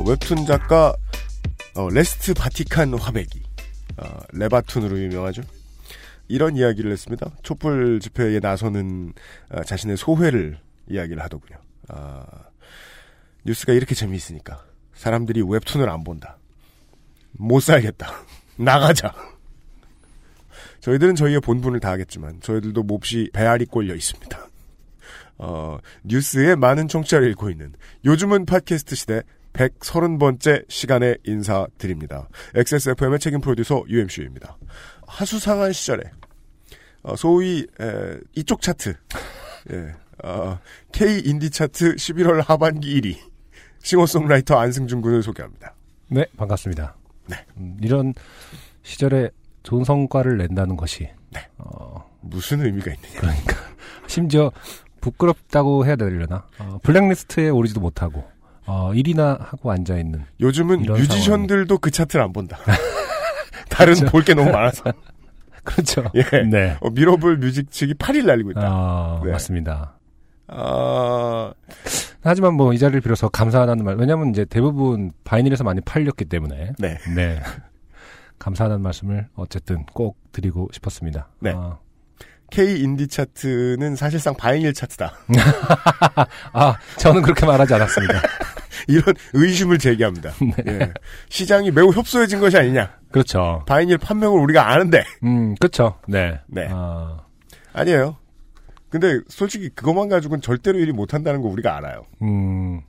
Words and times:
어, 0.00 0.02
웹툰 0.02 0.46
작가 0.46 0.96
어, 1.74 1.90
레스트 1.90 2.32
바티칸 2.32 2.94
화백이 2.94 3.42
어, 3.98 4.20
레바툰으로 4.32 4.98
유명하죠. 4.98 5.42
이런 6.26 6.56
이야기를 6.56 6.90
했습니다. 6.90 7.30
촛불 7.42 8.00
집회에 8.00 8.40
나서는 8.40 9.12
어, 9.50 9.62
자신의 9.62 9.98
소회를 9.98 10.58
이야기를 10.88 11.22
하더군요. 11.22 11.58
아, 11.88 12.24
뉴스가 13.44 13.74
이렇게 13.74 13.94
재미있으니까 13.94 14.64
사람들이 14.94 15.42
웹툰을 15.46 15.88
안 15.90 16.02
본다. 16.02 16.38
못 17.32 17.60
살겠다. 17.60 18.10
나가자. 18.56 19.14
저희들은 20.80 21.14
저희의 21.14 21.40
본분을 21.40 21.78
다하겠지만 21.80 22.40
저희들도 22.40 22.84
몹시 22.84 23.28
배알이 23.34 23.66
꼴려 23.66 23.94
있습니다. 23.94 24.48
어, 25.38 25.78
뉴스에 26.04 26.54
많은 26.54 26.88
청취자를 26.88 27.28
잃고 27.28 27.50
있는 27.50 27.74
요즘은 28.04 28.46
팟캐스트 28.46 28.94
시대 28.94 29.22
130번째 29.52 30.64
시간에 30.68 31.16
인사드립니다. 31.24 32.28
XSFM의 32.54 33.18
책임 33.18 33.40
프로듀서 33.40 33.82
UMC입니다. 33.88 34.56
하수상한 35.06 35.72
시절에 35.72 36.04
어, 37.02 37.16
소위 37.16 37.66
에, 37.80 38.18
이쪽 38.34 38.60
차트 38.60 38.94
예, 39.72 39.94
어, 40.22 40.58
K 40.92 41.20
인디 41.24 41.50
차트 41.50 41.96
11월 41.96 42.44
하반기 42.46 43.00
1위 43.00 43.16
싱어송라이터 43.82 44.58
안승준 44.58 45.00
군을 45.00 45.22
소개합니다. 45.22 45.74
네, 46.08 46.26
반갑습니다. 46.36 46.96
네. 47.28 47.36
음, 47.56 47.76
이런 47.80 48.12
시절에 48.82 49.30
좋은 49.62 49.84
성과를 49.84 50.36
낸다는 50.38 50.76
것이 50.76 51.08
네. 51.30 51.46
어, 51.58 52.10
무슨 52.20 52.64
의미가 52.64 52.92
있느냐? 52.92 53.20
그러니까 53.20 53.56
심지어 54.06 54.50
부끄럽다고 55.00 55.86
해야 55.86 55.96
되려나 55.96 56.46
어, 56.58 56.78
블랙리스트에 56.82 57.48
오르지도 57.48 57.80
못하고 57.80 58.24
어, 58.70 58.92
1위나 58.92 59.36
하고 59.40 59.72
앉아 59.72 59.98
있는 59.98 60.24
요즘은 60.40 60.82
뮤지션들도 60.82 61.78
그 61.78 61.90
차트를 61.90 62.24
안 62.24 62.32
본다. 62.32 62.58
다른 63.68 63.94
그렇죠. 63.94 64.10
볼게 64.12 64.34
너무 64.34 64.50
많아서 64.52 64.84
그렇죠. 65.64 66.04
예. 66.14 66.22
네. 66.48 66.76
어, 66.80 66.90
미러볼 66.90 67.38
뮤직 67.38 67.70
측이 67.70 67.94
8일 67.94 68.26
날리고 68.26 68.52
있다. 68.52 68.60
아, 68.64 69.20
네. 69.24 69.32
맞습니다. 69.32 69.96
아, 70.48 71.52
하지만 72.22 72.54
뭐 72.54 72.72
이 72.72 72.78
자리를 72.78 73.00
빌어서 73.00 73.28
감사하다는 73.28 73.84
말 73.84 73.96
왜냐하면 73.96 74.30
이제 74.30 74.44
대부분 74.44 75.10
바이닐에서 75.24 75.64
많이 75.64 75.80
팔렸기 75.80 76.24
때문에 76.26 76.72
네. 76.78 76.98
네. 77.14 77.40
감사하다는 78.38 78.82
말씀을 78.82 79.28
어쨌든 79.36 79.84
꼭 79.92 80.16
드리고 80.32 80.68
싶었습니다. 80.72 81.28
네. 81.40 81.52
아, 81.54 81.78
K 82.50 82.80
인디 82.80 83.06
차트는 83.08 83.96
사실상 83.96 84.34
바이닐 84.34 84.72
차트다. 84.74 85.12
아, 86.52 86.74
저는 86.96 87.22
그렇게 87.22 87.46
말하지 87.46 87.74
않았습니다. 87.74 88.20
이런 88.88 89.14
의심을 89.34 89.78
제기합니다. 89.78 90.32
네. 90.64 90.72
예. 90.80 90.92
시장이 91.28 91.70
매우 91.70 91.90
협소해진 91.90 92.40
것이 92.40 92.56
아니냐. 92.56 92.90
그렇죠. 93.10 93.62
바이닐 93.66 93.98
판명을 93.98 94.40
우리가 94.40 94.68
아는데. 94.70 95.04
음, 95.22 95.54
그렇죠. 95.56 95.98
네. 96.08 96.40
네. 96.46 96.68
아, 96.70 97.18
아니에요. 97.72 98.16
근데 98.88 99.20
솔직히 99.28 99.68
그것만 99.68 100.08
가지고는 100.08 100.42
절대로 100.42 100.78
1위 100.78 100.92
못한다는 100.92 101.42
거 101.42 101.48
우리가 101.48 101.76
알아요. 101.76 102.04
음. 102.22 102.80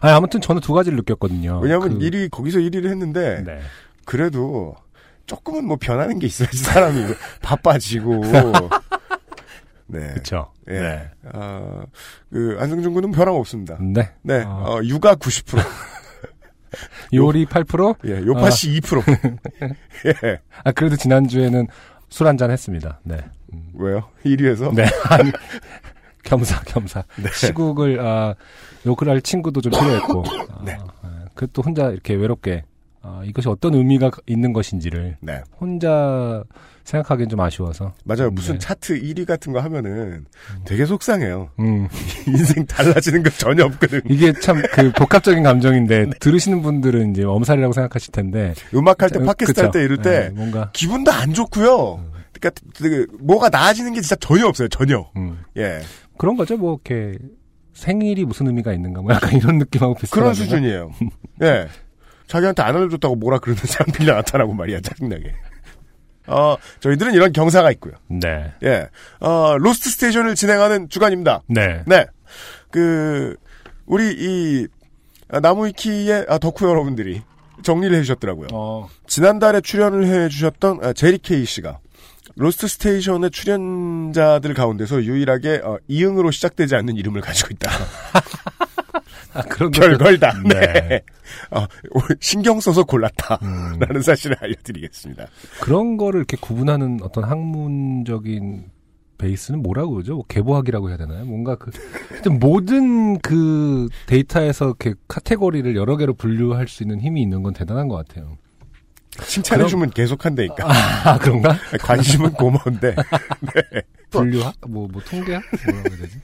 아니, 0.00 0.12
아무튼 0.12 0.40
저는 0.40 0.60
두 0.60 0.72
가지를 0.72 0.96
느꼈거든요. 0.98 1.60
왜냐하면 1.60 1.90
그- 1.90 1.98
1위 2.04 2.30
거기서 2.30 2.58
1위를 2.58 2.88
했는데 2.88 3.42
네. 3.44 3.60
그래도 4.04 4.74
조금은 5.26 5.64
뭐 5.66 5.76
변하는 5.80 6.18
게 6.18 6.26
있어야지 6.26 6.58
사람이 6.58 7.14
바빠지고. 7.42 8.22
네. 9.94 10.08
그렇죠. 10.08 10.52
예. 10.68 10.80
네. 10.80 11.10
아, 11.32 11.84
그 12.30 12.56
안승준 12.58 12.92
군은 12.94 13.12
변함 13.12 13.34
없습니다. 13.34 13.78
네. 13.80 14.10
네. 14.22 14.42
아. 14.44 14.48
어, 14.66 14.80
육아 14.84 15.14
90%. 15.14 15.58
요리 17.14 17.46
8%? 17.46 17.96
예. 18.06 18.26
요파시 18.26 18.80
2%. 18.80 19.38
예. 20.24 20.40
아, 20.64 20.72
그래도 20.72 20.96
지난주에는 20.96 21.66
술 22.08 22.26
한 22.26 22.36
잔 22.36 22.50
했습니다. 22.50 23.00
네. 23.04 23.18
음. 23.52 23.70
왜요? 23.74 24.08
1위에서? 24.24 24.74
네. 24.74 24.84
아니, 25.10 25.30
겸사, 26.24 26.60
겸사. 26.62 27.02
네. 27.16 27.28
시국을, 27.34 28.00
아, 28.00 28.34
욕을 28.86 29.08
할 29.08 29.20
친구도 29.20 29.60
좀 29.60 29.72
필요했고. 29.72 30.24
아, 30.50 30.64
네. 30.64 30.78
그또 31.34 31.62
혼자 31.62 31.90
이렇게 31.90 32.14
외롭게, 32.14 32.62
아, 33.02 33.22
이것이 33.24 33.48
어떤 33.48 33.74
의미가 33.74 34.10
있는 34.26 34.52
것인지를 34.52 35.16
네. 35.20 35.42
혼자 35.60 36.42
생각하기엔 36.84 37.28
좀 37.30 37.40
아쉬워서. 37.40 37.94
맞아요. 38.04 38.28
음, 38.28 38.34
무슨 38.34 38.54
네. 38.54 38.58
차트 38.58 39.00
1위 39.00 39.24
같은 39.26 39.52
거 39.52 39.60
하면은 39.60 40.26
되게 40.64 40.84
속상해요. 40.84 41.50
음. 41.58 41.88
인생 42.28 42.66
달라지는 42.66 43.22
거 43.22 43.30
전혀 43.30 43.64
없거든. 43.64 44.02
이게 44.08 44.32
참 44.34 44.60
그 44.60 44.92
복합적인 44.92 45.42
감정인데 45.42 46.10
들으시는 46.20 46.62
분들은 46.62 47.12
이제 47.12 47.24
엄살이라고 47.24 47.72
생각하실 47.72 48.12
텐데 48.12 48.54
음악할 48.74 49.10
때, 49.10 49.18
음, 49.18 49.24
팟캐스트. 49.26 49.60
할 49.60 49.70
때 49.70 49.82
이럴 49.82 49.98
때 50.02 50.28
네, 50.28 50.30
뭔가 50.30 50.70
기분도 50.72 51.10
안 51.10 51.32
좋고요. 51.32 52.04
그러니까 52.32 52.50
그 52.76 53.06
뭐가 53.20 53.48
나아지는 53.48 53.94
게 53.94 54.00
진짜 54.02 54.16
전혀 54.16 54.46
없어요. 54.46 54.68
전혀. 54.68 55.10
음, 55.16 55.38
예. 55.56 55.80
그런 56.18 56.36
거죠 56.36 56.56
뭐 56.58 56.74
이렇게 56.84 57.18
생일이 57.72 58.24
무슨 58.24 58.46
의미가 58.46 58.72
있는가 58.74 59.00
뭐 59.02 59.12
약간 59.14 59.32
이런 59.32 59.58
느낌하고 59.58 59.94
비슷한 59.94 60.20
그런 60.20 60.34
수준이에요. 60.34 60.92
예. 61.42 61.66
자기한테 62.26 62.62
안 62.62 62.76
알려줬다고 62.76 63.16
뭐라 63.16 63.38
그러는 63.38 63.62
사람 63.64 63.90
빌려 63.92 64.14
나타나고 64.14 64.52
말이야. 64.52 64.80
짜증나게. 64.80 65.34
어, 66.26 66.56
저희들은 66.80 67.14
이런 67.14 67.32
경사가 67.32 67.70
있고요. 67.72 67.94
네, 68.08 68.52
예. 68.62 68.88
어, 69.20 69.56
로스트 69.58 69.90
스테이션을 69.90 70.34
진행하는 70.34 70.88
주간입니다. 70.88 71.42
네, 71.48 71.82
네. 71.86 72.06
그, 72.70 73.36
우리 73.86 74.14
이, 74.16 74.66
아, 75.28 75.40
나무위키의 75.40 76.26
아, 76.28 76.38
덕후 76.38 76.66
여러분들이 76.68 77.22
정리를 77.62 77.96
해주셨더라고요. 77.96 78.48
어, 78.52 78.88
지난달에 79.06 79.60
출연을 79.60 80.06
해주셨던 80.06 80.80
아, 80.82 80.92
제리 80.92 81.18
케이 81.18 81.44
씨가 81.44 81.78
로스트 82.36 82.66
스테이션의 82.66 83.30
출연자들 83.30 84.54
가운데서 84.54 85.04
유일하게 85.04 85.60
어, 85.64 85.78
이응으로 85.88 86.30
시작되지 86.30 86.74
않는 86.74 86.96
이름을 86.96 87.20
가지고 87.20 87.50
있다. 87.52 87.70
아, 89.34 89.42
그런 89.42 89.70
별걸다. 89.70 90.42
네. 90.44 90.72
네. 90.88 91.02
어, 91.50 91.66
신경 92.20 92.60
써서 92.60 92.84
골랐다. 92.84 93.38
음, 93.42 93.78
라는 93.78 94.02
사실을 94.02 94.36
알려드리겠습니다. 94.40 95.26
그런 95.60 95.96
거를 95.96 96.20
이렇게 96.20 96.36
구분하는 96.40 97.00
어떤 97.02 97.24
학문적인 97.24 98.70
베이스는 99.18 99.62
뭐라고 99.62 99.92
그러죠? 99.92 100.14
뭐 100.14 100.24
계보학이라고 100.28 100.88
해야 100.88 100.96
되나요? 100.96 101.24
뭔가 101.24 101.56
그 101.56 101.70
모든 102.40 103.18
그 103.20 103.88
데이터에서 104.06 104.66
이렇게 104.66 104.94
카테고리를 105.08 105.76
여러 105.76 105.96
개로 105.96 106.14
분류할 106.14 106.68
수 106.68 106.82
있는 106.82 107.00
힘이 107.00 107.22
있는 107.22 107.42
건 107.42 107.52
대단한 107.52 107.88
것 107.88 107.96
같아요. 107.96 108.36
칭찬해주면 109.22 109.90
계속한다니까. 109.90 110.66
아 110.68 111.18
그런가? 111.18 111.56
관심은 111.80 112.32
고마운데. 112.32 112.96
분류학? 114.10 114.54
뭐, 114.68 114.88
뭐, 114.90 115.02
통계학? 115.02 115.42
뭐라고 115.66 115.88
해야 115.90 115.98
되지? 115.98 116.18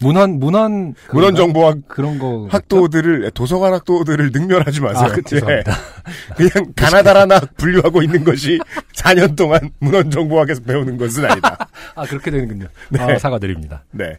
문헌, 0.00 0.38
문헌. 0.38 0.94
그건가? 0.94 1.12
문헌 1.12 1.36
정보학 1.36 1.78
그런 1.88 2.18
거. 2.18 2.48
학도들을, 2.50 3.30
도서관 3.32 3.74
학도들을 3.74 4.30
능멸하지 4.32 4.80
마세요. 4.80 5.08
아, 5.10 5.14
그, 5.14 5.22
죄송합니다. 5.22 5.72
예. 5.72 6.34
그냥 6.50 6.72
가나다라나 6.74 7.40
분류하고 7.56 8.02
있는 8.02 8.24
것이 8.24 8.58
4년 8.94 9.36
동안 9.36 9.70
문헌 9.78 10.10
정보학에서 10.10 10.62
배우는 10.62 10.96
것은 10.96 11.24
아니다. 11.26 11.68
아, 11.94 12.04
그렇게 12.06 12.30
되는군요. 12.30 12.66
네. 12.88 13.00
아, 13.00 13.18
사과드립니다. 13.18 13.84
네. 13.90 14.18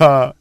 아, 0.00 0.32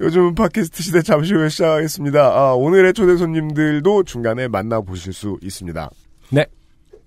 요즘 0.00 0.34
팟캐스트 0.34 0.82
시대 0.82 1.02
잠시 1.02 1.34
후에 1.34 1.48
시작하겠습니다. 1.48 2.20
아, 2.20 2.54
오늘의 2.54 2.94
초대 2.94 3.16
손님들도 3.16 4.04
중간에 4.04 4.48
만나보실 4.48 5.12
수 5.12 5.38
있습니다. 5.42 5.90
네. 6.30 6.46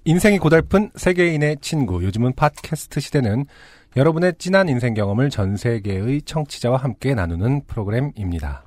인생이 0.05 0.37
고달픈 0.37 0.91
세계인의 0.95 1.57
친구. 1.61 2.03
요즘은 2.03 2.33
팟캐스트 2.35 2.99
시대는 2.99 3.45
여러분의 3.95 4.33
진한 4.39 4.69
인생 4.69 4.95
경험을 4.95 5.29
전 5.29 5.55
세계의 5.55 6.23
청취자와 6.23 6.77
함께 6.77 7.13
나누는 7.13 7.61
프로그램입니다. 7.67 8.63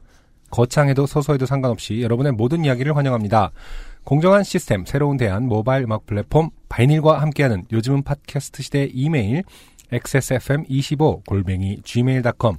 거창해도 0.50 1.06
소소해도 1.06 1.46
상관없이 1.46 2.00
여러분의 2.00 2.32
모든 2.32 2.64
이야기를 2.64 2.96
환영합니다. 2.96 3.50
공정한 4.04 4.44
시스템, 4.44 4.84
새로운 4.86 5.16
대안, 5.16 5.46
모바일 5.46 5.82
음악 5.82 6.06
플랫폼, 6.06 6.50
바이닐과 6.68 7.20
함께하는 7.20 7.64
요즘은 7.72 8.04
팟캐스트 8.04 8.62
시대 8.62 8.84
이메일, 8.84 9.42
xsfm25 9.90 11.26
골뱅이 11.26 11.80
gmail.com, 11.82 12.56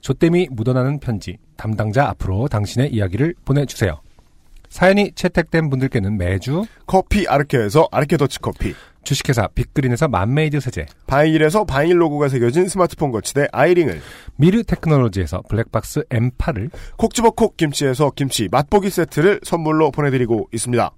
조땜이 0.00 0.48
묻어나는 0.50 0.98
편지, 0.98 1.38
담당자 1.56 2.08
앞으로 2.08 2.48
당신의 2.48 2.92
이야기를 2.92 3.34
보내주세요. 3.44 4.00
사연이 4.68 5.12
채택된 5.12 5.70
분들께는 5.70 6.18
매주 6.18 6.64
커피 6.86 7.28
아르케에서 7.28 7.88
아르케 7.92 8.16
더치 8.16 8.40
커피, 8.40 8.74
주식회사 9.08 9.48
빅그린에서 9.54 10.06
맘메이드 10.08 10.60
세제, 10.60 10.84
바이닐에서 11.06 11.64
바이닐 11.64 11.98
로고가 11.98 12.28
새겨진 12.28 12.68
스마트폰 12.68 13.10
거치대 13.10 13.48
아이링을, 13.52 14.02
미르 14.36 14.62
테크놀로지에서 14.62 15.44
블랙박스 15.48 16.02
M8을 16.10 16.70
콕 16.98 17.14
집어 17.14 17.30
콕 17.30 17.56
김치에서 17.56 18.10
김치 18.14 18.48
맛보기 18.52 18.90
세트를 18.90 19.40
선물로 19.44 19.92
보내드리고 19.92 20.50
있습니다. 20.52 20.90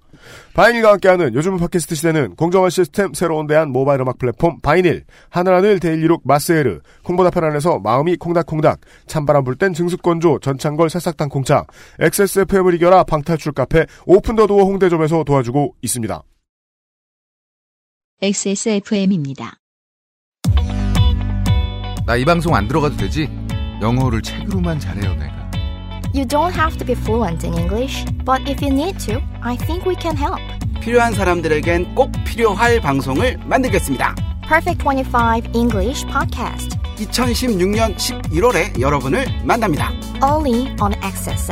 바이닐과 0.53 0.91
함께하는 0.91 1.33
요즘 1.35 1.55
팟캐스트 1.55 1.95
시대는 1.95 2.35
공정한 2.35 2.69
시스템 2.69 3.13
새로운 3.13 3.47
대안 3.47 3.71
모바일 3.71 4.01
음악 4.01 4.17
플랫폼 4.17 4.59
바이닐, 4.59 5.05
하늘하늘 5.29 5.79
daily 5.79 6.03
look 6.03 6.23
마스에르, 6.25 6.81
콩보다 7.03 7.29
편안해서 7.29 7.79
마음이 7.79 8.17
콩닥콩닥, 8.17 8.81
찬바람 9.07 9.45
불 9.45 9.55
땐 9.55 9.73
증수건조 9.73 10.39
전창걸 10.39 10.89
새싹당 10.89 11.29
콩차, 11.29 11.65
XSFM을 12.01 12.73
이겨라 12.73 13.05
방탈출 13.05 13.53
카페 13.53 13.85
오픈더도어 14.05 14.65
홍대점에서 14.65 15.23
도와주고 15.23 15.75
있습니다. 15.81 16.21
XSFM입니다. 18.23 19.55
나 22.05 22.15
이 22.17 22.23
방송 22.23 22.53
안 22.53 22.67
들어가도 22.67 22.95
되지? 22.97 23.27
영어를 23.81 24.21
책으로만 24.21 24.79
잘해요, 24.79 25.15
내가. 25.15 25.49
You 26.13 26.27
don't 26.27 26.53
have 26.53 26.77
to 26.77 26.85
be 26.85 26.93
fluent 26.95 27.43
in 27.47 27.57
English, 27.57 28.05
but 28.23 28.41
if 28.47 28.63
you 28.63 28.71
need 28.71 28.99
to, 29.07 29.19
I 29.41 29.57
think 29.57 29.87
we 29.89 29.95
can 29.99 30.15
help. 30.15 30.39
필요한 30.81 31.13
사람들에겐 31.15 31.95
꼭 31.95 32.11
필요할 32.25 32.79
방송을 32.81 33.39
만들겠습니다. 33.45 34.13
Perfect 34.47 34.83
25 34.85 35.49
English 35.55 36.05
Podcast, 36.05 36.77
2016년 36.97 37.95
11월에 37.95 38.79
여러분을 38.79 39.25
만납니다. 39.43 39.89
only 40.21 40.67
on 40.79 40.93
Access 41.03 41.51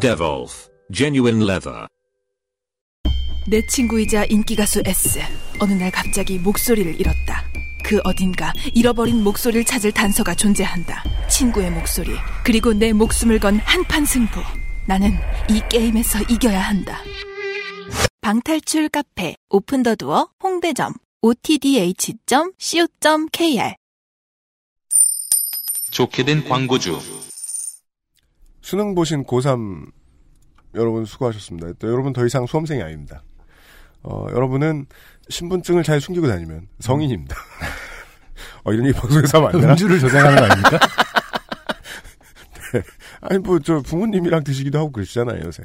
Devolf 0.00 0.68
Genuine 0.92 1.42
Leather. 1.42 1.86
내 3.48 3.64
친구이자 3.66 4.24
인기가수 4.24 4.82
S. 4.84 5.20
어느 5.60 5.72
날 5.72 5.90
갑자기 5.90 6.38
목소리를 6.38 7.00
잃었다. 7.00 7.44
그 7.82 8.00
어딘가 8.04 8.52
잃어버린 8.74 9.22
목소리를 9.22 9.64
찾을 9.64 9.92
단서가 9.92 10.34
존재한다. 10.34 11.02
친구의 11.30 11.70
목소리, 11.70 12.10
그리고 12.44 12.74
내 12.74 12.92
목숨을 12.92 13.38
건 13.38 13.58
한판 13.60 14.04
승부. 14.04 14.40
나는 14.86 15.12
이 15.48 15.62
게임에서 15.70 16.20
이겨야 16.28 16.60
한다. 16.60 16.98
방탈출 18.20 18.88
카페 18.88 19.36
오픈 19.48 19.82
더 19.82 19.94
두어 19.94 20.28
홍대점 20.42 20.92
otdh.co.kr 21.22 22.16
좋게 25.90 26.24
된 26.24 26.44
광고주. 26.44 27.00
수능 28.66 28.96
보신 28.96 29.22
고3 29.22 29.92
여러분 30.74 31.04
수고하셨습니다. 31.04 31.74
또 31.78 31.86
여러분 31.86 32.12
더 32.12 32.26
이상 32.26 32.46
수험생이 32.46 32.82
아닙니다. 32.82 33.22
어, 34.02 34.26
여러분은 34.32 34.86
신분증을 35.28 35.84
잘 35.84 36.00
숨기고 36.00 36.26
다니면 36.26 36.66
성인입니다. 36.80 37.36
어, 38.64 38.72
이런 38.72 38.88
얘기 38.88 38.98
방송에서 38.98 39.38
하면 39.38 39.54
안 39.54 39.60
되나? 39.60 39.72
음주를 39.74 40.00
조장하는 40.00 40.36
거 40.36 40.44
아닙니까? 40.46 40.78
아니, 43.22 43.38
뭐, 43.38 43.60
저 43.60 43.78
부모님이랑 43.82 44.42
드시기도 44.42 44.80
하고 44.80 44.90
그러시잖아요, 44.90 45.44
요새. 45.44 45.62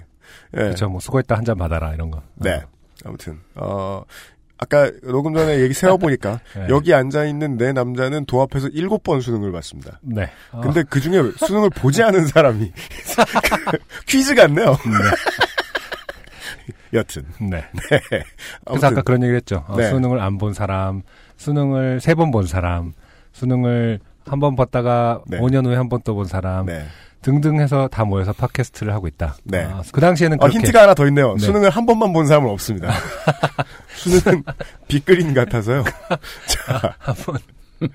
예. 0.53 0.57
그렇죠. 0.57 0.87
뭐 0.87 0.99
수고했다 0.99 1.35
한 1.35 1.43
잔 1.43 1.57
받아라 1.57 1.95
이런 1.95 2.11
거. 2.11 2.21
네. 2.35 2.61
아무튼, 3.03 3.39
어, 3.55 4.03
아까 4.63 4.91
녹음 5.03 5.33
전에 5.33 5.59
얘기 5.61 5.73
세어보니까 5.73 6.39
네. 6.55 6.67
여기 6.69 6.93
앉아있는 6.93 7.57
내 7.57 7.73
남자는 7.73 8.25
도합해서 8.25 8.67
일곱 8.69 9.01
번 9.03 9.19
수능을 9.19 9.51
봤습니다. 9.51 9.99
네. 10.01 10.29
어, 10.51 10.61
근데 10.61 10.83
그 10.87 11.01
중에 11.01 11.19
수능을 11.37 11.71
보지 11.71 12.03
않은 12.03 12.27
사람이 12.27 12.71
퀴즈 14.05 14.35
같네요. 14.35 14.77
여튼. 16.93 17.23
네. 17.39 17.63
네. 17.89 18.23
그래서 18.65 18.87
아까 18.87 19.01
그런 19.01 19.23
얘기를 19.23 19.37
했죠. 19.37 19.63
어, 19.67 19.75
네. 19.77 19.89
수능을 19.89 20.19
안 20.19 20.37
본 20.37 20.53
사람, 20.53 21.01
수능을 21.37 21.99
세 22.01 22.13
번 22.13 22.31
본 22.31 22.45
사람, 22.45 22.93
수능을 23.33 23.99
한 24.27 24.39
번 24.39 24.55
봤다가 24.55 25.21
네. 25.27 25.39
5년 25.39 25.65
후에 25.65 25.75
한 25.75 25.89
번 25.89 26.01
또 26.03 26.13
본 26.13 26.25
사람 26.25 26.67
네. 26.67 26.85
등등 27.23 27.59
해서 27.59 27.87
다 27.87 28.03
모여서 28.03 28.33
팟캐스트를 28.33 28.93
하고 28.93 29.07
있다. 29.07 29.35
네. 29.43 29.63
아, 29.63 29.81
그 29.91 30.01
당시에는 30.01 30.37
어, 30.37 30.41
그렇게 30.41 30.57
힌트가 30.57 30.83
하나 30.83 30.93
더 30.93 31.07
있네요. 31.07 31.33
네. 31.35 31.45
수능을 31.45 31.69
한 31.69 31.85
번만 31.85 32.13
본 32.13 32.27
사람은 32.27 32.49
없습니다. 32.49 32.91
수능은 34.01 34.43
빅그린 34.87 35.33
같아서요. 35.33 35.83
자, 36.47 36.95
한 36.99 37.15
번, 37.15 37.35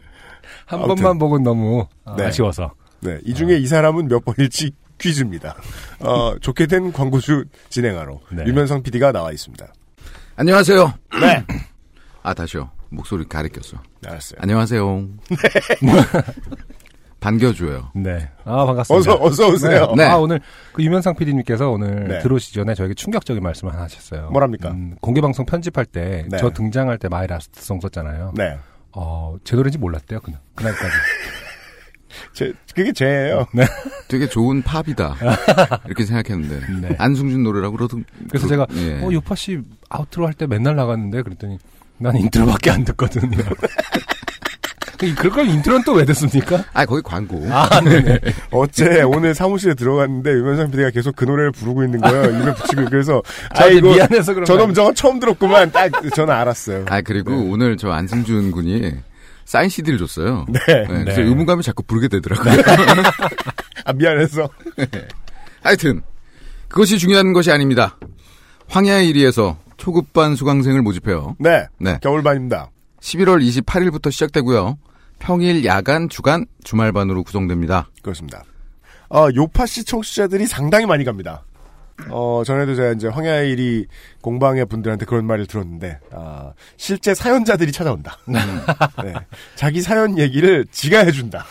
한 0.67 0.81
아무튼. 0.81 0.95
번만 0.97 1.19
보고 1.19 1.39
너무 1.39 1.87
아, 2.05 2.15
네. 2.17 2.25
아쉬워서. 2.27 2.73
네. 3.01 3.19
이 3.25 3.35
중에 3.35 3.57
이 3.57 3.67
사람은 3.67 4.09
몇 4.09 4.25
번일지 4.25 4.71
퀴즈입니다. 4.99 5.55
어, 6.01 6.39
좋게 6.41 6.67
된 6.67 6.93
광고주 6.93 7.45
진행하러 7.69 8.21
네. 8.33 8.45
유면성 8.47 8.83
PD가 8.83 9.13
나와 9.13 9.33
있습니다. 9.33 9.67
안녕하세요. 10.37 10.95
네. 11.21 11.45
아, 12.23 12.33
다시요. 12.35 12.71
목소리 12.89 13.25
가리켰어. 13.29 13.77
알았어요. 14.07 14.39
안녕하세요. 14.41 15.09
반겨줘요. 17.31 17.91
네. 17.95 18.29
아, 18.45 18.65
반갑습니다. 18.67 19.13
어서, 19.15 19.25
어서 19.25 19.49
오세요. 19.49 19.93
네. 19.97 20.05
아, 20.05 20.17
오늘 20.17 20.41
그 20.73 20.83
유면상 20.85 21.17
PD님께서 21.17 21.71
오늘 21.71 22.07
네. 22.09 22.19
들어오시기 22.21 22.55
전에 22.55 22.75
저에게 22.75 22.95
충격적인 22.95 23.43
말씀을 23.43 23.73
하나 23.73 23.83
하셨어요. 23.85 24.31
뭐랍니까? 24.31 24.71
음, 24.71 24.97
공개방송 25.01 25.45
편집할 25.45 25.87
때 25.87 26.25
네. 26.31 26.37
저 26.39 26.51
등장할 26.51 26.99
때 26.99 27.09
My 27.09 27.27
Last 27.27 27.61
Song 27.63 27.81
썼잖아요. 27.81 28.33
네. 28.37 28.57
어, 28.93 29.37
제 29.45 29.57
노래인지 29.57 29.79
몰랐대요, 29.79 30.21
그냥. 30.21 30.39
그날까지. 30.55 30.95
제, 32.33 32.53
그게 32.75 32.93
죄예요. 32.93 33.47
되게 34.09 34.29
좋은 34.29 34.63
팝이다. 34.63 35.17
이렇게 35.87 36.05
생각했는데. 36.05 36.89
네. 36.89 36.95
안승준 36.97 37.43
노래라고 37.43 37.77
그러던. 37.77 38.05
그래서 38.29 38.45
그- 38.47 38.49
제가 38.49 38.67
예. 38.77 39.03
어, 39.05 39.13
요파 39.13 39.35
씨 39.35 39.61
outro 39.91 40.27
할 40.27 40.33
때 40.35 40.47
맨날 40.47 40.77
나갔는데 40.77 41.23
그랬더니 41.23 41.59
난 41.99 42.17
intro밖에 42.17 42.71
안 42.71 42.85
듣거든요. 42.85 43.37
그- 44.99 45.15
그럴 45.15 45.33
걸 45.33 45.49
intro는 45.49 45.85
또 45.85 45.95
왜 45.95 46.05
듣습니까? 46.07 46.65
아, 46.73 46.85
거기 46.87 47.03
광고. 47.03 47.45
아, 47.51 47.81
네네. 47.81 48.19
어제 48.51 49.03
오늘 49.03 49.35
사무실에 49.35 49.75
들어갔는데 49.75 50.31
유면상 50.31 50.71
PD가 50.71 50.91
계속 50.91 51.15
그 51.17 51.25
노래를 51.25 51.53
부르고 51.53 51.85
있는 51.85 52.01
거예요. 52.01 52.25
입에 52.43 52.55
붙이고 52.55 52.85
그래서 52.91 53.23
아 53.51 53.67
이거 53.67 53.89
미안해서 53.95 54.35
그런 54.35 54.45
저놈 54.47 54.69
거 54.69 54.75
저거 54.75 54.95
처음 54.95 55.21
들었구만. 55.21 55.71
딱 55.73 55.91
저는 56.15 56.33
알았어요. 56.35 56.85
아, 56.89 57.01
그리고 57.03 57.31
네. 57.33 57.51
오늘 57.51 57.77
저 57.77 57.91
안승준 57.91 58.51
군이 58.51 58.93
사인 59.45 59.69
CD를 59.69 59.99
줬어요. 59.99 60.47
네. 60.49 60.59
네, 60.67 60.85
그래서 60.87 61.21
네. 61.21 61.27
의무감이 61.27 61.63
자꾸 61.63 61.83
부르게 61.85 62.09
되더라고요. 62.09 62.53
아 63.85 63.93
미안해서. 63.93 64.49
하여튼 65.63 66.03
그것이 66.69 66.99
중요한 66.99 67.33
것이 67.33 67.51
아닙니다. 67.53 67.97
황야의 68.69 69.13
1위에서 69.13 69.57
초급반 69.77 70.35
수강생을 70.35 70.83
모집해요. 70.83 71.37
네. 71.39 71.67
네. 71.79 71.99
겨울반입니다. 72.03 72.71
11월 73.01 73.43
28일부터 73.65 74.11
시작되고요. 74.11 74.79
평일, 75.19 75.65
야간, 75.65 76.09
주간, 76.09 76.47
주말반으로 76.65 77.23
구성됩니다. 77.25 77.89
그렇습니다. 78.03 78.45
어, 79.09 79.29
요파시 79.35 79.85
청취자들이 79.85 80.47
상당히 80.47 80.87
많이 80.87 81.05
갑니다. 81.05 81.43
어, 82.11 82.43
전에도 82.45 82.75
제가 82.75 82.93
이제 82.93 83.09
황야의 83.09 83.51
일이 83.51 83.87
공방의 84.21 84.67
분들한테 84.67 85.07
그런 85.07 85.27
말을 85.27 85.47
들었는데, 85.47 85.99
아, 86.13 86.53
실제 86.77 87.15
사연자들이 87.15 87.73
찾아온다. 87.73 88.19
네. 89.03 89.15
자기 89.55 89.81
사연 89.81 90.19
얘기를 90.19 90.67
지가 90.71 91.05
해준다. 91.05 91.47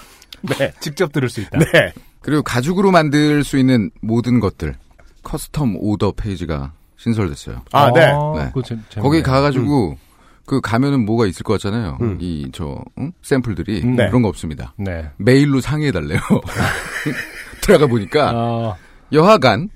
네. 0.59 0.71
직접 0.79 1.11
들을 1.11 1.29
수 1.29 1.41
있다. 1.41 1.57
네. 1.57 1.93
그리고 2.21 2.43
가죽으로 2.43 2.91
만들 2.91 3.43
수 3.43 3.57
있는 3.57 3.89
모든 4.01 4.39
것들 4.39 4.75
custom 5.23 5.77
order 5.79 6.13
페이지가 6.13 6.73
신설됐어요. 6.97 7.63
아, 7.71 7.91
네. 7.91 8.11
네. 8.35 8.51
거기 8.99 9.21
가가지고 9.21 9.97
그 10.45 10.61
가면은 10.61 11.05
뭐가 11.05 11.25
있을 11.25 11.43
것 11.43 11.53
같잖아요. 11.53 11.97
음. 12.01 12.17
이저 12.21 12.83
샘플들이 13.23 13.81
음, 13.83 13.95
네. 13.95 14.07
그런 14.07 14.21
거 14.21 14.27
없습니다. 14.29 14.73
네. 14.77 15.09
메일로 15.17 15.59
상의해 15.61 15.91
달래요. 15.91 16.19
들어가 17.61 17.87
보니까 17.87 18.31
어, 18.35 18.75
여하간 19.11 19.69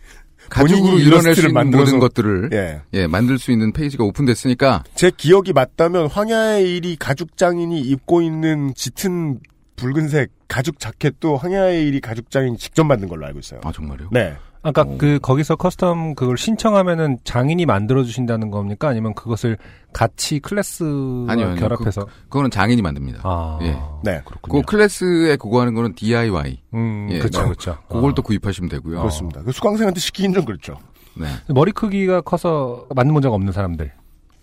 가죽으로 0.50 0.98
이뤄낼 1.00 1.36
수 1.36 1.48
있는 1.48 1.54
만들어서- 1.54 1.78
모든 1.78 2.00
것들을 2.00 2.50
예. 2.54 2.82
예, 2.94 3.08
만들 3.08 3.38
수 3.38 3.52
있는 3.52 3.72
페이지가 3.72 4.04
오픈됐으니까 4.04 4.84
제 4.96 5.12
기억이 5.16 5.54
맞다면 5.54 6.08
황야의 6.08 6.76
이리 6.76 6.96
가죽 6.96 7.38
장인이 7.38 7.80
입고 7.82 8.22
있는 8.22 8.74
짙은 8.76 9.40
붉은색 9.76 10.32
가죽 10.48 10.80
자켓도 10.80 11.38
황야의 11.38 11.88
이리 11.88 12.00
가죽 12.02 12.30
장인이 12.32 12.58
직접 12.58 12.84
만든 12.84 13.08
걸로 13.08 13.26
알고 13.28 13.40
있어요. 13.40 13.62
아 13.64 13.72
정말요? 13.72 14.10
네. 14.12 14.36
아까 14.62 14.82
어. 14.82 14.98
그 14.98 15.20
거기서 15.22 15.56
custom 15.56 16.16
그걸 16.16 16.38
신청하면은 16.38 17.20
장인이 17.24 17.66
만들어 17.66 18.04
주신다는 18.04 18.52
겁니까? 18.52 18.90
아니면 18.90 19.14
그것을 19.14 19.58
같이 19.94 20.40
클래스와 20.40 21.32
아니요, 21.32 21.48
아니요. 21.48 21.56
결합해서 21.56 22.06
그 22.06 22.30
거는 22.30 22.52
장인이 22.52 22.82
만듭니다. 22.82 23.22
아, 23.24 23.60
예. 23.62 23.78
네. 24.04 24.22
그렇군요. 24.26 24.62
그 24.62 24.66
클래스에 24.66 25.38
그거 25.38 25.62
하는 25.62 25.74
거는 25.74 25.96
DIY. 25.96 26.62
음, 26.74 27.08
예, 27.12 27.20
그렇죠, 27.20 27.40
뭐, 27.40 27.50
그렇죠. 27.50 27.78
그걸 27.88 28.12
아. 28.12 28.14
또 28.14 28.22
구입하시면 28.22 28.70
되고요. 28.70 29.00
그렇습니다. 29.00 29.42
그 29.44 29.52
수강생한테 29.52 30.00
시키긴 30.00 30.34
좀 30.34 30.44
그렇죠. 30.44 30.78
네. 31.16 31.28
머리 31.48 31.72
크기가 31.72 32.22
커서 32.22 32.86
맞는 32.94 33.14
모자가 33.14 33.36
없는 33.36 33.54
사람들 33.54 33.92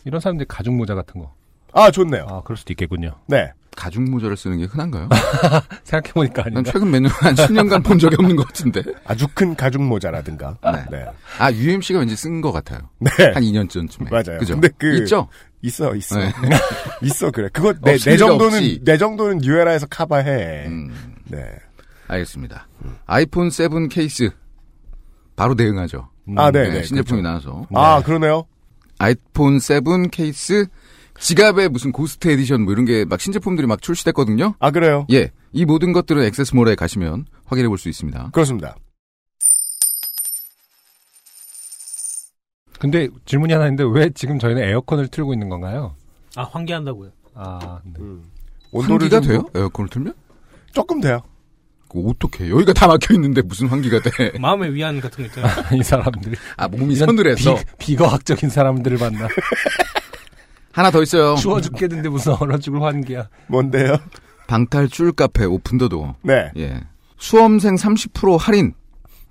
이런 0.05 0.21
사람들이 0.21 0.47
가죽 0.49 0.75
모자 0.75 0.95
같은 0.95 1.21
거. 1.21 1.35
아, 1.73 1.91
좋네요. 1.91 2.27
아, 2.31 2.41
그럴 2.43 2.57
수도 2.57 2.73
있겠군요. 2.73 3.13
네. 3.27 3.53
가죽 3.77 4.03
모자를 4.03 4.37
쓰는 4.37 4.59
게 4.59 4.65
흔한가요? 4.65 5.09
생각해 5.85 6.13
보니까 6.15 6.43
난 6.45 6.53
아닌가. 6.57 6.73
최근 6.73 6.91
몇 6.91 7.01
년, 7.01 7.11
한 7.13 7.35
10년간 7.35 7.85
본 7.85 7.99
적이 7.99 8.17
없는 8.19 8.35
것 8.37 8.47
같은데. 8.49 8.83
아주 9.05 9.27
큰 9.35 9.55
가죽 9.55 9.83
모자라든가. 9.83 10.57
네. 10.65 10.85
네. 10.91 11.05
아, 11.39 11.53
UMC가 11.53 12.01
왠지 12.01 12.17
쓴 12.17 12.41
것 12.41 12.51
같아요. 12.53 12.81
네. 12.99 13.11
한 13.35 13.43
2년 13.43 13.69
전쯤에. 13.69 14.09
맞아요. 14.11 14.39
그죠? 14.41 14.55
근데 14.55 14.69
그- 14.79 14.97
있죠? 15.03 15.29
있어, 15.63 15.95
있어. 15.95 16.19
네. 16.19 16.33
있어, 17.03 17.31
그래. 17.31 17.49
그거 17.53 17.73
내, 17.83 17.97
내 17.99 18.17
정도는, 18.17 18.59
없지. 18.59 18.81
내 18.85 18.97
정도는 18.97 19.39
뉴에라에서 19.39 19.87
커버해. 19.87 20.67
음, 20.67 20.93
네. 21.25 21.45
알겠습니다. 22.09 22.69
아이폰 23.07 23.51
7 23.51 23.89
케이스. 23.89 24.31
바로 25.37 25.55
대응하죠. 25.55 26.09
아, 26.37 26.51
네, 26.51 26.65
네, 26.65 26.75
네. 26.77 26.83
신제품이 26.83 27.21
그렇죠. 27.23 27.49
나와서. 27.51 27.67
아, 27.75 28.03
그러네요. 28.03 28.45
아이폰 28.99 29.59
7 29.59 30.09
케이스, 30.11 30.67
지갑에 31.19 31.69
무슨 31.69 31.93
Ghost 31.93 32.29
Edition 32.29 32.63
뭐 32.63 32.73
이런 32.73 32.85
게 32.85 33.05
막 33.05 33.21
신제품들이 33.21 33.67
막 33.67 33.81
출시됐거든요. 33.83 34.55
아, 34.59 34.71
그래요? 34.71 35.07
예. 35.13 35.31
이 35.53 35.65
모든 35.65 35.93
것들은 35.93 36.23
액세스몰에 36.25 36.75
가시면 36.75 37.27
확인해 37.45 37.69
볼 37.69 37.79
수 37.79 37.89
있습니다. 37.89 38.31
그렇습니다. 38.33 38.77
근데 42.79 43.09
질문이 43.25 43.53
하나 43.55 43.67
있는데 43.67 43.85
왜 43.91 44.11
지금 44.11 44.39
저희는 44.39 44.63
에어컨을 44.63 45.09
틀고 45.09 45.33
있는 45.33 45.49
건가요? 45.49 45.95
아 46.35 46.43
환기한다고요. 46.45 47.11
아, 47.35 47.81
네. 47.85 47.93
온도를 48.71 49.11
환기가 49.11 49.21
좀 49.21 49.31
돼요? 49.31 49.45
에어컨을 49.55 49.89
틀면? 49.89 50.15
조금 50.73 51.01
돼요. 51.01 51.21
그 51.89 52.01
어떻게 52.07 52.51
여기가 52.51 52.75
다 52.75 52.87
막혀 52.87 53.15
있는데 53.15 53.41
무슨 53.41 53.69
환기가 53.69 54.01
돼? 54.01 54.33
마음의 54.39 54.75
위안 54.75 55.01
같은 55.01 55.25
거 55.25 55.29
있잖아요. 55.29 55.55
이 55.81 55.83
사람들 55.83 56.35
아 56.59 56.69
몸이 56.69 56.97
서늘해서 56.97 57.55
비, 57.57 57.65
비과학적인 57.79 58.51
사람들을 58.51 58.99
만나 58.99 59.27
하나 60.77 60.91
더 60.91 61.03
있어요. 61.03 61.35
추워 61.41 61.61
죽겠는데 61.61 62.09
무슨 62.11 62.35
얼어 62.39 62.59
죽을 62.59 62.83
환기야. 62.83 63.29
뭔데요? 63.49 63.97
방탈출 64.47 65.13
카페 65.13 65.45
오픈더도. 65.45 66.15
네. 66.23 66.51
예. 66.59 66.81
수험생 67.19 67.75
30% 67.77 68.39
할인. 68.39 68.75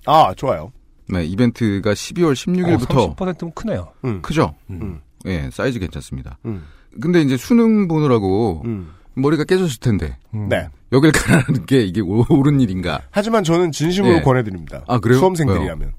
아, 0.06 0.34
좋아요. 0.36 0.72
네, 1.08 1.24
이벤트가 1.24 1.92
12월 1.92 2.32
16일부터 2.34 2.96
어, 2.98 3.14
30%면 3.14 3.52
크네요. 3.54 3.88
음. 4.04 4.20
크죠? 4.22 4.54
음. 4.70 5.00
예, 5.26 5.48
사이즈 5.52 5.78
괜찮습니다. 5.78 6.38
음. 6.46 6.64
근데 7.00 7.20
이제 7.22 7.36
수능 7.36 7.86
보느라고 7.86 8.62
음. 8.64 8.90
머리가 9.14 9.44
깨졌을 9.44 9.78
텐데 9.78 10.16
음. 10.34 10.48
네. 10.48 10.68
여길 10.92 11.12
가라는 11.12 11.66
게 11.66 11.80
이게 11.82 12.00
오- 12.00 12.26
옳은 12.28 12.60
일인가? 12.60 13.00
하지만 13.10 13.44
저는 13.44 13.70
진심으로 13.72 14.16
예. 14.16 14.20
권해드립니다. 14.20 14.82
아, 14.88 14.98
그래요? 14.98 15.18
수험생들이라면. 15.18 15.92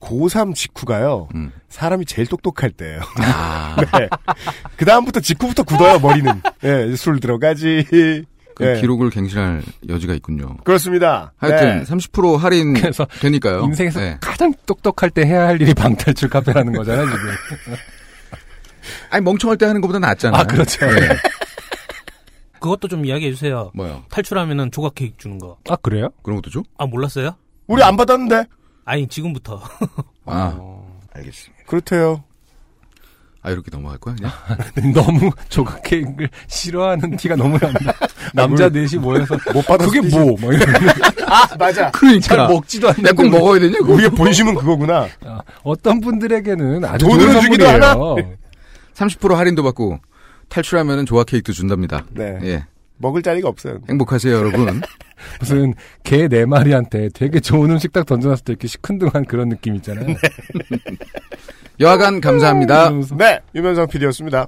고3 0.00 0.54
직후가요. 0.54 1.28
음. 1.34 1.52
사람이 1.68 2.06
제일 2.06 2.26
똑똑할 2.26 2.70
때예요. 2.70 3.00
아, 3.18 3.76
네. 3.98 4.08
그 4.76 4.84
다음부터 4.84 5.20
직후부터 5.20 5.62
굳어요, 5.62 5.98
머리는. 5.98 6.40
예, 6.64 6.96
술 6.96 7.20
들어가지. 7.20 7.84
그 8.54 8.66
예. 8.76 8.80
기록을 8.80 9.10
갱신할 9.10 9.62
여지가 9.88 10.14
있군요. 10.14 10.56
그렇습니다. 10.64 11.32
하여튼 11.38 11.78
네. 11.78 11.84
30% 11.84 12.36
할인 12.36 12.74
그래서 12.74 13.06
되니까요. 13.20 13.62
인생에서 13.64 14.00
네. 14.00 14.18
가장 14.20 14.52
똑똑할 14.66 15.10
때 15.10 15.24
해야 15.24 15.46
할 15.46 15.60
일이 15.60 15.72
방탈출 15.72 16.28
카페라는 16.28 16.74
거잖아요, 16.74 17.06
지금. 17.06 17.30
아니 19.10 19.24
멍청할 19.24 19.56
때 19.56 19.66
하는 19.66 19.80
것보다 19.80 19.98
낫잖아요. 19.98 20.40
아, 20.40 20.44
그렇죠. 20.44 20.84
네. 20.86 21.08
그것도 22.60 22.88
좀 22.88 23.06
이야기해 23.06 23.30
주세요. 23.32 23.70
뭐요? 23.74 24.04
탈출하면은 24.10 24.70
조각 24.70 24.94
케이크 24.94 25.16
주는 25.16 25.38
거. 25.38 25.56
아, 25.68 25.76
그래요? 25.76 26.08
그런 26.22 26.36
것도 26.42 26.50
줘? 26.50 26.62
아 26.76 26.86
몰랐어요? 26.86 27.36
우리 27.66 27.82
안 27.82 27.96
받았는데? 27.96 28.44
아니 28.84 29.06
지금부터. 29.06 29.60
아, 30.26 30.54
어. 30.58 31.00
알겠습니다. 31.14 31.64
그렇대요. 31.66 32.24
아 33.42 33.50
이렇게 33.50 33.70
넘어갈 33.70 33.96
거야 33.98 34.14
그냥? 34.16 34.30
너무 34.92 35.30
조각 35.48 35.82
케이크를 35.82 36.28
싫어하는 36.46 37.16
티가 37.16 37.36
너무 37.36 37.58
난다. 37.58 37.94
남자 38.34 38.68
넷이 38.68 39.00
모여서 39.00 39.36
못 39.54 39.64
받았을 39.66 40.00
그게. 40.02 40.14
뭐? 40.14 40.36
뭐 40.38 40.52
이런. 40.52 40.68
아, 41.26 41.46
맞아. 41.56 41.90
잘 41.90 41.92
그러니까 41.92 42.48
먹지도 42.48 42.88
않는데. 42.88 43.10
내가 43.10 43.22
꼭 43.22 43.28
먹어야 43.30 43.60
되냐? 43.60 43.78
그거? 43.78 43.94
우리의 43.94 44.10
본심은 44.10 44.54
그거구나. 44.56 45.08
아, 45.24 45.40
어떤 45.62 46.00
분들에게는 46.00 46.84
아주 46.84 47.06
돈으로 47.06 47.32
좋은 47.32 47.40
주기도 47.40 47.64
선물이에요. 47.64 48.36
30% 48.92 49.34
할인도 49.34 49.62
받고 49.62 49.98
탈출하면은 50.50 51.06
조화 51.06 51.24
케이크도 51.24 51.52
준답니다. 51.54 52.04
네. 52.10 52.38
예, 52.42 52.66
먹을 53.00 53.22
자리가 53.22 53.48
없어요. 53.48 53.78
행복하세요 53.88 54.34
여러분. 54.34 54.80
무슨 55.40 55.74
개 56.04 56.28
네 56.28 56.44
마리한테 56.46 57.08
되게 57.14 57.40
좋은 57.40 57.70
음식 57.70 57.92
딱 57.92 58.06
던져놨을 58.06 58.44
때 58.44 58.52
이렇게 58.52 58.68
시큰둥한 58.68 59.24
그런 59.24 59.48
느낌 59.48 59.74
있잖아요. 59.76 60.14
여하간 61.80 62.20
감사합니다. 62.20 62.82
이러면서 62.86 63.16
네, 63.16 63.40
유면상 63.54 63.88
PD였습니다. 63.88 64.46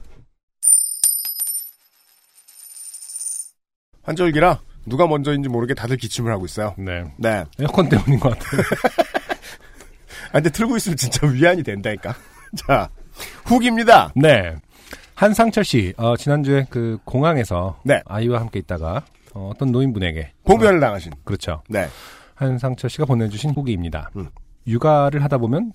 환절기라 4.02 4.60
누가 4.86 5.06
먼저인지 5.06 5.48
모르게 5.48 5.74
다들 5.74 5.96
기침을 5.96 6.32
하고 6.32 6.44
있어요. 6.44 6.74
네. 6.76 7.04
네. 7.16 7.44
에어컨 7.60 7.88
때문인 7.88 8.18
것 8.18 8.30
같아요. 8.38 8.60
아, 10.28 10.32
근데 10.32 10.50
틀고 10.50 10.76
있으면 10.76 10.96
진짜 10.96 11.26
위안이 11.26 11.62
된다니까. 11.62 12.14
자, 12.56 12.88
훅입니다. 13.44 14.12
네. 14.16 14.56
한상철 15.22 15.62
씨, 15.62 15.94
어, 15.98 16.16
지난주에 16.16 16.66
그 16.68 16.98
공항에서 17.04 17.78
네. 17.84 18.02
아이와 18.06 18.40
함께 18.40 18.58
있다가 18.58 19.04
어, 19.34 19.52
떤 19.56 19.70
노인분에게 19.70 20.32
봉변을 20.44 20.80
당하신. 20.80 21.12
그렇죠. 21.22 21.62
네. 21.68 21.86
한상철 22.34 22.90
씨가 22.90 23.04
보내주신 23.04 23.52
후기입니다. 23.52 24.10
음. 24.16 24.30
육아를 24.66 25.22
하다 25.22 25.38
보면 25.38 25.74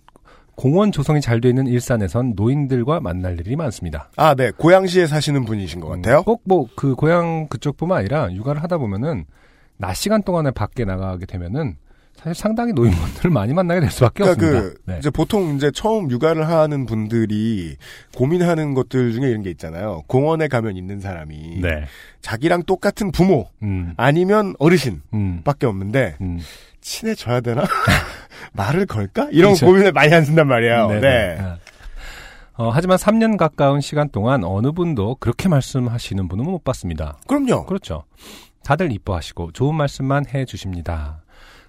공원 0.56 0.92
조성이 0.92 1.22
잘 1.22 1.39
돼 1.39 1.48
있는 1.48 1.66
일산에선 1.66 2.34
노인들과 2.36 3.00
만날 3.00 3.39
일이 3.39 3.56
많습니다. 3.56 4.10
아, 4.18 4.36
네. 4.36 4.51
고양시에 4.51 5.08
사시는 5.08 5.46
분이신 5.46 5.80
것 5.80 5.88
같아요. 5.88 6.24
꼭뭐 6.24 6.68
그 6.75 6.96
고향 6.96 7.48
그쪽뿐만 7.48 8.00
아니라 8.00 8.34
육아를 8.34 8.62
하다 8.63 8.77
보면은 8.80 9.24
낮 9.77 9.94
시간 9.94 10.24
동안에 10.24 10.51
밖에 10.51 10.84
나가게 10.84 11.25
되면은 11.25 11.77
사실 12.18 12.34
상당히 12.34 12.74
노인분들을 12.74 13.30
많이 13.30 13.54
만나게 13.54 13.80
될 13.80 13.92
수밖에 13.92 14.24
그러니까 14.24 14.48
없습니다. 14.48 14.76
그 14.86 14.92
네. 14.92 14.98
이제 15.00 15.10
보통 15.10 15.56
이제 15.56 15.72
처음 15.72 16.10
육아를 16.10 16.48
하는 16.48 16.86
분들이 16.86 17.78
고민하는 18.16 18.74
것들 18.74 19.14
중에 19.14 19.30
이런 19.30 19.44
게 19.44 19.52
있잖아요. 19.52 20.04
공원에 20.08 20.48
가면 20.48 20.76
있는 20.76 21.00
사람이 21.00 21.60
네. 21.62 21.86
자기랑 22.22 22.64
똑같은 22.64 23.12
부모 23.12 23.48
음. 23.62 23.94
아니면 23.98 24.56
어르신밖에 24.58 25.68
음. 25.68 25.70
없는데 25.70 26.18
음. 26.22 26.40
친해져야 26.82 27.42
되나? 27.42 27.64
말을 28.54 28.88
걸까? 28.88 29.28
이런 29.32 29.52
그렇죠. 29.54 29.68
고민을 29.68 29.92
많이 29.92 30.12
하신단 30.12 30.48
말이에요. 30.48 30.88
네네. 30.88 31.02
네. 31.02 31.38
어, 32.58 32.72
하지만 32.72 32.98
3년 32.98 33.38
가까운 33.38 33.82
시간 33.82 34.10
동안 34.10 34.44
어느 34.44 34.72
분도 34.72 35.16
그렇게 35.20 35.48
말씀하시는 35.48 36.28
분은 36.28 36.44
못 36.46 36.64
봤습니다. 36.64 37.20
그럼요. 37.28 37.68
그렇죠. 37.68 38.04
다들 38.64 38.92
이뻐하시고 38.92 39.52
좋은 39.52 39.76
말씀만 39.76 40.26
해 40.34 40.46
주십니다. 40.46 41.22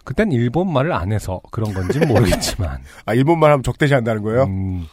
그땐 0.08 0.32
일본 0.32 0.72
말을 0.72 0.94
안 0.94 1.12
해서 1.12 1.42
그런 1.50 1.74
건지는 1.74 2.08
모르겠지만 2.08 2.78
아, 3.04 3.12
일본말 3.12 3.50
하면 3.52 3.62
적대시한다는 3.62 4.22
거예요? 4.22 4.44
음, 4.44 4.86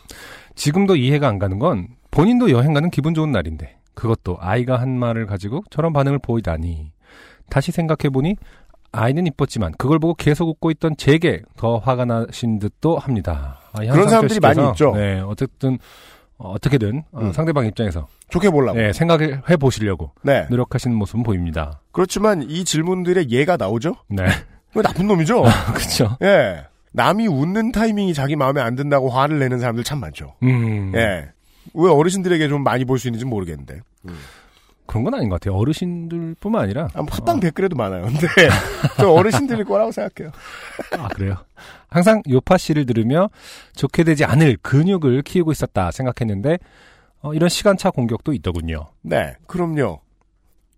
지금도 0.55 0.97
이해가 0.97 1.29
안 1.29 1.39
가는 1.39 1.57
건 1.57 1.87
본인도 2.11 2.51
여행 2.51 2.73
가는 2.73 2.89
기분 2.89 3.13
좋은 3.13 3.31
날인데 3.31 3.77
그것도 3.93 4.35
아이가 4.41 4.75
한 4.75 4.89
말을 4.99 5.25
가지고 5.25 5.63
저런 5.69 5.93
반응을 5.93 6.19
보이다니 6.19 6.91
다시 7.49 7.71
생각해보니 7.71 8.35
아이는 8.91 9.25
이뻤지만 9.27 9.71
그걸 9.77 9.99
보고 9.99 10.15
계속 10.15 10.49
웃고 10.49 10.69
있던 10.71 10.97
제게 10.97 11.43
더 11.55 11.77
화가 11.77 12.03
나신 12.03 12.59
듯도 12.59 12.97
합니다. 12.97 13.61
아, 13.71 13.85
이 13.85 13.87
그런 13.87 14.09
사람들이 14.09 14.41
많이 14.41 14.67
있죠. 14.71 14.91
네, 14.95 15.21
어쨌든 15.21 15.77
어, 16.37 16.51
어떻게든 16.51 17.03
어, 17.13 17.21
음. 17.21 17.31
상대방 17.31 17.65
입장에서 17.67 18.07
좋게 18.27 18.49
보려고. 18.49 18.77
네, 18.77 18.91
생각해 18.91 19.55
보시려고 19.57 20.11
네. 20.23 20.45
노력하시는 20.49 20.93
모습은 20.93 21.23
보입니다. 21.23 21.79
그렇지만 21.93 22.43
이 22.49 22.65
질문들의 22.65 23.29
예가 23.29 23.55
나오죠? 23.55 23.95
네, 24.09 24.25
왜 24.75 24.81
나쁜 24.81 25.07
놈이죠? 25.07 25.43
그렇죠. 25.73 26.17
예. 26.21 26.65
남이 26.91 27.27
웃는 27.27 27.71
타이밍이 27.71 28.13
자기 28.13 28.35
마음에 28.35 28.61
안 28.61 28.75
든다고 28.75 29.09
화를 29.09 29.39
내는 29.39 29.59
사람들 29.59 29.83
참 29.83 29.99
많죠. 29.99 30.35
음, 30.43 30.91
예. 30.95 31.29
왜 31.73 31.89
어르신들에게 31.91 32.47
좀 32.47 32.63
많이 32.63 32.85
볼 32.85 32.99
수 32.99 33.07
있는지 33.07 33.25
모르겠는데. 33.25 33.79
그런 34.85 35.03
건 35.03 35.15
아닌 35.15 35.29
것 35.29 35.39
같아요. 35.41 35.57
어르신들뿐만 35.59 36.61
아니라. 36.61 36.87
아, 36.93 37.01
뭐 37.01 37.07
합방 37.11 37.39
댓글에도 37.39 37.75
많아요. 37.75 38.03
근데 38.05 38.27
저 38.97 39.09
어르신들일 39.11 39.65
거라고 39.65 39.91
생각해요. 39.91 40.31
아, 40.99 41.07
그래요? 41.09 41.35
항상 41.89 42.21
요파 42.29 42.57
씨를 42.57 42.85
들으며 42.85 43.29
좋게 43.75 44.03
되지 44.03 44.23
않을 44.25 44.57
근육을 44.61 45.23
키우고 45.23 45.51
있었다 45.51 45.91
생각했는데, 45.91 46.59
어, 47.21 47.33
이런 47.33 47.49
시간차 47.49 47.89
공격도 47.89 48.31
있더군요. 48.33 48.85
네, 49.01 49.33
그럼요. 49.47 49.99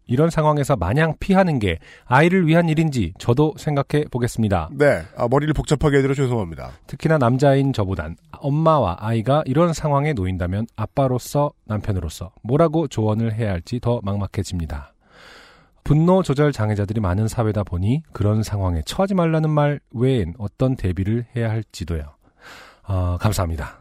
이런 0.08 0.30
상황에서 0.30 0.76
마냥 0.76 1.16
피하는 1.20 1.60
게 1.60 1.80
아이를 2.06 2.48
위한 2.48 2.70
일인지 2.70 3.14
저도 3.20 3.54
생각해 3.58 4.06
보겠습니다. 4.10 4.70
네, 4.72 5.02
아, 5.16 5.28
머리를 5.30 5.54
복잡하게 5.54 5.98
해드려 5.98 6.14
죄송합니다. 6.14 6.72
특히나 6.88 7.18
남자인 7.18 7.74
저보단 7.74 8.16
엄마와 8.40 8.98
아이가 9.00 9.44
이런 9.46 9.74
상황에 9.74 10.14
놓인다면 10.14 10.68
아빠로서 10.76 11.52
남편으로서 11.66 12.32
뭐라고 12.44 12.88
조언을 12.88 13.34
해야 13.34 13.52
할지 13.52 13.80
더 13.80 14.00
막막해집니다. 14.04 14.94
분노 15.84 16.22
조절 16.22 16.52
장애자들이 16.52 17.00
많은 17.00 17.30
사회다 17.30 17.64
보니 17.64 18.04
그런 18.12 18.44
상황에 18.44 18.82
처하지 18.86 19.14
말라는 19.14 19.50
말 19.50 19.80
외엔 19.92 20.34
어떤 20.38 20.76
대비를 20.76 21.26
해야 21.36 21.50
할지도요. 21.50 22.04
어, 22.88 23.18
감사합니다. 23.20 23.80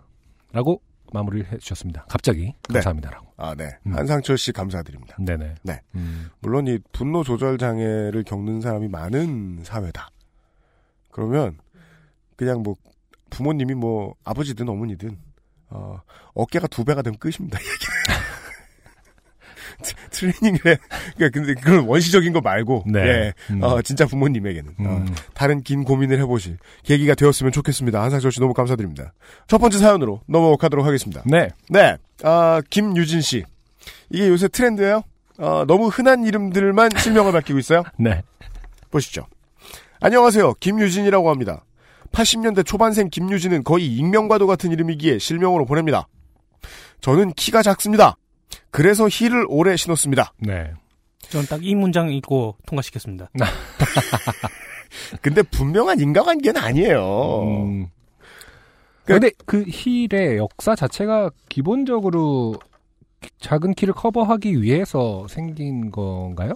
라고 0.53 0.81
마무리를 1.13 1.53
해주셨습니다. 1.53 2.07
갑자기 2.09 2.55
감사합니다라고. 2.63 3.27
아, 3.37 3.55
네. 3.55 3.77
음. 3.87 3.95
한상철 3.95 4.39
씨 4.39 4.53
감사드립니다. 4.53 5.17
네네. 5.19 5.57
네. 5.63 5.81
음, 5.95 6.31
물론 6.41 6.67
이 6.67 6.79
분노 6.93 7.23
조절 7.23 7.59
장애를 7.59 8.25
겪는 8.25 8.61
사람이 8.61 8.89
많은 8.89 9.61
사회다. 9.65 10.11
그러면 11.11 11.59
그냥 12.37 12.63
뭐 12.63 12.75
부모님이 13.31 13.75
뭐 13.75 14.15
아버지든 14.25 14.69
어머니든 14.69 15.19
어, 15.71 16.01
어깨가 16.35 16.67
두 16.69 16.85
배가 16.85 17.03
되면 17.03 17.19
끝입니다. 17.19 17.59
트레이닝을 20.11 20.61
해. 20.67 20.79
그러니까 21.17 21.29
근데 21.33 21.55
그런 21.61 21.87
원시적인 21.87 22.33
거 22.33 22.41
말고 22.41 22.85
네. 22.87 23.01
예. 23.01 23.33
음. 23.51 23.63
어, 23.63 23.83
진짜 23.83 24.07
부모님에게는 24.07 24.71
어, 24.81 24.83
음. 24.83 25.15
다른 25.35 25.63
긴 25.63 25.85
고민을 25.85 26.19
해보실 26.21 26.59
계기가 26.85 27.15
되었으면 27.15 27.53
좋겠습니다. 27.53 28.03
한상철 28.03 28.33
씨 28.33 28.41
너무 28.41 28.55
감사드립니다. 28.55 29.13
첫 29.47 29.59
번째 29.59 29.79
사연으로 29.79 30.21
넘어가도록 30.27 30.87
하겠습니다. 30.87 31.23
네. 31.27 31.49
네, 31.69 31.97
아, 32.23 32.61
김유진 32.71 33.21
씨. 33.21 33.45
이게 34.11 34.29
요새 34.29 34.49
트렌드예요. 34.49 35.03
어, 35.39 35.65
너무 35.67 35.89
흔한 35.89 36.25
이름들만 36.25 36.91
실명을 36.99 37.33
밝히고 37.33 37.59
있어요. 37.59 37.83
네. 37.99 38.23
보시죠. 38.91 39.27
안녕하세요. 40.01 40.55
김유진이라고 40.61 41.31
합니다. 41.31 41.65
80년대 42.13 42.65
초반생 42.65 43.11
김유진은 43.11 43.65
거의 43.65 43.87
익명과도 43.87 44.47
같은 44.47 44.73
이름이기에 44.73 45.19
실명으로 45.19 45.67
보냅니다. 45.67 46.09
저는 47.01 47.33
키가 47.35 47.63
작습니다. 47.63 48.17
그래서 48.77 49.09
힐을 49.11 49.47
오래 49.49 49.75
신었습니다. 49.77 50.35
네. 50.41 50.71
저는 51.31 51.47
딱 51.47 51.61
이 51.63 51.75
문장 51.75 52.11
읽고 52.13 52.57
통과시켰습니다. 52.67 53.31
근데 55.23 55.43
분명한 55.43 55.99
인과관계는 56.01 56.61
아니에요. 56.61 57.43
음. 57.45 57.87
근데 59.05 59.31
그 59.47 59.65
힐의 59.67 60.37
역사 60.37 60.75
자체가 60.75 61.31
기본적으로 61.49 62.55
작은 63.41 63.75
키를 63.75 63.95
커버하기 63.95 64.61
위해서 64.63 65.27
생긴 65.29 65.91
건가요? 65.91 66.53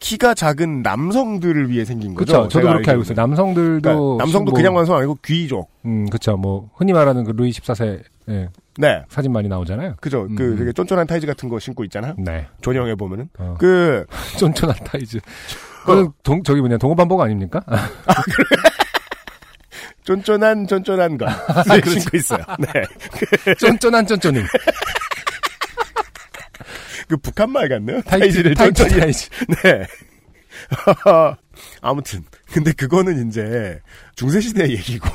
키가 0.00 0.34
작은 0.34 0.82
남성들을 0.82 1.70
위해 1.70 1.84
생긴 1.84 2.14
거죠. 2.14 2.32
그렇죠. 2.32 2.48
저도 2.48 2.68
그렇게 2.68 2.90
알고. 2.90 3.02
있어요. 3.02 3.14
남성들도 3.16 3.80
그러니까 3.82 4.24
남성도 4.24 4.50
뭐- 4.52 4.56
그냥 4.58 4.74
완성 4.74 4.96
아니고 4.96 5.18
귀족. 5.24 5.70
음, 5.84 6.06
그렇죠. 6.06 6.36
뭐 6.36 6.70
흔히 6.74 6.92
말하는 6.92 7.24
그 7.24 7.30
루이 7.32 7.50
14세 7.50 8.02
예, 8.30 8.48
네. 8.80 9.04
사진 9.10 9.30
많이 9.30 9.46
나오잖아요. 9.46 9.96
그죠. 10.00 10.26
그 10.36 10.52
음. 10.52 10.56
되게 10.56 10.72
쫀쫀한 10.72 11.06
타이즈 11.06 11.26
같은 11.26 11.50
거 11.50 11.58
신고 11.58 11.84
있잖아요. 11.84 12.14
네. 12.18 12.46
존영해 12.62 12.94
보면은 12.94 13.28
어. 13.38 13.56
그 13.58 14.06
쫀쫀한 14.38 14.74
타이즈. 14.84 15.18
그건 15.80 16.12
동, 16.22 16.42
저기 16.42 16.60
뭐냐 16.60 16.78
동어반복 16.78 17.20
아닙니까? 17.20 17.60
쫀쫀한 20.04 20.66
쫀쫀한 20.66 21.18
거 21.18 21.26
아, 21.28 21.62
신고 21.62 22.16
있어요. 22.16 22.42
네. 22.58 23.54
쫀쫀한 23.58 24.06
쫀쫀이. 24.06 24.42
그 27.08 27.16
북한 27.18 27.50
말 27.50 27.68
같네요. 27.68 28.00
타이즈, 28.02 28.54
타이즈를. 28.54 29.00
타이즈. 29.00 29.28
네. 29.62 29.86
아무튼 31.82 32.24
근데 32.52 32.72
그거는 32.72 33.28
이제 33.28 33.80
중세 34.16 34.40
시대 34.40 34.68
얘기고 34.68 35.08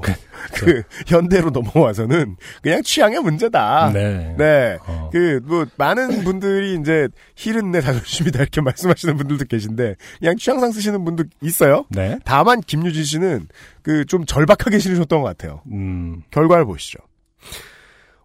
그 0.54 0.82
현대로 1.06 1.50
넘어와서는 1.50 2.36
그냥 2.62 2.82
취향의 2.82 3.20
문제다. 3.20 3.90
네. 3.92 4.34
네. 4.36 4.78
어. 4.86 5.10
그, 5.12 5.40
뭐, 5.44 5.66
많은 5.76 6.24
분들이 6.24 6.78
이제, 6.80 7.08
힐은 7.36 7.70
내 7.70 7.80
자존심이다, 7.80 8.40
이렇게 8.40 8.60
말씀하시는 8.62 9.16
분들도 9.16 9.44
계신데, 9.46 9.96
그냥 10.18 10.36
취향상 10.36 10.72
쓰시는 10.72 11.04
분도 11.04 11.24
있어요. 11.40 11.84
네. 11.90 12.18
다만, 12.24 12.60
김유진 12.60 13.04
씨는, 13.04 13.48
그, 13.82 14.04
좀 14.06 14.24
절박하게 14.24 14.78
신으셨던 14.78 15.22
것 15.22 15.26
같아요. 15.28 15.62
음. 15.72 16.22
결과를 16.30 16.64
보시죠. 16.64 16.98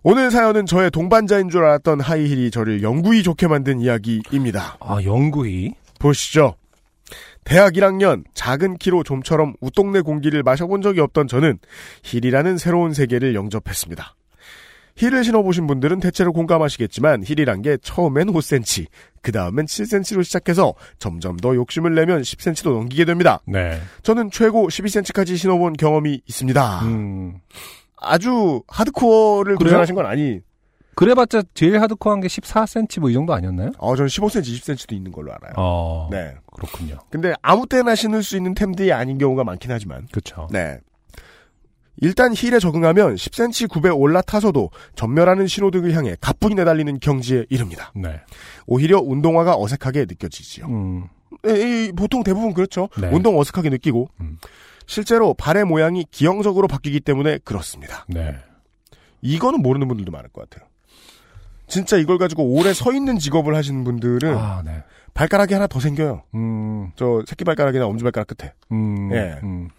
오늘 0.04 0.32
사연은 0.32 0.66
저의 0.66 0.90
동반자인 0.90 1.50
줄 1.50 1.64
알았던 1.64 2.02
하이힐이 2.02 2.50
저를 2.50 2.82
영구히 2.82 3.22
절게 3.22 3.48
만든 3.48 3.80
이야기입니다. 3.80 4.78
아, 4.80 4.98
영구히. 5.04 5.76
보시죠. 6.00 6.56
대학 7.44 7.74
1학년 7.74 8.24
작은 8.34 8.78
키로 8.78 9.04
좀처럼 9.04 9.54
웃동네 9.62 10.02
공기를 10.02 10.44
마셔본 10.44 10.82
적이 10.82 11.02
없던 11.02 11.28
저는 11.28 11.60
힐이라는 12.04 12.58
새로운 12.58 12.94
세계를 12.94 13.36
영접했습니다. 13.36 14.16
힐을 14.98 15.24
신어보신 15.24 15.68
분들은 15.68 16.00
대체로 16.00 16.34
공감하시겠지만 16.34 17.24
힐이란 17.24 17.62
게 17.62 17.78
처음엔 17.82 18.28
5cm, 18.28 18.86
그 19.22 19.32
다음엔 19.32 19.66
7cm로 19.66 20.24
시작해서 20.24 20.74
점점 21.00 21.38
더 21.38 21.56
욕심을 21.56 21.96
내면 21.96 22.22
10cm도 22.22 22.74
넘기게 22.74 23.06
됩니다. 23.06 23.40
네. 23.46 23.80
저는 24.04 24.32
최고 24.32 24.68
12cm까지 24.68 25.38
신어본 25.38 25.74
경험이 25.74 26.22
있습니다. 26.28 26.80
음. 26.84 27.40
아주 27.98 28.62
하드코어를? 28.68 29.58
도전하신 29.58 29.96
건 29.96 30.06
아니. 30.06 30.42
그래봤자 30.94 31.44
제일 31.54 31.82
하드코어한 31.82 32.20
게 32.20 32.28
14cm 32.28 33.00
뭐 33.00 33.10
이 33.10 33.14
정도 33.14 33.34
아니었나요? 33.34 33.72
어, 33.78 33.96
저는 33.96 34.10
15cm, 34.10 34.42
20cm도 34.42 34.92
있는 34.92 35.12
걸로 35.12 35.32
알아요. 35.32 35.54
어. 35.56 36.10
네. 36.12 36.34
그렇군요. 36.52 37.00
근데 37.10 37.34
아무 37.42 37.68
때나 37.68 37.96
신을 37.96 38.24
수 38.24 38.38
있는 38.38 38.54
템들이 38.54 38.92
아닌 38.94 39.18
경우가 39.18 39.44
많긴 39.44 39.72
하지만. 39.72 40.08
그렇죠. 40.12 40.48
네. 40.52 40.80
일단 41.98 42.34
힐에 42.36 42.60
적응하면 42.60 43.16
10cm 43.16 43.70
굽에 43.70 43.90
올라타서도 43.90 44.72
전멸하는 44.96 45.48
신호등을 45.48 45.94
향해 45.94 46.16
가뿐히 46.20 46.56
내달리는 46.56 47.00
경지에 47.00 47.46
이릅니다. 47.50 47.92
네. 47.96 48.22
오히려 48.66 49.00
운동화가 49.00 49.56
어색하게 49.58 50.02
느껴지지요. 50.02 50.66
음. 50.68 51.08
에, 51.46 51.88
이, 51.88 51.92
보통 51.92 52.24
대부분 52.24 52.54
그렇죠. 52.54 52.90
네. 53.00 53.10
운동 53.12 53.40
어색하게 53.40 53.70
느끼고 53.70 54.10
음. 54.20 54.38
실제로 54.88 55.34
발의 55.34 55.66
모양이 55.66 56.06
기형적으로 56.10 56.68
바뀌기 56.68 57.02
때문에 57.02 57.38
그렇습니다. 57.40 58.06
네. 58.08 58.36
이거는 59.22 59.62
모르는 59.62 59.88
분들도 59.88 60.12
많을 60.12 60.30
것 60.30 60.50
같아요. 60.50 60.68
진짜 61.68 61.98
이걸 61.98 62.18
가지고 62.18 62.44
오래 62.44 62.74
서 62.74 62.92
있는 62.92 63.18
직업을 63.18 63.56
하시는 63.56 63.84
분들은 63.84 64.36
아, 64.36 64.62
네. 64.66 64.84
발가락이 65.14 65.54
하나 65.54 65.68
더 65.68 65.80
생겨요. 65.80 66.24
음. 66.36 66.92
저 66.96 67.22
새끼 67.28 67.44
발가락이나 67.44 67.86
엄지 67.86 68.04
발가락 68.04 68.28
끝에. 68.28 68.54
음. 68.72 69.12
예. 69.14 69.40
음. 69.44 69.70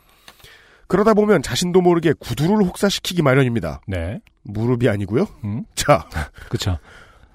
그러다 0.86 1.14
보면 1.14 1.42
자신도 1.42 1.80
모르게 1.80 2.12
구두를 2.12 2.64
혹사시키기 2.66 3.22
마련입니다. 3.22 3.80
네. 3.86 4.20
무릎이 4.42 4.88
아니고요. 4.88 5.26
음. 5.44 5.64
자, 5.74 6.06
그렇죠. 6.48 6.78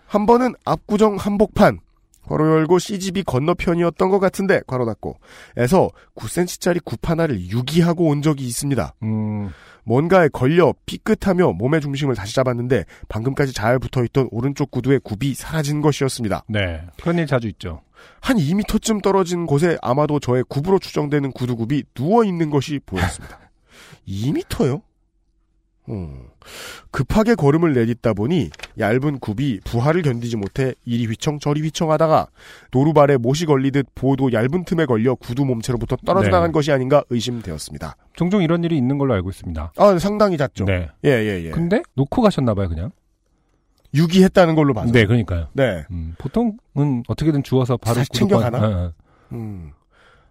한 0.05 0.25
번은 0.25 0.53
압구정 0.63 1.15
한복판 1.15 1.79
괄호 2.27 2.45
열고 2.57 2.79
CGV 2.79 3.23
건너편이었던 3.23 4.09
것 4.09 4.19
같은데 4.19 4.61
괄호 4.67 4.85
닫고 4.85 5.17
에서 5.55 5.89
9cm짜리 6.15 6.83
굽 6.83 7.09
하나를 7.09 7.39
유기하고 7.39 8.07
온 8.07 8.21
적이 8.21 8.45
있습니다. 8.45 8.93
음. 9.03 9.49
뭔가에 9.87 10.27
걸려 10.27 10.73
삐끗하며 10.85 11.53
몸의 11.53 11.79
중심을 11.79 12.13
다시 12.13 12.35
잡았는데 12.35 12.83
방금까지 13.07 13.53
잘 13.53 13.79
붙어있던 13.79 14.27
오른쪽 14.31 14.69
구두의 14.69 14.99
굽이 14.99 15.33
사라진 15.33 15.81
것이었습니다. 15.81 16.43
네. 16.49 16.81
그런 17.01 17.17
일 17.17 17.25
자주 17.25 17.47
있죠. 17.47 17.81
한 18.19 18.35
2m쯤 18.35 19.01
떨어진 19.01 19.45
곳에 19.45 19.77
아마도 19.81 20.19
저의 20.19 20.43
굽으로 20.49 20.79
추정되는 20.79 21.31
구두굽이 21.31 21.83
누워있는 21.97 22.49
것이 22.49 22.79
보였습니다. 22.85 23.39
2m요? 24.05 24.81
음. 25.89 26.27
급하게 26.91 27.35
걸음을 27.35 27.73
내딛다 27.73 28.13
보니 28.13 28.49
얇은 28.79 29.19
굽이 29.19 29.61
부하를 29.63 30.01
견디지 30.01 30.37
못해 30.37 30.73
이리 30.85 31.05
휘청 31.05 31.39
저리 31.39 31.61
휘청하다가 31.61 32.27
노루발에 32.71 33.17
못이 33.17 33.45
걸리듯 33.45 33.87
보도 33.95 34.31
얇은 34.31 34.65
틈에 34.65 34.85
걸려 34.85 35.15
구두 35.15 35.45
몸체로부터 35.45 35.95
떨어져 36.05 36.27
네. 36.27 36.31
나간 36.31 36.51
것이 36.51 36.71
아닌가 36.71 37.03
의심되었습니다. 37.09 37.95
종종 38.13 38.41
이런 38.41 38.63
일이 38.63 38.77
있는 38.77 38.97
걸로 38.97 39.13
알고 39.13 39.29
있습니다. 39.29 39.73
아, 39.75 39.99
상당히 39.99 40.37
잦죠. 40.37 40.65
네. 40.65 40.89
예, 41.05 41.09
예, 41.09 41.45
예. 41.45 41.51
근데 41.51 41.81
놓고 41.95 42.21
가셨나 42.21 42.53
봐요, 42.53 42.69
그냥. 42.69 42.91
유기했다는 43.93 44.55
걸로 44.55 44.73
봐서. 44.73 44.91
네, 44.91 45.05
그러니까요. 45.05 45.47
네. 45.53 45.85
음, 45.91 46.15
보통은 46.17 47.03
어떻게든 47.07 47.43
주워서 47.43 47.77
바로 47.77 48.03
챙겨가나? 48.03 48.57
어, 48.59 48.85
어. 48.87 48.93
음. 49.31 49.71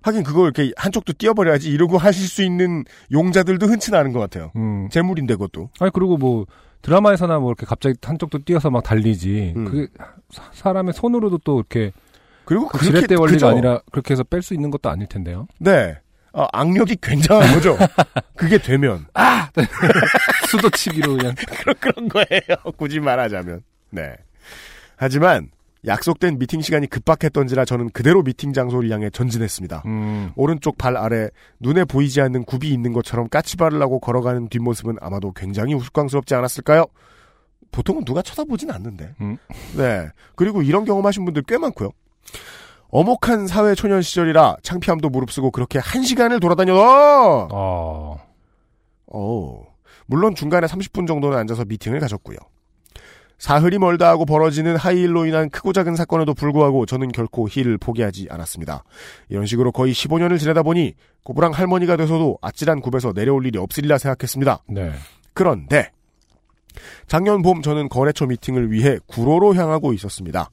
하긴 0.06 0.22
그걸 0.22 0.44
이렇게 0.44 0.72
한쪽도 0.76 1.14
띄어버려야지 1.18 1.68
이러고 1.70 1.98
하실 1.98 2.28
수 2.28 2.42
있는 2.44 2.84
용자들도 3.12 3.66
흔치 3.66 3.94
않은 3.94 4.12
것 4.12 4.20
같아요. 4.20 4.52
음. 4.56 4.88
재물인데 4.90 5.34
그것도. 5.34 5.70
아니 5.80 5.90
그리고 5.92 6.16
뭐 6.16 6.46
드라마에서나 6.82 7.38
뭐 7.40 7.50
이렇게 7.50 7.66
갑자기 7.66 7.96
한쪽도 8.02 8.44
뛰어서 8.44 8.70
막 8.70 8.82
달리지. 8.84 9.54
음. 9.56 9.64
그게 9.64 9.88
사- 10.30 10.44
사람의 10.52 10.94
손으로도 10.94 11.38
또 11.44 11.58
이렇게 11.58 11.90
그리고 12.44 12.68
그 12.68 12.78
그렇게 12.78 12.98
지렛대 12.98 13.14
원리가 13.16 13.34
그죠? 13.34 13.48
아니라 13.48 13.80
그렇게 13.90 14.12
해서 14.14 14.22
뺄 14.22 14.42
수 14.42 14.54
있는 14.54 14.70
것도 14.70 14.88
아닐 14.88 15.08
텐데요. 15.08 15.48
네. 15.58 15.96
아, 16.32 16.46
악력이 16.52 16.98
굉장한 17.02 17.54
거죠. 17.54 17.76
그게 18.36 18.58
되면 18.58 19.06
수도 20.48 20.68
치기로 20.70 21.16
그냥. 21.16 21.34
그런 21.62 21.74
그런 21.80 22.08
거예요. 22.08 22.56
굳이 22.76 23.00
말하자면. 23.00 23.62
네. 23.90 24.14
하지만 24.96 25.48
약속된 25.86 26.38
미팅 26.38 26.60
시간이 26.60 26.88
급박했던지라 26.88 27.64
저는 27.64 27.90
그대로 27.90 28.22
미팅 28.22 28.52
장소를 28.52 28.90
향해 28.90 29.08
전진했습니다. 29.10 29.82
음. 29.86 30.32
오른쪽 30.34 30.76
발 30.78 30.96
아래 30.96 31.28
눈에 31.60 31.84
보이지 31.84 32.20
않는 32.20 32.44
굽이 32.44 32.68
있는 32.70 32.92
것처럼 32.92 33.28
까치발을 33.28 33.80
하고 33.80 34.00
걸어가는 34.00 34.48
뒷모습은 34.48 34.96
아마도 35.00 35.32
굉장히 35.32 35.74
우스꽝스럽지 35.74 36.34
않았을까요? 36.34 36.86
보통은 37.70 38.04
누가 38.04 38.22
쳐다보진 38.22 38.70
않는데. 38.70 39.14
음. 39.20 39.36
네. 39.76 40.08
그리고 40.34 40.62
이런 40.62 40.84
경험하신 40.84 41.24
분들 41.24 41.42
꽤 41.46 41.58
많고요. 41.58 41.90
어목한 42.88 43.46
사회 43.46 43.74
초년 43.74 44.02
시절이라 44.02 44.56
창피함도 44.62 45.08
무릅쓰고 45.10 45.50
그렇게 45.50 45.78
한 45.78 46.02
시간을 46.02 46.40
돌아다녀. 46.40 46.74
어. 46.74 48.16
어. 49.06 49.62
물론 50.06 50.34
중간에 50.34 50.66
30분 50.66 51.06
정도는 51.06 51.36
앉아서 51.38 51.64
미팅을 51.64 52.00
가졌고요. 52.00 52.38
사흘이 53.38 53.78
멀다 53.78 54.08
하고 54.08 54.24
벌어지는 54.24 54.76
하이힐로 54.76 55.26
인한 55.26 55.50
크고 55.50 55.72
작은 55.72 55.94
사건에도 55.94 56.32
불구하고 56.34 56.86
저는 56.86 57.12
결코 57.12 57.48
힐을 57.48 57.78
포기하지 57.78 58.28
않았습니다. 58.30 58.84
이런 59.28 59.46
식으로 59.46 59.72
거의 59.72 59.92
15년을 59.92 60.38
지내다 60.38 60.62
보니 60.62 60.94
고부랑 61.24 61.52
할머니가 61.52 61.96
돼서도 61.96 62.38
아찔한 62.40 62.80
굽에서 62.80 63.12
내려올 63.12 63.46
일이 63.46 63.58
없으리라 63.58 63.98
생각했습니다. 63.98 64.62
네. 64.68 64.92
그런데 65.34 65.90
작년 67.06 67.42
봄 67.42 67.62
저는 67.62 67.88
거래처 67.88 68.26
미팅을 68.26 68.70
위해 68.72 68.98
구로로 69.06 69.54
향하고 69.54 69.92
있었습니다. 69.92 70.50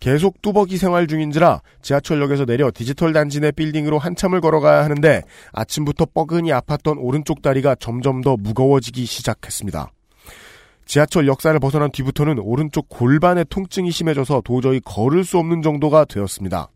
계속 0.00 0.40
뚜벅이 0.40 0.78
생활 0.78 1.06
중인지라 1.06 1.60
지하철역에서 1.82 2.46
내려 2.46 2.70
디지털 2.74 3.12
단지 3.12 3.38
내 3.38 3.52
빌딩으로 3.52 3.98
한참을 3.98 4.40
걸어가야 4.40 4.82
하는데 4.82 5.22
아침부터 5.52 6.06
뻐근히 6.06 6.50
아팠던 6.50 6.96
오른쪽 6.98 7.42
다리가 7.42 7.76
점점 7.78 8.22
더 8.22 8.36
무거워지기 8.36 9.04
시작했습니다. 9.04 9.92
지하철 10.90 11.28
역사를 11.28 11.56
벗어난 11.60 11.92
뒤부터는 11.92 12.40
오른쪽 12.40 12.88
골반의 12.88 13.44
통증이 13.48 13.92
심해져서 13.92 14.42
도저히 14.44 14.80
걸을 14.80 15.22
수 15.22 15.38
없는 15.38 15.62
정도가 15.62 16.04
되었습니다. 16.04 16.68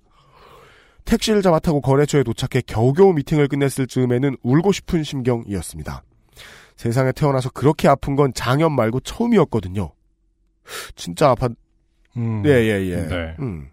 택시를 1.05 1.43
잡아 1.43 1.59
타고 1.59 1.81
거래처에 1.81 2.23
도착해 2.23 2.63
겨우겨우 2.65 3.13
미팅을 3.15 3.49
끝냈을 3.49 3.89
즈음에는 3.89 4.37
울고 4.45 4.71
싶은 4.71 5.03
심경이었습니다. 5.03 6.05
세상에 6.77 7.11
태어나서 7.11 7.51
그렇게 7.51 7.89
아픈 7.89 8.15
건 8.15 8.33
장염 8.33 8.77
말고 8.77 9.01
처음이었거든요. 9.01 9.91
진짜 10.95 11.35
아팠, 11.35 11.57
음. 12.17 12.45
예, 12.47 12.51
예, 12.51 12.87
예. 12.87 13.09
네. 13.09 13.37
음. 13.41 13.69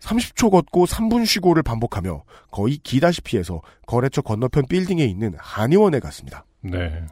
30초 0.00 0.50
걷고 0.50 0.86
3분 0.86 1.24
쉬고를 1.24 1.62
반복하며 1.62 2.24
거의 2.50 2.78
기다시피 2.78 3.38
해서 3.38 3.62
거래처 3.86 4.22
건너편 4.22 4.66
빌딩에 4.68 5.04
있는 5.04 5.34
한의원에 5.38 6.00
갔습니다. 6.00 6.44
네. 6.62 7.06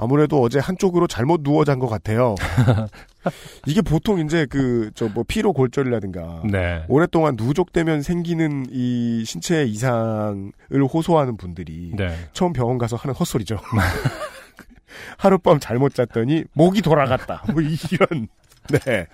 아무래도 0.00 0.40
어제 0.42 0.58
한쪽으로 0.58 1.06
잘못 1.06 1.42
누워 1.42 1.64
잔 1.64 1.78
것 1.78 1.86
같아요. 1.88 2.34
이게 3.66 3.82
보통 3.82 4.18
이제 4.20 4.46
그, 4.48 4.90
저 4.94 5.08
뭐 5.08 5.24
피로 5.26 5.52
골절이라든가. 5.52 6.42
네. 6.50 6.84
오랫동안 6.88 7.36
누적되면 7.36 8.02
생기는 8.02 8.66
이 8.70 9.24
신체 9.26 9.64
이상을 9.64 10.52
호소하는 10.92 11.36
분들이 11.36 11.92
네. 11.96 12.14
처음 12.32 12.52
병원 12.52 12.78
가서 12.78 12.96
하는 12.96 13.14
헛소리죠. 13.14 13.58
하룻밤 15.18 15.60
잘못 15.60 15.94
잤더니 15.94 16.44
목이 16.52 16.82
돌아갔다. 16.82 17.44
뭐 17.52 17.60
이런. 17.62 18.28
네. 18.68 19.06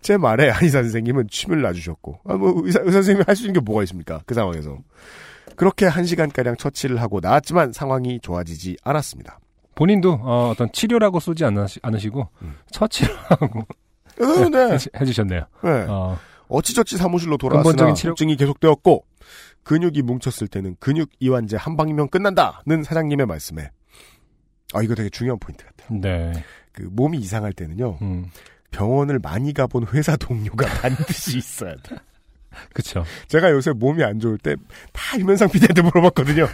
제 0.00 0.16
말에 0.16 0.48
한의사 0.48 0.82
선생님은 0.82 1.26
침을 1.30 1.60
놔주셨고, 1.62 2.20
아, 2.24 2.34
뭐 2.34 2.52
의사, 2.64 2.78
의사 2.80 2.92
선생님이 2.92 3.24
할 3.26 3.34
수 3.36 3.42
있는 3.42 3.54
게 3.54 3.60
뭐가 3.60 3.82
있습니까? 3.82 4.22
그 4.26 4.34
상황에서. 4.34 4.78
그렇게 5.58 5.86
한 5.86 6.04
시간가량 6.04 6.56
처치를 6.56 7.00
하고 7.02 7.20
나왔지만 7.20 7.72
상황이 7.72 8.20
좋아지지 8.20 8.76
않았습니다. 8.82 9.38
본인도 9.74 10.18
어, 10.22 10.54
떤 10.56 10.70
치료라고 10.72 11.20
쓰지 11.20 11.44
않으시, 11.44 11.80
않으시고 11.82 12.28
처치라고 12.72 13.60
어, 13.60 14.48
네. 14.50 14.72
해- 14.74 15.00
해주 15.00 15.12
셨네요. 15.12 15.42
네. 15.62 15.70
어, 15.88 16.18
어찌저찌 16.48 16.96
사무실로 16.96 17.36
돌아왔으나 17.36 17.92
치료- 17.94 18.10
통증이 18.10 18.36
계속되었고 18.36 19.04
근육이 19.64 20.02
뭉쳤을 20.02 20.48
때는 20.48 20.76
근육 20.80 21.10
이완제 21.20 21.56
한 21.56 21.76
방이면 21.76 22.08
끝난다는 22.08 22.82
사장님의 22.84 23.26
말씀에 23.26 23.70
아 24.74 24.82
이거 24.82 24.94
되게 24.94 25.08
중요한 25.10 25.38
포인트 25.38 25.64
같아요. 25.64 26.00
네. 26.00 26.32
그 26.72 26.82
몸이 26.90 27.18
이상할 27.18 27.52
때는요 27.52 27.98
음, 28.02 28.30
병원을 28.70 29.18
많이 29.18 29.52
가본 29.52 29.88
회사 29.92 30.16
동료가 30.16 30.66
반드시 30.80 31.38
있어야 31.38 31.74
돼. 31.82 31.96
그쵸. 32.72 33.04
제가 33.28 33.50
요새 33.50 33.72
몸이 33.72 34.02
안 34.04 34.18
좋을 34.20 34.38
때 34.38 34.54
다 34.92 35.18
유면상 35.18 35.48
PD한테 35.48 35.82
물어봤거든요. 35.82 36.46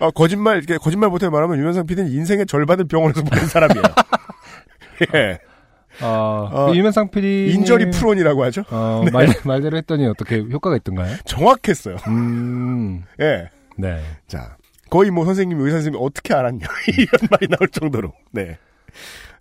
아, 0.00 0.10
거짓말 0.14 0.58
이렇게 0.58 0.76
거짓말 0.76 1.10
못해 1.10 1.28
말하면 1.28 1.58
유면상 1.58 1.86
PD는 1.86 2.10
인생의 2.10 2.46
절반을 2.46 2.86
병원에서 2.86 3.22
보낸 3.22 3.46
사람이에요. 3.46 3.82
예. 5.14 5.38
어, 6.00 6.48
어, 6.52 6.74
유면상 6.74 7.10
PD. 7.10 7.50
injury 7.54 7.90
prone이라고 7.90 8.44
하죠. 8.44 8.62
어, 8.70 9.02
네. 9.06 9.10
말, 9.10 9.26
말대로 9.44 9.76
했더니 9.78 10.06
어떻게 10.06 10.38
효과가 10.38 10.76
있던가요? 10.76 11.16
정확했어요. 11.24 11.96
음, 12.06 13.02
예. 13.20 13.48
네. 13.76 14.00
자, 14.28 14.56
거의 14.90 15.10
뭐 15.10 15.24
선생님이 15.24 15.60
의사 15.64 15.76
선생님이 15.76 16.04
어떻게 16.04 16.34
알았냐 16.34 16.66
이런 16.96 17.28
말이 17.30 17.48
나올 17.48 17.68
정도로. 17.68 18.12
네. 18.32 18.58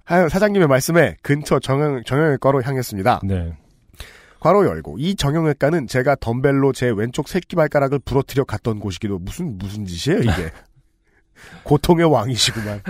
하여 0.06 0.30
사장님의 0.30 0.68
말씀에 0.68 1.18
근처 1.22 1.60
정형 1.60 2.02
정형외과로 2.06 2.64
향했습니다. 2.64 3.22
네. 3.24 3.54
괄호 4.40 4.66
열고 4.66 4.98
이 5.00 5.16
정형외과는 5.16 5.88
제가 5.88 6.16
덤벨로 6.20 6.74
제 6.74 6.90
왼쪽 6.90 7.28
새끼발가락을 7.28 8.00
부러뜨려 8.00 8.44
갔던 8.44 8.80
곳이기도 8.80 9.20
무슨 9.20 9.58
무슨 9.58 9.86
짓이에요 9.86 10.22
이게. 10.22 10.52
고통의 11.64 12.06
왕이시구만. 12.06 12.82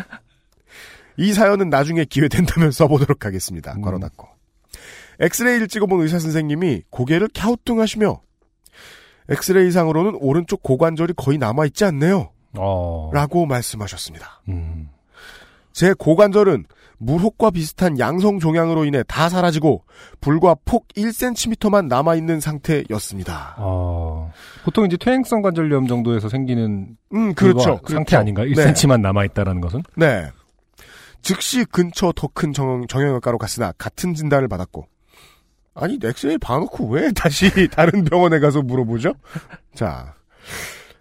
이 1.17 1.33
사연은 1.33 1.69
나중에 1.69 2.05
기회 2.05 2.27
된다면 2.27 2.71
써보도록 2.71 3.25
하겠습니다. 3.25 3.73
음. 3.73 3.81
괄호 3.81 3.99
닫고. 3.99 4.27
엑스레이를 5.19 5.67
찍어본 5.67 6.01
의사 6.01 6.19
선생님이 6.19 6.83
고개를 6.89 7.29
갸우뚱하시며 7.33 8.21
엑스레이상으로는 9.29 10.17
오른쪽 10.21 10.61
고관절이 10.63 11.13
거의 11.17 11.37
남아있지 11.37 11.85
않네요. 11.85 12.31
어. 12.57 13.09
라고 13.13 13.45
말씀하셨습니다. 13.45 14.41
음. 14.49 14.89
제 15.73 15.93
고관절은 15.93 16.65
물혹과 16.99 17.51
비슷한 17.51 17.99
양성 17.99 18.39
종양으로 18.39 18.85
인해 18.85 19.03
다 19.07 19.29
사라지고 19.29 19.83
불과 20.19 20.55
폭 20.65 20.87
1cm만 20.89 21.87
남아 21.87 22.15
있는 22.15 22.39
상태였습니다. 22.39 23.55
어. 23.57 24.31
보통 24.63 24.85
이제 24.85 24.97
퇴행성 24.97 25.41
관절염 25.41 25.87
정도에서 25.87 26.29
생기는 26.29 26.97
음, 27.13 27.33
그렇죠. 27.35 27.77
그거 27.77 27.93
상태 27.93 28.11
그렇죠. 28.11 28.17
아닌가요? 28.17 28.47
네. 28.47 28.73
1cm만 28.73 29.01
남아 29.01 29.25
있다라는 29.25 29.61
것은? 29.61 29.83
네. 29.95 30.29
즉시 31.21 31.65
근처 31.65 32.11
더큰 32.15 32.53
정형, 32.53 32.87
정형외과로 32.87 33.37
갔으나 33.37 33.73
같은 33.77 34.13
진단을 34.13 34.47
받았고 34.47 34.87
아니 35.73 35.99
엑스레이 36.01 36.37
봐놓고 36.37 36.87
왜 36.89 37.11
다시 37.11 37.49
다른 37.69 38.03
병원에 38.05 38.39
가서 38.39 38.61
물어보죠? 38.61 39.13
자 39.75 40.15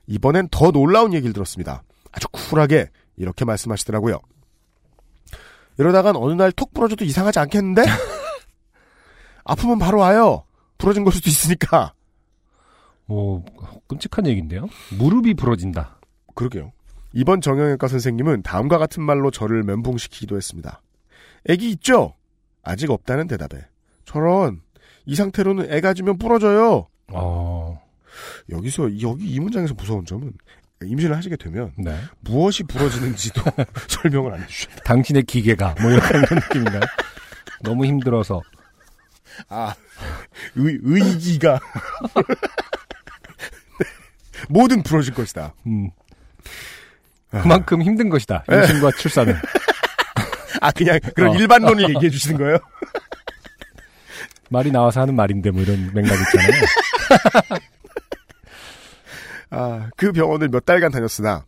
이번엔 0.06 0.48
더 0.50 0.70
놀라운 0.70 1.14
얘기를 1.14 1.32
들었습니다. 1.32 1.82
아주 2.12 2.28
쿨하게 2.28 2.88
이렇게 3.16 3.44
말씀하시더라고요. 3.44 4.18
이러다간 5.78 6.16
어느 6.16 6.32
날 6.34 6.52
톡 6.52 6.72
부러져도 6.72 7.04
이상하지 7.04 7.38
않겠는데? 7.40 7.82
아프면 9.44 9.78
바로 9.78 9.98
와요. 9.98 10.44
부러진 10.78 11.04
걸 11.04 11.12
수도 11.12 11.28
있으니까. 11.30 11.92
뭐, 13.06 13.44
끔찍한 13.88 14.26
얘기인데요? 14.26 14.66
무릎이 14.98 15.34
부러진다. 15.34 15.98
그러게요. 16.34 16.72
이번 17.12 17.40
정형외과 17.40 17.88
선생님은 17.88 18.42
다음과 18.42 18.78
같은 18.78 19.02
말로 19.02 19.30
저를 19.30 19.62
멘붕시키기도 19.62 20.36
했습니다. 20.36 20.82
애기 21.48 21.70
있죠? 21.70 22.14
아직 22.62 22.90
없다는 22.90 23.26
대답에. 23.28 23.64
저런, 24.04 24.60
이 25.04 25.14
상태로는 25.14 25.72
애 25.72 25.80
가 25.80 25.94
지면 25.94 26.18
부러져요. 26.18 26.88
어. 27.12 27.80
여기서, 28.50 29.00
여기 29.02 29.26
이 29.30 29.38
문장에서 29.40 29.74
무서운 29.74 30.04
점은 30.04 30.32
임신을 30.82 31.16
하시게 31.16 31.36
되면 31.36 31.72
네. 31.78 31.98
무엇이 32.20 32.62
부러지는지도 32.64 33.42
설명을 33.88 34.34
안 34.34 34.42
해주셨다. 34.42 34.82
당신의 34.84 35.22
기계가, 35.24 35.74
뭐 35.80 35.90
이런 35.90 36.02
느낌인가요? 36.30 36.80
너무 37.62 37.86
힘들어서. 37.86 38.42
아, 39.48 39.74
의, 40.54 40.78
의기가. 40.82 41.58
뭐든 44.50 44.82
부러질 44.82 45.14
것이다. 45.14 45.54
음. 45.66 45.90
그만큼 47.30 47.82
힘든 47.82 48.08
것이다. 48.08 48.44
네. 48.48 48.56
임신과 48.58 48.92
출산은. 48.92 49.34
아, 50.60 50.70
그냥 50.70 50.98
그런 51.14 51.34
어. 51.36 51.38
일반론을 51.38 51.88
얘기해 51.90 52.10
주시는 52.10 52.38
거예요? 52.38 52.58
말이 54.48 54.70
나와서 54.70 55.00
하는 55.00 55.16
말인데 55.16 55.50
뭐 55.50 55.62
이런 55.62 55.90
맥락 55.92 56.12
있잖아요. 56.20 56.62
아, 59.50 59.90
그 59.96 60.12
병원을 60.12 60.48
몇 60.48 60.64
달간 60.64 60.90
다녔으나 60.90 61.44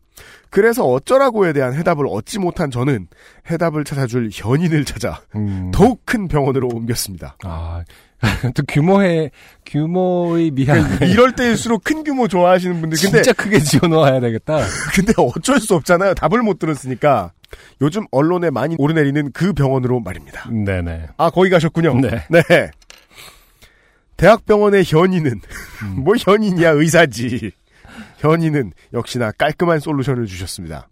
그래서 0.51 0.85
어쩌라고에 0.85 1.53
대한 1.53 1.75
해답을 1.75 2.07
얻지 2.09 2.39
못한 2.39 2.71
저는 2.71 3.09
해답을 3.51 3.85
찾아줄 3.85 4.31
현인을 4.33 4.85
찾아 4.85 5.21
음. 5.37 5.71
더욱 5.73 6.03
큰 6.05 6.27
병원으로 6.29 6.69
옮겼습니다. 6.73 7.37
아, 7.45 7.85
또 8.55 8.63
규모의, 8.67 9.31
규모의 9.67 10.51
미한. 10.51 11.01
이럴 11.03 11.33
때일수록 11.33 11.85
큰 11.85 12.03
규모 12.03 12.27
좋아하시는 12.27 12.81
분들 12.81 12.99
근데 12.99 13.23
진짜 13.23 13.33
크게 13.33 13.61
지어놓아야 13.61 14.21
되겠다. 14.21 14.59
근데 14.95 15.13
어쩔 15.17 15.61
수 15.61 15.75
없잖아요. 15.75 16.15
답을 16.15 16.43
못 16.43 16.59
들었으니까. 16.59 17.33
요즘 17.81 18.05
언론에 18.11 18.51
많이 18.51 18.75
오르내리는 18.79 19.33
그 19.33 19.53
병원으로 19.55 20.01
말입니다. 20.01 20.51
네네. 20.51 21.09
아, 21.17 21.31
거기 21.31 21.49
가셨군요. 21.49 21.99
네. 22.01 22.27
네. 22.29 22.71
대학병원의 24.19 24.85
현인은, 24.85 25.41
음. 25.85 25.95
뭐 26.05 26.15
현인이야, 26.19 26.71
의사지. 26.71 27.53
현인은 28.19 28.73
역시나 28.93 29.33
깔끔한 29.33 29.81
솔루션을 29.81 30.27
주셨습니다. 30.27 30.89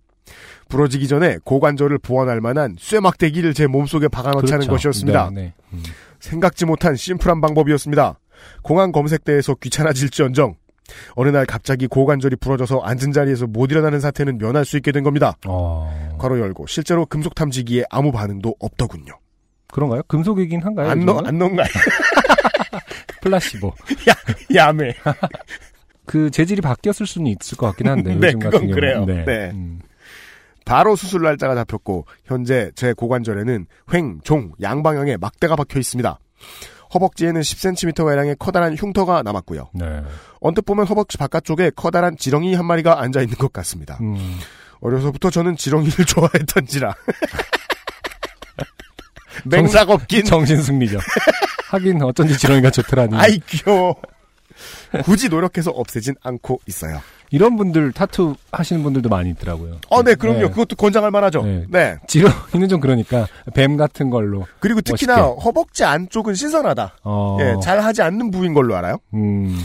부러지기 0.69 1.07
전에 1.07 1.39
고관절을 1.45 1.99
보완할 1.99 2.41
만한 2.41 2.77
쇠막대기를 2.79 3.55
제 3.55 3.67
몸속에 3.67 4.09
박아넣자는 4.09 4.67
그렇죠. 4.67 4.71
것이었습니다. 4.73 5.31
네, 5.33 5.41
네. 5.43 5.55
음. 5.73 5.83
생각지 6.19 6.65
못한 6.65 6.97
심플한 6.97 7.41
방법이었습니다. 7.41 8.19
공항 8.63 8.91
검색대에서 8.93 9.55
귀찮아질지언정 9.55 10.55
어느 11.15 11.29
날 11.31 11.47
갑자기 11.47 11.87
고관절이 11.87 12.37
부러져서 12.37 12.81
앉은 12.81 13.13
자리에서 13.13 13.47
못 13.47 13.71
일어나는 13.71 14.01
사태는 14.01 14.39
면할 14.39 14.65
수 14.65 14.77
있게 14.77 14.93
된 14.93 15.03
겁니다. 15.03 15.37
어, 15.47 16.17
괄호 16.19 16.39
열고 16.39 16.67
실제로 16.67 17.07
금속 17.07 17.35
탐지기에 17.35 17.85
아무 17.91 18.13
반응도 18.13 18.55
없더군요. 18.61 19.19
그런가요? 19.73 20.03
금속이긴 20.05 20.63
한가요? 20.63 20.91
안 20.91 21.05
넣? 21.05 21.21
안 21.25 21.39
넣은 21.39 21.57
거 21.57 21.63
아니야? 21.63 21.75
플라시보. 23.21 23.73
야매. 24.55 24.95
그 26.07 26.31
재질이 26.31 26.61
바뀌었을 26.63 27.07
수는 27.07 27.27
있을 27.29 27.59
것 27.59 27.67
같긴 27.67 27.89
한데. 27.89 28.15
네, 28.17 28.29
요즘 28.29 28.39
그건 28.39 28.53
같은 28.53 28.71
그래요. 28.71 28.95
경우는. 29.05 29.25
네. 29.25 29.51
음. 29.53 29.81
바로 30.65 30.97
수술 30.97 31.23
날짜가 31.23 31.55
잡혔고 31.55 32.07
현재 32.25 32.71
제 32.75 32.93
고관절에는 32.93 33.67
횡, 33.95 34.21
종, 34.25 34.51
양방향에 34.61 35.17
막대가 35.17 35.55
박혀 35.55 35.79
있습니다. 35.79 36.19
허벅지에는 36.95 37.41
10cm가량의 37.41 38.37
커다란 38.39 38.75
흉터가 38.77 39.23
남았고요. 39.23 39.71
네. 39.75 40.03
언뜻 40.41 40.63
보면 40.63 40.87
허벅지 40.87 41.19
바깥쪽에 41.19 41.73
커다란 41.77 42.17
지렁이 42.17 42.55
한 42.55 42.65
마리가 42.65 43.01
앉아 43.01 43.21
있는 43.21 43.37
것 43.37 43.53
같습니다. 43.53 43.99
음. 44.01 44.39
어려서부터 44.81 45.31
저는 45.31 45.57
지렁이를 45.57 46.05
좋아했던지라. 46.07 46.95
맹락 49.45 49.91
없긴. 49.91 50.25
정신승리죠. 50.25 50.99
하긴 51.71 52.03
어쩐지 52.03 52.37
지렁이가 52.39 52.71
좋더라니. 52.71 53.17
아이 53.17 53.39
귀여워. 53.47 53.95
굳이 55.05 55.29
노력해서 55.29 55.71
없애진 55.71 56.15
않고 56.23 56.61
있어요. 56.67 57.01
이런 57.31 57.57
분들 57.57 57.93
타투 57.93 58.37
하시는 58.53 58.83
분들도 58.83 59.09
많이 59.09 59.31
있더라고요. 59.31 59.79
어, 59.89 60.03
네, 60.03 60.15
그럼요. 60.15 60.41
네. 60.41 60.49
그것도 60.49 60.77
권장할 60.77 61.11
만하죠. 61.11 61.43
네. 61.43 61.65
네. 61.69 61.97
지렁이는 62.07 62.69
좀 62.69 62.81
그러니까 62.81 63.27
뱀 63.55 63.77
같은 63.77 64.11
걸로. 64.11 64.47
그리고 64.61 64.81
특히나 64.81 65.17
멋있게. 65.17 65.41
허벅지 65.43 65.85
안쪽은 65.85 66.35
신선하다. 66.35 66.99
어. 67.03 67.37
예, 67.41 67.57
잘 67.63 67.81
하지 67.81 68.03
않는 68.03 68.31
부위인 68.31 68.55
걸로 68.55 68.77
알아요. 68.77 68.99
음. 69.15 69.59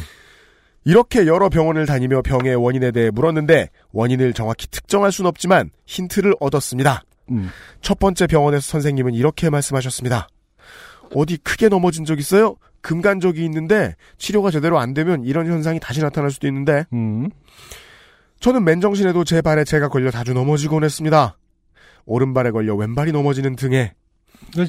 이렇게 0.83 1.27
여러 1.27 1.49
병원을 1.49 1.85
다니며 1.85 2.23
병의 2.23 2.55
원인에 2.55 2.91
대해 2.91 3.11
물었는데 3.11 3.69
원인을 3.91 4.33
정확히 4.33 4.67
특정할 4.67 5.11
순 5.11 5.27
없지만 5.27 5.69
힌트를 5.85 6.33
얻었습니다. 6.39 7.03
음. 7.29 7.49
첫 7.81 7.99
번째 7.99 8.25
병원에서 8.25 8.61
선생님은 8.61 9.13
이렇게 9.13 9.49
말씀하셨습니다. 9.51 10.27
어디 11.13 11.37
크게 11.37 11.69
넘어진 11.69 12.05
적 12.05 12.19
있어요? 12.19 12.55
금간적이 12.81 13.45
있는데 13.45 13.95
치료가 14.17 14.51
제대로 14.51 14.79
안 14.79 14.93
되면 14.93 15.23
이런 15.23 15.47
현상이 15.47 15.79
다시 15.79 16.01
나타날 16.01 16.31
수도 16.31 16.47
있는데 16.47 16.85
음. 16.93 17.29
저는 18.39 18.63
맨정신에도 18.63 19.23
제 19.23 19.41
발에 19.41 19.63
제가 19.63 19.87
걸려 19.89 20.09
자주 20.09 20.33
넘어지곤 20.33 20.83
했습니다. 20.83 21.37
오른발에 22.05 22.51
걸려 22.51 22.75
왼발이 22.75 23.11
넘어지는 23.11 23.55
등에 23.55 23.93
그래서 23.93 24.00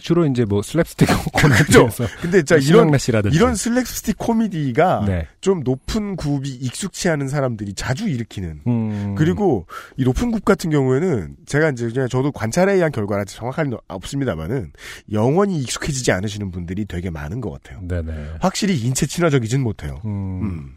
주로 0.01 0.27
이제 0.27 0.45
뭐 0.45 0.61
슬랩스틱? 0.61 1.07
코미디에서 1.33 2.07
근데 2.21 2.43
진짜 2.43 2.57
이런 2.57 2.91
이런 3.33 3.55
슬랙스틱 3.55 4.17
코미디가 4.19 5.05
네. 5.07 5.27
좀 5.41 5.61
높은 5.65 6.17
굽이 6.17 6.49
익숙치 6.49 7.09
않은 7.09 7.29
사람들이 7.29 7.75
자주 7.75 8.09
일으키는 8.09 8.61
음. 8.67 9.15
그리고 9.17 9.67
이 9.97 10.05
높은 10.05 10.31
굽 10.31 10.45
같은 10.45 10.71
경우에는 10.71 11.37
제가 11.47 11.71
이제 11.71 11.89
그냥 11.89 12.09
저도 12.09 12.33
관찰에 12.33 12.75
의한 12.75 12.93
결과라 12.93 13.25
정확한 13.25 13.77
없습니다만은 13.89 14.73
영원히 15.13 15.59
익숙해지지 15.61 16.13
않으시는 16.13 16.51
분들이 16.51 16.85
되게 16.85 17.11
많은 17.11 17.41
것 17.41 17.51
같아요. 17.51 17.81
네네. 17.87 18.35
확실히 18.41 18.79
인체 18.79 19.07
친화적이진 19.07 19.63
못해요. 19.63 20.01
음. 20.05 20.43
음. 20.43 20.77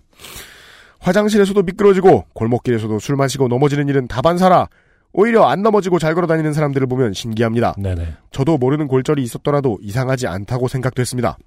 화장실에서도 0.99 1.61
미끄러지고 1.61 2.25
골목길에서도 2.33 2.99
술 2.99 3.15
마시고 3.15 3.47
넘어지는 3.47 3.87
일은 3.87 4.07
다반사라 4.07 4.67
오히려 5.17 5.45
안 5.45 5.61
넘어지고 5.61 5.97
잘 5.97 6.13
걸어 6.13 6.27
다니는 6.27 6.51
사람들을 6.51 6.87
보면 6.87 7.13
신기합니다. 7.13 7.73
네네. 7.77 8.15
저도 8.31 8.57
모르는 8.57 8.87
골절이 8.87 9.23
있었더라도 9.23 9.79
이상하지 9.81 10.27
않다고 10.27 10.67
생각됐습니다. 10.67 11.37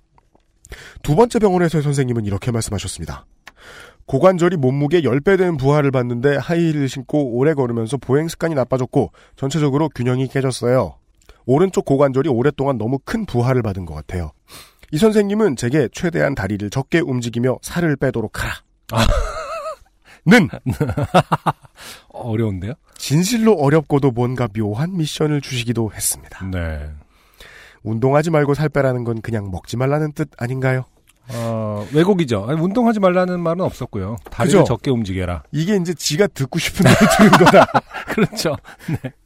두 1.02 1.14
번째 1.14 1.38
병원에서의 1.38 1.82
선생님은 1.82 2.24
이렇게 2.24 2.50
말씀하셨습니다. 2.50 3.26
고관절이 4.06 4.56
몸무게 4.56 5.02
10배 5.02 5.36
된 5.36 5.58
부하를 5.58 5.90
받는데 5.90 6.38
하이힐을 6.38 6.88
신고 6.88 7.36
오래 7.36 7.52
걸으면서 7.52 7.98
보행 7.98 8.28
습관이 8.28 8.54
나빠졌고 8.54 9.12
전체적으로 9.36 9.90
균형이 9.90 10.28
깨졌어요. 10.28 10.96
오른쪽 11.44 11.84
고관절이 11.84 12.30
오랫동안 12.30 12.78
너무 12.78 12.98
큰 13.04 13.26
부하를 13.26 13.60
받은 13.60 13.84
것 13.84 13.92
같아요. 13.94 14.32
이 14.92 14.96
선생님은 14.96 15.56
제게 15.56 15.88
최대한 15.92 16.34
다리를 16.34 16.70
적게 16.70 17.00
움직이며 17.00 17.58
살을 17.60 17.96
빼도록 17.96 18.42
하라. 18.42 18.54
는 20.26 20.48
어려운데요? 22.08 22.72
진실로 22.98 23.54
어렵고도 23.54 24.10
뭔가 24.10 24.46
묘한 24.48 24.96
미션을 24.96 25.40
주시기도 25.40 25.92
했습니다. 25.94 26.44
네. 26.50 26.90
운동하지 27.82 28.30
말고 28.30 28.52
살 28.54 28.68
빼라는 28.68 29.04
건 29.04 29.22
그냥 29.22 29.50
먹지 29.50 29.76
말라는 29.78 30.12
뜻 30.12 30.28
아닌가요? 30.36 30.84
어, 31.30 31.86
왜곡이죠. 31.92 32.46
아니, 32.48 32.58
운동하지 32.60 33.00
말라는 33.00 33.38
말은 33.40 33.60
없었고요. 33.60 34.16
다리를 34.30 34.60
그죠? 34.60 34.64
적게 34.66 34.90
움직여라. 34.90 35.42
이게 35.52 35.76
이제 35.76 35.92
지가 35.92 36.26
듣고 36.28 36.58
싶은 36.58 36.84
대로 36.86 36.96
들은 37.18 37.30
거다. 37.32 37.66
그렇죠. 38.08 38.56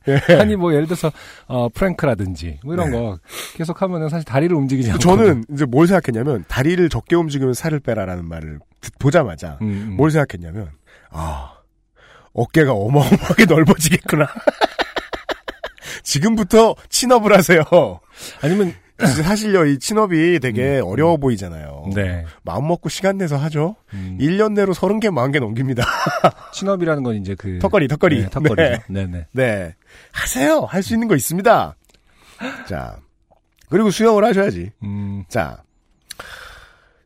네. 0.05 0.35
아니, 0.37 0.57
뭐, 0.57 0.73
예를 0.75 0.87
들어서, 0.87 1.13
어, 1.47 1.69
프랭크라든지, 1.69 2.59
뭐 2.65 2.75
이런 2.75 2.91
네. 2.91 2.99
거 2.99 3.19
계속 3.55 3.81
하면은 3.83 4.09
사실 4.09 4.25
다리를 4.25 4.55
움직이지 4.55 4.91
않고. 4.91 4.99
저는 5.01 5.45
이제 5.53 5.65
뭘 5.65 5.87
생각했냐면 5.87 6.45
다리를 6.49 6.89
적게 6.89 7.15
움직이면 7.15 7.55
살을 7.55 7.79
빼라라는 7.79 8.25
말을 8.27 8.59
듣- 8.81 8.99
보자마자 8.99 9.59
음, 9.63 9.67
음. 9.91 9.97
뭘 9.97 10.11
생각했냐면 10.11 10.71
아 11.11 11.53
어깨가 12.35 12.73
어마어마하게 12.73 13.45
넓어지겠구나. 13.53 14.27
지금부터 16.03 16.75
친업을 16.89 17.37
하세요. 17.37 17.63
아니면, 18.43 18.75
사실요 18.99 19.65
이 19.67 19.79
친업이 19.79 20.39
되게 20.41 20.81
어려워 20.85 21.17
보이잖아요. 21.17 21.91
네. 21.95 22.25
마음 22.45 22.69
먹고 22.69 22.89
시간 22.89 23.19
내서 23.19 23.37
하죠. 23.37 23.75
음. 23.95 24.17
1년 24.21 24.53
내로 24.53 24.75
30개, 24.75 25.07
40개 25.07 25.41
넘깁니다. 25.41 25.85
친업이라는 26.55 27.03
건 27.03 27.17
이제 27.17 27.35
그. 27.35 27.59
턱걸이, 27.61 27.89
턱걸이. 27.89 28.23
네, 28.23 28.29
턱걸이죠. 28.31 28.63
네. 28.63 28.79
네, 28.89 29.07
네. 29.07 29.27
네. 29.33 29.75
하세요. 30.13 30.61
할 30.61 30.83
수 30.83 30.95
있는 30.95 31.09
거 31.09 31.17
있습니다. 31.17 31.75
자. 32.69 32.97
그리고 33.71 33.91
수영을 33.91 34.25
하셔야지. 34.25 34.71
음, 34.85 35.25
자. 35.29 35.63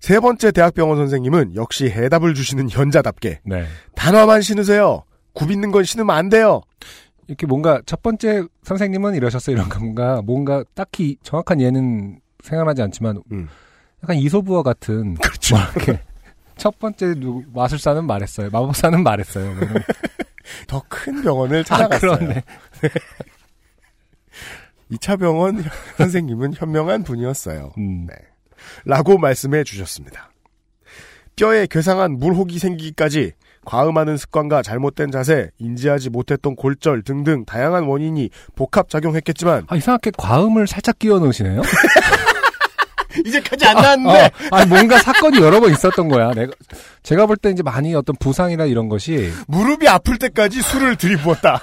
세 0.01 0.21
번째 0.21 0.51
대학병원 0.53 0.99
선생님은 0.99 1.55
역시 1.57 1.87
해답을 1.91 2.35
주시는 2.35 2.69
현자답게 2.71 3.41
네. 3.45 3.67
단화만 3.95 4.43
신으세요. 4.43 5.05
굽 5.37 5.51
있는 5.51 5.70
건 5.70 5.85
신으면 5.85 6.16
안 6.16 6.29
돼요. 6.31 6.62
이렇게 7.29 7.46
뭔가 7.46 7.83
첫 7.85 8.03
번째 8.03 8.44
선생님은 8.62 9.14
이러셨어요. 9.14 9.55
이런 9.55 9.68
건가. 9.68 10.22
뭔가 10.25 10.64
딱히 10.75 11.18
정확한 11.22 11.61
예는 11.61 12.20
생각나지 12.42 12.81
않지만 12.83 13.22
음. 13.33 13.49
약간 14.03 14.16
이소부와 14.16 14.62
같은. 14.62 15.14
그렇죠. 15.14 15.57
첫 16.57 16.79
번째 16.79 17.14
누구, 17.14 17.44
마술사는 17.53 18.05
말했어요. 18.07 18.49
마법사는 18.51 19.03
말했어요. 19.03 19.55
더 20.68 20.83
큰 20.88 21.22
병원을 21.22 21.61
아, 21.61 21.62
찾아갔어요. 21.64 22.18
그러네. 22.18 22.42
2차 24.92 25.18
병원 25.20 25.62
선생님은 25.99 26.55
현명한 26.55 27.03
분이었어요. 27.03 27.72
음. 27.77 28.07
네. 28.07 28.14
라고 28.87 29.18
말씀해 29.18 29.64
주셨습니다. 29.64 30.31
뼈에 31.35 31.66
괴상한 31.66 32.12
물혹이 32.18 32.59
생기기까지 32.59 33.33
과음하는 33.67 34.17
습관과 34.17 34.63
잘못된 34.63 35.11
자세, 35.11 35.51
인지하지 35.59 36.09
못했던 36.11 36.57
골절 36.57 37.03
등등 37.03 37.45
다양한 37.45 37.85
원인이 37.85 38.31
복합 38.55 38.89
작용했겠지만 38.89 39.65
아, 39.69 39.77
이상하게 39.77 40.13
과음을 40.17 40.67
살짝 40.67 40.99
끼워 40.99 41.19
넣으시네요? 41.19 41.61
이제까지 43.27 43.65
안 43.67 43.77
나왔는데 43.77 44.25
어, 44.27 44.57
아니, 44.57 44.69
뭔가 44.69 44.99
사건이 44.99 45.39
여러 45.39 45.59
번 45.61 45.71
있었던 45.73 46.09
거야. 46.09 46.33
내가, 46.33 46.53
제가 47.03 47.27
볼 47.27 47.37
때 47.37 47.51
이제 47.51 47.63
많이 47.63 47.95
어떤 47.95 48.15
부상이나 48.17 48.65
이런 48.67 48.89
것이 48.89 49.31
무릎이 49.49 49.89
아플 49.89 50.19
때까지 50.19 50.61
술을 50.63 50.97
들이부었다. 50.97 51.61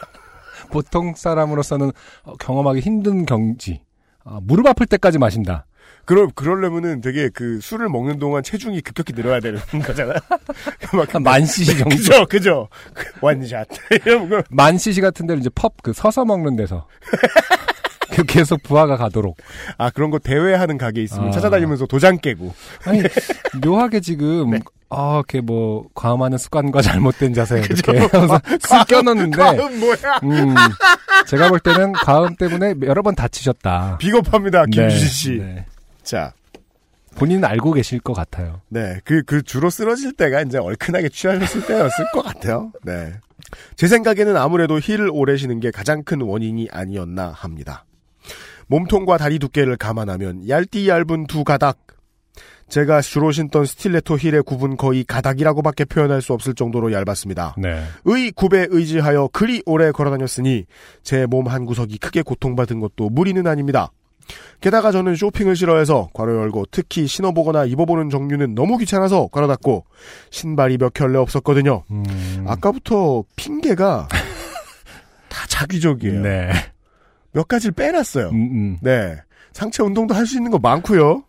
보통 0.72 1.13
사람으로서는 1.16 1.92
어, 2.24 2.34
경험하기 2.38 2.80
힘든 2.80 3.26
경지. 3.26 3.82
아, 4.26 4.39
무릎 4.42 4.66
아플 4.68 4.86
때까지 4.88 5.20
마신다. 5.20 5.66
그럴, 6.06 6.28
그러려면은 6.36 7.02
되게 7.02 7.30
그 7.34 7.60
술을 7.62 7.88
먹는 7.89 8.20
동안 8.20 8.44
체중이 8.44 8.82
급격히 8.82 9.13
늘어야 9.13 9.39
되는 9.39 9.60
거잖아. 9.86 10.13
막, 10.92 11.22
만 11.22 11.46
cc 11.46 11.78
정도. 11.78 11.96
그죠, 11.96 12.26
그죠. 12.26 12.68
그 12.94 13.06
완샷. 13.22 13.68
만 14.50 14.78
cc 14.78 15.02
같은 15.02 15.28
데를 15.28 15.39
이제 15.39 15.50
펍 15.56 15.74
그 15.82 15.94
서서 15.94 16.24
먹는 16.26 16.56
데서 16.56 16.88
그 18.12 18.24
계속 18.24 18.62
부하가 18.63 18.96
가도록. 18.98 19.38
아, 19.78 19.89
그런 19.89 20.12
거 20.12 20.20
대회하는 20.20 20.78
가게 20.78 21.02
있으면 21.02 21.30
아. 21.30 21.32
찾아다니면서 21.32 21.88
도장 21.88 22.20
깨고. 22.20 22.54
아니 22.86 23.02
묘하게 23.66 24.00
지금 24.02 24.52
네. 24.52 24.60
아, 24.89 25.16
이렇게 25.16 25.42
뭐 25.42 25.88
과음하는 25.96 26.38
습관과 26.38 26.82
잘못된 26.84 27.34
자세? 27.34 27.60
이렇게 27.62 27.98
하면서 27.98 28.38
쓱 28.62 28.88
껴넣는데 28.88 29.38
과음 29.38 29.80
뭐야? 29.80 30.20
음, 30.24 30.54
제가 31.28 31.50
볼 31.50 31.60
때는 31.60 31.94
과음 31.94 32.36
때문에 32.36 32.76
여러 32.84 33.02
번 33.02 33.16
다치셨다. 33.16 33.98
비겁합니다, 33.98 34.66
김주진 34.66 35.00
네, 35.00 35.06
씨. 35.08 35.32
네. 35.39 35.66
자, 36.04 36.34
본인은 37.16 37.46
알고 37.46 37.74
계실 37.74 38.00
것 38.00 38.13
같아요. 38.13 38.62
네, 38.70 39.00
그, 39.04 39.24
그 39.24 39.42
주로 39.44 39.70
쓰러질 39.70 40.13
때가 40.13 40.42
이제 40.42 40.58
얼큰하게 40.58 41.10
취하셨을 41.10 41.66
때였을 41.68 42.06
것 42.13 42.24
같아요. 42.24 42.72
네. 42.84 43.13
제 43.76 43.88
생각에는 43.88 44.36
아무래도 44.36 44.80
힐을 44.80 45.10
오래 45.12 45.38
신은 45.38 45.60
게 45.60 45.70
가장 45.70 46.04
큰 46.04 46.22
원인이 46.22 46.70
아니었나 46.72 47.30
합니다. 47.30 47.86
몸통과 48.68 49.18
다리 49.18 49.38
두께를 49.39 49.78
감안하면 49.78 50.48
얇디 50.50 50.88
얇은 50.89 51.28
두 51.28 51.44
가닥. 51.44 51.78
제가 52.70 53.02
주로 53.02 53.32
신던 53.32 53.66
스틸레토 53.66 54.18
힐의 54.18 54.42
굽은 54.44 54.78
거의 54.78 55.04
가닥이라고밖에 55.04 55.86
표현할 55.86 56.24
수 56.24 56.34
없을 56.34 56.56
정도로 56.56 56.92
얇았습니다. 56.94 57.56
네. 57.60 57.84
의 58.06 58.32
굽에 58.32 58.68
의지하여 58.70 59.30
그리 59.32 59.62
오래 59.68 59.92
걸어다녔으니 59.92 60.66
제 61.04 61.28
몸 61.28 61.48
한 61.48 61.66
구석이 61.66 62.00
크게 62.00 62.24
고통받은 62.24 62.80
것도 62.80 63.10
무리는 63.12 63.46
아닙니다. 63.46 63.92
게다가 64.62 64.91
저는 64.91 65.15
쇼핑을 65.15 65.55
싫어해서 65.55 66.09
괄호 66.13 66.36
열고 66.41 66.65
특히 66.71 67.05
신어보거나 67.07 67.65
입어보는 67.65 68.09
종류는 68.09 68.55
너무 68.55 68.77
귀찮아서 68.77 69.27
괄호 69.27 69.47
닫고 69.47 69.86
신발이 70.31 70.77
몇 70.77 70.93
켤레 70.93 71.17
없었거든요. 71.17 71.83
음, 71.91 72.45
아까부터 72.47 73.23
핑계가 73.36 74.07
다 75.27 75.45
자기적이에요. 75.47 76.21
네. 76.21 76.51
몇 77.33 77.47
가지를 77.47 77.73
빼놨어요. 77.73 78.29
음, 78.29 78.36
음. 78.36 78.77
네. 78.81 79.17
상체 79.51 79.83
운동도 79.83 80.13
할 80.15 80.25
수 80.25 80.38
있는 80.38 80.49
거 80.51 80.59
많고요. 80.59 81.23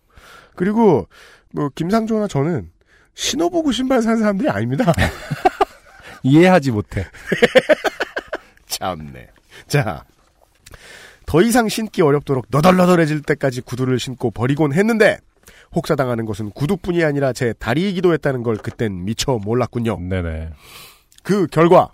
그리고 0.55 1.09
뭐 1.53 1.71
김상조나 1.75 2.29
저는 2.29 2.71
신어보고 3.15 3.73
신발 3.73 4.03
산 4.03 4.19
사람들이 4.19 4.49
아닙니다. 4.49 4.93
이해하지 6.23 6.71
못해. 6.71 7.05
참네. 8.67 9.29
자, 9.67 10.05
더 11.27 11.43
이상 11.43 11.69
신기 11.69 12.03
어렵도록 12.03 12.47
너덜너덜해질 12.51 13.23
때까지 13.23 13.61
구두를 13.63 13.99
신고 13.99 14.31
버리곤 14.31 14.73
했는데 14.73 15.19
혹사당하는 15.75 16.25
것은 16.25 16.51
구두뿐이 16.51 17.03
아니라 17.05 17.33
제 17.33 17.53
다리이기도 17.59 18.13
했다는 18.13 18.43
걸 18.43 18.57
그땐 18.57 19.05
미처 19.05 19.39
몰랐군요. 19.43 19.99
네네. 20.01 20.51
그 21.23 21.47
결과 21.49 21.91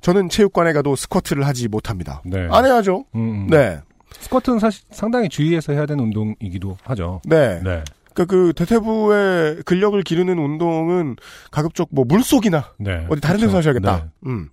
저는 0.00 0.28
체육관에 0.28 0.72
가도 0.72 0.94
스쿼트를 0.96 1.46
하지 1.46 1.68
못합니다. 1.68 2.22
네. 2.24 2.46
안 2.50 2.64
해야죠. 2.64 3.04
음, 3.16 3.20
음. 3.20 3.46
네, 3.50 3.80
스쿼트는 4.20 4.60
사실 4.60 4.84
상당히 4.92 5.28
주의해서 5.28 5.72
해야 5.72 5.84
되는 5.86 6.04
운동이기도 6.04 6.78
하죠. 6.84 7.20
네. 7.24 7.60
네. 7.64 7.82
그러니까 8.14 8.24
그 8.26 8.52
대퇴부의 8.56 9.62
근력을 9.64 10.00
기르는 10.02 10.38
운동은 10.38 11.16
가급적 11.50 11.88
뭐 11.90 12.04
물속이나 12.06 12.72
네. 12.78 13.06
어디 13.10 13.20
다른 13.20 13.40
데서 13.40 13.52
그렇죠. 13.52 13.56
하셔야겠다. 13.70 13.96
네. 14.04 14.30
음. 14.30 14.48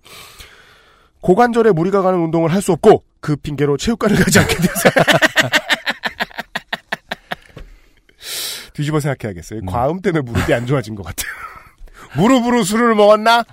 고관절에 1.20 1.72
무리가 1.72 2.02
가는 2.02 2.18
운동을 2.20 2.52
할 2.52 2.60
수 2.62 2.72
없고 2.72 3.04
그 3.26 3.34
핑계로 3.34 3.76
체육관을 3.76 4.22
가지 4.22 4.38
않게 4.38 4.54
돼서 4.54 4.88
뒤집어 8.72 9.00
생각해야겠어요. 9.00 9.62
음. 9.62 9.66
과음 9.66 10.00
때문에 10.00 10.22
무릎이 10.22 10.54
안 10.54 10.64
좋아진 10.64 10.94
것 10.94 11.02
같아요. 11.02 11.28
무릎으로 12.16 12.62
술을 12.62 12.94
먹었나? 12.94 13.44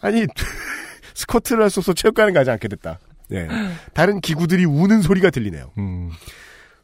아니 0.00 0.26
스쿼트를 1.14 1.62
할 1.62 1.70
수 1.70 1.78
없어 1.78 1.92
체육관을 1.92 2.32
가지 2.32 2.50
않게 2.50 2.66
됐다. 2.66 2.98
네. 3.28 3.46
다른 3.94 4.20
기구들이 4.20 4.64
우는 4.64 5.00
소리가 5.00 5.30
들리네요. 5.30 5.70
음. 5.78 6.10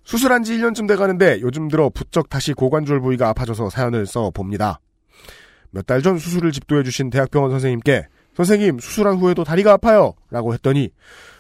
수술한 0.05 0.45
지 0.45 0.57
1년쯤 0.57 0.87
돼 0.87 0.95
가는데 0.95 1.41
요즘 1.41 1.67
들어 1.67 1.91
부쩍 1.91 2.31
다시 2.31 2.53
고관절 2.53 3.01
부위가 3.01 3.29
아파져서 3.29 3.71
사연을 3.71 4.07
써 4.07 4.31
봅니다. 4.31 4.79
몇 5.73 5.85
달 5.85 6.01
전 6.01 6.17
수술을 6.19 6.53
집도해 6.53 6.85
주신 6.85 7.11
대학병원 7.11 7.51
선생님께 7.51 8.07
선생님 8.39 8.79
수술한 8.79 9.17
후에도 9.17 9.43
다리가 9.43 9.73
아파요 9.73 10.15
라고 10.31 10.55
했더니 10.55 10.91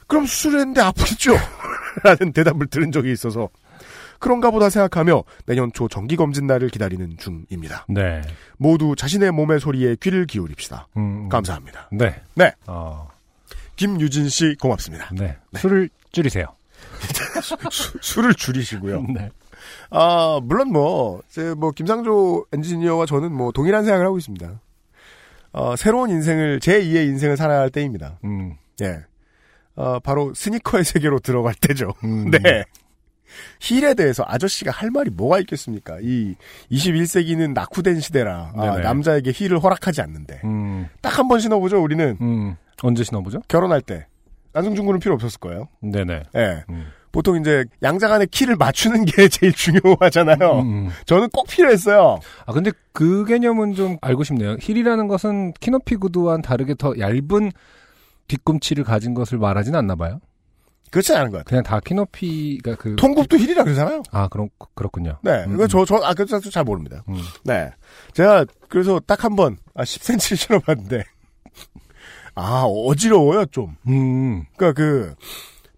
그럼 0.08 0.26
수술했는데 0.26 0.80
아프겠죠? 0.80 1.32
라는 2.02 2.32
대답을 2.32 2.66
들은 2.66 2.90
적이 2.90 3.12
있어서 3.12 3.48
그런가 4.18 4.50
보다 4.50 4.68
생각하며 4.68 5.22
내년 5.46 5.70
초 5.72 5.86
정기검진 5.86 6.48
날을 6.48 6.70
기다리는 6.70 7.16
중입니다. 7.18 7.86
네. 7.88 8.20
모두 8.56 8.96
자신의 8.96 9.30
몸의 9.30 9.60
소리에 9.60 9.94
귀를 10.00 10.26
기울입시다. 10.26 10.88
음. 10.96 11.28
감사합니다. 11.28 11.88
네. 11.92 12.20
네. 12.34 12.52
어. 12.66 13.08
김유진 13.76 14.28
씨 14.28 14.56
고맙습니다. 14.60 15.08
네. 15.12 15.36
술을 15.56 15.88
줄이세요. 16.10 16.46
수- 17.70 17.96
술을 18.00 18.34
줄이시고요. 18.34 19.02
네. 19.14 19.30
아, 19.90 20.40
물론 20.42 20.72
뭐, 20.72 21.20
제 21.28 21.54
뭐, 21.54 21.70
김상조 21.70 22.44
엔지니어와 22.52 23.06
저는 23.06 23.32
뭐, 23.32 23.52
동일한 23.52 23.84
생각을 23.84 24.04
하고 24.06 24.18
있습니다. 24.18 24.60
어, 25.52 25.76
새로운 25.76 26.10
인생을, 26.10 26.60
제2의 26.60 27.06
인생을 27.08 27.36
살아야 27.36 27.60
할 27.60 27.70
때입니다. 27.70 28.18
음. 28.24 28.56
예. 28.82 29.00
어, 29.74 29.98
바로 30.00 30.34
스니커의 30.34 30.84
세계로 30.84 31.18
들어갈 31.20 31.54
때죠. 31.60 31.94
음. 32.04 32.30
네. 32.42 32.64
힐에 33.60 33.92
대해서 33.94 34.24
아저씨가 34.26 34.70
할 34.70 34.90
말이 34.90 35.10
뭐가 35.10 35.38
있겠습니까? 35.40 35.98
이 36.00 36.34
21세기는 36.72 37.52
낙후된 37.52 38.00
시대라 38.00 38.52
아, 38.56 38.70
네네. 38.72 38.82
남자에게 38.82 39.32
힐을 39.34 39.62
허락하지 39.62 40.00
않는데 40.00 40.40
음. 40.44 40.88
딱한 41.02 41.28
번 41.28 41.38
신어보죠 41.38 41.82
우리는 41.82 42.16
음. 42.22 42.56
언제 42.82 43.04
신어보죠? 43.04 43.42
결혼할 43.46 43.82
때 43.82 44.06
안승준군은 44.54 44.98
필요 45.00 45.14
없었을 45.14 45.38
거예요. 45.40 45.68
네네. 45.82 46.22
예. 46.36 46.64
음. 46.70 46.86
보통 47.12 47.40
이제 47.40 47.64
양자 47.82 48.08
간의 48.08 48.26
키를 48.28 48.56
맞추는 48.56 49.04
게 49.06 49.28
제일 49.28 49.52
중요하잖아요. 49.52 50.60
음, 50.60 50.66
음. 50.66 50.88
저는 51.06 51.28
꼭 51.30 51.46
필요했어요. 51.48 52.18
아 52.46 52.52
근데 52.52 52.70
그 52.92 53.24
개념은 53.24 53.74
좀 53.74 53.96
알고 54.00 54.24
싶네요. 54.24 54.56
힐이라는 54.60 55.08
것은 55.08 55.52
키높이 55.60 55.96
구두와는 55.96 56.42
다르게 56.42 56.74
더 56.74 56.94
얇은 56.98 57.52
뒤꿈치를 58.28 58.84
가진 58.84 59.14
것을 59.14 59.38
말하진 59.38 59.74
않나 59.74 59.94
봐요. 59.94 60.20
그렇지 60.90 61.14
않은 61.14 61.30
것 61.30 61.38
같아요. 61.38 61.44
그냥 61.44 61.62
다 61.64 61.80
키높이가 61.80 62.76
그 62.76 62.96
통굽도 62.96 63.36
힐이라 63.38 63.64
그러잖아요. 63.64 64.02
아 64.10 64.28
그럼 64.28 64.48
그렇군요. 64.74 65.18
네, 65.22 65.44
음, 65.46 65.54
이거 65.54 65.66
저, 65.66 65.84
저, 65.84 65.96
아, 65.96 66.14
그래서 66.14 66.40
잘 66.40 66.64
모릅니다. 66.64 67.02
음. 67.08 67.16
네. 67.44 67.70
제가, 68.14 68.46
그래서 68.68 68.98
딱 69.00 69.22
한 69.24 69.36
번, 69.36 69.58
아, 69.74 69.82
10cm 69.82 70.36
신어봤는데, 70.36 71.04
아, 72.34 72.62
어지러워요, 72.64 73.46
좀. 73.46 73.76
음. 73.86 74.44
그니까 74.56 74.72
그, 74.72 75.14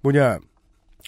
뭐냐, 0.02 0.38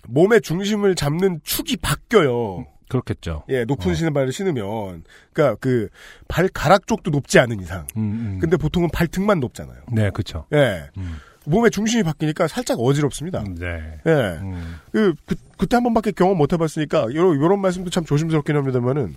몸의 0.09 0.41
중심을 0.41 0.95
잡는 0.95 1.41
축이 1.45 1.77
바뀌어요. 1.77 2.67
그렇겠죠. 2.89 3.45
예, 3.49 3.65
높은 3.65 3.93
어. 3.93 3.95
신발을 3.95 4.33
신으면. 4.33 5.05
그니까 5.33 5.57
그, 5.61 5.89
발가락 6.29 6.87
쪽도 6.87 7.11
높지 7.11 7.39
않은 7.39 7.61
이상. 7.61 7.87
음, 7.97 8.03
음. 8.03 8.39
근데 8.39 8.59
보통은 8.59 8.91
발등만 8.93 9.41
높잖아요. 9.41 9.79
네, 9.91 10.11
그렇죠. 10.11 10.47
예. 10.53 10.91
음. 10.99 11.17
몸의 11.45 11.71
중심이 11.71 12.03
바뀌니까 12.03 12.49
살짝 12.49 12.79
어지럽습니다. 12.79 13.43
네. 13.59 13.99
예. 14.07 14.11
음. 14.11 14.77
그, 14.93 15.15
그, 15.27 15.35
그때 15.57 15.77
한 15.77 15.85
번밖에 15.85 16.13
경험 16.13 16.37
못 16.37 16.53
해봤으니까, 16.53 17.15
요런, 17.15 17.41
요런 17.41 17.61
말씀도 17.61 17.91
참 17.91 18.05
조심스럽긴 18.05 18.57
합니다만은, 18.57 19.17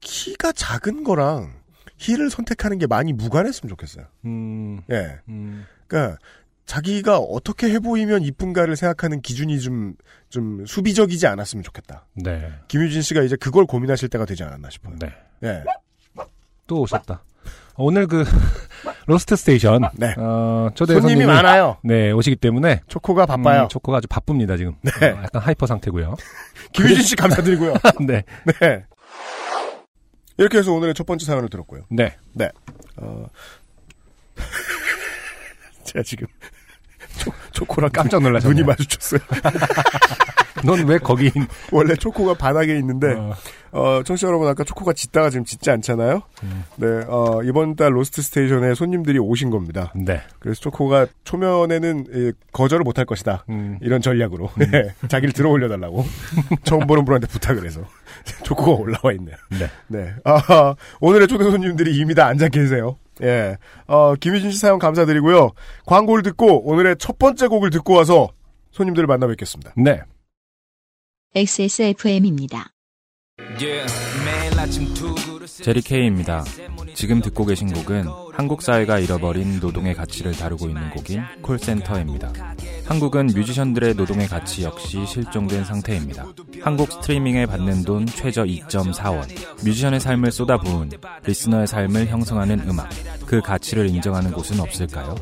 키가 0.00 0.52
작은 0.52 1.02
거랑 1.02 1.52
힐을 1.98 2.30
선택하는 2.30 2.78
게 2.78 2.86
많이 2.86 3.12
무관했으면 3.12 3.68
좋겠어요. 3.68 4.06
음. 4.26 4.80
예. 4.90 5.18
음. 5.28 5.66
그니까, 5.88 6.18
자기가 6.68 7.16
어떻게 7.16 7.70
해보이면 7.70 8.22
이쁜가를 8.24 8.76
생각하는 8.76 9.22
기준이 9.22 9.58
좀, 9.58 9.94
좀 10.28 10.66
수비적이지 10.66 11.26
않았으면 11.26 11.62
좋겠다. 11.62 12.04
네. 12.14 12.52
김유진 12.68 13.00
씨가 13.00 13.22
이제 13.22 13.36
그걸 13.36 13.64
고민하실 13.64 14.10
때가 14.10 14.26
되지 14.26 14.44
않았나 14.44 14.68
싶어요. 14.68 14.94
네. 15.00 15.10
예. 15.44 15.64
또 16.66 16.82
오셨다. 16.82 17.24
오늘 17.76 18.06
그 18.06 18.22
Lost 19.06 19.34
Station 19.36 19.80
네. 19.94 20.14
어, 20.18 20.68
초대 20.74 20.92
손님이 20.92 21.22
손님이 21.22 21.26
많아요. 21.26 21.78
네 21.82 22.10
오시기 22.10 22.36
때문에 22.36 22.82
초코가 22.86 23.24
바빠요. 23.24 23.62
음, 23.62 23.68
초코가 23.68 23.98
아주 23.98 24.08
바쁩니다 24.08 24.58
지금. 24.58 24.74
네. 24.82 24.90
어, 25.10 25.22
약간 25.22 25.40
hyper 25.40 25.66
상태고요. 25.66 26.16
김유진 26.74 27.02
씨 27.02 27.16
감사드리고요. 27.16 27.74
네. 28.06 28.24
네. 28.44 28.84
이렇게 30.36 30.58
해서 30.58 30.72
오늘의 30.72 30.92
첫 30.92 31.06
번째 31.06 31.24
사연을 31.24 31.48
들었고요. 31.48 31.86
네. 31.88 32.14
네. 32.34 32.50
어. 32.98 33.26
제가 35.84 36.02
지금 36.02 36.26
초, 37.18 37.32
초코랑 37.52 37.90
깜짝 37.92 38.22
놀라셨네요. 38.22 38.54
눈이 38.54 38.66
마주쳤어요. 38.66 39.20
넌 40.64 40.86
왜 40.88 40.98
거기 40.98 41.26
있... 41.26 41.32
원래 41.70 41.94
초코가 41.94 42.34
바닥에 42.34 42.76
있는데 42.78 43.14
어. 43.14 43.34
어, 43.70 44.02
청취자 44.02 44.26
여러분 44.26 44.48
아까 44.48 44.64
초코가 44.64 44.92
짖다가 44.92 45.30
지금 45.30 45.44
짖지 45.44 45.70
않잖아요. 45.70 46.22
음. 46.42 46.64
네, 46.76 46.86
어, 47.06 47.42
이번 47.44 47.76
달 47.76 47.94
Lost 47.94 48.22
Station에 48.22 48.74
손님들이 48.74 49.18
오신 49.18 49.50
겁니다. 49.50 49.92
네. 49.94 50.22
그래서 50.38 50.60
초코가 50.60 51.06
초면에는 51.24 52.06
예, 52.14 52.32
거절을 52.52 52.82
못할 52.84 53.04
것이다. 53.04 53.44
음. 53.50 53.78
이런 53.82 54.00
전략으로 54.00 54.50
네, 54.56 54.94
자기를 55.08 55.32
들어 55.32 55.50
올려달라고 55.50 56.04
처음 56.64 56.86
보는 56.86 57.04
분한테 57.04 57.26
부탁을 57.26 57.64
해서 57.64 57.82
초코가 58.42 58.72
올라와 58.72 59.12
있네요. 59.18 59.36
네. 59.50 59.70
네. 59.88 60.14
아, 60.24 60.74
오늘의 61.00 61.28
초대 61.28 61.44
손님들이 61.44 61.96
이미 61.96 62.14
다 62.14 62.26
앉아 62.26 62.48
계세요. 62.48 62.96
예. 63.22 63.56
어, 63.86 64.14
김희진 64.14 64.50
씨 64.50 64.58
사연 64.58 64.78
감사드리고요. 64.78 65.52
광고를 65.86 66.22
듣고 66.22 66.68
오늘의 66.68 66.96
첫 66.98 67.18
번째 67.18 67.46
곡을 67.48 67.70
듣고 67.70 67.94
와서 67.94 68.28
손님들을 68.70 69.06
만나 69.06 69.26
뵙겠습니다. 69.26 69.72
네. 69.76 70.00
XSFM입니다. 71.34 72.70
제리 75.62 75.80
케이입니다. 75.80 76.44
지금 76.94 77.20
듣고 77.20 77.44
계신 77.44 77.72
곡은 77.72 78.06
한국 78.38 78.62
사회가 78.62 79.00
잃어버린 79.00 79.58
노동의 79.58 79.94
가치를 79.94 80.30
다루고 80.32 80.68
있는 80.68 80.90
곡인 80.90 81.20
콜센터입니다. 81.42 82.32
한국은 82.86 83.26
뮤지션들의 83.34 83.94
노동의 83.94 84.28
가치 84.28 84.62
역시 84.62 85.04
실종된 85.06 85.64
상태입니다. 85.64 86.24
한국 86.60 86.92
스트리밍에 86.92 87.46
받는 87.46 87.82
돈 87.82 88.06
최저 88.06 88.44
2.4원. 88.44 89.26
뮤지션의 89.64 89.98
삶을 89.98 90.30
쏟아부은 90.30 90.90
listener의 91.26 91.66
삶을 91.66 92.06
형성하는 92.06 92.60
음악. 92.68 92.88
그 93.26 93.40
가치를 93.40 93.88
인정하는 93.88 94.30
곳은 94.30 94.60
없을까요? 94.60 95.16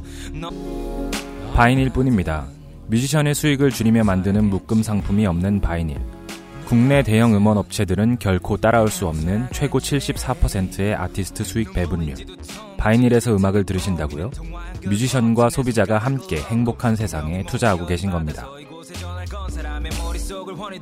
바이닐 1.55 1.89
뿐입니다. 1.89 2.47
뮤지션의 2.89 3.35
수익을 3.35 3.71
줄이며 3.71 4.05
만드는 4.05 4.45
묶음 4.45 4.83
상품이 4.83 5.25
없는 5.25 5.63
바이닐. 5.63 5.97
국내 6.67 7.03
대형 7.03 7.35
음원 7.35 7.57
업체들은 7.57 8.19
결코 8.19 8.59
따라올 8.59 8.89
수 8.89 9.07
없는 9.07 9.47
최고 9.53 9.79
74%의 9.79 10.95
아티스트 10.95 11.45
수익 11.45 11.73
배분율. 11.73 12.15
바이닐에서 12.79 13.37
음악을 13.37 13.65
들으신다고요? 13.65 14.31
뮤지션과 14.85 15.51
소비자가 15.51 15.99
함께 15.99 16.41
행복한 16.41 16.97
세상에 16.97 17.45
투자하고 17.45 17.87
계신 17.87 18.11
겁니다. 18.11 18.49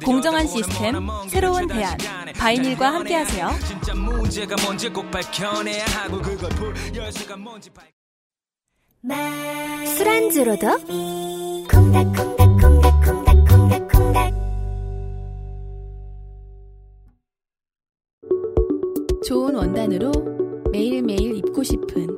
공정한 0.04 0.46
시스템, 0.46 1.08
새로운 1.28 1.66
대안. 1.68 1.96
바이닐과 2.38 2.92
함께하세요. 2.92 3.50
술안주로도 9.96 10.66
콩닥콩닥콩닥콩닥콩닥콩닥 11.70 14.34
좋은 19.26 19.54
원단으로 19.54 20.43
매일매일 20.74 21.36
입고 21.36 21.62
싶은 21.62 22.08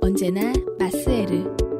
언제나 0.00 0.52
마스에르 0.76 1.71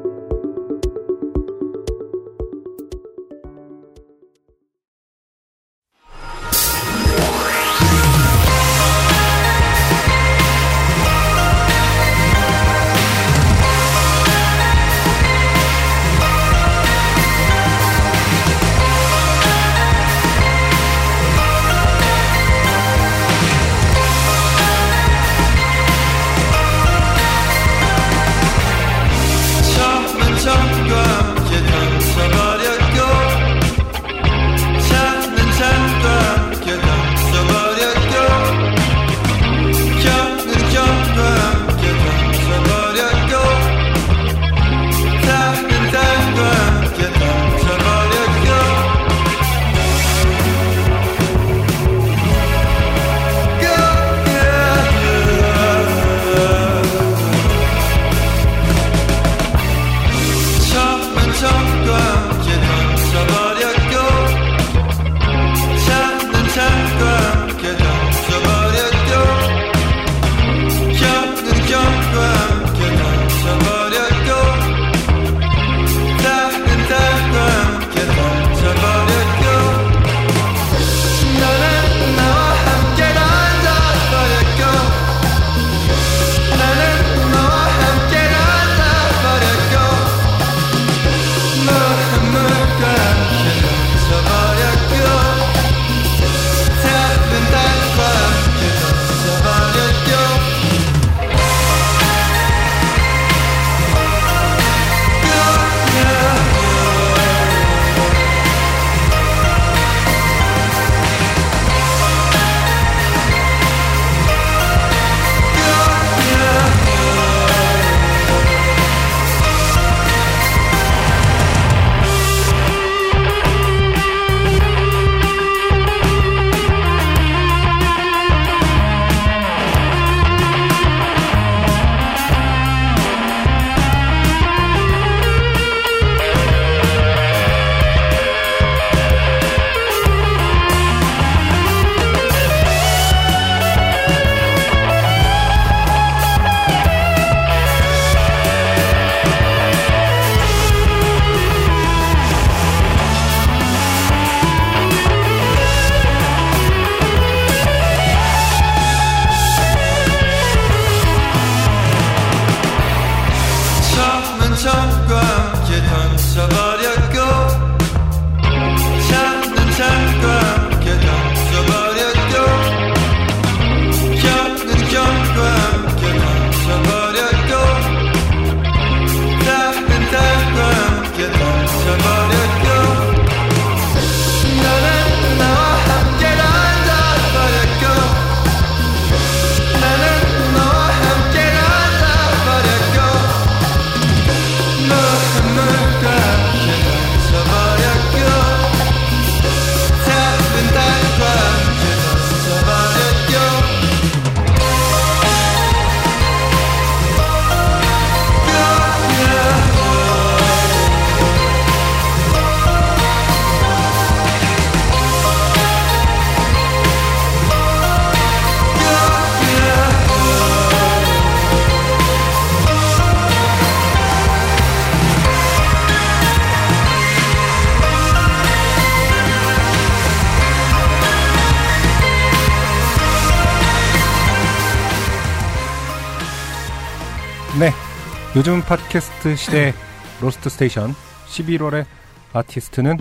요즘 238.43 238.61
팟캐스트 238.61 239.37
시대 239.37 239.73
Lost 240.21 240.49
Station 240.49 240.97
11월의 241.29 241.85
아티스트는 242.33 242.99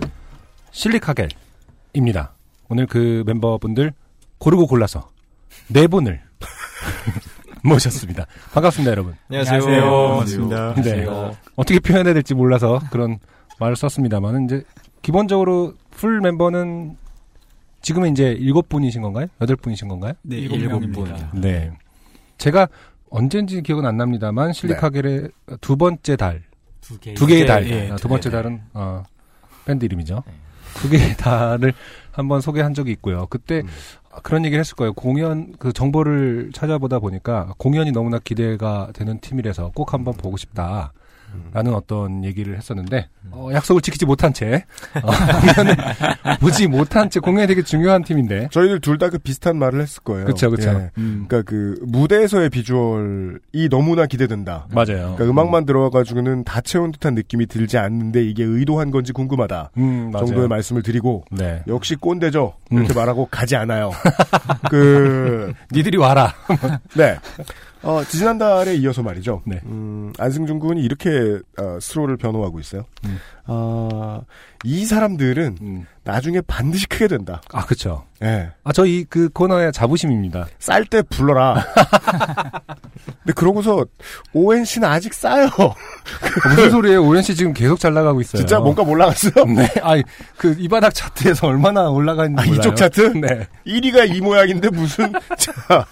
실리카겔입니다. 0.70 2.36
오늘 2.70 2.86
그 2.86 3.24
멤버분들 3.26 3.92
고르고 4.38 4.68
골라서 4.68 5.10
네 5.68 5.88
분을 5.88 6.22
모셨습니다. 7.66 8.28
반갑습니다, 8.54 8.92
여러분. 8.92 9.16
안녕하세요. 9.32 9.64
안녕하세요. 9.64 9.92
반갑습니다. 10.20 10.74
네. 10.76 11.06
어떻게 11.56 11.80
표현해야 11.80 12.14
될지 12.14 12.36
몰라서 12.36 12.80
그런 12.92 13.18
말을 13.60 13.76
썼습니다만 13.76 14.46
이제 14.46 14.64
기본적으로 15.02 15.74
풀 15.90 16.22
멤버는 16.22 16.98
지금은 17.82 18.12
이제 18.12 18.26
일곱 18.34 18.70
분이신 18.70 19.02
건가요? 19.02 19.26
여덟 19.42 19.56
분이신 19.56 19.88
건가요? 19.88 20.14
네, 20.22 20.36
일곱 20.38 20.82
분. 20.92 21.16
네. 21.34 21.72
제가 22.38 22.68
언젠지 23.12 23.62
기억은 23.62 23.86
안 23.86 23.98
납니다만 23.98 24.54
실리카겔의 24.54 25.30
두 25.60 25.76
번째 25.76 26.16
달, 26.16 26.42
두 26.80 26.98
개. 27.00 27.14
두 27.14 27.28
개의 27.28 27.46
달, 27.46 27.70
예, 27.70 27.92
아, 27.92 27.96
두두 27.98 28.08
번째 28.08 28.30
개. 28.30 28.36
달은 28.36 28.62
어, 28.74 29.04
밴드 29.66 29.86
이름이죠. 29.86 30.24
두 30.76 30.90
개의 30.90 31.16
달을 31.18 31.74
한번 32.12 32.40
소개한 32.42 32.74
적이 32.74 32.92
있고요. 32.94 33.28
그때 33.30 33.64
그런 34.24 34.46
얘기를 34.46 34.60
했을 34.62 34.76
거예요. 34.76 34.94
공연 34.94 35.54
그 35.60 35.74
정보를 35.74 36.52
찾아보다 36.54 37.00
보니까 37.00 37.54
공연이 37.58 37.92
너무나 37.92 38.18
기대가 38.18 38.90
되는 38.94 39.20
팀이라서 39.20 39.72
꼭 39.76 39.94
한번 39.94 40.14
보고 40.16 40.38
싶다. 40.38 40.94
라는 41.54 41.74
어떤 41.74 42.24
얘기를 42.24 42.56
했었는데 42.58 43.10
어, 43.32 43.50
약속을 43.54 43.82
지키지 43.82 44.06
못한 44.06 44.34
채 44.34 44.66
어, 45.04 45.12
보지 46.40 46.68
못한 46.68 47.10
채 47.10 47.20
공연이 47.20 47.48
되게 47.48 47.62
중요한 47.62 48.04
팀인데 48.04 48.50
저희들 48.52 48.80
둘 48.80 48.98
다 48.98 49.10
그 49.10 49.18
비슷한 49.18 49.58
말을 49.58 49.82
했을 49.82 50.02
거예요. 50.04 50.26
그쵸, 50.26 50.50
그쵸. 50.52 50.70
예. 50.70 50.92
음. 50.98 51.26
그러니까 51.28 51.42
그 51.50 51.76
무대에서의 51.82 52.50
비주얼이 52.50 53.68
너무나 53.70 54.06
기대된다. 54.06 54.68
맞아요. 54.72 55.16
그러니까 55.18 55.26
음악만 55.26 55.66
들어가가지고는 55.66 56.44
다 56.44 56.62
채운 56.62 56.92
듯한 56.92 57.16
느낌이 57.16 57.48
들지 57.48 57.78
않는데 57.78 58.24
이게 58.24 58.44
의도한 58.44 58.92
건지 58.92 59.12
궁금하다. 59.12 59.72
음, 59.78 60.12
맞아요. 60.12 60.28
정도의 60.28 60.48
말씀을 60.48 60.84
드리고 60.84 61.26
네. 61.32 61.64
역시 61.68 61.96
꼰대죠. 61.96 62.54
이렇게 62.72 62.94
음. 62.94 62.96
말하고 62.96 63.28
가지 63.32 63.56
않아요. 63.56 63.92
그 64.70 65.52
니들이 65.74 65.98
와라. 65.98 66.34
네. 66.96 67.18
어, 67.84 68.04
지난달에 68.08 68.76
이어서 68.76 69.02
말이죠. 69.02 69.42
네. 69.46 69.60
음, 69.66 70.14
안승준 70.20 70.60
군이 70.60 70.82
이렇게 70.84 71.40
어, 71.60 71.80
스로를 71.82 72.16
변호하고 72.18 72.60
있어요. 72.60 72.86
음. 73.06 73.18
어, 73.48 74.24
이 74.64 74.86
사람들은 74.86 75.86
나중에 76.04 76.42
반드시 76.42 76.88
크게 76.88 77.08
된다. 77.08 77.42
아, 77.52 77.66
그쵸. 77.66 78.06
예. 78.24 78.52
아, 78.64 78.72
저 78.72 78.86
이 78.86 79.06
그 79.10 79.30
코너의 79.30 79.72
자부심입니다. 79.74 80.48
쌀 80.60 80.86
때 80.86 81.02
불러라. 81.02 81.66
근데 83.24 83.34
그러고서 83.36 83.86
오엔 84.34 84.64
씨는 84.66 84.88
아직 84.88 85.14
싸요. 85.14 85.50
무슨 86.50 86.70
소리예요? 86.72 87.04
오현 87.04 87.24
씨 87.24 87.36
지금 87.36 87.54
계속 87.54 87.80
잘 87.80 87.94
나가고 87.94 88.22
있어요. 88.22 88.40
진짜 88.40 88.60
뭔가 88.60 88.84
올라갔어요? 88.84 89.46
네. 89.46 89.68
아니, 89.82 90.04
그, 90.38 90.56
이 90.60 90.68
바닥 90.68 90.94
차트에서 90.94 91.48
얼마나 91.48 91.90
올라가 91.90 92.26
있는지 92.26 92.44
아, 92.44 92.46
몰라요. 92.46 92.60
이쪽 92.60 92.76
차트? 92.76 93.02
네. 93.18 93.48
1위가 93.66 94.16
이 94.16 94.22
모양인데 94.22 94.70
무슨 94.70 95.12
자 95.38 95.86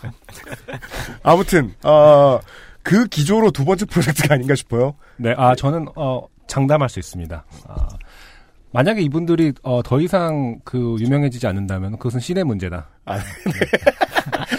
아무튼 1.23 1.73
어, 1.83 2.39
그 2.83 3.05
기조로 3.07 3.51
두 3.51 3.65
번째 3.65 3.85
프로젝트가 3.85 4.35
아닌가 4.35 4.55
싶어요. 4.55 4.95
네, 5.17 5.33
아, 5.37 5.53
저는, 5.55 5.87
어, 5.95 6.25
장담할 6.47 6.89
수 6.89 6.99
있습니다. 6.99 7.43
아, 7.67 7.87
만약에 8.71 9.01
이분들이, 9.01 9.53
어, 9.63 9.81
더 9.83 9.99
이상 9.99 10.59
그, 10.63 10.95
유명해지지 10.99 11.45
않는다면 11.47 11.93
그것은 11.93 12.19
신의 12.19 12.43
문제다. 12.45 12.87
아, 13.05 13.17
네. 13.17 13.23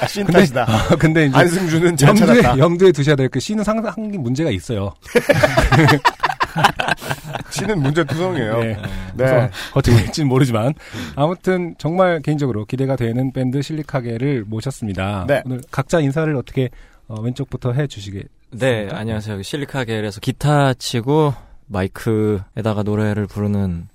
아, 0.01 0.07
신 0.07 0.25
근데, 0.25 0.41
탓이다. 0.41 0.67
아, 0.69 0.97
근데 0.97 1.27
이제. 1.27 1.37
안승준은 1.37 1.97
잘 1.97 2.09
염두에, 2.11 2.27
찾았다. 2.27 2.59
염두에 2.59 2.93
두셔야 2.93 3.17
될그 3.17 3.41
신은 3.41 3.65
상당히 3.65 4.19
문제가 4.19 4.51
있어요. 4.51 4.93
신은 7.51 7.81
문제 7.81 8.05
투성이에요. 8.05 8.59
네. 8.61 8.75
네. 8.75 8.83
그래서 9.17 9.49
어떻게 9.75 9.97
될지는 9.97 10.29
모르지만 10.29 10.75
아무튼 11.17 11.75
정말 11.79 12.21
개인적으로 12.21 12.65
기대가 12.65 12.97
되는 12.97 13.33
밴드 13.33 13.61
실리카게를 13.63 14.45
모셨습니다. 14.47 15.25
네. 15.27 15.43
오늘 15.45 15.61
각자 15.71 16.01
인사를 16.01 16.35
어떻게 16.37 16.71
어, 17.09 17.21
왼쪽부터 17.21 17.73
해주시게. 17.73 18.25
네, 18.53 18.89
안녕하세요. 18.91 19.43
실리카겔에서 19.43 20.21
기타 20.21 20.75
치고 20.75 21.35
마이크에다가 21.67 22.83
노래를 22.83 23.27
부르는 23.27 23.89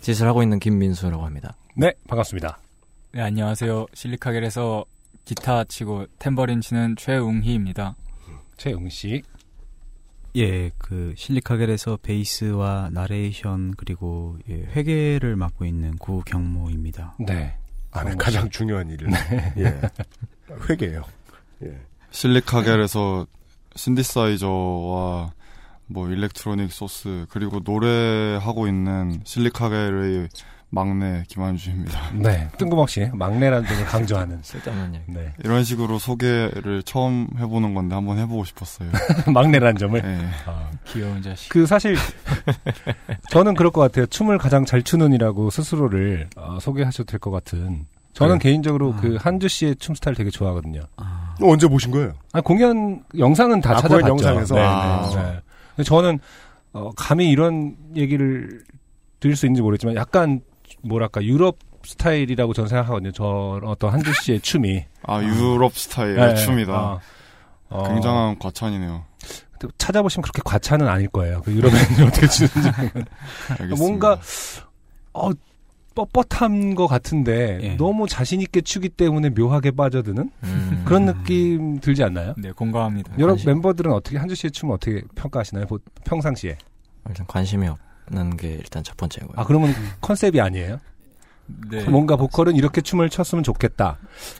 짓을 0.00 0.26
하고 0.26 0.42
있는 0.42 0.58
김민수라고 0.58 1.24
합니다. 1.24 1.54
네, 1.74 1.92
반갑습니다. 2.08 2.58
네, 3.12 3.22
안녕하세요. 3.22 3.86
실리카겔에서 3.94 4.84
기타 5.24 5.64
치고 5.64 6.06
탬버린 6.18 6.60
치는 6.60 6.96
최웅희입니다. 6.96 7.96
최웅 8.56 8.88
씨. 8.88 9.22
예, 10.36 10.70
그 10.78 11.12
실리카겔에서 11.16 11.98
베이스와 12.02 12.90
나레이션 12.92 13.74
그리고 13.76 14.38
예, 14.48 14.54
회계를 14.54 15.36
맡고 15.36 15.64
있는 15.64 15.96
구경모입니다. 15.96 17.16
네. 17.26 17.56
아, 17.92 18.04
네, 18.04 18.14
가장 18.16 18.48
중요한 18.50 18.88
일을. 18.90 19.08
예. 19.58 19.80
회계예요. 20.68 21.02
예. 21.64 21.80
실리카겔에서 22.10 23.26
신디사이저와 23.74 25.32
뭐 25.86 26.08
electronic 26.08 26.72
source 26.72 27.26
그리고 27.30 27.60
노래하고 27.64 28.68
있는 28.68 29.20
실리카겔의 29.24 30.28
막내 30.70 31.24
김한주입니다. 31.28 32.10
네, 32.14 32.48
뜬금없이 32.56 33.10
막내라는 33.12 33.66
점을 33.68 33.84
강조하는. 33.84 34.38
쓸데없는 34.42 34.94
얘기. 34.94 35.04
네. 35.08 35.32
이런 35.44 35.64
식으로 35.64 35.98
소개를 35.98 36.82
처음 36.84 37.26
해보는 37.38 37.74
건데 37.74 37.94
한번 37.96 38.18
해보고 38.18 38.44
싶었어요. 38.44 38.88
막내라는 39.32 39.76
점을. 39.78 40.00
네. 40.00 40.18
아, 40.46 40.70
귀여운 40.86 41.20
자식. 41.22 41.48
그 41.48 41.66
사실 41.66 41.96
저는 43.30 43.54
그럴 43.54 43.70
것 43.72 43.80
같아요. 43.80 44.06
춤을 44.06 44.38
가장 44.38 44.64
잘 44.64 44.82
추는이라고 44.82 45.50
스스로를 45.50 46.28
어, 46.36 46.58
소개하셔도 46.60 47.04
될 47.04 47.18
것 47.20 47.30
같은. 47.30 47.86
저는 48.12 48.38
네. 48.38 48.48
개인적으로 48.50 48.94
그 48.96 49.16
한주 49.20 49.48
씨의 49.48 49.76
춤 49.76 49.94
스타일 49.94 50.16
되게 50.16 50.30
좋아하거든요. 50.30 50.80
언제 51.42 51.66
보신 51.68 51.90
거예요? 51.90 52.12
아니, 52.32 52.42
공연 52.44 53.02
영상은 53.18 53.60
다 53.60 53.72
아, 53.72 53.76
찾아봤죠. 53.76 54.08
영상에서? 54.08 54.54
네, 54.54 54.60
아. 54.62 55.10
네, 55.10 55.16
네. 55.16 55.40
근데 55.76 55.82
저는 55.84 56.18
어, 56.72 56.90
감히 56.96 57.28
이런 57.30 57.76
얘기를 57.96 58.62
드릴 59.20 59.36
수 59.36 59.46
있는지 59.46 59.62
모르겠지만 59.62 59.94
약간 59.96 60.40
뭐랄까 60.82 61.22
유럽 61.22 61.58
스타일이라고 61.84 62.52
저는 62.52 62.68
생각하거든요. 62.68 63.12
저 63.12 63.60
어떤 63.64 63.92
한주 63.92 64.12
씨의 64.22 64.40
춤이. 64.42 64.84
아 65.02 65.22
유럽 65.22 65.76
스타일의 65.76 66.16
네, 66.16 66.34
춤이다. 66.34 66.72
어. 66.72 67.00
어. 67.70 67.88
굉장한 67.88 68.38
과찬이네요. 68.38 69.04
근데 69.58 69.74
찾아보시면 69.78 70.22
그렇게 70.22 70.42
과찬은 70.44 70.88
아닐 70.88 71.08
거예요. 71.08 71.40
그 71.42 71.52
유럽 71.52 71.72
애들이 71.74 72.06
어떻게 72.06 72.26
추는지. 72.26 72.68
알겠습니다. 73.50 73.76
뭔가 73.76 74.18
어 75.12 75.30
뻣뻣한 75.94 76.76
것 76.76 76.86
같은데 76.86 77.58
예. 77.62 77.74
너무 77.76 78.06
자신 78.08 78.40
있게 78.40 78.60
추기 78.60 78.88
때문에 78.88 79.30
묘하게 79.30 79.72
빠져드는 79.72 80.30
음. 80.44 80.82
그런 80.86 81.04
느낌 81.06 81.80
들지 81.80 82.02
않나요? 82.04 82.34
네, 82.38 82.52
공감합니다. 82.52 83.12
여러 83.18 83.32
관심- 83.32 83.48
멤버들은 83.50 83.92
어떻게 83.92 84.16
한주 84.16 84.34
씨의 84.36 84.52
춤을 84.52 84.74
어떻게 84.76 85.02
평가하시나요? 85.16 85.66
보- 85.66 85.78
평상시에? 86.04 86.56
일단 87.08 87.26
관심이 87.26 87.66
없 87.66 87.78
는 88.10 88.36
게 88.36 88.48
일단 88.54 88.82
첫 88.82 88.96
번째고요. 88.96 89.34
아 89.36 89.44
그러면 89.44 89.72
컨셉이 90.00 90.40
아니에요? 90.40 90.80
네. 91.70 91.84
뭔가 91.88 92.16
보컬은 92.16 92.56
이렇게 92.56 92.80
춤을 92.80 93.10
췄으면 93.10 93.44
좋겠다. 93.44 93.98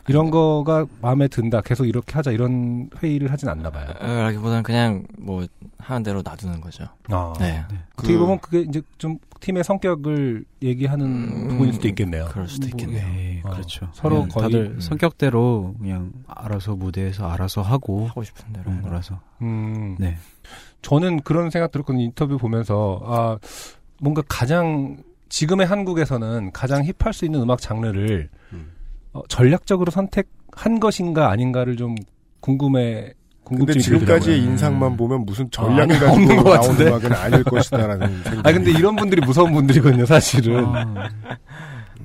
이런 0.09 0.31
거가 0.31 0.87
마음에 1.01 1.29
든다. 1.29 1.61
계속 1.61 1.87
이렇게 1.87 2.15
하자. 2.15 2.31
이런 2.31 2.91
회의를 3.03 3.31
하진 3.31 3.49
않나 3.49 3.71
봐요. 3.71 3.89
어, 4.01 4.07
라기보다는 4.07 4.63
그냥 4.63 5.05
뭐 5.19 5.47
하는 5.79 6.03
대로 6.03 6.23
놔두는 6.23 6.61
거죠. 6.61 6.85
아. 7.09 7.33
네. 7.39 7.65
어떻게 7.97 8.17
보면 8.17 8.41
그게 8.41 8.61
이제 8.61 8.83
좀 8.99 9.19
팀의 9.41 9.65
성격을 9.65 10.45
얘기하는 10.63 11.49
부분일 11.49 11.75
수도 11.75 11.89
있겠네요. 11.89 12.27
그럴 12.31 12.47
수도 12.49 12.69
있겠네요. 12.69 13.07
예, 13.07 13.41
어, 13.45 13.51
그렇죠. 13.51 13.89
서로 13.93 14.27
거의 14.29 14.45
다들 14.45 14.73
음. 14.77 14.81
성격대로 14.81 15.75
그냥 15.79 16.13
알아서 16.27 16.77
무대에서 16.77 17.29
알아서 17.29 17.63
하고 17.63 18.07
하고 18.07 18.23
싶은 18.23 18.53
대로 18.53 18.65
그런 18.65 18.83
거라서. 18.83 19.21
음. 19.43 19.97
네. 19.99 20.17
저는 20.83 21.21
그런 21.23 21.51
생각 21.51 21.73
들었거든요. 21.73 22.05
인터뷰 22.05 22.39
보면서 22.39 23.01
아 23.05 23.39
뭔가 24.01 24.23
가장 24.29 24.99
지금의 25.31 25.67
한국에서는 25.67 26.51
가장 26.53 26.85
힙할 26.85 27.15
수 27.15 27.25
있는 27.25 27.41
음악 27.41 27.61
장르를 27.61 28.29
어, 29.13 29.23
전략적으로 29.29 29.91
선택한 29.91 30.79
것인가 30.81 31.31
아닌가를 31.31 31.77
좀 31.77 31.95
궁금해. 32.41 33.15
근데 33.45 33.73
지금까지의 33.73 34.21
들더라고요. 34.21 34.51
인상만 34.53 34.97
보면 34.97 35.25
무슨 35.27 35.47
아, 35.47 35.49
전략을 35.51 35.83
아니, 35.83 35.93
가지고 35.93 36.13
없는 36.13 36.37
것 36.37 36.45
나온 36.45 36.57
같은데? 36.61 36.87
음악은 36.87 37.13
아닐 37.15 37.43
것이다라는 37.45 38.07
생각이. 38.23 38.49
아 38.49 38.53
근데 38.53 38.71
이런 38.71 38.95
분들이 38.95 39.21
무서운 39.25 39.53
분들이거든요, 39.53 40.07
사실은. 40.07 40.65
아. 40.67 41.09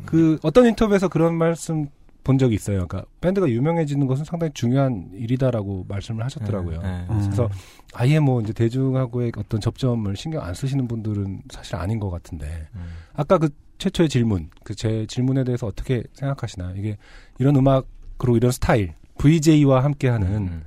그 0.06 0.40
어떤 0.42 0.66
인터뷰에서 0.66 1.08
그런 1.08 1.36
말씀 1.36 1.88
본 2.26 2.38
적이 2.40 2.56
있어요. 2.56 2.88
그러니까 2.88 3.06
밴드가 3.22 3.48
유명해지는 3.48 4.08
것은 4.08 4.26
상당히 4.26 4.52
중요한 4.54 5.10
일이다라고 5.14 5.86
말씀을 5.88 6.26
하셨더라고요. 6.26 6.82
네, 6.82 7.02
네. 7.02 7.06
그래서 7.08 7.48
아예 7.94 8.20
뭐 8.20 8.42
이제 8.42 8.52
대중하고의 8.52 9.32
어떤 9.38 9.62
접점을 9.62 10.14
신경 10.18 10.44
안 10.44 10.54
쓰시는 10.54 10.88
분들은 10.88 11.44
사실 11.52 11.76
아닌 11.76 12.00
것 12.00 12.10
같은데 12.10 12.68
음. 12.76 12.82
아까 13.14 13.38
그 13.38 13.50
최초의 13.78 14.10
질문, 14.10 14.50
그 14.64 14.74
제 14.74 15.06
질문에 15.08 15.44
대해서 15.44 15.68
어떻게 15.68 16.04
생각하시나요? 16.14 16.76
이게 16.76 16.98
이런 17.38 17.56
음악으로 17.56 18.36
이런 18.36 18.52
스타일, 18.52 18.94
VJ와 19.20 19.84
함께하는 19.84 20.28
음. 20.48 20.64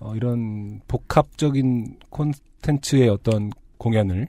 어, 0.00 0.16
이런 0.16 0.80
복합적인 0.88 1.98
콘텐츠의 2.08 3.08
어떤 3.10 3.50
공연을 3.78 4.28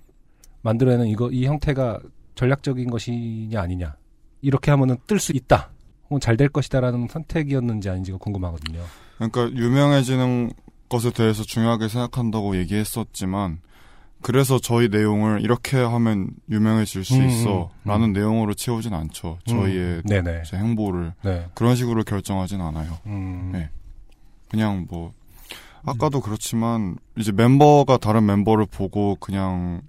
만들어내는 0.63 1.07
이거 1.07 1.31
이 1.31 1.45
형태가 1.45 1.99
전략적인 2.35 2.89
것이냐 2.89 3.61
아니냐 3.61 3.95
이렇게 4.41 4.71
하면은 4.71 4.97
뜰 5.07 5.19
수 5.19 5.31
있다 5.31 5.72
잘 6.19 6.37
될 6.37 6.49
것이다라는 6.49 7.07
선택이었는지 7.09 7.89
아닌지가 7.89 8.17
궁금하거든요. 8.17 8.81
그러니까 9.17 9.49
유명해지는 9.51 10.51
것에 10.89 11.11
대해서 11.11 11.43
중요하게 11.43 11.87
생각한다고 11.87 12.57
얘기했었지만 12.57 13.59
그래서 14.21 14.57
저희 14.57 14.87
내용을 14.87 15.41
이렇게 15.41 15.77
하면 15.77 16.29
유명해질 16.49 17.03
수 17.03 17.15
음, 17.15 17.27
있어 17.27 17.71
음, 17.83 17.89
라는 17.89 18.13
내용으로 18.13 18.53
채우진 18.53 18.93
않죠. 18.93 19.37
저희의 19.45 20.01
음. 20.09 20.41
이제 20.41 20.57
행보를 20.57 21.13
네. 21.23 21.47
그런 21.53 21.75
식으로 21.75 22.03
결정하진 22.03 22.61
않아요. 22.61 22.97
음. 23.05 23.49
네. 23.51 23.69
그냥 24.49 24.87
뭐 24.89 25.11
아까도 25.83 26.21
그렇지만 26.21 26.95
이제 27.17 27.31
멤버가 27.33 27.97
다른 27.97 28.25
멤버를 28.25 28.65
보고 28.65 29.17
그냥 29.19 29.81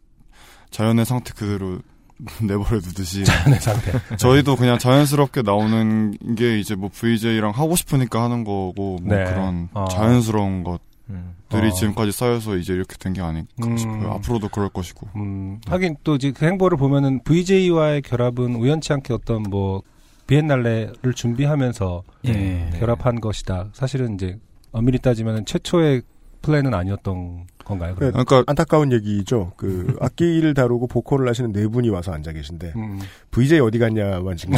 자연의 0.70 1.05
상태 1.05 1.33
그대로 1.33 1.79
내버려 2.43 2.81
두듯이 2.81 3.25
자연의 3.25 3.61
상태. 3.61 3.93
저희도 4.17 4.57
그냥 4.57 4.79
자연스럽게 4.79 5.43
나오는 5.43 6.17
게 6.37 6.59
이제 6.59 6.75
뭐 6.75 6.89
VJ랑 6.93 7.51
하고 7.53 7.77
싶으니까 7.77 8.23
하는 8.23 8.45
거고 8.45 8.75
뭐 9.03 9.17
네. 9.17 9.25
그런 9.25 9.69
어. 9.75 9.87
자연스러운 9.87 10.62
것들이 10.65 11.69
어. 11.69 11.73
지금까지 11.75 12.12
쌓여서 12.12 12.57
이제 12.57 12.73
이렇게 12.73 12.97
된 12.99 13.12
게 13.15 13.21
아닐까 13.21 13.49
음. 13.65 13.77
싶어요. 13.77 14.12
앞으로도 14.12 14.49
그럴 14.49 14.69
것이고. 14.69 15.09
음, 15.17 15.61
하긴 15.67 15.97
또 16.05 16.15
이제 16.15 16.31
그 16.31 16.47
행보를 16.47 16.79
보면은 16.79 17.21
VJ와의 17.25 18.03
결합은 18.03 18.55
우연치 18.57 18.93
않게 18.93 19.12
어떤 19.12 19.43
뭐 19.43 19.83
비엔날레를 20.27 21.12
준비하면서 21.15 22.03
예. 22.29 22.71
결합한 22.79 23.21
것이다. 23.21 23.69
사실은 23.75 24.15
이제 24.15 24.39
엄밀히 24.73 24.99
따지면 24.99 25.45
최초의 25.45 26.03
플랜은 26.43 26.73
아니었던 26.75 27.47
건가요? 27.65 27.97
네, 27.99 28.11
그러면? 28.11 28.45
안타까운 28.47 28.93
얘기죠. 28.93 29.53
그 29.57 29.97
악기를 30.01 30.55
다루고 30.55 30.87
보컬을 30.87 31.29
하시는 31.29 31.53
네 31.53 31.67
분이 31.67 31.89
와서 31.91 32.12
앉아 32.12 32.33
계신데 32.33 32.73
음. 32.77 33.01
VJ 33.31 33.61
어디 33.61 33.79
갔냐만 33.79 34.37
지금 34.39 34.55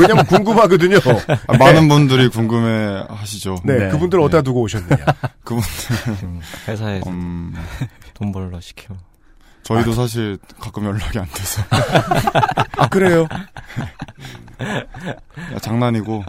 왜냐면 0.00 0.24
궁금하거든요. 0.26 0.98
아, 1.46 1.56
많은 1.56 1.88
분들이 1.88 2.28
궁금해 2.28 3.04
하시죠. 3.08 3.56
네, 3.64 3.88
그분들 3.90 4.20
어디다 4.20 4.42
두고 4.42 4.62
오셨느냐. 4.62 5.04
그분들 5.44 6.24
음, 6.24 6.40
회사에 6.68 7.00
음, 7.06 7.54
돈 8.14 8.32
벌러 8.32 8.60
시켜. 8.60 8.94
저희도 9.62 9.92
사실 9.92 10.38
가끔 10.60 10.84
연락이 10.84 11.18
안 11.18 11.26
돼서. 11.26 11.60
아, 12.76 12.88
그래요? 12.88 13.26
야, 14.60 15.58
장난이고. 15.60 16.24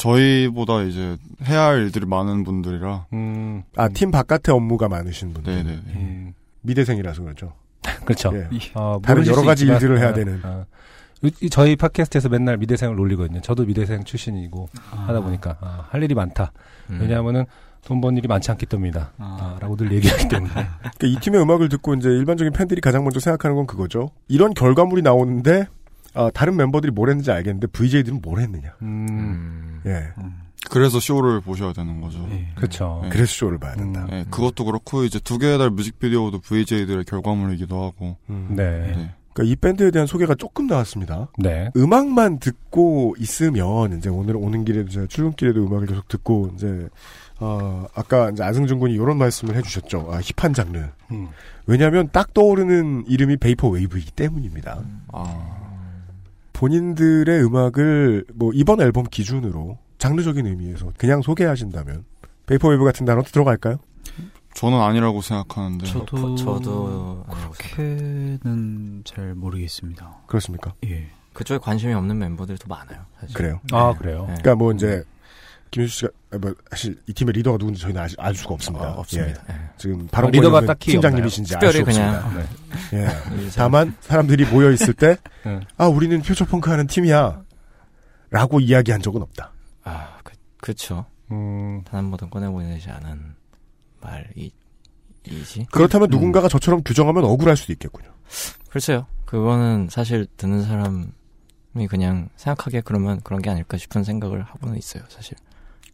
저희보다 0.00 0.82
이제 0.82 1.16
해야 1.46 1.64
할 1.64 1.82
일들이 1.82 2.06
많은 2.06 2.42
분들이라. 2.44 3.06
음. 3.12 3.62
아, 3.76 3.88
팀 3.88 4.10
바깥의 4.10 4.54
업무가 4.54 4.88
많으신 4.88 5.32
분들. 5.34 5.52
네네네. 5.54 5.82
음. 5.94 6.34
미대생이라서 6.62 7.22
그렇죠. 7.22 7.52
그렇죠. 8.04 8.32
예. 8.34 8.48
어, 8.74 8.98
다른 9.02 9.26
여러 9.26 9.36
수 9.40 9.44
가지 9.44 9.64
있지만, 9.64 9.76
일들을 9.76 9.98
해야 10.00 10.10
어, 10.10 10.12
되는. 10.14 10.40
어. 10.42 10.64
이- 11.22 11.32
이 11.42 11.50
저희 11.50 11.76
팟캐스트에서 11.76 12.30
맨날 12.30 12.56
미대생을 12.56 12.96
놀리거든요. 12.96 13.40
저도 13.42 13.64
미대생 13.66 14.04
출신이고 14.04 14.68
아. 14.90 15.04
하다 15.08 15.20
보니까 15.20 15.56
아, 15.60 15.84
할 15.90 16.02
일이 16.02 16.14
많다. 16.14 16.52
음. 16.90 16.98
왜냐하면은 17.00 17.44
돈 17.84 18.00
번 18.02 18.16
일이 18.16 18.28
많지 18.28 18.50
않기 18.50 18.66
때문이다. 18.66 19.12
아, 19.18 19.56
라고들 19.60 19.90
얘기하기 19.92 20.28
때문에. 20.28 20.52
그러니까 20.52 21.06
이 21.06 21.16
팀의 21.20 21.40
음악을 21.42 21.68
듣고 21.70 21.94
이제 21.94 22.08
일반적인 22.10 22.52
팬들이 22.52 22.80
가장 22.82 23.04
먼저 23.04 23.20
생각하는 23.20 23.56
건 23.56 23.66
그거죠. 23.66 24.10
이런 24.28 24.52
결과물이 24.54 25.00
나오는데 25.02 25.66
아, 26.14 26.30
다른 26.32 26.56
멤버들이 26.56 26.92
뭘 26.92 27.08
했는지 27.08 27.30
알겠는데 27.30 27.68
VJ들은 27.68 28.20
뭘 28.22 28.40
했느냐. 28.40 28.74
음. 28.82 29.80
예. 29.86 30.08
그래서 30.70 31.00
쇼를 31.00 31.40
보셔야 31.40 31.72
되는 31.72 32.00
거죠. 32.00 32.26
그렇죠. 32.54 33.02
그래서 33.10 33.32
쇼를 33.32 33.58
봐야 33.58 33.74
된다. 33.74 34.06
네, 34.10 34.24
그것도 34.30 34.64
그렇고 34.66 35.04
이제 35.04 35.18
두 35.18 35.38
개의 35.38 35.58
달 35.58 35.70
뮤직비디오도 35.70 36.40
VJ들의 36.40 37.04
결과물이기도 37.04 37.82
하고. 37.82 38.16
네. 38.26 39.10
그러니까 39.32 39.52
이 39.52 39.56
밴드에 39.56 39.90
대한 39.90 40.06
소개가 40.06 40.34
조금 40.34 40.66
나왔습니다. 40.66 41.28
네. 41.38 41.70
음악만 41.76 42.40
듣고 42.40 43.14
있으면 43.18 43.96
이제 43.96 44.10
오늘 44.10 44.36
오는 44.36 44.64
길에도 44.64 44.90
제가 44.90 45.06
출근길에도 45.06 45.64
음악을 45.66 45.86
계속 45.86 46.08
듣고 46.08 46.50
이제 46.54 46.88
어, 47.38 47.86
아까 47.94 48.30
이제 48.30 48.42
안승준 48.42 48.78
군이 48.80 48.92
이런 48.94 49.16
말씀을 49.16 49.56
해주셨죠. 49.56 50.10
아, 50.12 50.20
힙한 50.20 50.52
장르. 50.52 50.84
음. 51.10 51.28
왜냐하면 51.66 52.10
딱 52.12 52.34
떠오르는 52.34 53.04
이름이 53.06 53.38
베이퍼 53.38 53.68
웨이브이기 53.68 54.12
때문입니다. 54.12 54.82
아. 55.12 55.69
본인들의 56.60 57.42
음악을 57.42 58.26
뭐 58.34 58.52
이번 58.52 58.82
앨범 58.82 59.04
기준으로 59.04 59.78
장르적인 59.96 60.46
의미에서 60.46 60.92
그냥 60.98 61.22
소개하신다면 61.22 62.04
베이퍼 62.44 62.68
웨이브 62.68 62.84
같은 62.84 63.06
단어도 63.06 63.30
들어갈까요? 63.30 63.78
저는 64.52 64.78
아니라고 64.78 65.22
생각하는데. 65.22 65.86
저도 65.86 66.34
저도 66.34 67.24
그렇게는 67.56 69.04
잘 69.06 69.34
모르겠습니다. 69.34 70.18
그렇습니까? 70.26 70.74
예. 70.84 71.08
그쪽에 71.32 71.56
관심이 71.56 71.94
없는 71.94 72.18
멤버들도 72.18 72.68
많아요. 72.68 73.06
사실. 73.18 73.34
그래요. 73.34 73.60
아, 73.72 73.94
그래요? 73.94 74.26
네. 74.28 74.34
그러니까 74.40 74.56
뭐 74.56 74.72
이제 74.72 75.02
김현수 75.70 75.94
씨가 75.98 76.08
아, 76.32 76.38
뭐 76.38 76.54
사실 76.70 77.00
이 77.06 77.12
팀의 77.12 77.32
리더가 77.34 77.58
누군지 77.58 77.80
저희는 77.80 78.00
알, 78.00 78.08
알 78.18 78.34
수가 78.34 78.54
없습니다. 78.54 78.86
아, 78.86 78.90
없습니다. 78.92 79.42
예. 79.48 79.52
네. 79.52 79.60
지금 79.78 80.02
아, 80.02 80.08
바로 80.10 80.30
리더가 80.30 80.62
딱히 80.66 80.92
팀장님이신지 80.92 81.54
알 81.56 81.72
수 81.72 81.80
없습니다. 81.82 82.30
네. 82.34 82.44
예. 82.94 83.38
이제- 83.46 83.58
다만 83.58 83.94
사람들이 84.00 84.46
모여 84.46 84.70
있을 84.72 84.94
때, 84.94 85.16
네. 85.44 85.60
아 85.76 85.86
우리는 85.86 86.20
퓨처펑크 86.22 86.70
하는 86.70 86.86
팀이야. 86.86 87.42
라고 88.30 88.60
이야기한 88.60 89.02
적은 89.02 89.22
없다. 89.22 89.52
아, 89.82 90.18
그, 90.22 90.34
그쵸. 90.58 91.04
음. 91.32 91.82
단한 91.84 92.10
번도 92.10 92.28
꺼내보내지 92.30 92.88
않은 92.90 93.34
말이, 94.00 94.52
이지? 95.26 95.66
그렇다면 95.72 96.08
음. 96.08 96.10
누군가가 96.10 96.48
저처럼 96.48 96.82
규정하면 96.84 97.24
억울할 97.24 97.56
수도 97.56 97.72
있겠군요. 97.72 98.08
글쎄요. 98.70 99.06
그거는 99.24 99.88
사실 99.90 100.26
듣는 100.36 100.62
사람이 100.62 101.88
그냥 101.88 102.28
생각하기에 102.36 102.82
그러면 102.82 103.20
그런 103.22 103.42
게 103.42 103.50
아닐까 103.50 103.76
싶은 103.76 104.04
생각을 104.04 104.42
하고는 104.44 104.76
있어요, 104.78 105.02
사실. 105.08 105.36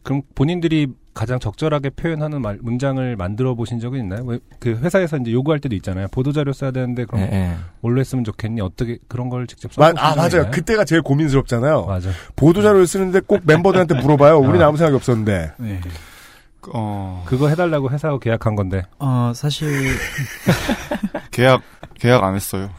그럼 0.07 0.21
본인들이 0.35 0.87
가장 1.13 1.37
적절하게 1.37 1.89
표현하는 1.89 2.41
말, 2.41 2.59
문장을 2.61 3.17
만들어 3.17 3.55
보신 3.55 3.81
적은 3.81 3.99
있나요? 3.99 4.23
왜, 4.23 4.39
그 4.57 4.69
회사에서 4.81 5.17
이제 5.17 5.33
요구할 5.33 5.59
때도 5.59 5.75
있잖아요. 5.75 6.07
보도 6.11 6.31
자료 6.31 6.53
써야 6.53 6.71
되는데 6.71 7.03
그럼 7.03 7.23
예, 7.23 7.29
예. 7.33 7.55
뭘로 7.81 7.99
했으면 7.99 8.23
좋겠니? 8.23 8.61
어떻게 8.61 8.99
그런 9.09 9.27
걸 9.27 9.47
직접 9.47 9.69
마- 9.77 9.87
써보신 9.87 9.97
아 10.05 10.15
맞아요. 10.15 10.27
있나요? 10.43 10.51
그때가 10.51 10.85
제일 10.85 11.01
고민스럽잖아요. 11.01 11.87
맞아. 11.87 12.09
보도 12.37 12.61
자료를 12.61 12.87
쓰는데 12.87 13.19
꼭 13.19 13.41
멤버들한테 13.43 13.95
물어봐요. 13.95 14.37
우리는 14.37 14.61
아. 14.61 14.67
아무 14.69 14.77
생각이 14.77 14.95
없었는데. 14.95 15.51
네. 15.57 15.81
어, 16.73 17.23
그거 17.25 17.49
해달라고 17.49 17.89
회사하고 17.91 18.19
계약한 18.19 18.55
건데. 18.55 18.83
어, 18.99 19.33
사실 19.35 19.67
계약, 21.31 21.61
계약 21.99 22.23
안 22.23 22.35
했어요. 22.35 22.69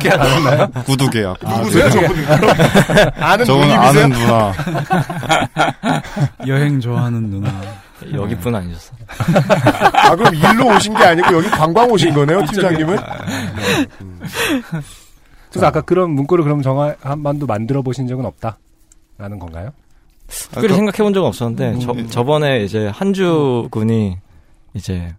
계약 0.00 0.20
안 0.20 0.26
했나요? 0.26 0.68
구두 0.84 1.08
계약. 1.10 1.36
누구세요, 1.42 1.90
저분? 1.90 2.24
아는 3.20 3.44
저분? 3.44 3.70
아는 3.70 4.08
누나. 4.10 4.52
여행 6.46 6.80
좋아하는 6.80 7.30
누나. 7.30 7.50
여기 8.12 8.34
분 8.36 8.54
아니셨어. 8.54 8.92
아 9.92 10.14
그럼 10.16 10.34
일로 10.34 10.76
오신 10.76 10.94
게 10.94 11.04
아니고 11.04 11.36
여기 11.36 11.48
관광 11.48 11.90
오신 11.90 12.12
거네요, 12.14 12.44
팀장님은? 12.46 12.96
네. 12.96 13.86
음. 14.00 14.20
그래서 15.50 15.66
아까 15.66 15.80
그런 15.80 16.10
문구를 16.10 16.44
그럼 16.44 16.60
정화 16.62 16.94
한 17.00 17.22
번도 17.22 17.46
만들어 17.46 17.82
보신 17.82 18.06
적은 18.06 18.26
없다라는 18.26 19.38
건가요? 19.38 19.70
특별히 20.28 20.74
생각해 20.74 20.98
본 20.98 21.14
적은 21.14 21.28
없었는데, 21.28 21.70
음. 21.70 21.80
저, 21.80 21.94
저번에 22.10 22.64
이제 22.64 22.88
한주 22.88 23.68
군이 23.70 24.18
이제 24.74 25.14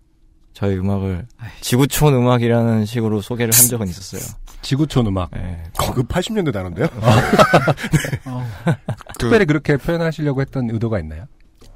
저희 0.58 0.76
음악을 0.76 1.28
지구촌 1.62 2.16
음악이라는 2.16 2.86
식으로 2.86 3.22
소개를 3.22 3.54
한 3.54 3.68
적은 3.68 3.88
있었어요. 3.90 4.22
지구촌 4.64 5.06
음악. 5.06 5.30
네. 5.30 5.62
거급 5.78 6.08
80년대 6.08 6.52
단어인데요? 6.52 6.88
특별히 9.20 9.46
그렇게 9.46 9.78
표현하시려고 9.78 10.42
했던 10.42 10.68
의도가 10.72 10.98
있나요? 10.98 11.26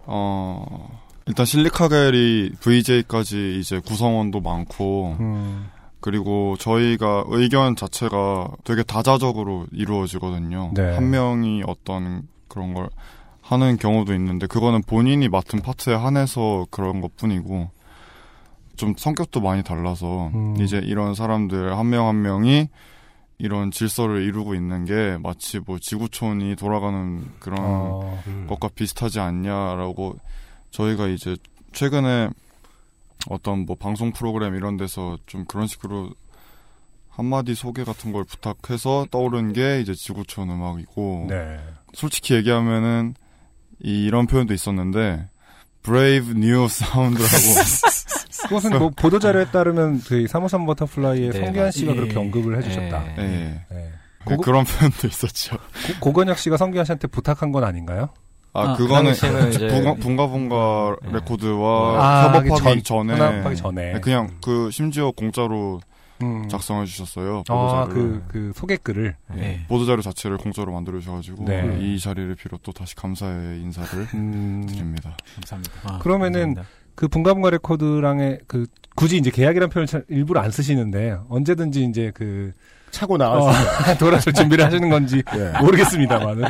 어, 0.07 0.99
일단 1.27 1.45
실리카겔이 1.45 2.53
VJ까지 2.59 3.59
이제 3.59 3.77
구성원도 3.77 4.41
많고, 4.41 5.15
음. 5.19 5.69
그리고 5.99 6.55
저희가 6.57 7.25
의견 7.27 7.75
자체가 7.75 8.47
되게 8.63 8.81
다자적으로 8.81 9.67
이루어지거든요. 9.71 10.71
네. 10.73 10.95
한 10.95 11.11
명이 11.11 11.61
어떤 11.67 12.23
그런 12.47 12.73
걸 12.73 12.89
하는 13.43 13.77
경우도 13.77 14.15
있는데, 14.15 14.47
그거는 14.47 14.81
본인이 14.81 15.29
맡은 15.29 15.61
파트에 15.61 15.93
한해서 15.93 16.65
그런 16.71 16.99
것 16.99 17.15
뿐이고, 17.15 17.69
좀 18.81 18.95
성격도 18.97 19.41
많이 19.41 19.61
달라서, 19.61 20.31
음. 20.33 20.55
이제 20.59 20.79
이런 20.83 21.13
사람들 21.13 21.77
한명한 21.77 22.19
명이 22.19 22.67
이런 23.37 23.69
질서를 23.69 24.23
이루고 24.23 24.55
있는 24.55 24.85
게 24.85 25.19
마치 25.21 25.59
뭐 25.59 25.77
지구촌이 25.77 26.55
돌아가는 26.55 27.23
그런 27.37 27.59
어, 27.61 28.23
것과 28.47 28.69
비슷하지 28.69 29.19
않냐라고 29.19 30.17
저희가 30.71 31.09
이제 31.09 31.37
최근에 31.73 32.31
어떤 33.29 33.67
뭐 33.67 33.75
방송 33.75 34.11
프로그램 34.13 34.55
이런 34.55 34.77
데서 34.77 35.19
좀 35.27 35.45
그런 35.45 35.67
식으로 35.67 36.09
한마디 37.07 37.53
소개 37.53 37.83
같은 37.83 38.11
걸 38.11 38.23
부탁해서 38.23 39.05
떠오른 39.11 39.53
게 39.53 39.79
이제 39.81 39.93
지구촌 39.93 40.49
음악이고 40.49 41.27
네. 41.29 41.59
솔직히 41.93 42.33
얘기하면은 42.33 43.13
이, 43.83 44.05
이런 44.05 44.25
표현도 44.25 44.55
있었는데 44.55 45.29
Brave 45.83 46.31
New 46.31 46.63
Sound라고 46.65 47.27
그것은 48.47 48.77
뭐 48.79 48.89
보도자료에 48.95 49.45
따르면 49.45 50.01
그 50.01 50.27
353 50.27 50.65
버터플라이의 50.65 51.29
네, 51.31 51.39
성기완 51.39 51.71
씨가 51.71 51.91
예. 51.91 51.95
그렇게 51.95 52.17
언급을 52.19 52.57
해주셨다. 52.57 53.05
예. 53.17 53.21
예. 53.23 53.23
네. 53.75 53.91
네, 54.27 54.37
그런 54.43 54.63
표현도 54.65 55.07
있었죠. 55.07 55.57
고, 55.57 56.11
고건혁 56.11 56.37
씨가 56.37 56.57
성기완 56.57 56.85
씨한테 56.85 57.07
부탁한 57.07 57.51
건 57.51 57.63
아닌가요? 57.63 58.09
아, 58.53 58.75
그거는 58.75 59.13
당시에는 59.13 59.49
이제- 59.49 59.67
붕가 59.67 59.95
bun가 59.95 60.27
bun가 60.27 60.95
레코드와 61.13 62.03
아, 62.03 62.33
하기 62.33 62.49
협업하기 62.49 62.83
전- 62.83 63.07
전에 63.07 63.19
혼합하기 63.19 63.55
전에. 63.55 63.93
네, 63.93 63.99
그냥 64.01 64.29
그 64.43 64.69
심지어 64.71 65.11
공짜로 65.11 65.79
음. 66.21 66.47
작성해 66.49 66.85
주셨어요. 66.85 67.43
아, 67.47 67.53
보도자료를. 67.85 67.93
그, 67.93 68.23
그 68.27 68.51
소개글을. 68.55 69.15
네. 69.33 69.65
보도자료 69.67 70.01
자체를 70.03 70.37
공짜로 70.37 70.71
만들어 70.73 70.99
주셔가지고 70.99 71.45
네. 71.45 71.77
이 71.81 71.97
자리를 71.97 72.35
빌어 72.35 72.59
또 72.61 72.71
다시 72.71 72.93
감사의 72.95 73.59
인사를 73.61 74.07
음. 74.13 74.65
드립니다. 74.69 75.17
감사합니다. 75.35 75.97
그러면은 75.99 76.55
그 76.95 77.07
붕가붕가 77.07 77.49
레코드랑의 77.49 78.39
그 78.47 78.65
굳이 78.95 79.17
이제 79.17 79.31
계약이란 79.31 79.69
표현 79.69 79.87
을 79.93 80.05
일부러 80.09 80.41
안 80.41 80.51
쓰시는데 80.51 81.17
언제든지 81.29 81.83
이제 81.85 82.11
그 82.13 82.51
차고 82.91 83.17
나갈 83.17 83.41
수 83.41 83.97
돌아설 83.99 84.33
준비를 84.33 84.65
하시는 84.65 84.89
건지 84.89 85.23
예. 85.35 85.59
모르겠습니다만은 85.61 86.43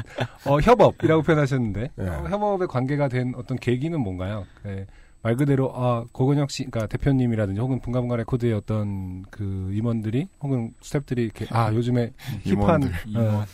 어, 0.46 0.60
협업이라고 0.60 1.22
표현하셨는데 1.22 1.92
예. 2.00 2.08
어, 2.08 2.28
협업의 2.28 2.68
관계가 2.68 3.08
된 3.08 3.34
어떤 3.38 3.58
계기는 3.58 4.00
뭔가요? 4.00 4.46
예. 4.66 4.88
말 5.24 5.36
그대로 5.36 5.72
아 5.76 6.04
고건혁 6.12 6.50
씨, 6.50 6.66
그러니까 6.66 6.88
대표님이라든지 6.88 7.62
혹은 7.62 7.80
붕가붕가 7.80 8.16
레코드의 8.16 8.54
어떤 8.54 9.24
그 9.30 9.70
임원들이 9.72 10.28
혹은 10.42 10.74
스태프들이 10.82 11.24
이렇게 11.24 11.46
아 11.52 11.72
요즘에 11.72 12.12
힙한. 12.44 12.92
어. 13.18 13.46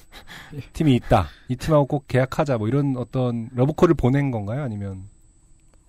팀이 0.72 0.96
있다. 0.96 1.28
이 1.50 1.58
팀하고 1.58 1.86
꼭 1.86 2.08
계약하자. 2.08 2.58
뭐 2.58 2.70
이런 2.70 2.96
어떤 2.96 3.50
러브콜을 3.54 3.96
보낸 3.96 4.32
건가요? 4.32 4.64
아니면 4.64 5.10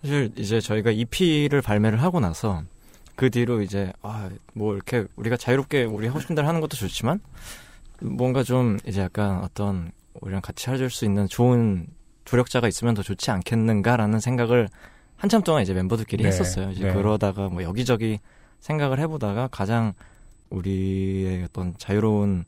사실 0.03 0.32
이제 0.36 0.61
저희가 0.61 0.90
EP를 0.90 1.61
발매를 1.62 2.03
하고 2.03 2.20
나서 2.20 2.62
그 3.16 3.30
뒤로 3.30 3.62
이제 3.62 3.92
아 4.03 4.30
뭐 4.55 4.74
이렇게 4.74 5.07
우리가 5.16 5.36
자유롭게 5.36 5.84
우리 5.84 6.07
하고 6.07 6.20
싶은 6.20 6.34
대로 6.34 6.46
하는 6.49 6.61
것도 6.61 6.76
좋지만 6.76 7.20
뭔가 8.01 8.42
좀 8.42 8.78
이제 8.86 9.01
약간 9.01 9.42
어떤 9.42 9.90
우리랑 10.20 10.40
같이 10.42 10.70
해줄 10.70 10.90
수 10.90 11.05
있는 11.05 11.26
좋은 11.28 11.86
조력자가 12.24 12.68
있으면 12.68 12.94
더 12.94 13.03
좋지 13.03 13.30
않겠는가라는 13.30 14.20
생각을 14.20 14.68
한참 15.16 15.42
동안 15.42 15.62
이제 15.62 15.74
멤버들끼리 15.74 16.22
네, 16.22 16.28
했었어요. 16.28 16.70
이제 16.70 16.84
네. 16.86 16.92
그러다가 16.92 17.49
뭐 17.49 17.62
여기저기 17.62 18.18
생각을 18.61 18.99
해보다가 19.01 19.49
가장 19.49 19.94
우리의 20.51 21.42
어떤 21.44 21.76
자유로운 21.78 22.44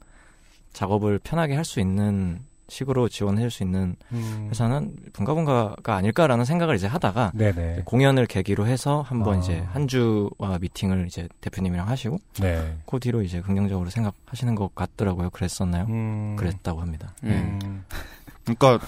작업을 0.72 1.18
편하게 1.18 1.54
할 1.54 1.64
수 1.64 1.80
있는 1.80 2.40
식으로 2.70 3.08
지원해 3.08 3.42
줄수 3.42 3.62
있는 3.62 3.96
음. 4.12 4.48
회사는 4.50 4.96
분가분가가 5.12 5.94
아닐까라는 5.96 6.44
생각을 6.44 6.76
이제 6.76 6.86
하다가 6.86 7.32
네네. 7.34 7.82
공연을 7.84 8.26
계기로 8.26 8.66
해서 8.66 9.02
한번 9.02 9.36
아. 9.36 9.38
이제 9.38 9.58
한 9.72 9.88
주와 9.88 10.58
미팅을 10.60 11.06
이제 11.06 11.28
대표님이랑 11.40 11.88
하시고 11.88 12.18
네. 12.40 12.78
그 12.86 12.98
뒤로 12.98 13.22
이제 13.22 13.40
긍정적으로 13.40 13.90
생각하시는 13.90 14.54
것 14.54 14.74
같더라고요. 14.74 15.30
그랬었나요? 15.30 15.86
음. 15.88 16.36
그랬다고 16.36 16.80
합니다. 16.80 17.12
예. 17.24 17.28
네. 17.28 17.58
그러니까 18.44 18.78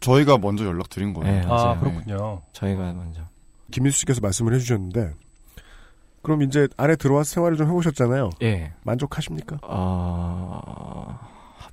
저희가 0.00 0.38
먼저 0.38 0.64
연락 0.64 0.88
드린 0.88 1.12
거예요. 1.12 1.40
네. 1.40 1.46
아 1.48 1.78
그렇군요. 1.78 2.42
저희가 2.52 2.92
먼저. 2.92 3.22
김민수 3.70 4.00
씨께서 4.00 4.20
말씀을 4.20 4.54
해주셨는데 4.54 5.12
그럼 6.22 6.42
이제 6.42 6.68
안에 6.76 6.96
들어와서 6.96 7.34
생활을 7.34 7.56
좀 7.56 7.68
해보셨잖아요. 7.68 8.30
예. 8.42 8.72
만족하십니까? 8.82 9.58
어... 9.62 11.18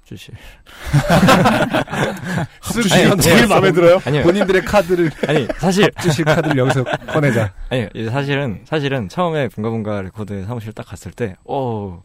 합주실. 0.03 0.35
합주실이 2.61 3.05
아니, 3.11 3.21
제일 3.21 3.43
예. 3.43 3.45
마음에 3.47 3.71
들어요? 3.71 4.01
아니요. 4.05 4.23
본인들의 4.23 4.65
카드를 4.65 5.09
아니 5.27 5.47
사실 5.57 5.85
합주실 5.95 6.25
카드를 6.25 6.57
여기서 6.57 6.83
꺼내자. 6.83 7.53
아니 7.69 7.87
이제 7.93 8.09
사실은 8.09 8.61
사실은 8.65 9.07
처음에 9.09 9.47
붕가붕가 9.47 10.01
레코드 10.01 10.45
사무실 10.45 10.73
딱 10.73 10.85
갔을 10.85 11.11
때, 11.11 11.35
어 11.45 12.01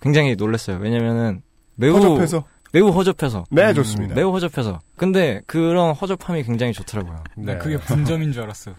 굉장히 0.00 0.34
놀랐어요. 0.34 0.78
왜냐면은 0.78 1.42
매우 1.76 1.96
허접해서? 1.96 2.44
매우 2.72 2.88
허접해서. 2.90 3.44
네, 3.50 3.72
좋습니다. 3.72 4.16
매우 4.16 4.32
허접해서. 4.32 4.80
근데 4.96 5.40
그런 5.46 5.92
허접함이 5.94 6.42
굉장히 6.42 6.72
좋더라고요. 6.72 7.22
난 7.36 7.56
그게 7.60 7.76
분점인 7.78 8.32
줄 8.32 8.42
알았어요. 8.42 8.74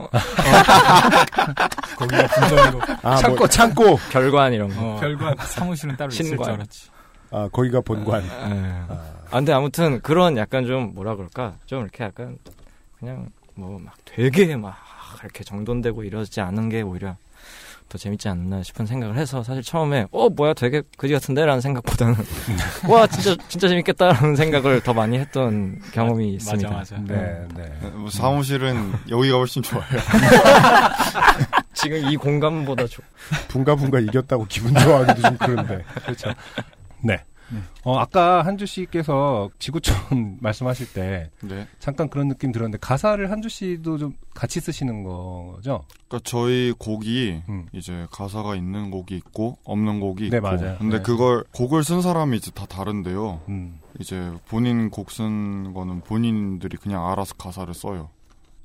거기가 1.98 2.28
분점이고. 2.28 2.82
아, 3.04 3.16
창고 3.16 3.38
뭐- 3.38 3.48
창고. 3.48 3.96
별관 4.12 4.52
이런 4.54 4.68
거. 4.76 4.82
어, 4.96 5.00
별관 5.00 5.36
사무실은 5.48 5.96
따로 5.96 6.10
있을 6.10 6.26
줄 6.26 6.28
신관. 6.36 6.56
알았지. 6.56 6.90
아 7.32 7.50
거기가 7.52 7.82
본관. 7.82 8.24
예. 8.24 8.30
아, 8.88 9.38
근데 9.38 9.52
아무튼 9.54 10.00
그런 10.02 10.38
약간 10.38 10.66
좀 10.66 10.94
뭐라 10.94 11.16
그럴까? 11.16 11.56
좀 11.66 11.82
이렇게 11.82 12.04
약간 12.04 12.38
그냥 13.00 13.30
뭐 13.56 13.80
막 13.80 13.94
되게 14.06 14.56
막 14.56 14.76
이렇게 15.22 15.44
정돈되고 15.44 16.04
이러지 16.04 16.42
않은 16.42 16.70
게 16.70 16.82
오히려 16.82 17.16
더 17.88 17.98
재밌지 18.00 18.28
않나 18.30 18.64
싶은 18.64 18.86
생각을 18.88 19.16
해서 19.16 19.44
사실 19.44 19.62
처음에 19.62 20.08
어 20.12 20.28
뭐야 20.30 20.54
되게 20.56 20.82
그지 20.98 21.14
같은데라는 21.14 21.62
생각보다는 21.62 22.16
와 22.90 23.06
진짜 23.08 23.36
진짜 23.48 23.68
재밌겠다라는 23.68 24.36
생각을 24.36 24.82
더 24.82 24.94
많이 24.94 25.18
했던 25.20 25.80
경험이 25.92 26.34
있습니다. 26.36 26.70
맞아. 26.70 26.98
네, 26.98 27.46
네. 27.56 27.90
뭐 27.94 28.10
사무실은 28.10 28.92
여기가 29.10 29.38
훨씬 29.38 29.62
좋아요. 29.62 29.86
지금 31.74 31.98
이 32.10 32.16
공간보다 32.18 32.88
좋. 32.88 33.04
붕가붕가 33.50 34.00
이겼다고 34.00 34.46
기분 34.50 34.74
좋아하기도 34.74 35.22
좀 35.22 35.38
그런데. 35.38 35.84
그렇죠. 36.06 36.32
네. 37.06 37.24
어, 37.84 38.00
아까 38.00 38.42
한주 38.42 38.66
씨께서 38.66 39.52
지구촌 39.60 39.96
말씀하실 40.42 40.94
때 40.94 41.30
네. 41.44 41.68
잠깐 41.78 42.10
그런 42.10 42.28
느낌 42.28 42.52
들었는데 42.52 42.80
가사를 42.82 43.30
한주 43.30 43.50
씨도 43.50 44.00
좀 44.00 44.14
같이 44.34 44.60
쓰시는 44.60 45.04
거죠? 45.04 45.84
그러니까 46.08 46.20
저희 46.24 46.74
곡이 46.78 47.44
음. 47.48 47.68
이제 47.72 48.08
가사가 48.12 48.56
있는 48.56 48.90
곡이 48.90 49.16
있고 49.18 49.60
없는 49.64 50.00
곡이 50.00 50.32
네, 50.32 50.38
있고. 50.38 50.48
맞아요. 50.48 50.78
근데 50.80 50.98
네. 50.98 51.04
그걸 51.04 51.44
곡을 51.54 51.84
쓴 51.84 52.02
사람이 52.02 52.36
이제 52.38 52.50
다 52.50 52.66
다른데요. 52.66 53.42
음. 53.50 53.80
이제 54.00 54.32
본인 54.48 54.90
곡 54.90 55.10
쓴 55.10 55.72
거는 55.76 56.02
본인들이 56.02 56.78
그냥 56.78 57.08
알아서 57.12 57.36
가사를 57.36 57.72
써요. 57.76 58.10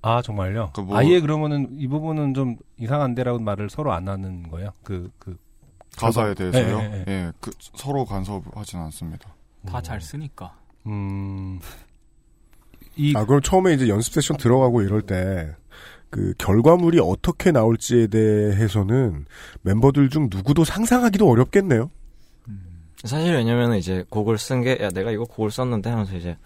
아 0.00 0.22
정말요? 0.22 0.70
그 0.74 0.80
뭐- 0.80 0.96
아예 0.96 1.20
그러면은 1.20 1.68
이 1.78 1.86
부분은 1.86 2.32
좀 2.32 2.56
이상한데라고 2.78 3.40
말을 3.40 3.68
서로 3.68 3.92
안 3.92 4.08
하는 4.08 4.48
거예요? 4.48 4.70
그 4.82 5.10
그. 5.18 5.36
가사에 6.00 6.34
대해서요. 6.34 6.78
네, 6.78 6.88
네, 6.88 7.04
네. 7.04 7.12
예, 7.12 7.32
그 7.40 7.50
서로 7.74 8.04
간섭하진 8.04 8.78
않습니다. 8.80 9.28
다 9.66 9.80
잘 9.82 10.00
쓰니까. 10.00 10.54
음. 10.86 11.60
이 12.96 13.12
아 13.16 13.24
그럼 13.24 13.40
처음에 13.42 13.74
이제 13.74 13.88
연습 13.88 14.12
세션 14.14 14.36
들어가고 14.36 14.82
이럴 14.82 15.02
때. 15.02 15.54
그 16.10 16.34
결과물이 16.38 16.98
어떻게 17.00 17.52
나올지에 17.52 18.08
대해서는 18.08 19.26
멤버들 19.62 20.10
중 20.10 20.28
누구도 20.28 20.64
상상하기도 20.64 21.28
어렵겠네요. 21.30 21.88
사실 23.04 23.32
왜냐면 23.32 23.76
이제 23.76 24.04
곡을 24.10 24.36
쓴 24.36 24.62
게 24.62 24.76
야 24.80 24.88
내가 24.90 25.12
이거 25.12 25.24
곡을 25.24 25.52
썼는데 25.52 25.88
하면서 25.88 26.16
이제 26.16 26.36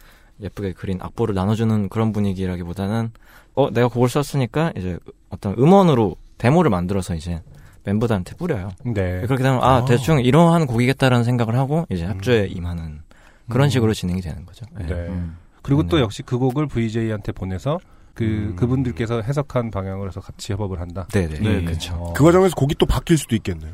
예쁘게 0.40 0.72
그린 0.74 0.98
악보를 1.00 1.34
나눠주는 1.34 1.88
그런 1.88 2.12
분위기라기보다는 2.12 3.10
어 3.54 3.70
내가 3.70 3.88
곡을 3.88 4.10
썼으니까 4.10 4.72
이제 4.76 4.98
어떤 5.30 5.54
음원으로 5.54 6.16
데모를 6.36 6.70
만들어서 6.70 7.14
이제 7.14 7.40
멤버들한테 7.84 8.34
뿌려요. 8.36 8.70
네. 8.84 9.20
그렇게 9.22 9.42
되면 9.42 9.62
아, 9.62 9.76
아. 9.76 9.84
대충 9.84 10.20
이러한 10.20 10.66
곡이겠다라는 10.66 11.24
생각을 11.24 11.56
하고 11.56 11.86
이제 11.90 12.04
합주에 12.04 12.46
임하는 12.46 13.02
그런 13.48 13.68
음. 13.68 13.70
식으로 13.70 13.94
진행이 13.94 14.20
되는 14.20 14.44
거죠. 14.46 14.66
예. 14.80 14.84
네. 14.84 15.20
그리고 15.62 15.86
또 15.86 15.96
네. 15.96 16.02
역시 16.02 16.22
그 16.22 16.38
곡을 16.38 16.66
VJ한테 16.66 17.32
보내서 17.32 17.78
그 18.14 18.24
음. 18.24 18.56
그분들께서 18.56 19.22
해석한 19.22 19.70
방향으로 19.70 20.08
해서 20.08 20.20
같이 20.20 20.52
협업을 20.52 20.80
한다. 20.80 21.06
네네. 21.12 21.38
네, 21.40 21.64
그렇죠. 21.64 21.94
어. 21.94 22.12
그 22.14 22.24
과정에서 22.24 22.54
곡이 22.54 22.76
또 22.78 22.86
바뀔 22.86 23.18
수도 23.18 23.34
있겠네요. 23.36 23.72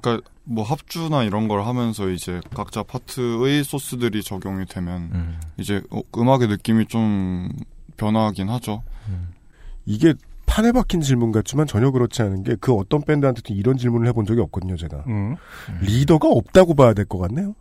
그러니까 0.00 0.26
뭐 0.44 0.64
합주나 0.64 1.22
이런 1.22 1.48
걸 1.48 1.64
하면서 1.64 2.08
이제 2.08 2.40
각자 2.54 2.82
파트의 2.82 3.62
소스들이 3.62 4.22
적용이 4.22 4.64
되면 4.66 5.10
음. 5.14 5.40
이제 5.58 5.82
어, 5.90 6.00
음악의 6.16 6.48
느낌이 6.48 6.86
좀 6.86 7.50
변하긴 7.96 8.48
하죠. 8.48 8.82
이게 9.84 10.14
판에 10.46 10.72
박힌 10.72 11.00
질문 11.00 11.32
같지만 11.32 11.66
전혀 11.66 11.90
그렇지 11.90 12.22
않은 12.22 12.42
게 12.44 12.56
그 12.60 12.72
어떤 12.74 13.02
밴드한테도 13.02 13.54
이런 13.54 13.76
질문을 13.78 14.06
해본 14.08 14.26
적이 14.26 14.40
없거든요, 14.42 14.76
제가. 14.76 15.04
음. 15.06 15.36
리더가 15.80 16.28
없다고 16.28 16.74
봐야 16.74 16.92
될 16.94 17.06
것 17.06 17.18
같네요. 17.18 17.54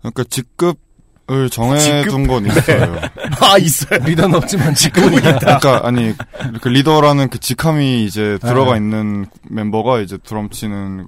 그러니까 0.00 0.24
직급을 0.28 1.50
정해둔 1.50 2.02
직급? 2.10 2.26
건 2.28 2.46
있어요. 2.46 2.96
아, 3.40 3.58
있어요. 3.58 4.00
리더는 4.04 4.34
없지만 4.36 4.74
직급은 4.74 5.14
있다. 5.14 5.38
그러니까 5.58 5.86
아니 5.86 6.14
그 6.60 6.68
리더라는 6.68 7.28
그 7.30 7.38
직함이 7.38 8.04
이제 8.04 8.38
들어가 8.40 8.72
네. 8.72 8.78
있는 8.78 9.26
멤버가 9.48 10.00
이제 10.00 10.18
드럼 10.24 10.50
치는 10.50 11.06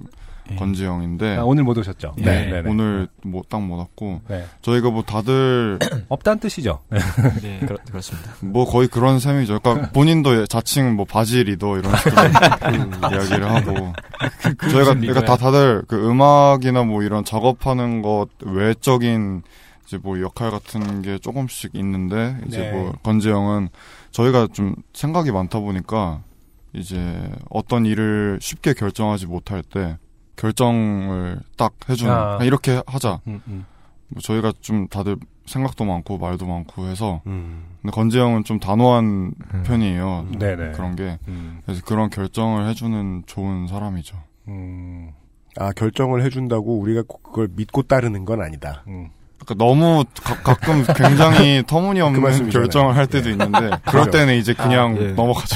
건지영인데 0.55 1.37
아, 1.37 1.43
오늘 1.43 1.63
못 1.63 1.77
오셨죠? 1.77 2.13
네, 2.17 2.45
네, 2.45 2.61
네. 2.61 2.69
오늘 2.69 3.07
뭐딱못 3.23 3.77
왔고 3.77 4.21
네. 4.27 4.45
저희가 4.61 4.89
뭐 4.89 5.03
다들 5.03 5.79
없다는 6.09 6.39
뜻이죠. 6.39 6.79
네. 6.89 6.99
그렇, 7.65 7.77
그렇습니다. 7.89 8.31
뭐 8.41 8.65
거의 8.65 8.87
그런 8.87 9.19
셈이죠. 9.19 9.59
그러니까 9.59 9.89
본인도 9.93 10.45
자칭 10.47 10.95
뭐 10.95 11.05
바지 11.05 11.43
리더 11.43 11.77
이런 11.77 11.95
식으로 11.97 12.21
음, 12.21 12.91
이야기를 13.11 13.49
하고 13.49 13.93
저희가 14.71 14.93
그러니까 14.95 15.25
다 15.25 15.35
다들 15.35 15.83
그 15.87 16.09
음악이나 16.09 16.83
뭐 16.83 17.03
이런 17.03 17.23
작업하는 17.25 18.01
것 18.01 18.27
외적인 18.41 19.43
이제 19.85 19.97
뭐 19.97 20.19
역할 20.21 20.51
같은 20.51 21.01
게 21.01 21.17
조금씩 21.17 21.75
있는데 21.75 22.37
이제 22.47 22.59
네. 22.59 22.71
뭐 22.71 22.91
건재영은 23.03 23.69
저희가 24.11 24.47
좀 24.51 24.75
생각이 24.93 25.31
많다 25.31 25.59
보니까 25.59 26.21
이제 26.73 27.29
어떤 27.49 27.85
일을 27.85 28.39
쉽게 28.41 28.73
결정하지 28.73 29.27
못할 29.27 29.63
때 29.63 29.97
결정을 30.37 31.39
딱 31.57 31.73
해주는 31.89 32.11
아. 32.11 32.37
그냥 32.37 32.47
이렇게 32.47 32.81
하자. 32.87 33.19
음, 33.27 33.41
음. 33.47 33.65
뭐 34.09 34.21
저희가 34.21 34.53
좀 34.61 34.87
다들 34.87 35.17
생각도 35.45 35.85
많고 35.85 36.17
말도 36.17 36.45
많고 36.45 36.87
해서 36.87 37.21
음. 37.27 37.63
근데 37.81 37.93
건재영은 37.93 38.43
좀 38.43 38.59
단호한 38.59 39.33
편이에요. 39.65 40.27
네네. 40.39 40.71
그런 40.71 40.95
게 40.95 41.19
음. 41.27 41.61
그래서 41.65 41.81
그런 41.85 42.09
결정을 42.09 42.67
해주는 42.69 43.23
좋은 43.25 43.67
사람이죠. 43.67 44.17
음. 44.47 45.11
아 45.57 45.71
결정을 45.71 46.23
해준다고 46.23 46.79
우리가 46.79 47.03
꼭 47.07 47.23
그걸 47.23 47.49
믿고 47.55 47.83
따르는 47.83 48.25
건 48.25 48.41
아니다. 48.41 48.83
음. 48.87 49.09
그러니까 49.39 49.65
너무 49.65 50.03
가, 50.43 50.53
끔 50.55 50.83
굉장히 50.95 51.61
그 51.61 51.67
터무니없는 51.67 52.21
말씀이잖아요. 52.21 52.51
결정을 52.51 52.95
할 52.95 53.07
때도 53.07 53.29
예. 53.29 53.31
있는데 53.33 53.69
그럴. 53.85 54.11
때는 54.11 54.35
이제 54.35 54.53
그냥 54.53 54.95
아, 54.95 55.01
예. 55.01 55.07
넘어가죠. 55.11 55.55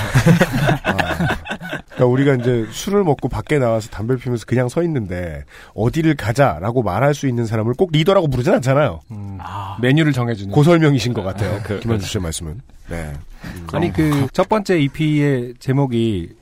그러니까 1.93 2.05
우리가 2.05 2.35
이제 2.35 2.65
술을 2.71 3.03
먹고 3.03 3.27
밖에 3.29 3.59
나와서 3.59 3.89
담배를 3.89 4.19
피우면서 4.19 4.45
그냥 4.45 4.69
서 4.69 4.81
있는데 4.83 5.43
어디를 5.75 6.15
가자라고 6.15 6.83
말할 6.83 7.13
수 7.13 7.27
있는 7.27 7.45
사람을 7.45 7.73
꼭 7.73 7.91
리더라고 7.91 8.27
부르진 8.29 8.53
않잖아요. 8.53 9.01
음. 9.11 9.37
메뉴를 9.81 10.13
정해주는. 10.13 10.53
고설명이신 10.53 11.13
것 11.13 11.21
같아요. 11.23 11.55
아, 11.55 11.61
그- 11.63 11.79
김현수 11.79 12.07
씨의 12.07 12.21
말씀은. 12.23 12.61
네. 12.89 13.13
음. 13.43 13.67
아니 13.73 13.91
그 13.91 14.27
첫 14.33 14.47
번째 14.49 14.79
EP의 14.79 15.55
제목이 15.59 16.35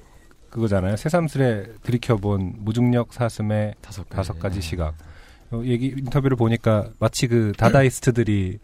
그거잖아요. 0.52 0.96
새삼스레 0.98 1.66
들이켜본 1.84 2.54
무중력 2.60 3.14
사슴의 3.14 3.76
다섯 3.82 4.40
가지, 4.40 4.62
시각. 4.62 4.94
어, 5.52 5.62
얘기 5.66 5.94
인터뷰를 5.98 6.38
보니까 6.38 6.90
마치 7.00 7.28
그 7.28 7.54
다다이스트들이 7.58 8.60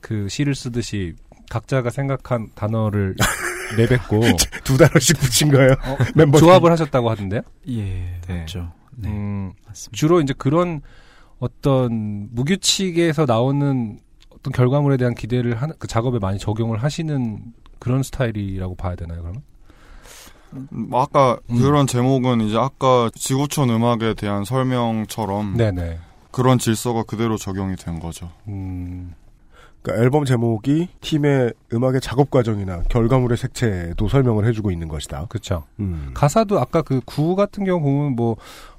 그 0.00 0.28
시를 0.28 0.54
쓰듯이 0.54 1.14
각자가 1.50 1.90
생각한 1.90 2.48
단어를 2.54 3.14
내뱉고 3.76 4.20
두 4.64 4.76
단어씩 4.76 5.18
붙인 5.18 5.50
거예요. 5.50 5.72
어, 5.72 5.96
멤버들이. 6.14 6.40
조합을 6.40 6.70
하셨다고 6.70 7.10
하던데요? 7.10 7.42
예, 7.68 8.20
맞죠. 8.28 8.72
네. 8.96 9.08
음, 9.08 9.52
주로 9.92 10.20
이제 10.20 10.34
그런 10.36 10.80
어떤 11.38 12.28
무규칙에서 12.32 13.24
나오는 13.26 13.98
어떤 14.30 14.52
결과물에 14.52 14.96
대한 14.96 15.14
기대를 15.14 15.60
하는 15.60 15.74
그 15.78 15.88
작업에 15.88 16.18
많이 16.18 16.38
적용을 16.38 16.82
하시는 16.82 17.40
그런 17.78 18.02
스타일이라고 18.02 18.76
봐야 18.76 18.94
되나요, 18.94 19.22
그러면? 19.22 19.42
뭐 20.70 21.02
아까 21.02 21.38
음. 21.50 21.58
그런 21.58 21.86
제목은 21.86 22.42
이제 22.42 22.56
아까 22.58 23.10
지구촌 23.14 23.70
음악에 23.70 24.14
대한 24.14 24.44
설명처럼 24.44 25.56
네네. 25.56 25.98
그런 26.30 26.58
질서가 26.58 27.04
그대로 27.04 27.36
적용이 27.36 27.76
된 27.76 28.00
거죠. 28.00 28.30
음. 28.48 29.14
그러니까 29.82 30.02
앨범 30.04 30.24
제목이 30.24 30.88
팀의 31.00 31.52
음악의 31.72 32.00
작업 32.00 32.30
과정이나 32.30 32.82
결과물의 32.88 33.36
색채도 33.36 34.08
설명을 34.08 34.46
해주고 34.46 34.70
있는 34.70 34.88
것이다. 34.88 35.26
그렇죠. 35.28 35.64
음. 35.80 36.10
가사도 36.14 36.60
아까 36.60 36.82
그 36.82 37.00
구 37.04 37.34
같은 37.36 37.64
경우 37.64 37.80
보면 37.80 38.14
뭐 38.16 38.36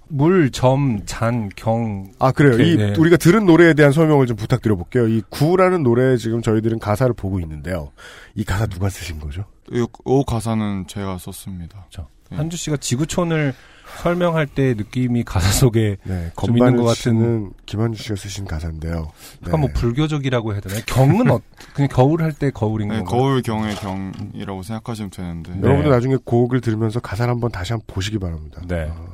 물, 0.09 0.51
점, 0.51 1.01
잔, 1.05 1.49
경. 1.55 2.11
아 2.19 2.31
그래요. 2.31 2.61
이 2.63 2.75
네. 2.77 2.93
우리가 2.97 3.17
들은 3.17 3.45
노래에 3.45 3.73
대한 3.73 3.91
설명을 3.91 4.27
좀 4.27 4.35
부탁드려 4.37 4.75
볼게요. 4.75 5.07
이 5.07 5.21
구라는 5.29 5.81
노래 5.83 6.17
지금 6.17 6.41
저희들은 6.41 6.79
가사를 6.79 7.13
보고 7.13 7.39
있는데요. 7.39 7.91
이 8.35 8.43
가사 8.43 8.65
누가 8.67 8.89
쓰신 8.89 9.19
거죠? 9.19 9.45
이, 9.71 9.79
이 10.05 10.23
가사는 10.27 10.85
제가 10.87 11.17
썼습니다. 11.17 11.87
네. 12.29 12.37
한주 12.37 12.57
씨가 12.57 12.77
지구촌을 12.77 13.53
설명할 14.01 14.47
때 14.47 14.73
느낌이 14.73 15.23
가사 15.23 15.49
속에 15.51 15.97
네, 16.03 16.31
좀 16.37 16.57
있는 16.57 16.75
것 16.77 16.83
같은. 16.83 17.51
김한주 17.65 18.01
씨가 18.03 18.15
쓰신 18.15 18.45
가사인데요. 18.45 19.11
약간 19.45 19.59
뭐 19.61 19.69
불교적이라고 19.73 20.53
해야 20.53 20.61
되나요? 20.61 20.81
경은 20.85 21.29
어, 21.31 21.39
그냥 21.73 21.87
겨울 21.91 22.21
할 22.23 22.33
때 22.33 22.49
거울인 22.51 22.89
네, 22.89 22.97
건가요? 22.97 23.17
거울 23.19 23.41
경의 23.41 23.75
경이라고 23.75 24.63
생각하시면 24.63 25.11
되는데. 25.11 25.51
여러분들 25.61 25.91
나중에 25.91 26.17
곡을 26.25 26.61
들으면서 26.61 26.99
가사를 26.99 27.31
한번 27.31 27.51
다시 27.51 27.73
한번 27.73 27.85
보시기 27.87 28.17
바랍니다. 28.19 28.61
네. 28.67 28.87
어, 28.91 29.13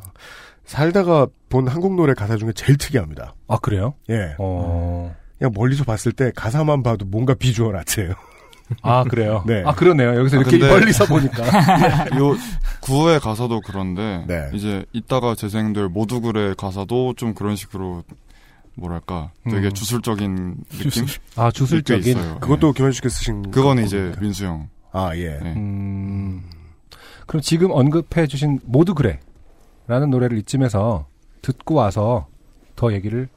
살다가 0.66 1.28
본 1.50 1.68
한국 1.68 1.96
노래 1.96 2.14
가사 2.14 2.38
중에 2.38 2.52
제일 2.56 2.78
특이합니다. 2.78 3.34
아 3.48 3.58
그래요? 3.58 3.94
예. 4.10 4.36
어. 4.38 5.14
그냥 5.38 5.52
멀리서 5.56 5.84
봤을 5.84 6.12
때 6.12 6.32
가사만 6.36 6.84
봐도 6.84 7.06
뭔가 7.06 7.34
비주얼 7.34 7.76
아트예요. 7.76 8.14
아 8.84 9.04
그래요? 9.04 9.44
네. 9.48 9.64
아 9.66 9.74
그러네요. 9.74 10.16
여기서 10.20 10.38
아, 10.38 10.42
이렇게 10.42 10.60
근데 10.60 10.72
멀리서 10.74 11.06
보니까. 11.06 11.44
요 12.20 12.36
구의 12.82 13.20
가사도 13.20 13.62
그런데 13.62 14.24
네. 14.28 14.50
이제 14.54 14.86
이따가 14.94 15.36
재생될 15.36 15.89
모두 15.90 16.22
그래 16.22 16.54
가사도 16.58 17.14
좀 17.16 17.34
그런 17.34 17.56
식으로 17.56 18.04
뭐랄까 18.76 19.32
되게 19.46 19.68
음. 19.68 19.74
주술적인 19.74 20.56
느낌? 20.70 21.06
아, 21.36 21.52
주술적인? 21.52 22.04
꽤 22.04 22.10
있어요. 22.12 22.40
그것도 22.40 22.72
김한주 22.74 22.97
씨가 22.98 23.10
쓰신 23.10 23.52
그거는 23.52 23.84
거- 23.84 23.88
이제 23.88 23.98
겁니까? 23.98 24.22
민수 24.22 24.46
형. 24.46 24.70
아 24.92 25.16
예. 25.16 25.38
네. 25.42 25.54
음. 25.56 26.44
그럼 27.28 27.42
지금 27.42 27.72
언급해 27.72 28.26
주신 28.28 28.60
모두 28.64 28.94
그래. 28.96 29.20
라는 29.88 30.10
노래를 30.10 30.38
이쯤에서 30.40 31.08
듣고 31.42 31.76
와서 31.76 32.28
더 32.76 32.94
얘기를 32.94 33.28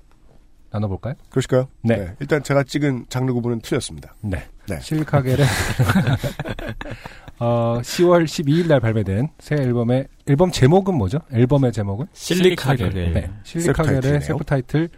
나눠볼까요? 0.71 1.15
그러실까요? 1.31 1.69
네. 1.83 2.15
일단 2.21 2.43
제가 2.43 2.63
찍은 2.63 3.07
장르 3.11 3.33
구분은 3.35 3.61
틀렸습니다. 3.61 4.15
네. 4.23 4.47
네. 4.69 4.81
실카겔의 4.81 5.37
어, 7.45 7.81
10월 7.83 8.25
12일 8.25 8.69
날 8.69 8.79
발매된 8.79 9.31
새 9.41 9.57
앨범의 9.57 10.07
앨범 10.29 10.53
제목은 10.53 10.95
뭐죠? 10.95 11.19
앨범의 11.33 11.73
제목은 11.73 12.07
실리카겔. 12.13 12.91
네. 13.13 13.31
실리카겔의 13.43 14.21
셀프 14.21 14.45
타이틀 14.45 14.89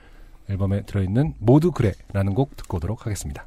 앨범에 0.50 0.82
들어있는 0.82 1.36
모두 1.38 1.72
그래라는 1.72 2.34
곡 2.34 2.54
듣고 2.56 2.76
오도록 2.76 3.06
하겠습니다. 3.06 3.46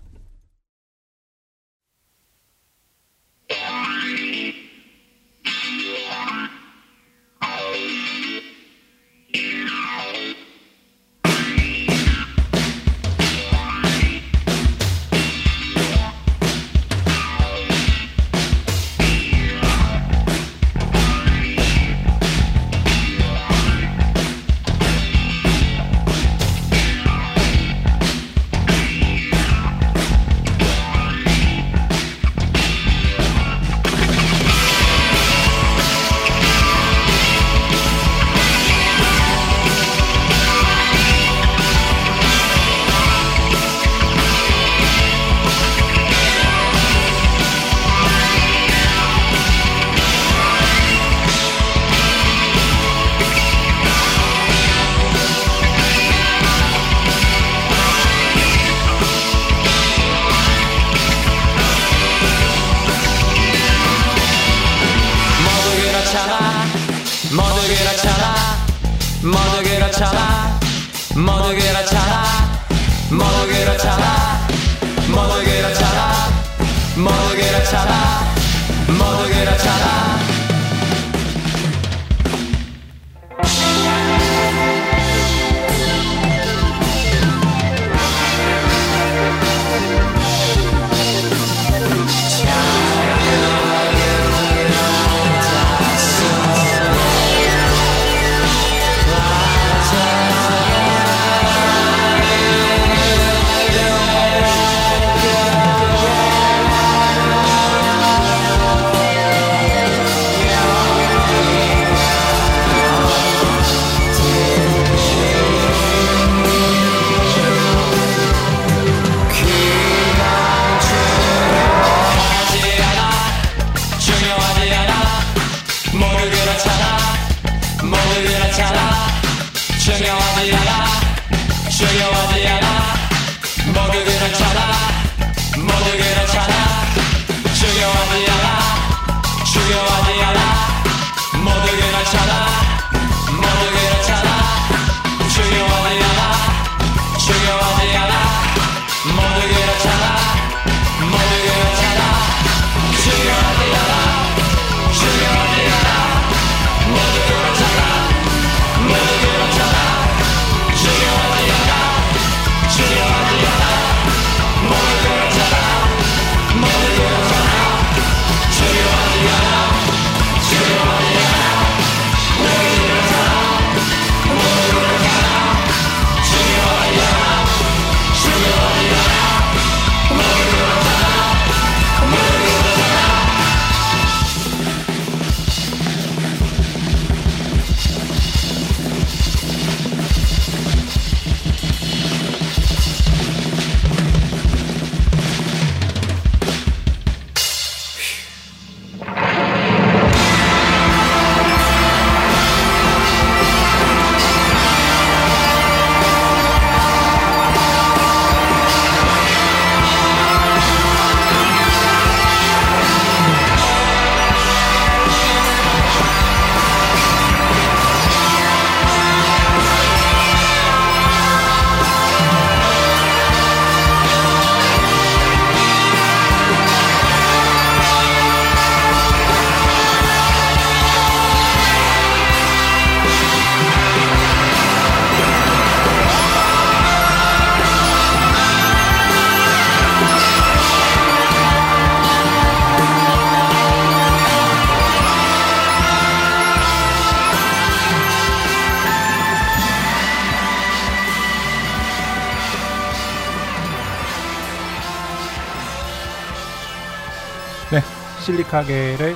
실리카겔의 258.64 259.16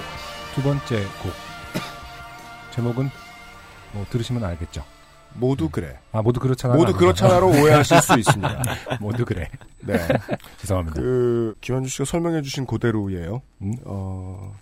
두 0.53 0.61
번째 0.61 1.03
곡 1.23 1.31
제목은 2.71 3.09
뭐 3.93 4.05
들으시면 4.09 4.43
알겠죠. 4.43 4.83
모두 5.33 5.69
그래. 5.69 5.97
아 6.11 6.21
모두 6.21 6.39
그렇잖아. 6.39 6.75
모두 6.75 6.93
그렇잖아로 6.93 7.47
오해하실 7.49 8.01
수 8.01 8.19
있습니다. 8.19 8.63
모두 8.99 9.25
그래. 9.25 9.49
네. 9.79 9.97
죄송합니다. 10.59 10.99
그 11.01 11.55
기환주 11.61 11.89
씨가 11.89 12.05
설명해 12.05 12.41
주신 12.41 12.65
그대로예요. 12.65 13.41
음? 13.61 13.75
어. 13.85 14.53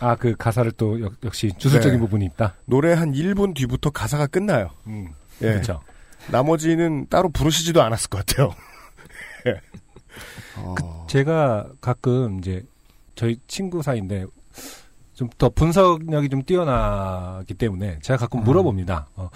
아 0.00 0.16
그 0.16 0.34
가사를 0.36 0.72
또 0.72 1.00
역, 1.00 1.12
역시 1.24 1.52
주술적인 1.58 1.98
네. 1.98 2.00
부분이 2.00 2.24
있다. 2.26 2.54
노래 2.64 2.92
한 2.92 3.12
1분 3.12 3.54
뒤부터 3.54 3.90
가사가 3.90 4.26
끝나요. 4.26 4.70
음. 4.86 5.08
예. 5.42 5.46
그렇죠. 5.46 5.80
나머지는 6.28 7.06
따로 7.08 7.28
부르시지도 7.28 7.82
않았을 7.82 8.08
것 8.10 8.24
같아요. 8.26 8.52
예. 9.46 9.60
어. 10.56 10.74
그 10.74 10.84
제가 11.08 11.68
가끔 11.80 12.38
이제 12.38 12.64
저희 13.22 13.38
친구 13.46 13.82
사이인데 13.82 14.26
좀 15.14 15.28
더 15.38 15.48
분석력이 15.50 16.28
좀 16.28 16.42
뛰어나기 16.42 17.54
때문에 17.54 17.98
제가 18.00 18.16
가끔 18.16 18.40
음. 18.40 18.44
물어봅니다. 18.44 19.06
어, 19.14 19.28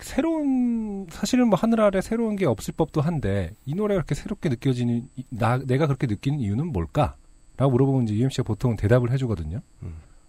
새로운 0.00 1.06
사실은 1.08 1.48
뭐 1.48 1.58
하늘 1.58 1.80
아래 1.80 2.02
새로운 2.02 2.36
게 2.36 2.44
없을 2.44 2.74
법도 2.76 3.00
한데 3.00 3.54
이 3.64 3.74
노래가 3.74 4.00
그렇게 4.02 4.14
새롭게 4.14 4.50
느껴지는 4.50 5.08
이- 5.16 5.24
나 5.30 5.56
내가 5.56 5.86
그렇게 5.86 6.06
느끼는 6.06 6.40
이유는 6.40 6.66
뭘까? 6.72 7.14
라고 7.56 7.72
물어보면 7.72 8.04
이제 8.04 8.14
UMC가 8.16 8.42
보통 8.42 8.76
대답을 8.76 9.10
해주거든요. 9.12 9.60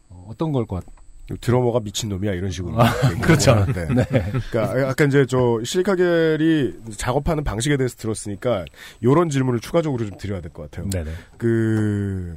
어, 0.09 0.25
어떤 0.29 0.53
걸것 0.53 0.85
같? 0.85 0.93
드러머가 1.41 1.79
미친놈이야 1.81 2.33
이런 2.33 2.49
식으로 2.51 2.81
아, 2.81 2.85
그렇죠. 3.21 3.51
하는데. 3.51 3.87
네. 3.93 4.03
그러니까 4.49 4.89
아까 4.89 5.05
이제 5.05 5.25
저 5.25 5.59
실리카겔이 5.63 6.95
작업하는 6.97 7.43
방식에 7.43 7.75
대해서 7.75 7.95
들었으니까 7.97 8.63
요런 9.03 9.29
질문을 9.29 9.59
추가적으로 9.59 10.05
좀 10.05 10.17
드려야 10.17 10.39
될 10.41 10.51
것 10.53 10.69
같아요. 10.71 10.89
네네. 10.89 11.11
그 11.37 12.35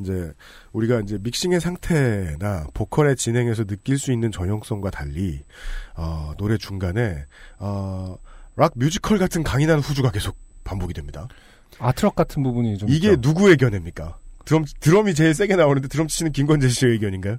이제 0.00 0.32
우리가 0.72 1.00
이제 1.00 1.18
믹싱의 1.22 1.60
상태나 1.60 2.66
보컬의 2.74 3.16
진행에서 3.16 3.64
느낄 3.64 3.98
수 3.98 4.12
있는 4.12 4.32
전형성과 4.32 4.90
달리 4.90 5.44
어, 5.96 6.32
노래 6.38 6.56
중간에 6.58 7.24
어, 7.58 8.16
락 8.56 8.72
뮤지컬 8.76 9.18
같은 9.18 9.42
강인한 9.42 9.80
후주가 9.80 10.10
계속 10.10 10.36
반복이 10.64 10.94
됩니다. 10.94 11.28
아트럭 11.78 12.14
같은 12.14 12.42
부분이 12.42 12.78
좀 12.78 12.88
이게 12.88 13.12
있죠. 13.12 13.20
누구의 13.20 13.56
견해입니까? 13.56 14.18
드럼 14.44 14.64
드럼이 14.80 15.14
제일 15.14 15.34
세게 15.34 15.56
나오는데 15.56 15.88
드럼 15.88 16.06
치는 16.08 16.32
김건재 16.32 16.68
씨의 16.68 16.92
의견인가요? 16.92 17.38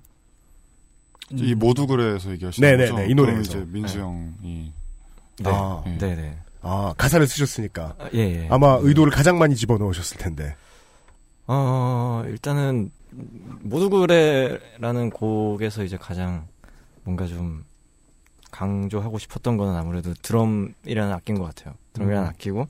이 1.32 1.56
모두 1.56 1.88
그래에서 1.88 2.32
얘기하시는 2.32 2.68
네네네, 2.70 2.92
거죠? 2.92 3.04
이 3.10 3.16
노래에서. 3.16 3.42
이제 3.42 3.66
민수 3.68 3.98
네. 3.98 4.04
형이 4.04 4.74
네. 5.40 5.50
아, 5.50 5.84
네, 5.86 6.16
네. 6.16 6.38
아 6.62 6.94
가사를 6.98 7.26
쓰셨으니까 7.28 7.96
아, 8.00 8.10
예, 8.14 8.20
예. 8.20 8.48
아마 8.50 8.78
의도를 8.82 9.12
가장 9.12 9.38
많이 9.38 9.56
집어넣으셨을 9.56 10.18
텐데. 10.18 10.56
어, 11.48 12.24
일단은 12.28 12.92
모두 13.62 13.90
그래라는 13.90 15.10
곡에서 15.10 15.84
이제 15.84 15.98
가장 15.98 16.48
뭔가 17.04 17.28
좀 17.28 17.64
강조하고 18.52 19.20
싶었던 19.20 19.58
거는 19.58 19.76
아무래도 19.76 20.14
드럼이라는 20.22 21.12
악기인 21.14 21.38
것 21.40 21.46
같아요. 21.46 21.76
드럼이라는 21.94 22.28
음. 22.28 22.30
악기고 22.30 22.68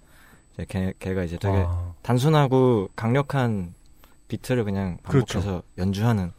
이제 0.54 0.66
걔, 0.68 0.94
걔가 1.00 1.24
이제 1.24 1.38
되게 1.38 1.64
아. 1.66 1.94
단순하고 2.02 2.90
강력한 2.96 3.74
비트를 4.28 4.64
그냥 4.64 4.98
반복해서 5.04 5.40
그렇죠. 5.42 5.64
연주하는 5.78 6.32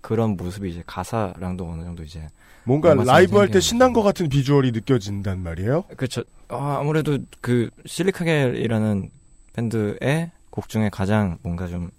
그런 0.00 0.36
모습이 0.36 0.70
이제 0.70 0.82
가사랑도 0.86 1.66
어느 1.68 1.82
정도 1.82 2.02
이제 2.02 2.26
뭔가 2.64 2.94
라이브 2.94 3.36
할 3.38 3.48
때 3.50 3.60
신난 3.60 3.92
것 3.92 4.02
같은 4.02 4.28
비주얼이 4.28 4.72
느껴진단 4.72 5.40
말이에요. 5.40 5.84
그렇죠. 5.96 6.22
아, 6.48 6.78
아무래도 6.80 7.18
그 7.40 7.68
실리카겔이라는 7.86 9.10
밴드의 9.52 10.30
곡 10.54 10.68
중에 10.68 10.88
가장 10.88 11.36
뭔가 11.42 11.66
좀 11.66 11.90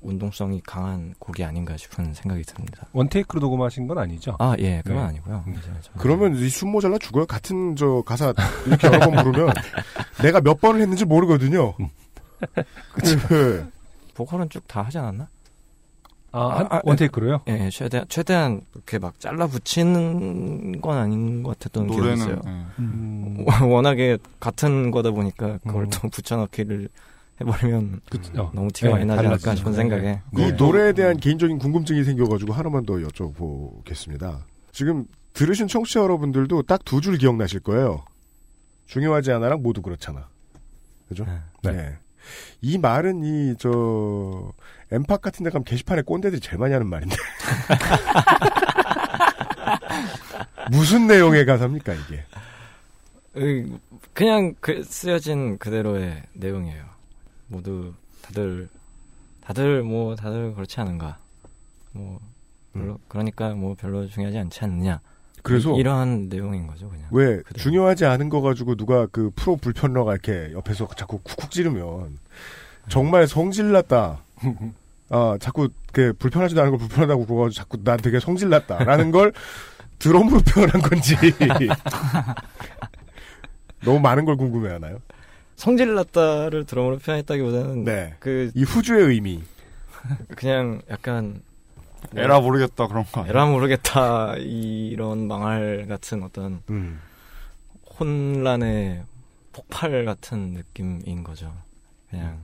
운동성이 0.00 0.60
강한 0.66 1.14
곡이 1.20 1.44
아닌가 1.44 1.76
싶은 1.76 2.12
생각이 2.12 2.42
듭니다. 2.42 2.88
원테이크로 2.92 3.38
녹음하신 3.40 3.86
건 3.86 3.98
아니죠? 3.98 4.34
아, 4.40 4.56
예, 4.58 4.82
그건 4.84 4.96
네. 4.96 5.02
아니고요. 5.04 5.44
좀- 5.46 5.94
그러면 5.98 6.34
이숨 6.34 6.70
모자라 6.70 6.98
죽어요. 6.98 7.26
같은 7.26 7.76
저 7.76 8.02
가사 8.04 8.34
이렇게 8.66 8.88
여러 8.88 8.98
번 9.08 9.22
부르면 9.24 9.52
내가 10.20 10.40
몇 10.40 10.60
번을 10.60 10.80
했는지 10.80 11.04
모르거든요. 11.04 11.74
그, 13.28 13.70
보컬은 14.14 14.48
쭉 14.50 14.64
다 14.66 14.82
하지 14.82 14.98
않았나? 14.98 15.28
아, 16.32 16.66
한- 16.68 16.80
원테이크로요? 16.84 17.42
예, 17.48 17.66
예, 17.66 17.70
최대한 17.70 18.06
최대한 18.08 18.60
이렇게 18.74 18.98
막 18.98 19.18
잘라 19.20 19.46
붙이는 19.46 20.80
건 20.80 20.98
아닌 20.98 21.44
것 21.44 21.56
같았던 21.58 21.86
기억이 21.86 22.00
노래는 22.02 22.18
있어요. 22.24 22.40
예. 22.46 22.50
음. 22.80 23.44
워낙에 23.62 24.18
같은 24.40 24.90
거다 24.90 25.12
보니까 25.12 25.58
그걸 25.58 25.84
음. 25.84 25.90
또 25.90 26.08
붙여넣기를 26.08 26.88
해버리면 27.40 28.00
어. 28.38 28.50
너무 28.54 28.70
티가 28.72 28.88
네, 28.88 28.92
많이 28.94 29.04
나지 29.06 29.26
않을까. 29.26 29.54
싶은 29.54 29.72
네. 29.72 29.76
생각에 29.76 30.20
이 30.36 30.52
노래에 30.52 30.92
대한 30.92 31.16
개인적인 31.16 31.58
궁금증이 31.58 32.04
생겨가지고 32.04 32.52
하나만 32.52 32.84
더 32.84 32.94
여쭤보겠습니다. 32.94 34.40
지금 34.72 35.06
들으신 35.34 35.68
청취자 35.68 36.00
여러분들도 36.00 36.62
딱 36.62 36.80
두 36.84 37.00
줄 37.00 37.16
기억나실 37.18 37.60
거예요. 37.60 38.04
중요하지 38.86 39.30
않아랑 39.32 39.62
모두 39.62 39.82
그렇잖아. 39.82 40.28
그죠? 41.08 41.24
네. 41.62 41.72
네. 41.72 41.96
이 42.60 42.76
말은 42.76 43.22
이, 43.22 43.54
저, 43.58 44.52
엠팍 44.90 45.22
같은 45.22 45.44
데 45.44 45.50
가면 45.50 45.64
게시판에 45.64 46.02
꼰대들이 46.02 46.40
제일 46.40 46.58
많이 46.58 46.72
하는 46.72 46.86
말인데. 46.88 47.14
무슨 50.70 51.06
내용의 51.06 51.46
가사입니까 51.46 51.94
이게? 51.94 52.24
으, 53.36 53.78
그냥 54.12 54.54
그 54.60 54.82
쓰여진 54.82 55.58
그대로의 55.58 56.22
내용이에요. 56.34 56.84
모두 57.48 57.92
다들 58.22 58.68
다들 59.40 59.82
뭐 59.82 60.14
다들 60.14 60.54
그렇지 60.54 60.80
않은가. 60.80 61.18
뭐 61.92 62.20
별로 62.72 62.98
그러니까 63.08 63.50
뭐 63.50 63.74
별로 63.74 64.06
중요하지 64.06 64.38
않지 64.38 64.64
않느냐. 64.64 65.00
그래서 65.42 65.78
이, 65.78 65.82
러한 65.82 66.28
내용인 66.28 66.66
거죠, 66.66 66.90
그냥. 66.90 67.06
왜 67.10 67.42
중요하지 67.56 68.04
않은 68.04 68.28
거 68.28 68.40
가지고 68.40 68.74
누가 68.74 69.06
그 69.06 69.30
프로 69.34 69.56
불편러가 69.56 70.12
이렇게 70.12 70.52
옆에서 70.52 70.88
자꾸 70.96 71.18
쿡쿡 71.18 71.50
찌르면 71.50 72.18
정말 72.88 73.26
성질났다. 73.26 74.22
아 75.10 75.38
자꾸 75.40 75.70
그 75.92 76.12
불편하지도 76.18 76.60
않은 76.60 76.72
걸 76.72 76.78
불편하다고 76.80 77.24
그러고 77.24 77.50
자꾸 77.50 77.82
난 77.82 77.96
되게 77.96 78.20
성질났다라는 78.20 79.10
걸 79.10 79.32
드럼으로 79.98 80.40
표현한 80.40 80.82
건지 80.82 81.16
너무 83.82 84.00
많은 84.00 84.26
걸 84.26 84.36
궁금해하나요? 84.36 84.98
성질 85.58 85.92
났다를 85.96 86.64
드럼으로 86.66 86.98
표현했다기보다는 86.98 87.82
네. 87.82 88.14
그이 88.20 88.62
후주의 88.62 89.02
의미 89.06 89.42
그냥 90.36 90.80
약간 90.88 91.42
에라 92.14 92.38
모르겠다 92.38 92.86
그런 92.86 93.04
거? 93.04 93.26
에라 93.26 93.46
모르겠다 93.46 94.36
이런 94.36 95.26
망할 95.26 95.86
같은 95.88 96.22
어떤 96.22 96.62
음. 96.70 97.00
혼란의 97.98 99.02
폭발 99.52 100.04
같은 100.04 100.52
느낌인 100.52 101.24
거죠. 101.24 101.52
그냥 102.08 102.38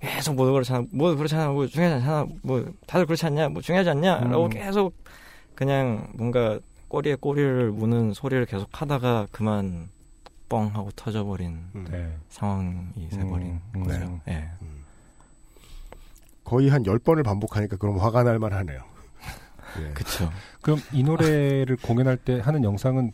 계속 0.00 0.34
모두 0.34 0.52
그렇잖아, 0.52 0.86
뭐 0.92 1.14
그렇잖아, 1.14 1.50
뭐 1.50 1.66
중요하지 1.66 1.96
않잖아, 1.96 2.26
뭐 2.40 2.64
다들 2.86 3.04
그렇지 3.04 3.26
않냐, 3.26 3.50
뭐 3.50 3.60
중요하지 3.60 3.90
않냐라고 3.90 4.44
음. 4.44 4.48
계속 4.48 4.94
그냥 5.54 6.10
뭔가 6.14 6.58
꼬리에 6.88 7.16
꼬리를 7.16 7.70
무는 7.70 8.14
소리를 8.14 8.46
계속 8.46 8.80
하다가 8.80 9.28
그만 9.30 9.90
뻥 10.50 10.66
하고 10.74 10.90
터져버린 10.94 11.58
네. 11.72 12.14
상황이 12.28 13.08
돼버린 13.08 13.60
음, 13.74 13.84
거죠. 13.84 14.20
네. 14.26 14.34
예. 14.34 14.50
거의 16.44 16.68
한 16.68 16.82
10번을 16.82 17.24
반복하니까 17.24 17.76
그럼 17.76 17.98
화가 17.98 18.24
날 18.24 18.38
만하네요. 18.38 18.80
예. 19.80 19.92
그쵸. 19.94 20.30
그럼 20.60 20.80
이 20.92 21.02
노래를 21.04 21.76
공연할 21.80 22.18
때 22.18 22.40
하는 22.40 22.64
영상은 22.64 23.12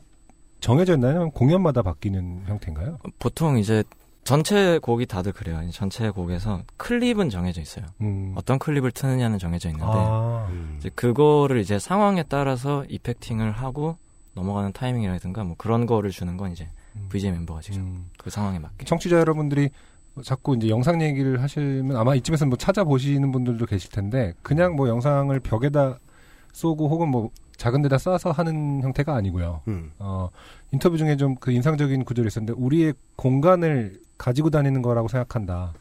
정해져 0.61 0.95
있나요? 0.95 1.31
공연마다 1.31 1.83
바뀌는 1.83 2.45
형태인가요? 2.47 2.99
보통 3.19 3.59
이제 3.59 3.85
전체 4.25 4.79
곡이 4.79 5.05
다들 5.05 5.33
그래요. 5.33 5.61
이 5.63 5.71
전체 5.71 6.09
곡에서 6.11 6.63
클립은 6.79 7.29
정해져 7.29 7.61
있어요. 7.61 7.85
음. 8.01 8.33
어떤 8.35 8.59
클립을 8.59 8.91
트느냐는 8.91 9.39
정해져 9.39 9.69
있는데 9.69 9.87
아. 9.87 10.49
이제 10.79 10.89
그거를 10.95 11.61
이제 11.61 11.79
상황에 11.79 12.25
따라서 12.25 12.85
이펙팅을 12.89 13.53
하고 13.53 13.99
넘어가는 14.33 14.73
타이밍이라든가 14.73 15.45
뭐 15.45 15.55
그런 15.59 15.85
거를 15.87 16.11
주는 16.11 16.39
건 16.39 16.53
이제 16.53 16.69
VJ 17.09 17.33
멤버가 17.33 17.61
직접 17.61 17.81
그 18.19 18.31
상황에 18.31 18.59
맞게. 18.59 18.85
청취자 18.85 19.19
여러분들이 19.19 19.71
자꾸 20.23 20.57
이제 20.57 20.69
영상 20.69 21.03
얘기를 21.03 21.43
하시면 21.43 21.97
아마 21.97 22.15
이쯤에서 22.15 22.47
뭐 22.47 22.57
찾아보시는 22.57 23.33
분들도 23.33 23.67
계실 23.67 23.91
텐데 23.91 24.33
그냥 24.43 24.75
뭐 24.77 24.89
영상을 24.89 25.39
벽에다 25.41 25.99
쏘고 26.53 26.89
혹은 26.89 27.09
뭐 27.09 27.31
작은 27.59 27.83
데다 27.83 27.97
쏴서 27.97 28.33
하는 28.33 28.83
형태가 28.83 29.15
아니고요. 29.15 29.63
음. 29.69 29.91
어, 29.99 30.29
인터뷰 30.73 30.97
중에 30.99 31.17
좀 31.17 31.37
그 31.41 31.51
인상적인 31.51 32.05
구절이 32.05 32.27
있었는데 32.29 32.59
우리의 32.59 32.95
공간을 33.17 34.01
가지고 34.19 34.51
다니는 34.51 34.83
거라고 34.83 35.09
생각한다. 35.09 35.73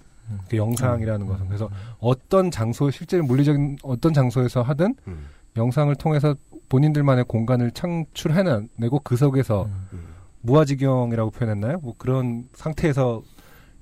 그 0.50 0.58
영상이라는 0.58 1.28
것은 1.28 1.48
그래서 1.48 1.70
어떤 2.00 2.50
장소 2.50 2.90
실제로 2.90 3.24
물리적인 3.26 3.78
어떤 3.84 4.12
장소에서 4.14 4.64
하든 4.64 4.96
음. 5.08 5.28
영상을 5.56 5.94
통해서 5.96 6.36
본인들만의 6.68 7.26
공간을 7.26 7.72
창출해내고 7.72 9.02
그 9.04 9.16
속에서 9.16 9.70
무아지경이라고 10.46 11.32
표현했나요? 11.32 11.80
뭐 11.82 11.96
그런 11.98 12.48
상태에서 12.54 13.22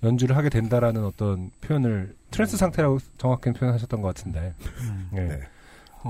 연주를 0.03 0.35
하게 0.35 0.49
된다라는 0.49 1.05
어떤 1.05 1.51
표현을 1.61 2.15
트랜스 2.31 2.57
상태라고 2.57 2.99
정확히 3.17 3.51
표현하셨던 3.53 4.01
것 4.01 4.07
같은데 4.09 4.53
네. 5.11 5.39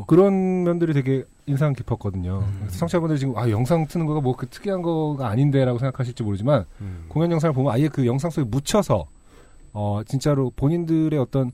그런 0.08 0.64
면들이 0.64 0.93
되게 0.93 1.24
인상 1.45 1.74
깊었거든요. 1.74 2.43
그래서 2.62 2.78
청취자분들이 2.80 3.20
지금 3.20 3.38
아 3.38 3.47
영상 3.49 3.86
트는 3.86 4.06
거가 4.08 4.22
뭐 4.22 4.34
그 4.36 4.47
특이한 4.47 4.82
거가 4.82 5.28
아닌데라고 5.28 5.78
생각하실지 5.78 6.24
모르지만 6.24 6.66
음. 6.82 7.06
공연 7.10 7.32
영상을 7.32 7.54
보면 7.54 7.72
아예 7.72 7.88
그 7.89 8.06
영상 8.08 8.32
속에 8.32 8.47
묻혀서 8.49 9.06
어 9.74 10.01
진짜로 10.08 10.51
본인들의 10.56 11.20
어떤 11.20 11.51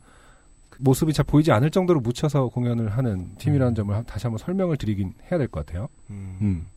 모습이 0.79 1.11
잘 1.11 1.25
보이지 1.25 1.51
않을 1.51 1.71
정도로 1.71 1.99
묻혀서 1.99 2.47
공연을 2.49 2.89
하는 2.95 3.35
팀이라는 3.37 3.75
점을 3.75 3.93
한- 3.93 4.05
다시 4.05 4.27
한번 4.27 4.37
설명을 4.37 4.77
드리긴 4.77 5.13
해야 5.29 5.37
될 5.37 5.47
것 5.49 5.65
같아요. 5.65 5.89
음. 6.09 6.67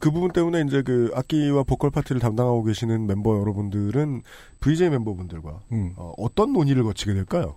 그 0.00 0.10
부분 0.10 0.32
때문에 0.32 0.62
이제 0.62 0.82
그 0.82 1.10
악기와 1.14 1.62
보컬 1.62 1.90
파트를 1.90 2.20
담당하고 2.20 2.64
계시는 2.64 3.06
멤버 3.06 3.38
여러분들은 3.38 4.22
VJ 4.60 4.90
멤버분들과 4.90 5.60
음. 5.72 5.92
어, 5.96 6.12
어떤 6.16 6.52
논의를 6.52 6.82
거치게 6.84 7.14
될까요? 7.14 7.56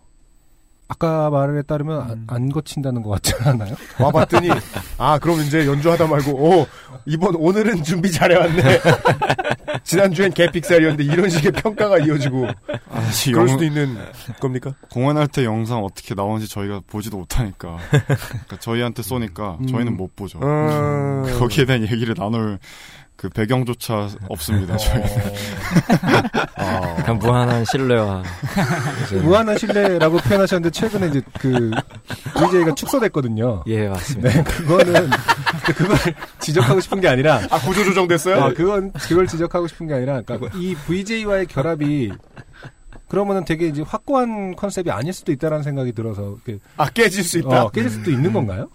아까 0.89 1.29
말에 1.29 1.61
따르면 1.63 2.01
안, 2.01 2.23
안 2.27 2.49
거친다는 2.49 3.03
것 3.03 3.09
같지 3.09 3.33
않아요? 3.43 3.75
와봤더니 3.99 4.49
아 4.97 5.19
그럼 5.19 5.41
이제 5.41 5.65
연주하다 5.67 6.07
말고 6.07 6.31
오 6.31 6.67
이번 7.05 7.35
오늘은 7.35 7.83
준비 7.83 8.09
잘해왔네 8.11 8.61
지난주엔 9.83 10.31
개픽살이었는데 10.33 11.03
이런 11.03 11.29
식의 11.29 11.51
평가가 11.53 11.99
이어지고 11.99 12.47
아직 12.91 13.31
그럴 13.31 13.47
영- 13.47 13.53
수도 13.53 13.65
있는 13.65 13.97
겁니까? 14.39 14.73
공연할 14.91 15.27
때 15.27 15.43
영상 15.43 15.83
어떻게 15.83 16.15
나오는지 16.15 16.47
저희가 16.49 16.81
보지도 16.87 17.17
못하니까 17.17 17.77
그러니까 17.89 18.57
저희한테 18.59 19.03
쏘니까 19.03 19.57
음. 19.61 19.67
저희는 19.67 19.95
못 19.97 20.15
보죠. 20.15 20.39
음. 20.41 21.23
거기에 21.39 21.65
대한 21.65 21.81
얘기를 21.83 22.13
나눌 22.17 22.59
그 23.17 23.29
배경조차 23.29 24.09
없습니다. 24.29 24.77
저희는. 24.77 25.07
그냥 27.03 27.19
무한한 27.19 27.65
신뢰와 27.65 28.23
무한한 29.23 29.57
신뢰라고 29.57 30.17
표현하셨는데 30.17 30.69
최근에 30.69 31.07
이제 31.07 31.21
그 31.39 31.71
VJ가 32.35 32.75
축소됐거든요. 32.75 33.63
예 33.67 33.87
맞습니다. 33.87 34.29
네, 34.29 34.43
그거는 34.43 35.09
그걸 35.65 35.97
지적하고 36.39 36.79
싶은 36.79 37.01
게 37.01 37.07
아니라 37.07 37.41
아 37.49 37.59
구조 37.59 37.83
조정됐어요? 37.85 38.43
아, 38.43 38.53
그건 38.53 38.91
그걸 38.93 39.25
지적하고 39.25 39.67
싶은 39.67 39.87
게 39.87 39.95
아니라 39.95 40.21
그러니까 40.21 40.55
이 40.57 40.75
VJ와의 40.75 41.47
결합이 41.47 42.11
그러면은 43.07 43.45
되게 43.45 43.67
이제 43.67 43.81
확고한 43.81 44.55
컨셉이 44.55 44.91
아닐 44.91 45.13
수도 45.13 45.31
있다라는 45.31 45.63
생각이 45.63 45.93
들어서 45.93 46.37
아 46.75 46.89
깨질 46.89 47.23
수 47.23 47.39
있다. 47.39 47.63
어, 47.63 47.69
깨질 47.69 47.89
수도 47.89 48.11
있는 48.11 48.33
건가요? 48.33 48.69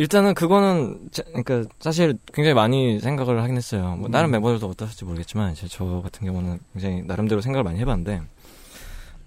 일단은 0.00 0.32
그거는 0.32 1.10
자- 1.10 1.22
그러니까 1.24 1.62
사실 1.78 2.16
굉장히 2.32 2.54
많이 2.54 2.98
생각을 3.00 3.42
하긴 3.42 3.54
했어요. 3.54 3.96
뭐 3.98 4.08
다른 4.08 4.30
멤버들도 4.30 4.66
어떠실지 4.66 5.04
모르겠지만 5.04 5.52
이제 5.52 5.66
저 5.68 6.00
같은 6.02 6.26
경우는 6.26 6.58
굉장히 6.72 7.02
나름대로 7.02 7.42
생각을 7.42 7.64
많이 7.64 7.78
해봤는데, 7.80 8.22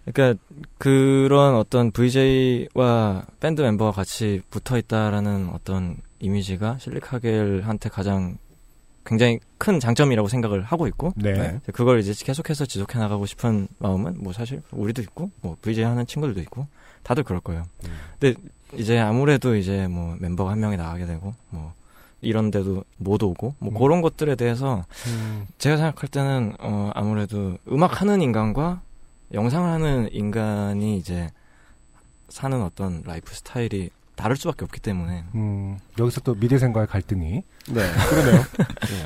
그러니까 0.06 0.42
그런 0.80 1.54
어떤 1.58 1.92
VJ와 1.92 3.24
밴드 3.40 3.62
멤버가 3.62 3.92
같이 3.92 4.42
붙어 4.50 4.80
있다라는 4.80 5.52
어떤 5.54 5.98
이미지가 6.20 6.80
실리카겔한테 6.80 7.90
가장 7.90 8.40
굉장히 9.06 9.38
큰 9.60 9.80
장점이라고 9.80 10.28
생각을 10.28 10.64
하고 10.64 10.88
있고, 10.88 11.14
네. 11.18 11.60
그걸 11.72 12.00
이제 12.00 12.14
계속해서 12.18 12.66
지속해 12.66 12.98
나가고 12.98 13.28
싶은 13.28 13.68
마음은 13.78 14.24
뭐 14.24 14.34
사실 14.34 14.64
우리도 14.72 15.04
있고, 15.04 15.30
뭐 15.42 15.56
VJ 15.62 15.84
하는 15.84 16.08
친구들도 16.08 16.42
있고, 16.42 16.66
다들 17.04 17.22
그럴 17.24 17.42
거예요. 17.42 17.64
근데 18.20 18.40
이제 18.78 19.00
아무래도 19.00 19.56
이제 19.56 19.88
뭐 19.88 20.16
멤버가 20.20 20.52
한 20.52 20.60
명이 20.60 20.78
나가게 20.78 21.06
되고, 21.06 21.34
뭐 21.50 21.74
이런 22.22 22.52
데도 22.52 22.84
못 22.98 23.22
오고, 23.24 23.56
뭐 23.60 23.72
음. 23.72 23.78
그런 23.78 24.02
것들에 24.02 24.36
대해서 24.36 24.86
음. 25.08 25.46
제가 25.58 25.78
생각할 25.78 26.10
때는 26.10 26.56
어 26.60 26.92
아무래도 26.94 27.58
음악 27.70 28.02
하는 28.02 28.22
인간과 28.22 28.82
영상을 29.34 29.70
하는 29.70 30.10
인간이 30.12 30.98
이제 30.98 31.30
사는 32.30 32.62
어떤 32.62 33.04
라이프 33.06 33.34
스타일이 33.34 33.90
다를 34.16 34.36
수밖에 34.36 34.64
없기 34.64 34.80
때문에 34.80 35.24
음, 35.34 35.80
여기서 35.98 36.22
또 36.22 36.36
미대생과의 36.36 36.88
갈등이 36.88 37.42
네 37.70 37.92
그러네요. 38.10 38.44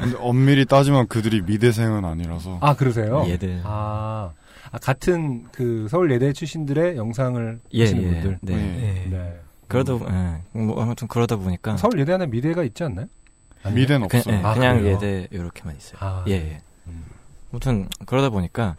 근데 0.01 0.17
엄밀히 0.19 0.65
따지면 0.65 1.07
그들이 1.07 1.41
미대생은 1.41 2.03
아니라서. 2.03 2.57
아 2.61 2.75
그러세요? 2.75 3.23
예대. 3.27 3.61
아, 3.63 4.31
아, 4.71 4.77
같은 4.79 5.45
그 5.51 5.87
서울 5.89 6.11
예대 6.11 6.33
출신들의 6.33 6.97
영상을 6.97 7.59
예, 7.73 7.81
하시는 7.81 8.03
예. 8.03 8.09
분들. 8.09 8.39
네. 8.41 8.55
네. 8.55 9.07
네. 9.09 9.39
그러다 9.67 9.97
보- 9.97 10.05
예. 10.09 10.41
뭐 10.59 10.81
아무튼 10.81 11.07
그러다 11.07 11.35
보니까 11.35 11.77
서울 11.77 11.99
예대 11.99 12.13
안에 12.13 12.27
미대가 12.27 12.63
있지 12.63 12.83
않나요? 12.83 13.07
아니요? 13.63 13.75
미대는 13.81 14.07
그냥, 14.07 14.19
없어요. 14.21 14.35
예, 14.35 14.43
아, 14.43 14.53
그냥 14.53 14.77
그래요? 14.79 14.95
예대 14.95 15.27
이렇게만 15.31 15.75
있어요. 15.75 15.97
아, 15.99 16.23
예, 16.27 16.33
예. 16.33 16.61
아무튼 17.51 17.87
그러다 18.05 18.29
보니까 18.29 18.75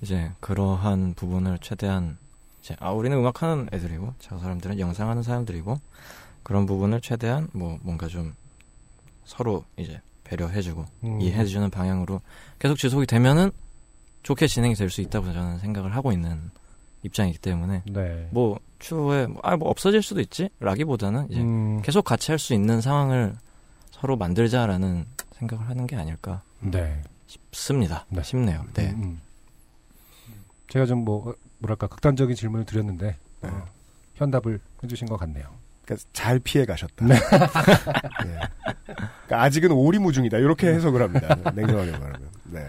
이제 0.00 0.30
그러한 0.40 1.14
부분을 1.14 1.58
최대한 1.60 2.18
이제 2.62 2.76
아 2.78 2.90
우리는 2.90 3.16
음악하는 3.16 3.68
애들이고 3.72 4.14
저 4.18 4.38
사람들은 4.38 4.78
영상하는 4.78 5.22
사람들이고 5.22 5.80
그런 6.42 6.66
부분을 6.66 7.00
최대한 7.00 7.48
뭐 7.52 7.78
뭔가 7.82 8.06
좀 8.08 8.34
서로 9.24 9.64
이제 9.76 10.00
배려해주고 10.24 10.84
음. 11.04 11.20
이해해주는 11.20 11.70
방향으로 11.70 12.20
계속 12.58 12.76
지속이 12.78 13.06
되면은 13.06 13.50
좋게 14.22 14.46
진행이 14.46 14.74
될 14.74 14.88
수 14.90 15.00
있다고 15.00 15.32
저는 15.32 15.58
생각을 15.58 15.94
하고 15.96 16.12
있는 16.12 16.50
입장이기 17.02 17.38
때문에 17.38 17.82
네. 17.86 18.28
뭐 18.30 18.58
추후에 18.82 19.26
뭐, 19.28 19.40
아, 19.44 19.56
뭐 19.56 19.68
없어질 19.70 20.02
수도 20.02 20.20
있지 20.20 20.50
라기보다는 20.60 21.30
이제 21.30 21.40
음. 21.40 21.80
계속 21.82 22.02
같이 22.04 22.30
할 22.32 22.38
수 22.38 22.52
있는 22.52 22.80
상황을 22.80 23.34
서로 23.92 24.16
만들자라는 24.16 25.06
생각을 25.38 25.68
하는 25.68 25.86
게 25.86 25.96
아닐까 25.96 26.42
네. 26.60 27.00
싶습니다. 27.26 28.04
싶네요. 28.22 28.64
네. 28.74 28.90
음, 28.90 29.02
음. 29.02 29.20
제가 30.68 30.86
좀 30.86 31.04
뭐 31.04 31.34
뭐랄까 31.58 31.86
극단적인 31.86 32.34
질문을 32.34 32.66
드렸는데 32.66 33.16
어, 33.42 33.64
현답을 34.16 34.58
해주신 34.82 35.06
것 35.06 35.16
같네요. 35.16 35.46
그러니까 35.84 36.04
잘 36.12 36.38
피해 36.40 36.64
가셨다. 36.64 37.06
네. 37.06 37.14
예. 37.14 37.20
그러니까 39.26 39.42
아직은 39.42 39.70
오리무중이다. 39.70 40.38
이렇게 40.38 40.68
해석을 40.68 41.02
합니다. 41.02 41.36
냉정하게 41.54 41.92
말하면. 41.92 42.28
네. 42.44 42.66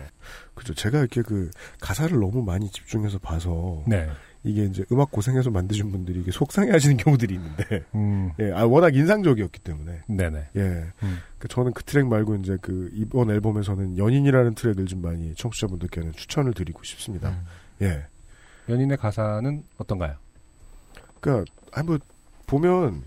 그죠. 0.53 0.73
제가 0.75 0.99
이렇게 0.99 1.21
그 1.23 1.49
가사를 1.79 2.17
너무 2.19 2.43
많이 2.43 2.69
집중해서 2.69 3.17
봐서 3.19 3.81
네. 3.87 4.09
이게 4.43 4.65
이제 4.65 4.83
음악 4.91 5.11
고생해서 5.11 5.49
만드신 5.49 5.91
분들이 5.91 6.19
이게 6.19 6.31
속상해하시는 6.31 6.97
경우들이 7.03 7.35
있는데, 7.35 7.85
음. 7.95 8.31
예, 8.39 8.51
아 8.51 8.65
워낙 8.65 8.95
인상적이었기 8.95 9.59
때문에, 9.59 10.01
네네. 10.07 10.49
예, 10.55 10.61
음. 11.03 11.17
그 11.39 11.47
저는 11.47 11.73
그 11.73 11.83
트랙 11.83 12.07
말고 12.07 12.35
이제 12.35 12.57
그 12.61 12.89
이번 12.93 13.31
앨범에서는 13.31 13.97
연인이라는 13.97 14.55
트랙을 14.55 14.85
좀 14.85 15.01
많이 15.01 15.33
청취자분들께는 15.35 16.11
추천을 16.13 16.53
드리고 16.53 16.83
싶습니다. 16.83 17.29
음. 17.29 17.45
예, 17.83 18.05
연인의 18.67 18.97
가사는 18.97 19.63
어떤가요? 19.77 20.15
그러니까 21.19 21.51
아니 21.71 21.87
뭐 21.87 21.99
보면 22.45 23.03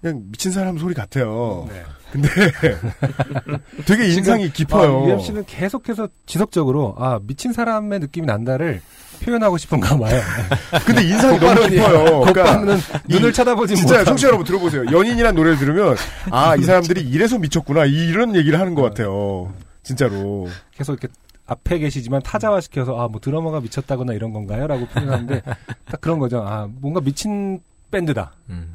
그냥 0.00 0.22
미친 0.30 0.52
사람 0.52 0.78
소리 0.78 0.94
같아요. 0.94 1.66
네. 1.70 1.82
근데 2.12 2.28
되게 3.86 4.08
인상이 4.08 4.50
깊어요. 4.52 5.16
아, 5.16 5.18
씨는 5.18 5.44
계속해서 5.46 6.08
지속적으로 6.26 6.94
아 6.98 7.18
미친 7.22 7.52
사람의 7.52 7.98
느낌이 8.00 8.26
난다를 8.26 8.80
표현하고 9.22 9.56
싶은가 9.58 9.96
봐요. 9.98 10.20
근데 10.86 11.02
인상이 11.02 11.38
너무 11.40 11.68
깊어요. 11.68 12.20
곧바로는 12.20 12.76
이- 13.08 13.12
눈을 13.14 13.32
쳐다보지 13.32 13.76
진짜. 13.76 14.04
청취자 14.04 14.28
여러분 14.28 14.46
들어보세요. 14.46 14.84
연인이란 14.92 15.34
노래를 15.34 15.58
들으면 15.58 15.96
아 16.30 16.54
이 16.56 16.62
사람들이 16.62 17.00
이래서 17.08 17.38
미쳤구나 17.38 17.86
이- 17.86 18.08
이런 18.08 18.36
얘기를 18.36 18.60
하는 18.60 18.74
것 18.74 18.82
같아요. 18.82 19.52
진짜로. 19.82 20.48
계속 20.76 20.92
이렇게 20.92 21.08
앞에 21.46 21.78
계시지만 21.78 22.22
타자화 22.22 22.60
시켜서 22.60 23.00
아 23.00 23.08
뭐 23.08 23.20
드러머가 23.20 23.60
미쳤다거나 23.60 24.12
이런 24.14 24.32
건가요?라고 24.32 24.86
표현하는데 24.86 25.42
딱 25.90 26.00
그런 26.00 26.18
거죠. 26.18 26.42
아 26.46 26.68
뭔가 26.80 27.00
미친 27.00 27.60
밴드다. 27.90 28.32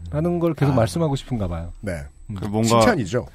라는 0.09 0.39
걸 0.39 0.53
계속 0.53 0.73
아. 0.73 0.75
말씀하고 0.75 1.15
싶은가 1.15 1.47
봐요. 1.47 1.73
네. 1.81 2.03
그 2.39 2.45
뭔가 2.45 2.79
칭찬이죠. 2.79 3.27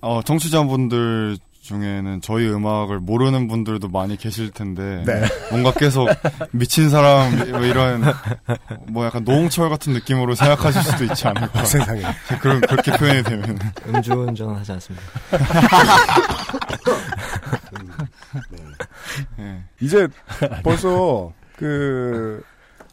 어, 0.00 0.22
청취자분들 0.22 1.38
중에는 1.66 2.20
저희 2.20 2.48
음악을 2.48 3.00
모르는 3.00 3.48
분들도 3.48 3.88
많이 3.88 4.16
계실 4.16 4.52
텐데 4.52 5.02
네. 5.04 5.24
뭔가 5.50 5.72
계속 5.72 6.08
미친 6.52 6.90
사람 6.90 7.36
뭐 7.50 7.64
이런 7.64 8.04
뭐 8.86 9.04
약간 9.04 9.24
노홍철 9.24 9.68
같은 9.68 9.92
느낌으로 9.92 10.36
생각하실 10.36 10.82
수도 10.82 11.04
있지 11.04 11.26
않을까 11.26 11.64
세상에 11.64 12.02
그런 12.40 12.60
그렇게 12.60 12.92
표현이 12.92 13.24
되면 13.24 13.58
음주운전은 13.88 14.54
하지 14.54 14.72
않습니다. 14.72 15.04
예. 19.40 19.64
이제 19.80 20.06
벌써 20.62 21.32
그 21.56 22.44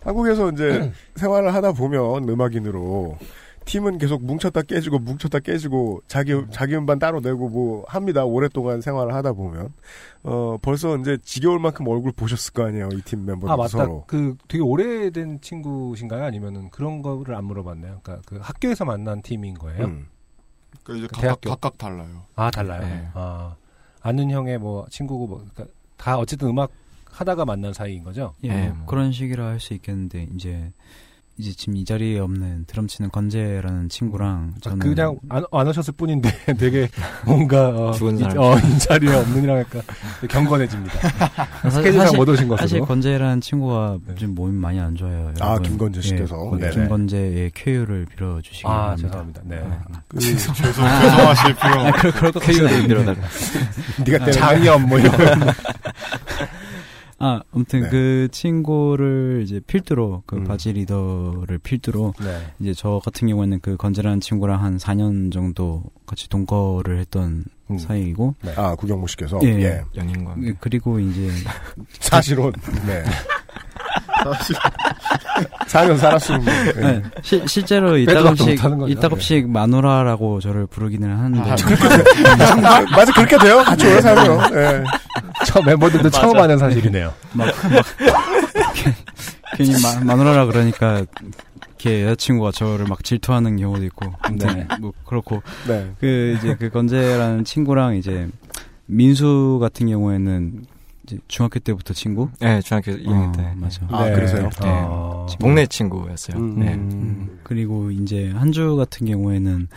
한국에서 0.04 0.50
이제 0.52 0.92
생활을 1.16 1.54
하다 1.54 1.74
보면 1.74 2.28
음악인으로 2.30 3.18
팀은 3.66 3.98
계속 3.98 4.22
뭉쳤다 4.26 4.62
깨지고 4.64 5.00
뭉쳤다 5.00 5.40
깨지고 5.40 6.02
자기 6.08 6.34
자기 6.52 6.76
음반 6.76 7.00
따로 7.00 7.22
내고 7.22 7.48
뭐 7.48 7.86
합니다. 7.88 8.26
오랫동안 8.26 8.82
생활을 8.82 9.14
하다 9.14 9.32
보면 9.34 9.70
어 10.24 10.58
벌써 10.62 10.98
이제 10.98 11.18
지겨울 11.24 11.60
만큼 11.60 11.88
얼굴 11.88 12.12
보셨을 12.12 12.52
거 12.52 12.66
아니에요. 12.66 12.90
이 12.92 13.02
팀 13.04 13.26
멤버들 13.26 13.50
아 13.54 13.56
맞다. 13.56 13.70
서로. 13.70 14.04
그 14.08 14.36
되게 14.50 14.62
오래된 14.62 15.40
친구신가요? 15.40 16.26
아니면은 16.26 16.70
그런 16.72 17.02
거를 17.02 17.36
안 17.36 17.46
물어봤네요. 17.46 18.02
그러니까 18.04 18.22
그 18.28 18.38
학교에서 18.42 18.84
만난 18.84 19.22
팀인 19.22 19.54
거예요. 19.54 19.86
음. 19.86 20.08
그러니까 20.84 21.08
이제 21.08 21.16
그 21.16 21.26
각각. 21.28 21.50
각각 21.62 21.78
달라요. 21.78 22.24
아 22.36 22.52
달라요. 22.52 22.82
네. 22.82 23.08
아 23.14 23.56
아는 24.02 24.30
형의 24.30 24.58
뭐 24.58 24.86
친구고 24.90 25.28
뭐 25.28 25.38
그러니까 25.54 25.74
다 25.96 26.18
어쨌든 26.18 26.50
음악 26.50 26.70
하다가 27.14 27.46
만난 27.46 27.74
사이인 27.74 28.04
거죠. 28.04 28.34
예, 28.44 28.48
네, 28.50 28.68
뭐 28.70 28.76
뭐. 28.78 28.86
그런 28.88 29.12
식이라 29.12 29.46
할 29.46 29.60
수 29.60 29.74
있겠는데 29.74 30.28
이제 30.36 30.72
이제 31.36 31.52
지금 31.52 31.76
이 31.78 31.84
자리에 31.84 32.20
없는 32.20 32.66
드럼 32.68 32.86
치는 32.86 33.10
건재라는 33.10 33.90
친구랑 33.90 34.54
아, 34.56 34.60
저는 34.62 34.78
그냥 34.80 35.18
안, 35.30 35.44
안 35.52 35.68
오셨을 35.68 35.96
뿐인데 35.98 36.30
되게 36.60 36.88
뭔가 37.26 37.70
어, 37.70 37.92
죽은 37.94 38.20
이, 38.20 38.22
사람. 38.22 38.38
어, 38.38 38.56
이 38.60 38.78
자리에 38.78 39.12
없는이라 39.16 39.54
할까 39.56 39.82
경건해집니다. 40.30 40.94
사- 41.64 41.70
스케줄상 41.72 42.02
사실- 42.06 42.18
못 42.18 42.30
오신 42.30 42.48
것으로. 42.48 42.58
사실 42.68 42.80
건재라는 42.82 43.42
친구가 43.42 43.98
좀 44.16 44.36
몸이 44.36 44.52
많이 44.60 44.80
안 44.80 44.96
좋아요. 44.96 45.34
아, 45.40 45.54
여러분. 45.54 45.64
김건재 45.64 46.02
씨께서? 46.02 46.36
예. 46.62 46.70
김건재의 46.70 47.52
쾌유를 47.56 48.06
빌어주시기 48.16 48.68
아 48.68 48.96
바랍니다. 48.96 49.08
죄송합니다. 49.08 49.42
네. 49.46 49.64
그 50.10 50.20
죄송 50.20 50.54
죄송하실 50.54 51.56
필요 51.56 51.80
아, 51.82 51.92
그럴, 51.94 52.32
것 52.32 52.40
쾌유를. 52.44 52.88
빌어달라. 52.88 53.18
네가 54.06 54.32
장염 54.32 54.88
뭐 54.88 55.00
이런. 55.00 55.12
아, 57.24 57.42
아무튼 57.54 57.82
네. 57.84 57.90
그 57.90 58.28
친구를 58.32 59.42
이제 59.46 59.60
필두로 59.66 60.24
그 60.26 60.36
음. 60.38 60.44
바지 60.44 60.74
리더를 60.74 61.58
필두로 61.60 62.14
네. 62.20 62.38
이제 62.60 62.74
저 62.74 63.00
같은 63.04 63.28
경우에는 63.28 63.60
그 63.62 63.78
건재라는 63.78 64.20
친구랑 64.20 64.62
한 64.64 64.78
4년 64.78 65.32
정도 65.32 65.84
같이 66.06 66.28
동거를 66.30 67.00
했던 67.00 67.46
음. 67.72 67.78
사이이고 67.78 68.36
아 68.58 68.76
구경모 68.76 69.08
씨께서 69.08 69.40
예. 69.44 69.48
예. 69.62 69.82
연인과 69.96 70.36
예, 70.44 70.54
그리고 70.60 71.00
이제 71.00 71.30
사실은 72.02 72.52
네. 72.86 73.04
4년 75.68 75.98
살았으면 75.98 76.44
뭐, 76.46 76.54
예. 76.54 76.72
네, 76.82 77.04
시- 77.22 77.44
실제로 77.48 77.98
이따금씩. 77.98 78.60
이따금씩 78.90 79.50
마누라라고 79.50 80.40
저를 80.40 80.68
부르기는 80.68 81.10
하는데 81.10 81.40
아, 81.42 81.56
맞아 82.96 83.12
그렇게 83.14 83.38
돼요. 83.38 83.64
같이 83.64 83.86
오래 83.86 84.02
살면. 84.02 84.54
예. 84.56 84.84
처 85.54 85.62
멤버들도 85.62 86.10
처음 86.12 86.38
하는 86.38 86.58
사실이네요. 86.58 87.14
막, 87.34 87.46
막 87.46 87.86
괜히 89.56 89.72
마, 89.82 90.04
마누라라 90.04 90.48
그러니까 90.48 91.06
이렇게 91.68 92.04
여자친구가 92.04 92.52
저를 92.52 92.88
막 92.88 93.04
질투하는 93.04 93.58
경우도 93.58 93.84
있고 93.86 94.14
아무튼 94.20 94.68
네. 94.68 94.68
뭐 94.82 94.94
그렇고 95.06 95.44
네. 95.68 95.92
그 96.00 96.36
이제 96.38 96.56
그 96.56 96.70
건재라는 96.70 97.44
친구랑 97.44 97.98
이제 97.98 98.28
민수 98.88 99.60
같은 99.62 99.88
경우에는 99.88 100.66
이제 101.04 101.18
중학교 101.28 101.60
때부터 101.60 101.94
친구 101.94 102.30
네, 102.40 102.62
중학교 102.62 102.94
2학년 102.94 103.30
어, 103.30 103.32
때. 103.34 103.54
맞아 103.56 103.82
아, 103.92 104.06
네. 104.06 104.16
그러세요? 104.16 104.50
네. 104.62 104.70
어. 104.70 105.28
친구. 105.30 105.44
동네 105.44 105.68
친구였어요. 105.68 106.38
음. 106.38 106.60
네. 106.60 106.74
음, 106.74 107.40
그리고 107.44 107.92
이제 107.92 108.32
한주 108.32 108.76
같은 108.76 109.06
경우에는 109.06 109.68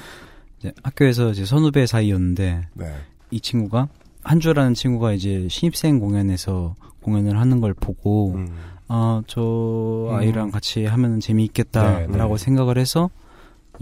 이제 0.58 0.72
학교에서 0.82 1.32
이제 1.32 1.44
선후배 1.44 1.86
사이였는데 1.86 2.68
네. 2.72 2.94
이 3.30 3.40
친구가 3.40 3.88
한주라는 4.26 4.74
친구가 4.74 5.12
이제 5.12 5.46
신입생 5.48 6.00
공연에서 6.00 6.74
공연을 7.02 7.38
하는 7.38 7.60
걸 7.60 7.74
보고 7.74 8.34
음. 8.34 8.48
아, 8.88 9.22
저 9.28 10.08
아이랑 10.12 10.50
같이 10.50 10.84
하면 10.84 11.20
재미있겠다라고 11.20 12.36
네, 12.36 12.44
생각을 12.44 12.76
해서 12.76 13.08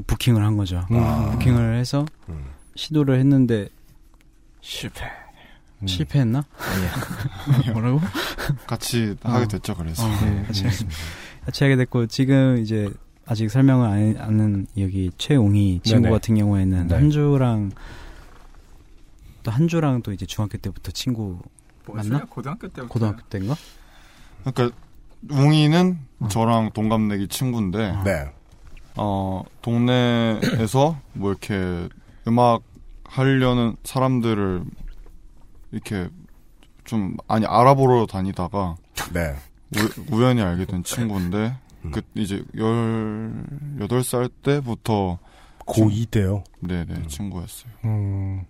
부킹을 0.06 0.44
한 0.44 0.56
거죠. 0.58 0.84
음. 0.90 1.30
부킹을 1.32 1.78
해서 1.78 2.04
음. 2.28 2.44
시도를 2.76 3.18
했는데 3.18 3.68
실패. 4.60 5.06
음. 5.80 5.86
실패했나? 5.86 6.44
아니야. 6.58 7.72
뭐라고? 7.72 8.00
같이 8.66 9.16
어. 9.22 9.30
하게 9.30 9.46
됐죠 9.48 9.74
그래서 9.74 10.04
어, 10.04 10.10
네. 10.24 10.42
같이, 10.46 10.64
같이 11.44 11.64
하게 11.64 11.76
됐고 11.76 12.06
지금 12.06 12.58
이제 12.58 12.90
아직 13.24 13.50
설명을 13.50 13.88
안 13.88 14.16
하는 14.18 14.66
여기 14.76 15.10
최웅이 15.16 15.80
친구 15.82 16.02
네네. 16.02 16.14
같은 16.14 16.34
경우에는 16.36 16.88
네. 16.88 16.94
한주랑 16.94 17.70
또 19.44 19.50
한주랑 19.50 20.02
또 20.02 20.12
이제 20.12 20.26
중학교 20.26 20.58
때부터 20.58 20.90
친구 20.90 21.38
맞나? 21.86 22.24
고등학교 22.24 22.66
때부터. 22.66 22.92
고등학교 22.92 23.22
때인가? 23.28 23.54
그러니까 24.42 24.76
웅이는 25.30 25.98
저랑 26.28 26.70
동갑내기 26.72 27.28
친구인데 27.28 27.94
네. 28.04 28.32
어 28.96 29.44
동네에서 29.62 30.98
뭐 31.12 31.30
이렇게 31.30 31.88
음악 32.26 32.62
하려는 33.04 33.76
사람들을 33.84 34.64
이렇게 35.72 36.08
좀 36.84 37.16
아니 37.28 37.46
알아보러 37.46 38.06
다니다가 38.06 38.76
네. 39.12 39.36
우, 39.76 40.16
우연히 40.16 40.40
알게 40.40 40.64
된 40.64 40.84
친구인데 40.84 41.56
음. 41.84 41.90
그 41.90 42.00
이제 42.14 42.42
열 42.56 43.44
여덟 43.80 44.02
살 44.02 44.28
때부터 44.28 45.18
고2 45.66 46.10
때요. 46.10 46.44
네네 46.60 47.08
친구였어요. 47.08 47.72
음. 47.84 48.44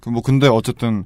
그 0.00 0.10
뭐 0.10 0.22
근데 0.22 0.48
어쨌든 0.48 1.04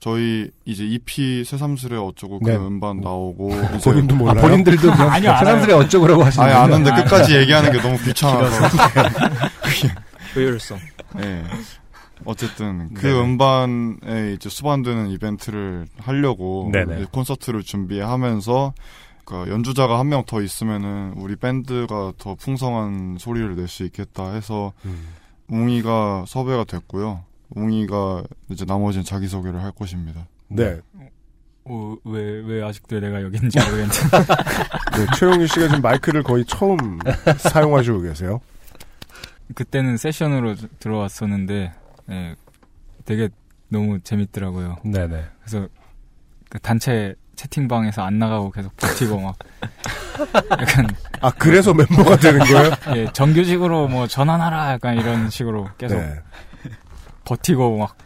저희 0.00 0.50
이제 0.64 0.84
EP 0.84 1.44
새삼스레 1.44 1.96
어쩌고 1.96 2.40
그 2.40 2.50
네. 2.50 2.56
음반 2.56 3.00
나오고 3.00 3.48
본인도 3.84 4.16
몰라요. 4.16 4.38
아, 4.38 4.40
본인들도 4.42 4.90
아니요. 4.92 5.30
사람들이 5.30 5.72
어쩌고라고 5.72 6.24
하시는 6.24 6.44
아니? 6.44 6.54
아는데 6.54 6.90
아, 6.90 6.94
끝까지 6.96 7.36
아, 7.36 7.40
얘기하는 7.40 7.70
게 7.70 7.80
너무 7.80 7.96
귀찮아서 7.98 8.66
효율성. 10.34 10.78
예. 11.22 11.44
어쨌든 12.24 12.94
그 12.94 13.02
네네. 13.06 13.20
음반에 13.20 14.32
이제 14.34 14.48
수반되는 14.48 15.08
이벤트를 15.10 15.86
하려고 15.98 16.70
네네. 16.72 16.96
이제 16.96 17.06
콘서트를 17.10 17.62
준비하면서 17.62 18.74
그 19.24 19.44
연주자가 19.48 19.98
한 19.98 20.08
명 20.08 20.24
더 20.26 20.40
있으면은 20.42 21.14
우리 21.16 21.36
밴드가 21.36 22.12
더 22.18 22.34
풍성한 22.34 23.16
소리를 23.18 23.56
낼 23.56 23.66
수 23.68 23.84
있겠다 23.84 24.32
해서 24.32 24.72
음. 24.84 25.08
웅이가 25.48 26.24
섭외가 26.26 26.64
됐고요. 26.64 27.24
웅이가 27.54 28.24
이제 28.50 28.64
나머지는 28.64 29.04
자기 29.04 29.28
소개를 29.28 29.62
할 29.62 29.72
것입니다. 29.72 30.26
네. 30.48 30.80
어, 31.64 31.96
왜, 32.04 32.40
왜 32.44 32.62
아직도 32.64 32.98
내가 33.00 33.22
여기 33.22 33.36
있는지 33.36 33.58
모르겠는데. 33.60 33.94
네, 34.98 35.06
최용희 35.16 35.46
씨가 35.46 35.68
지금 35.68 35.80
마이크를 35.82 36.22
거의 36.22 36.44
처음 36.44 36.98
사용하시고 37.38 38.00
계세요. 38.02 38.40
그때는 39.54 39.96
세션으로 39.96 40.54
드- 40.56 40.68
들어왔었는데, 40.80 41.72
네, 42.06 42.34
되게 43.04 43.28
너무 43.68 44.00
재밌더라고요. 44.00 44.78
네네. 44.84 45.24
그래서 45.40 45.68
그 46.48 46.58
단체 46.58 47.14
채팅방에서 47.36 48.02
안 48.02 48.18
나가고 48.18 48.50
계속 48.50 48.76
버티고 48.76 49.20
막. 49.20 49.36
약간. 50.50 50.86
아, 51.20 51.30
그래서 51.30 51.72
멤버가 51.74 52.16
되는 52.16 52.40
거예요? 52.40 52.70
예, 52.96 53.12
정규직으로 53.12 53.88
뭐 53.88 54.06
전환하라 54.06 54.72
약간 54.72 54.96
이런 54.98 55.30
식으로 55.30 55.68
계속 55.78 55.96
네. 55.96 56.14
버티고 57.24 57.76
막 57.78 57.96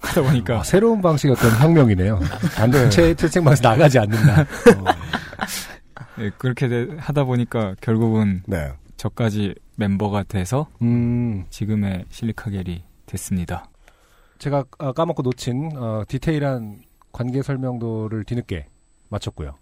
하다 0.00 0.22
보니까. 0.22 0.60
아, 0.60 0.62
새로운 0.62 1.00
방식의 1.00 1.34
어떤 1.36 1.50
혁명이네요. 1.60 2.20
단체 2.56 3.14
채팅방에서 3.14 3.62
나가지 3.68 3.98
않는다. 3.98 4.44
예, 6.20 6.30
그렇게 6.38 6.68
돼- 6.68 6.88
하다 6.98 7.24
보니까 7.24 7.74
결국은 7.80 8.42
네. 8.46 8.72
저까지 8.96 9.54
멤버가 9.76 10.22
돼서 10.22 10.68
음. 10.82 11.44
지금의 11.50 12.04
실리카겔이 12.10 12.84
됐습니다. 13.06 13.68
제가 14.38 14.64
아, 14.78 14.92
까먹고 14.92 15.22
놓친 15.22 15.70
어, 15.76 16.02
디테일한 16.06 16.82
관계 17.12 17.42
설명도를 17.42 18.24
뒤늦게 18.24 18.66
마쳤고요. 19.08 19.54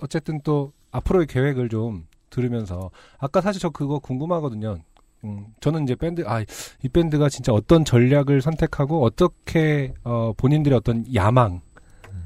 어쨌든 0.00 0.40
또 0.42 0.72
앞으로의 0.90 1.26
계획을 1.26 1.68
좀 1.68 2.06
들으면서 2.30 2.90
아까 3.18 3.40
사실 3.40 3.60
저 3.60 3.68
그거 3.70 3.98
궁금하거든요. 3.98 4.78
음, 5.24 5.46
저는 5.60 5.84
이제 5.84 5.94
밴드 5.94 6.22
아 6.26 6.40
이 6.82 6.88
밴드가 6.88 7.28
진짜 7.28 7.52
어떤 7.52 7.84
전략을 7.84 8.40
선택하고 8.42 9.04
어떻게 9.04 9.94
어, 10.04 10.32
본인들의 10.36 10.76
어떤 10.76 11.04
야망 11.14 11.60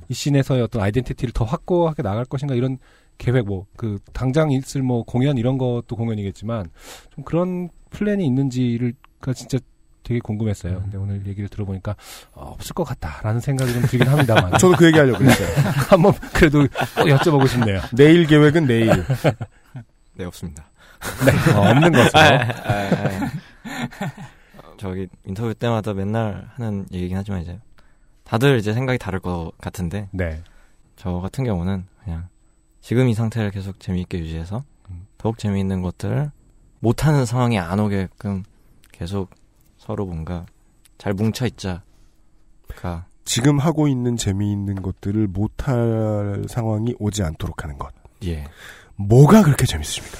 이 0.09 0.15
씬에서의 0.15 0.63
어떤 0.63 0.83
아이덴티티를 0.83 1.33
더 1.33 1.45
확고하게 1.45 2.03
나갈 2.03 2.25
것인가 2.25 2.55
이런 2.55 2.79
계획 3.19 3.45
뭐 3.47 3.67
그 3.77 3.99
당장 4.13 4.51
있을 4.51 4.83
뭐 4.83 5.03
공연 5.05 5.37
이런 5.39 5.59
것도 5.59 5.97
공연이겠지만 5.97 6.71
좀 7.15 7.25
그런 7.25 7.69
플랜이 7.91 8.25
있는지를 8.27 8.95
가 9.21 9.33
진짜 9.33 9.59
되게 10.05 10.21
궁금했어요. 10.21 10.81
근데 10.81 10.97
오늘 10.97 11.27
얘기를 11.27 11.49
들어보니까 11.51 11.95
어, 12.33 12.53
없을 12.55 12.73
것 12.75 12.85
같다라는 12.85 13.41
생각이 13.41 13.73
좀 13.75 13.83
들긴 13.83 14.09
합니다만. 14.09 14.53
저도 14.59 14.75
그 14.77 14.87
얘기 14.87 14.99
하려고 14.99 15.19
그랬어요. 15.19 15.49
한번 15.91 16.13
그래도 16.33 16.61
꼭 16.61 17.05
여쭤보고 17.05 17.47
싶네요. 17.49 17.81
내일 17.95 18.27
계획은 18.27 18.67
내일. 18.67 18.89
네, 20.17 20.25
없습니다. 20.25 20.68
네, 21.25 21.53
어, 21.53 21.71
없는 21.71 21.93
것으로. 21.93 22.21
아, 22.21 22.29
아, 22.65 22.91
아. 22.95 24.19
저기 24.79 25.09
인터뷰 25.27 25.55
때마다 25.55 25.93
맨날 25.93 26.51
하는 26.55 26.87
얘기긴 26.93 27.17
하지만 27.17 27.43
이제 27.43 27.59
다들 28.25 28.59
이제 28.59 28.73
생각이 28.73 28.99
다를 28.99 29.21
것 29.21 29.53
같은데 29.61 30.09
네. 30.13 30.43
저 30.97 31.15
같은 31.15 31.45
경우는 31.45 31.87
그냥 32.05 32.29
지금 32.81 33.09
이 33.09 33.15
상태를 33.15 33.51
계속 33.51 33.81
재미있게 33.81 34.19
유지해서 34.19 34.65
더욱 35.19 35.39
재미있는 35.39 35.83
것들 35.83 36.31
못하는 36.81 37.27
상황이 37.27 37.59
안 37.59 37.81
오게끔 37.81 38.45
계속 38.93 39.31
서로 39.79 40.07
뭔가 40.07 40.47
잘 40.97 41.13
뭉쳐 41.13 41.47
있자가 41.47 41.83
지금 43.25 43.59
하고 43.59 43.89
있는 43.89 44.17
재미있는 44.17 44.81
것들을 44.81 45.27
못할 45.27 46.45
상황이 46.49 46.95
오지 46.99 47.23
않도록 47.23 47.63
하는 47.63 47.79
것. 47.79 47.93
예. 48.25 48.47
뭐가 48.97 49.43
그렇게 49.43 49.67
재밌습니까? 49.67 50.19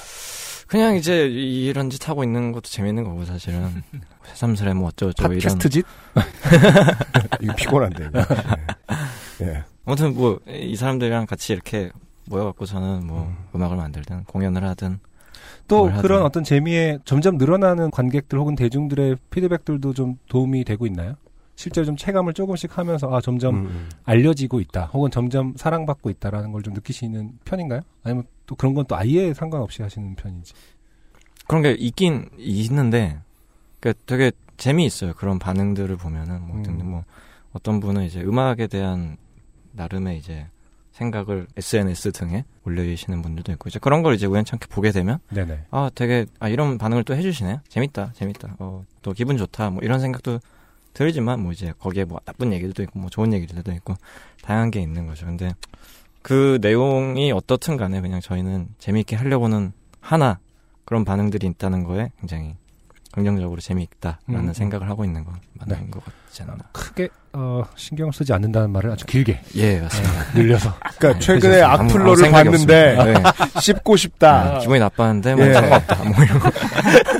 그냥 0.69 0.95
이제 0.95 1.27
이- 1.27 1.65
이런 1.65 1.89
짓 1.89 2.07
하고 2.07 2.23
있는 2.23 2.51
것도 2.51 2.63
재밌는 2.69 3.03
거고 3.03 3.25
사실은 3.25 3.81
새삼스레 4.25 4.73
뭐 4.73 4.89
어쩌고저쩌고 4.89 5.33
이런 5.33 5.41
팟캐스트 5.41 5.69
짓? 5.69 5.85
이거 7.41 7.55
피곤한데. 7.55 8.09
예. 9.41 9.45
예. 9.47 9.63
아무튼 9.85 10.13
뭐 10.15 10.39
이 10.47 10.75
사람들이랑 10.75 11.25
같이 11.25 11.53
이렇게 11.53 11.89
모여갖고 12.27 12.65
저는 12.65 13.07
뭐 13.07 13.33
음. 13.55 13.61
악을 13.61 13.75
만들든 13.77 14.23
공연을 14.25 14.63
하든 14.63 14.99
또뭘 15.67 15.91
하든. 15.93 16.01
그런 16.03 16.21
어떤 16.23 16.43
재미에 16.43 16.99
점점 17.05 17.37
늘어나는 17.37 17.89
관객들 17.89 18.37
혹은 18.37 18.55
대중들의 18.55 19.17
피드백들도 19.31 19.93
좀 19.93 20.17
도움이 20.29 20.63
되고 20.65 20.85
있나요? 20.85 21.15
실제로 21.59 21.83
좀 21.85 21.97
체감을 21.97 22.33
조금씩 22.33 22.77
하면서 22.77 23.13
아 23.13 23.19
점점 23.19 23.55
음. 23.55 23.89
알려지고 24.05 24.61
있다 24.61 24.85
혹은 24.85 25.11
점점 25.11 25.53
사랑받고 25.57 26.09
있다라는 26.09 26.53
걸 26.53 26.61
좀 26.63 26.73
느끼시는 26.73 27.39
편인가요? 27.43 27.81
아니면 28.03 28.23
또 28.45 28.55
그런 28.55 28.73
건 28.73 28.85
또 28.87 28.95
아예 28.95 29.33
상관없이 29.33 29.81
하시는 29.81 30.15
편인지? 30.15 30.53
그런 31.47 31.61
게 31.61 31.71
있긴 31.71 32.29
있는데 32.37 33.19
그 33.81 33.93
되게 34.05 34.31
재미있어요 34.55 35.13
그런 35.15 35.37
반응들을 35.37 35.97
보면은 35.97 36.41
뭐 36.47 36.61
등등 36.63 36.89
뭐 36.91 37.03
어떤 37.51 37.81
분은 37.81 38.03
이제 38.03 38.21
음악에 38.21 38.67
대한 38.67 39.17
나름의 39.73 40.17
이제 40.17 40.47
생각을 40.93 41.47
SNS 41.57 42.11
등에 42.13 42.45
올려주시는 42.65 43.21
분들도 43.21 43.51
있고 43.53 43.67
이제 43.69 43.79
그런 43.79 44.01
걸 44.01 44.15
이제 44.15 44.25
우연찮게 44.27 44.67
보게 44.67 44.91
되면 44.91 45.19
네네. 45.29 45.65
아 45.71 45.89
되게 45.93 46.25
아 46.39 46.47
이런 46.47 46.77
반응을 46.77 47.03
또 47.03 47.15
해주시네 47.15 47.61
재밌다 47.67 48.11
재밌다 48.13 48.55
어또 48.59 49.11
기분 49.13 49.35
좋다 49.37 49.71
뭐 49.71 49.81
이런 49.83 49.99
생각도 49.99 50.39
들지만 50.93 51.41
뭐 51.41 51.51
이제 51.51 51.73
거기에 51.79 52.05
뭐 52.05 52.19
나쁜 52.25 52.51
얘기들도 52.53 52.83
있고 52.83 52.99
뭐 52.99 53.09
좋은 53.09 53.31
얘기들도 53.33 53.71
있고 53.73 53.95
다양한 54.41 54.71
게 54.71 54.79
있는 54.81 55.07
거죠 55.07 55.25
근데 55.25 55.51
그 56.21 56.57
내용이 56.61 57.31
어떻든 57.31 57.77
간에 57.77 58.01
그냥 58.01 58.19
저희는 58.19 58.67
재미있게 58.79 59.15
하려고는 59.15 59.71
하나 60.01 60.39
그런 60.85 61.05
반응들이 61.05 61.47
있다는 61.47 61.83
거에 61.83 62.11
굉장히 62.19 62.55
긍정적으로 63.11 63.59
재미있다라는 63.59 64.19
음, 64.29 64.47
음. 64.49 64.53
생각을 64.53 64.87
하고 64.89 65.03
있는 65.03 65.23
건 65.23 65.35
맞는 65.53 65.85
네. 65.85 65.89
것 65.89 66.03
같지 66.05 66.43
않나 66.43 66.57
크게 66.71 67.09
어, 67.33 67.63
신경을 67.75 68.13
쓰지 68.13 68.33
않는다는 68.33 68.69
말을 68.71 68.91
아주 68.91 69.05
길게 69.05 69.41
예, 69.55 69.81
맞습니다. 69.81 70.33
네, 70.33 70.41
늘려서 70.41 70.75
그러니까 70.97 71.19
최근에 71.19 71.53
해주셨어요. 71.55 71.65
아무- 71.65 71.79
아무 71.81 71.89
악플러를 71.89 72.17
생각이 72.17 72.49
봤는데. 72.49 72.95
네. 73.03 73.13
씹고 73.61 73.95
싶다. 73.97 74.53
네, 74.53 74.59
기분이 74.59 74.79
나빴는데 74.79 75.35
뭐 75.35 75.47
예. 75.47 75.53
상관없다 75.53 76.03
뭐 76.03 76.23
이런 76.23 76.39
거 76.39 76.51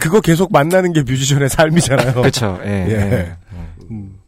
그거 0.00 0.20
계속 0.20 0.52
만나는 0.52 0.92
게 0.92 1.02
뮤지션의 1.02 1.48
삶이잖아요. 1.48 2.14
그렇죠 2.14 2.58
예, 2.64 2.68
예. 2.88 2.92
예. 3.12 3.36
음. 3.90 4.18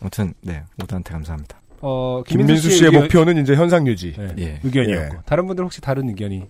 아무튼 0.00 0.34
네 0.42 0.62
모두한테 0.76 1.12
감사합니다 1.12 1.60
어, 1.80 2.22
김민수 2.26 2.70
씨의 2.70 2.86
의견- 2.90 3.02
목표는 3.02 3.42
이제 3.42 3.54
현상 3.54 3.86
유지. 3.86 4.14
네, 4.16 4.34
예. 4.38 4.60
의견이었고 4.64 5.16
예. 5.16 5.20
다른 5.26 5.46
분들 5.46 5.64
혹시 5.64 5.80
다른 5.80 6.08
의견이 6.08 6.48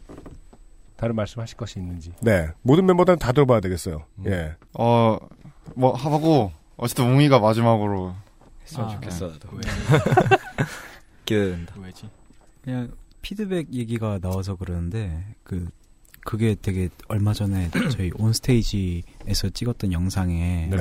다른 0.96 1.14
말씀하실 1.14 1.56
것이 1.56 1.78
있는지? 1.78 2.12
네. 2.22 2.48
모든 2.62 2.86
멤버들은 2.86 3.18
다 3.18 3.32
들어봐야 3.32 3.60
되겠어요. 3.60 4.04
예. 4.26 4.54
어, 4.74 5.18
뭐 5.74 5.92
하고 5.94 6.52
어쨌든 6.76 7.12
웅이가 7.12 7.38
마지막으로 7.40 8.14
했으면 8.62 8.88
아, 8.88 8.92
좋겠어. 8.92 9.26
나도? 9.28 9.48
기대된다 11.24 11.74
왜지? 11.82 12.08
그냥 12.62 12.92
피드백 13.22 13.74
얘기가 13.74 14.18
나와서 14.20 14.54
그러는데 14.56 15.24
그 15.42 15.68
그게 16.26 16.56
되게 16.60 16.88
얼마 17.08 17.32
전에 17.32 17.70
저희 17.96 18.10
온스테이지에서 18.16 19.50
찍었던 19.54 19.92
영상에 19.92 20.68
네. 20.70 20.76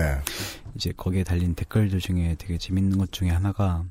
이제 0.76 0.92
거기에 0.98 1.24
달린 1.24 1.54
댓글들 1.54 2.00
중에 2.00 2.36
되게 2.38 2.58
재밌는 2.58 2.98
것 2.98 3.12
중에 3.12 3.30
하나가 3.30 3.86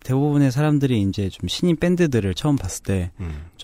대부분의 0.00 0.50
사람들이 0.52 1.00
이제 1.02 1.28
좀 1.30 1.48
신인 1.48 1.76
밴드들을 1.76 2.34
처음 2.34 2.56
봤을 2.56 2.82
때좀 2.84 3.10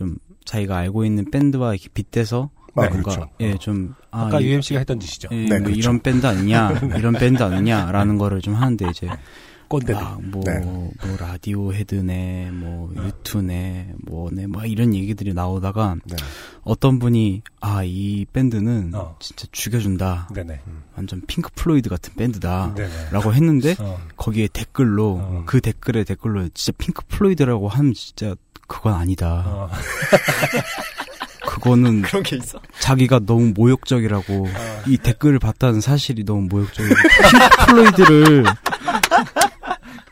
음. 0.09 0.19
자기가 0.45 0.77
알고 0.77 1.05
있는 1.05 1.31
밴드와 1.31 1.75
이렇게 1.75 1.89
빗대서 1.93 2.51
아, 2.75 2.89
뭔가 2.89 3.03
그렇죠. 3.03 3.31
예, 3.41 3.55
좀 3.59 3.95
아, 4.11 4.27
아까 4.27 4.41
이- 4.41 4.47
UMC가 4.47 4.79
했던 4.79 4.99
짓이죠. 4.99 5.29
예, 5.33 5.37
네, 5.37 5.49
뭐 5.59 5.59
그렇죠. 5.65 5.79
이런 5.79 6.01
밴드 6.01 6.27
아니냐, 6.27 6.71
이런 6.99 7.13
밴드 7.15 7.43
아니냐라는 7.43 8.17
거를 8.17 8.41
좀 8.41 8.55
하는데 8.55 8.89
이제 8.91 9.09
꼰대들. 9.73 9.95
막 9.95 10.23
뭐, 10.23 10.43
네. 10.45 10.59
뭐 10.61 10.91
라디오 11.19 11.73
헤드네, 11.73 12.51
뭐 12.53 12.93
유튜네, 12.97 13.95
뭐네, 14.07 14.47
뭐 14.47 14.65
이런 14.65 14.95
얘기들이 14.95 15.33
나오다가 15.35 15.97
네. 16.05 16.17
어떤 16.63 16.99
분이 16.99 17.43
아 17.61 17.83
이 17.85 18.25
밴드는 18.33 18.93
어. 18.95 19.17
진짜 19.19 19.47
죽여준다, 19.53 20.29
네네. 20.35 20.61
완전 20.97 21.21
핑크 21.27 21.51
플로이드 21.55 21.89
같은 21.89 22.15
밴드다라고. 22.15 23.35
했는데 23.35 23.75
어. 23.81 23.99
거기에 24.17 24.49
댓글로 24.53 25.19
어. 25.21 25.43
그 25.47 25.61
댓글에 25.61 26.05
댓글로 26.05 26.49
진짜 26.55 26.73
핑크 26.79 27.03
플로이드라고 27.09 27.69
하면 27.69 27.93
진짜 27.95 28.35
그건 28.69 28.95
아니다. 28.95 29.43
어. 29.47 29.71
그거는 31.47 32.03
그런 32.03 32.23
게 32.23 32.37
있어 32.37 32.61
자기가 32.81 33.21
너무 33.27 33.53
모욕적이라고 33.55 34.47
어. 34.47 34.83
이 34.87 34.97
댓글을 34.97 35.39
봤다는 35.39 35.81
사실이 35.81 36.25
너무 36.25 36.43
모욕적이고 36.49 36.95
핑크 36.95 37.67
플로이드를 37.67 38.45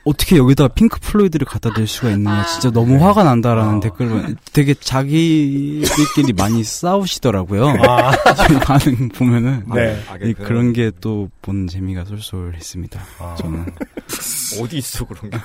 어떻게 0.04 0.38
여기다 0.38 0.68
핑크 0.68 0.98
플로이드를 1.00 1.46
갖다 1.46 1.70
댈 1.74 1.86
수가 1.86 2.10
있느냐 2.12 2.46
진짜 2.46 2.70
너무 2.70 3.04
화가 3.04 3.22
난다라는 3.22 3.80
댓글을 3.80 4.34
되게 4.52 4.72
자기들끼리 4.74 6.32
많이 6.36 6.64
싸우시더라고요. 6.64 7.68
아. 7.86 8.10
반응 8.64 9.08
보면은 9.10 9.64
네. 9.74 10.00
이 10.24 10.32
그런 10.32 10.72
게 10.72 10.90
또 11.00 11.28
보는 11.42 11.66
재미가 11.66 12.04
쏠쏠했습니다. 12.06 13.00
아. 13.18 13.34
저는 13.38 13.66
어디 14.62 14.78
있어 14.78 15.04
그런 15.06 15.30
게? 15.30 15.38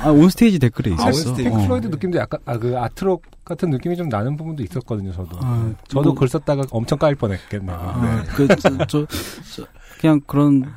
아 0.00 0.08
온스테이지 0.10 0.58
댓글에 0.58 0.94
아, 0.98 1.10
있었어. 1.10 1.34
핑크 1.34 1.54
어. 1.56 1.62
플로이드 1.62 1.86
느낌도 1.88 2.18
약간 2.18 2.40
아 2.46 2.58
그 2.58 2.76
아트록 2.78 3.22
같은 3.44 3.70
느낌이 3.70 3.96
좀 3.96 4.08
나는 4.08 4.36
부분도 4.36 4.62
있었거든요. 4.62 5.12
저도. 5.12 5.38
아, 5.42 5.70
저도 5.88 6.10
뭐- 6.10 6.14
글 6.14 6.28
썼다가 6.28 6.62
엄청 6.70 6.98
까일 6.98 7.14
뻔했겠네요. 7.14 7.76
아, 7.78 8.24
그, 8.34 8.46
저, 8.56 8.76
저, 8.86 9.06
저, 9.54 9.64
그냥 10.00 10.20
그런, 10.26 10.70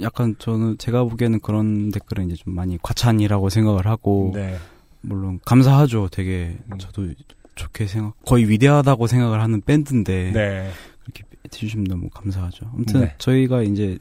약간 0.00 0.36
저는 0.38 0.78
제가 0.78 1.04
보기에는 1.04 1.40
그런 1.40 1.90
댓글은 1.90 2.26
이제 2.26 2.36
좀 2.36 2.54
많이 2.54 2.78
과찬이라고 2.80 3.50
생각을 3.50 3.86
하고, 3.86 4.30
네. 4.34 4.56
물론 5.00 5.40
감사하죠. 5.44 6.08
되게 6.10 6.58
저도 6.78 7.08
좋게 7.54 7.86
생각, 7.86 8.14
거의 8.24 8.48
위대하다고 8.48 9.06
생각을 9.06 9.40
하는 9.40 9.60
밴드인데, 9.60 10.32
네. 10.32 10.70
그렇게 11.02 11.24
해주시면 11.44 11.84
너무 11.84 12.08
감사하죠. 12.10 12.70
아무튼 12.72 13.00
네. 13.00 13.14
저희가 13.18 13.62
이제 13.62 13.98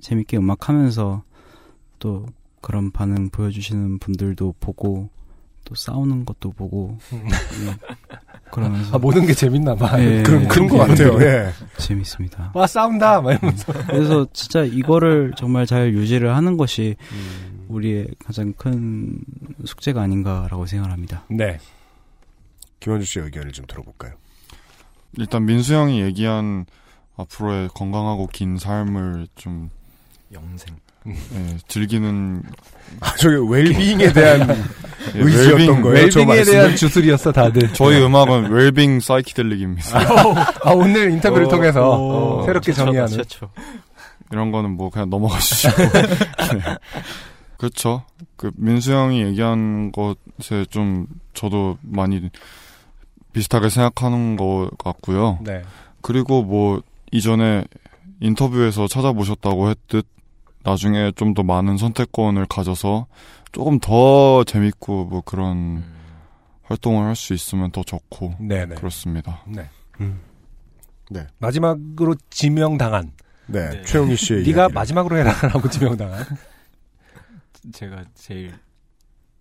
재밌게 0.00 0.36
음악하면서 0.36 1.22
또 1.98 2.26
그런 2.60 2.90
반응 2.90 3.30
보여주시는 3.30 3.98
분들도 3.98 4.56
보고, 4.60 5.08
또 5.64 5.74
싸우는 5.74 6.24
것도 6.24 6.50
보고, 6.52 6.98
예, 7.12 7.22
그러면서. 8.50 8.94
아, 8.94 8.98
모든 8.98 9.26
게 9.26 9.34
재밌나 9.34 9.74
봐. 9.74 10.00
예, 10.02 10.22
그런- 10.24 10.46
그런 10.48 10.68
것 10.68 10.78
같아요. 10.78 11.20
예. 11.22 11.52
재밌습니다. 11.78 12.52
와 12.54 12.66
싸운다 12.66 13.20
막 13.20 13.32
이러면서. 13.32 13.72
그래서 13.86 14.26
진짜 14.32 14.62
이거를 14.62 15.32
정말 15.36 15.66
잘 15.66 15.92
유지를 15.92 16.34
하는 16.34 16.56
것이 16.56 16.96
우리의 17.68 18.08
가장 18.24 18.52
큰 18.54 19.18
숙제가 19.64 20.00
아닌가라고 20.02 20.66
생각합니다. 20.66 21.24
네. 21.28 21.58
김원주 22.80 23.04
씨의 23.06 23.24
의견을 23.26 23.52
좀 23.52 23.66
들어볼까요? 23.66 24.12
일단 25.18 25.44
민수 25.46 25.74
형이 25.74 26.00
얘기한 26.02 26.66
앞으로의 27.16 27.68
건강하고 27.74 28.26
긴 28.28 28.58
삶을 28.58 29.26
좀 29.34 29.70
영생. 30.32 30.76
예, 31.06 31.56
즐기는 31.68 32.42
아, 33.00 33.14
저기 33.16 33.36
웰빙에 33.48 34.12
대한 34.12 34.48
예, 35.14 35.20
의지였던 35.20 35.58
웰빙, 35.60 35.82
거예요. 35.82 36.10
저 36.10 36.20
웰빙에 36.20 36.44
대한? 36.44 36.76
주술이었어 36.76 37.32
다들. 37.32 37.72
저희 37.74 38.02
음악은 38.02 38.50
웰빙 38.50 39.00
사이키델릭입니다. 39.00 39.98
아 40.62 40.70
오늘 40.72 41.10
인터뷰를 41.12 41.46
어, 41.46 41.48
통해서 41.48 41.90
어, 42.40 42.44
새롭게 42.44 42.72
최초다, 42.72 42.84
정의하는. 42.86 43.16
최초. 43.16 43.48
이런 44.32 44.50
거는 44.50 44.70
뭐 44.72 44.90
그냥 44.90 45.08
넘어가 45.10 45.38
주시고. 45.38 45.82
네. 45.92 46.76
그렇죠. 47.58 48.02
그 48.36 48.50
민수 48.56 48.92
형이 48.92 49.22
얘기한 49.22 49.92
것에 49.92 50.64
좀 50.70 51.06
저도 51.34 51.78
많이 51.82 52.28
비슷하게 53.32 53.68
생각하는 53.68 54.36
것 54.36 54.70
같고요. 54.82 55.38
네. 55.42 55.62
그리고 56.00 56.42
뭐 56.42 56.82
이전에 57.12 57.64
인터뷰에서 58.20 58.88
찾아보셨다고 58.88 59.70
했듯 59.70 60.06
나중에 60.66 61.12
좀 61.12 61.34
더 61.34 61.42
많은 61.42 61.76
선택권을 61.76 62.46
가져서 62.46 63.06
조금 63.52 63.78
더 63.78 64.42
재밌고 64.44 65.04
뭐 65.06 65.20
그런 65.22 65.84
활동을 66.62 67.06
할 67.06 67.14
수 67.16 67.32
있으면 67.34 67.70
더 67.70 67.82
좋고 67.82 68.34
네네. 68.40 68.74
그렇습니다. 68.74 69.42
네. 69.46 69.68
네. 71.10 71.26
마지막으로 71.38 72.14
지명당한. 72.30 73.12
네. 73.46 73.82
최영희 73.84 74.16
씨의 74.16 74.40
네가 74.42 74.60
이야기를. 74.62 74.74
마지막으로 74.74 75.16
해라라고 75.18 75.70
지명당한. 75.70 76.24
제가 77.72 78.04
제일 78.14 78.52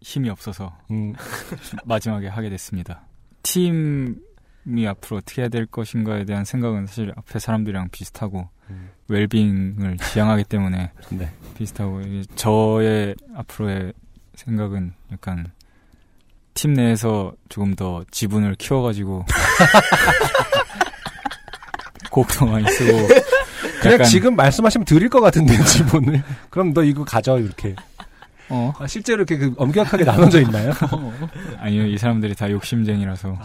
힘이 0.01 0.29
없어서 0.29 0.77
음. 0.91 1.13
마지막에 1.85 2.27
하게 2.27 2.49
됐습니다. 2.49 3.07
팀이 3.43 4.87
앞으로 4.87 5.17
어떻게 5.17 5.41
해야 5.41 5.49
될 5.49 5.65
것인가에 5.65 6.25
대한 6.25 6.45
생각은 6.45 6.85
사실 6.87 7.11
앞에 7.15 7.39
사람들이랑 7.39 7.89
비슷하고 7.89 8.49
웰빙을 9.07 9.97
지향하기 9.97 10.45
때문에 10.45 10.91
네. 11.09 11.31
비슷하고 11.57 12.01
저의 12.35 13.15
앞으로의 13.35 13.93
생각은 14.35 14.93
약간 15.11 15.47
팀 16.53 16.73
내에서 16.73 17.33
조금 17.49 17.75
더 17.75 18.03
지분을 18.11 18.55
키워가지고 18.55 19.25
곡도 22.11 22.45
많이 22.45 22.69
쓰고 22.71 23.07
그냥 23.81 24.03
지금 24.03 24.35
말씀하시면 24.35 24.85
드릴 24.85 25.09
것 25.09 25.21
같은데 25.21 25.61
지분을. 25.63 26.23
그럼 26.49 26.73
너 26.73 26.83
이거 26.83 27.03
가져 27.03 27.39
이렇게. 27.39 27.75
어. 28.49 28.73
아, 28.79 28.87
실제로 28.87 29.17
이렇게 29.17 29.37
그 29.37 29.53
엄격하게 29.57 30.03
나눠져 30.03 30.41
있나요? 30.41 30.71
아니요, 31.59 31.85
이 31.85 31.97
사람들이 31.97 32.35
다 32.35 32.49
욕심쟁이라서. 32.49 33.37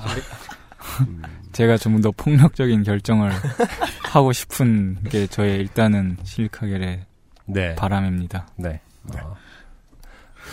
제가 1.61 1.77
좀 1.77 2.01
더 2.01 2.11
폭력적인 2.12 2.82
결정을 2.85 3.31
하고 4.05 4.32
싶은 4.32 4.97
게 5.11 5.27
저의 5.27 5.57
일단은 5.59 6.16
실리카겔의 6.24 7.01
네. 7.45 7.74
바람입니다. 7.74 8.47
네. 8.57 8.81
어. 9.15 9.37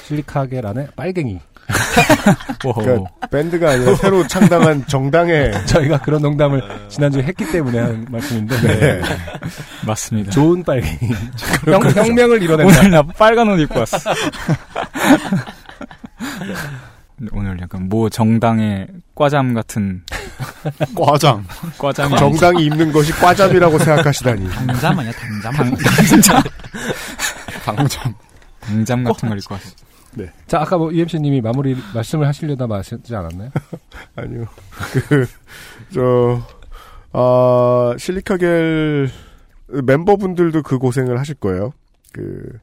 실리카겔 0.04 0.66
안에 0.66 0.88
빨갱이. 0.98 1.40
그러니까 2.60 3.10
밴드가 3.32 3.72
아니라 3.72 3.96
새로 3.96 4.28
창당한 4.28 4.86
정당의 4.88 5.54
저희가 5.68 6.02
그런 6.02 6.22
농담을 6.22 6.62
지난주에 6.90 7.24
했기 7.24 7.50
때문에 7.50 7.80
하는 7.80 8.06
말씀인데. 8.10 8.62
네. 8.62 9.02
맞습니다. 9.86 10.32
좋은 10.32 10.62
빨갱이. 10.64 11.14
형. 11.68 11.82
혁명을 11.90 12.42
이뤄낸다. 12.44 12.80
오늘 12.80 12.92
나 12.92 13.02
빨간 13.02 13.48
옷 13.50 13.60
입고 13.62 13.80
왔어. 13.80 13.98
오늘 17.32 17.60
약간 17.60 17.90
모 17.90 18.10
정당의 18.10 18.88
과잠 19.16 19.54
같은 19.54 20.04
과잠. 20.96 21.46
과잠이 21.78 22.16
정당이 22.16 22.66
입는 22.66 22.92
것이 22.92 23.12
과잠이라고 23.14 23.80
생각하시다니. 23.80 24.48
당잠 24.54 25.00
아니야 25.00 25.12
당잠 25.12 25.76
당잠 25.76 26.44
당잠 27.66 28.16
당잠 28.60 29.04
같은 29.04 29.30
걸 29.30 29.40
입고 29.40 29.56
왔어. 29.56 29.72
네. 30.14 30.32
자, 30.48 30.62
아까 30.62 30.78
뭐 30.78 30.92
UMC님이 30.92 31.42
마무리 31.42 31.76
말씀을 31.94 32.28
하시려다 32.28 32.66
마시지 32.68 33.16
않았나요? 33.16 33.50
아니요. 34.16 34.46
그, 35.08 35.28
저, 35.94 36.42
아, 37.14 37.94
실리카겔 37.98 39.12
멤버분들도 39.68 40.64
그 40.64 40.80
고생을 40.80 41.20
하실 41.20 41.36
거예요. 41.36 41.72
그, 42.14 42.60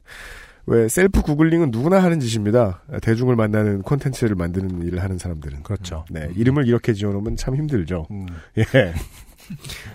왜 0.67 0.87
셀프 0.87 1.21
구글링은 1.21 1.69
누구나 1.71 2.01
하는 2.01 2.19
짓입니다. 2.19 2.81
대중을 3.01 3.35
만나는 3.35 3.81
콘텐츠를 3.83 4.35
만드는 4.35 4.81
일을 4.87 5.01
하는 5.03 5.17
사람들은. 5.17 5.63
그렇죠. 5.63 6.05
네, 6.09 6.29
이름을 6.35 6.67
이렇게 6.67 6.93
지어놓으면 6.93 7.35
참 7.37 7.55
힘들죠. 7.55 8.07
음. 8.11 8.25
예. 8.57 8.93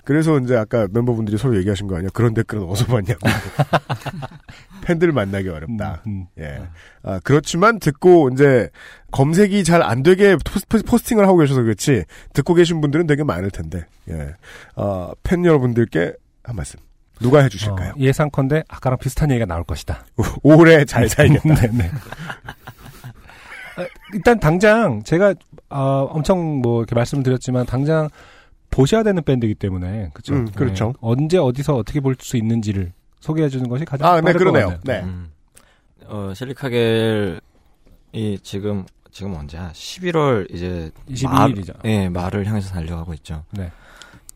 그래서 0.04 0.38
이제 0.38 0.56
아까 0.56 0.86
멤버분들이 0.92 1.36
서로 1.36 1.56
얘기하신 1.56 1.88
거 1.88 1.96
아니야? 1.96 2.08
그런 2.14 2.34
댓글은 2.34 2.62
어디서 2.68 2.86
봤냐고. 2.86 3.18
팬들 4.82 5.10
만나기 5.10 5.48
어렵다. 5.48 6.02
음, 6.06 6.26
예. 6.38 6.62
아, 7.02 7.18
그렇지만 7.24 7.80
듣고 7.80 8.30
이제 8.32 8.70
검색이 9.10 9.64
잘 9.64 9.82
안 9.82 10.04
되게 10.04 10.36
포스- 10.36 10.84
포스 10.84 11.02
팅을 11.04 11.26
하고 11.26 11.38
계셔서 11.38 11.62
그렇지 11.62 12.04
듣고 12.32 12.54
계신 12.54 12.80
분들은 12.80 13.08
되게 13.08 13.24
많을 13.24 13.50
텐데. 13.50 13.86
예. 14.08 14.34
아, 14.76 15.10
팬 15.24 15.44
여러분들께 15.44 16.12
한 16.44 16.54
말씀. 16.54 16.78
누가 17.20 17.40
해주실까요? 17.42 17.90
어, 17.90 17.94
예상컨대 17.98 18.64
아까랑 18.68 18.98
비슷한 18.98 19.30
얘기가 19.30 19.46
나올 19.46 19.64
것이다. 19.64 20.04
오래 20.42 20.84
잘 20.84 21.08
살겠다. 21.08 21.54
네네. 21.54 21.90
아, 23.76 23.86
일단 24.14 24.40
당장 24.40 25.02
제가 25.02 25.34
아, 25.68 26.06
엄청 26.10 26.60
뭐 26.60 26.80
이렇게 26.80 26.94
말씀을 26.94 27.22
드렸지만 27.22 27.66
당장 27.66 28.08
보셔야 28.70 29.02
되는 29.02 29.22
밴드이기 29.22 29.54
때문에 29.56 30.10
그렇죠. 30.14 30.34
음, 30.34 30.50
그렇죠. 30.52 30.94
언제 31.00 31.38
어디서 31.38 31.76
어떻게 31.76 32.00
볼 32.00 32.14
수 32.20 32.36
있는지를 32.36 32.92
소개해 33.20 33.48
주는 33.48 33.68
것이 33.68 33.84
가장 33.84 34.08
아, 34.08 34.20
네, 34.20 34.32
그러네요. 34.32 34.78
네. 34.84 35.00
음. 35.02 35.30
어, 36.06 36.32
실리카겔이 36.34 37.40
지금 38.42 38.84
지금 39.12 39.34
언제야? 39.34 39.70
11월 39.72 40.52
이제 40.54 40.90
22일 41.08 41.58
이죠. 41.58 41.72
말, 41.82 41.92
예, 41.92 42.08
말을 42.08 42.46
향해서 42.46 42.72
달려가고 42.72 43.12
있죠. 43.14 43.44
네. 43.50 43.70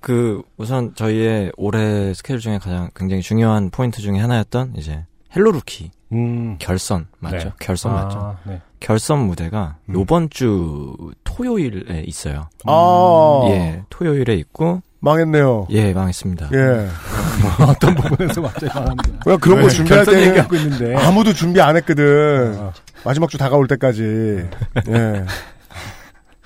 그 0.04 0.42
우선 0.58 0.94
저희의 0.94 1.50
올해 1.56 2.12
스케줄 2.12 2.38
중에 2.38 2.58
가장 2.58 2.90
굉장히 2.94 3.22
중요한 3.22 3.70
포인트 3.70 4.02
중에 4.02 4.18
하나였던 4.18 4.74
이제 4.76 5.02
헬로루키 5.34 5.92
음. 6.12 6.56
결선 6.58 7.06
맞죠? 7.20 7.36
네. 7.38 7.52
결선 7.58 7.92
아, 7.92 8.02
맞죠? 8.02 8.36
네. 8.44 8.60
결선 8.80 9.20
무대가 9.20 9.76
음. 9.88 9.94
요번 9.94 10.28
주 10.28 10.94
토요일에 11.24 12.02
있어요. 12.02 12.50
아. 12.66 13.44
예, 13.48 13.82
토요일에 13.88 14.34
있고 14.34 14.82
망했네요. 15.00 15.68
예, 15.70 15.94
망했습니다. 15.94 16.50
예. 16.52 16.86
어떤 17.66 17.94
부분에서 17.94 18.42
갑자기 18.42 18.78
말합니다. 18.78 19.20
왜 19.24 19.36
그런 19.38 19.62
거 19.62 19.68
네, 19.68 19.74
준비할 19.74 20.04
때는 20.04 20.20
얘기하고 20.28 20.56
있는데. 20.56 20.96
아무도 20.96 21.32
준비 21.32 21.62
안 21.62 21.76
했거든. 21.76 22.58
어. 22.58 22.72
마지막 23.06 23.30
주 23.30 23.38
다가올 23.38 23.68
때까지. 23.68 24.02
예. 24.88 25.24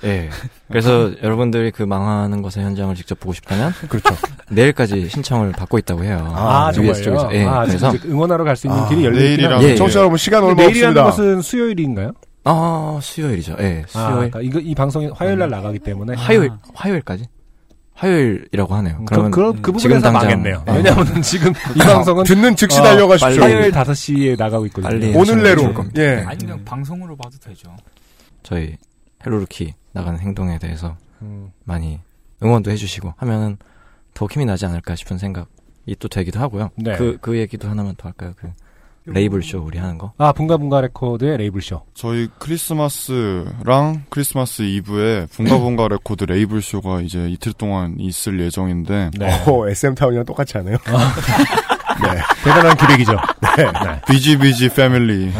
예. 0.05 0.29
그래서 0.69 1.11
여러분들이 1.23 1.71
그 1.71 1.83
망하는 1.83 2.41
것의 2.41 2.65
현장을 2.65 2.93
직접 2.95 3.19
보고 3.19 3.33
싶다면 3.33 3.73
그렇죠. 3.89 4.15
내일까지 4.49 5.09
신청을 5.09 5.51
받고 5.51 5.77
있다고 5.79 6.03
해요. 6.03 6.31
아, 6.35 6.71
UBS 6.75 7.03
정말요? 7.03 7.19
쪽에서. 7.21 7.35
예. 7.35 7.45
아, 7.45 7.65
그래서 7.65 7.91
응원하러 8.05 8.43
갈 8.43 8.55
수 8.55 8.67
있는 8.67 8.79
아, 8.81 8.87
길이 8.87 9.05
열려 9.05 9.21
있구나. 9.23 9.57
내일이라는- 9.59 9.77
청취자 9.77 9.99
여러분, 9.99 10.17
시간 10.17 10.43
얼마 10.43 10.63
내일이라는 10.63 10.97
없습니다. 10.97 11.03
것은 11.33 11.41
수요일인가요? 11.41 12.11
아, 12.45 12.99
수요일이죠. 13.01 13.55
예. 13.59 13.83
아, 13.85 13.87
수요일. 13.87 14.13
그러니까 14.31 14.41
이거 14.41 14.59
이 14.59 14.73
방송이 14.73 15.09
화요일 15.13 15.37
날 15.39 15.49
나가기 15.49 15.79
때문에 15.79 16.15
화요일 16.15 16.49
화요일까지? 16.73 17.25
화요일이라고 17.93 18.75
하네요. 18.75 18.95
그, 18.99 19.05
그러면 19.05 19.31
그, 19.31 19.41
그 19.61 19.77
지금 19.77 19.97
부분에서 19.97 19.99
당장 19.99 20.21
망했네요. 20.21 20.63
예. 20.69 20.71
왜냐하면 20.73 21.21
지금 21.21 21.51
이 21.75 21.79
방송은 21.79 22.23
듣는 22.23 22.55
즉시 22.55 22.79
어, 22.79 22.83
달려가십시오. 22.83 23.43
화요일 23.43 23.71
5시에 23.71 24.37
나가고 24.37 24.65
있거든요. 24.67 24.89
빨리 24.89 25.13
오늘 25.13 25.43
내로. 25.43 25.61
좋을 25.63 25.73
겁니다. 25.73 26.01
예. 26.01 26.23
아니 26.25 26.37
그냥 26.39 26.63
방송으로 26.63 27.17
봐도 27.17 27.35
되죠. 27.43 27.69
저희 28.41 28.77
헬로루키 29.25 29.73
나가는 29.93 30.19
행동에 30.19 30.59
대해서 30.59 30.97
음. 31.21 31.51
많이 31.63 31.99
응원도 32.41 32.71
해주시고 32.71 33.15
하면은 33.17 33.57
더 34.13 34.27
힘이 34.29 34.45
나지 34.45 34.65
않을까 34.65 34.95
싶은 34.95 35.17
생각이 35.17 35.95
또 35.99 36.07
되기도 36.07 36.39
하고요. 36.39 36.69
네. 36.75 36.95
그, 36.95 37.17
그 37.21 37.37
얘기도 37.37 37.69
하나만 37.69 37.95
더 37.97 38.07
할까요? 38.07 38.33
그 38.37 38.51
레이블 39.05 39.41
쇼 39.43 39.59
우리 39.59 39.77
하는 39.77 39.97
거. 39.97 40.13
아, 40.17 40.31
붕가붕가 40.31 40.81
레코드의 40.81 41.37
레이블 41.37 41.61
쇼. 41.61 41.81
저희 41.93 42.27
크리스마스랑 42.37 44.03
크리스마스 44.09 44.61
이브에 44.61 45.27
붕가붕가 45.27 45.87
레코드 45.89 46.25
레이블 46.25 46.61
쇼가 46.61 47.01
이제 47.01 47.27
이틀 47.29 47.53
동안 47.53 47.95
있을 47.99 48.39
예정인데 48.39 49.11
어, 49.47 49.67
SM 49.67 49.95
타운이랑 49.95 50.25
똑같이 50.25 50.57
하네요. 50.57 50.77
네. 52.01 52.21
대단한 52.43 52.77
기획이죠. 52.77 53.13
네. 53.57 54.01
비지비지 54.07 54.69
패밀리. 54.69 55.31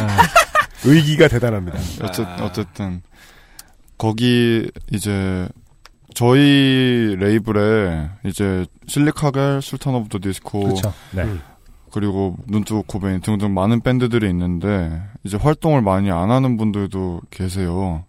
의기가 0.84 1.28
대단합니다. 1.28 1.78
어쨌, 2.02 2.26
어쨌든 2.40 3.02
거기 4.00 4.66
이제 4.90 5.46
저희 6.14 7.14
레이블에 7.18 8.08
이제 8.24 8.64
실리카겔, 8.86 9.60
술탄 9.60 9.94
오브 9.94 10.08
더 10.08 10.18
디스코, 10.18 10.60
그렇죠. 10.60 10.92
네. 11.14 11.24
그리고 11.92 12.36
눈뜨고 12.46 12.84
코베인 12.84 13.20
등등 13.20 13.52
많은 13.52 13.80
밴드들이 13.80 14.28
있는데 14.30 15.02
이제 15.24 15.36
활동을 15.36 15.82
많이 15.82 16.10
안 16.10 16.30
하는 16.30 16.56
분들도 16.56 17.20
계세요. 17.30 18.04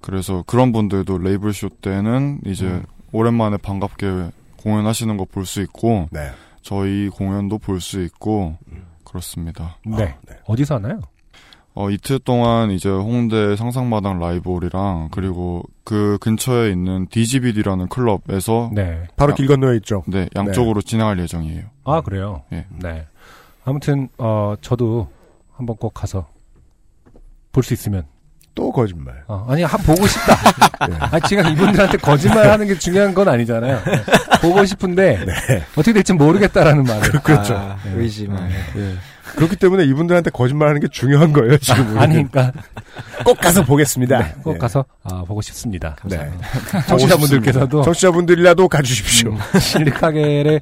그래서 0.00 0.42
그런 0.46 0.72
분들도 0.72 1.18
레이블 1.18 1.52
쇼 1.52 1.68
때는 1.68 2.40
이제 2.46 2.66
음. 2.66 2.82
오랜만에 3.12 3.58
반갑게 3.58 4.30
공연하시는 4.56 5.16
거 5.16 5.24
볼 5.24 5.44
수 5.46 5.60
있고 5.62 6.08
네. 6.10 6.30
저희 6.62 7.08
공연도 7.10 7.58
볼 7.58 7.80
수 7.80 8.02
있고 8.02 8.56
그렇습니다. 9.04 9.76
네. 9.86 10.16
어디서 10.46 10.76
하나요? 10.76 11.00
어, 11.74 11.88
이틀 11.88 12.18
동안 12.18 12.70
이제 12.72 12.88
홍대 12.88 13.56
상상마당 13.56 14.18
라이브홀이랑 14.18 15.08
그리고 15.12 15.62
그 15.84 16.18
근처에 16.20 16.70
있는 16.70 17.06
DGBD라는 17.10 17.88
클럽에서 17.88 18.70
네. 18.74 19.04
바로 19.16 19.34
길 19.34 19.46
건너에 19.46 19.76
있죠. 19.76 20.02
네, 20.06 20.28
양쪽으로 20.34 20.82
진행할 20.82 21.18
예정이에요. 21.20 21.62
아, 21.84 22.00
그래요? 22.00 22.42
예. 22.52 22.66
네. 22.80 23.06
아무튼, 23.64 24.08
어, 24.18 24.54
저도 24.60 25.08
한번 25.56 25.76
꼭 25.76 25.94
가서 25.94 26.26
볼 27.52 27.62
수 27.62 27.72
있으면. 27.74 28.04
또 28.54 28.72
거짓말. 28.72 29.22
어, 29.28 29.46
아니, 29.48 29.62
한, 29.62 29.80
보고 29.82 30.06
싶다. 30.06 30.34
아니, 31.12 31.22
지금 31.28 31.46
이분들한테 31.52 31.98
거짓말 31.98 32.50
하는 32.50 32.66
게 32.66 32.76
중요한 32.76 33.14
건 33.14 33.28
아니잖아요. 33.28 33.76
네. 33.84 34.02
보고 34.42 34.64
싶은데, 34.64 35.24
어떻게 35.72 35.92
될지 35.92 36.12
모르겠다라는 36.12 36.82
말을. 36.82 37.10
그렇죠. 37.22 37.54
아, 37.56 37.76
의지만. 37.94 38.50
예. 38.76 38.94
그렇기 39.36 39.56
때문에 39.56 39.84
이분들한테 39.84 40.30
거짓말하는 40.30 40.80
게 40.80 40.88
중요한 40.88 41.32
거예요. 41.32 41.56
지금 41.58 41.98
아니, 41.98 42.14
그러니까. 42.14 42.52
꼭 43.24 43.38
가서 43.38 43.64
보겠습니다. 43.64 44.18
네, 44.18 44.34
꼭 44.42 44.54
예. 44.54 44.58
가서, 44.58 44.84
아, 45.02 45.22
보고 45.24 45.40
싶습니다. 45.42 45.96
네. 46.04 46.30
청취자분들께서도. 46.88 47.82
청취자분들이라도 47.82 48.68
가주십시오. 48.68 49.30
음, 49.32 49.60
실리카겔의 49.60 50.60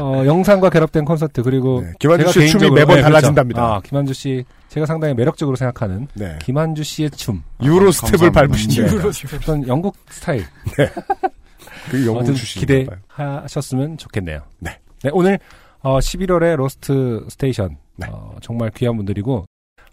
어, 0.00 0.24
영상과 0.26 0.70
결합된 0.70 1.04
콘서트 1.04 1.42
그리고 1.42 1.82
네, 1.82 1.92
김한주 2.00 2.32
씨의 2.32 2.48
춤이 2.48 2.70
매번 2.70 2.96
네, 2.96 3.02
달라진답니다. 3.02 3.60
그렇죠. 3.60 3.74
아, 3.74 3.80
김한주 3.80 4.12
씨 4.12 4.44
제가 4.68 4.86
상당히 4.86 5.14
매력적으로 5.14 5.56
생각하는 5.56 6.08
네. 6.14 6.36
김한주 6.42 6.82
씨의 6.82 7.10
춤 7.12 7.42
유로 7.62 7.92
스텝을 7.92 8.32
감사합니다. 8.32 8.40
밟으신 8.40 8.70
네. 8.70 8.92
유로 8.92 9.12
어떤 9.36 9.68
영국 9.68 9.96
스타일 10.10 10.44
네. 10.76 10.90
그게 11.90 12.06
영국 12.06 12.24
봐요. 12.24 12.34
기대하셨으면 12.34 13.98
좋겠네요. 13.98 14.40
네. 14.58 14.80
오늘 15.12 15.38
어, 15.80 15.98
11월에 15.98 16.56
로스트 16.56 17.26
스테이션 17.28 17.76
어, 18.08 18.36
정말 18.42 18.70
귀한 18.76 18.96
분들이고 18.96 19.44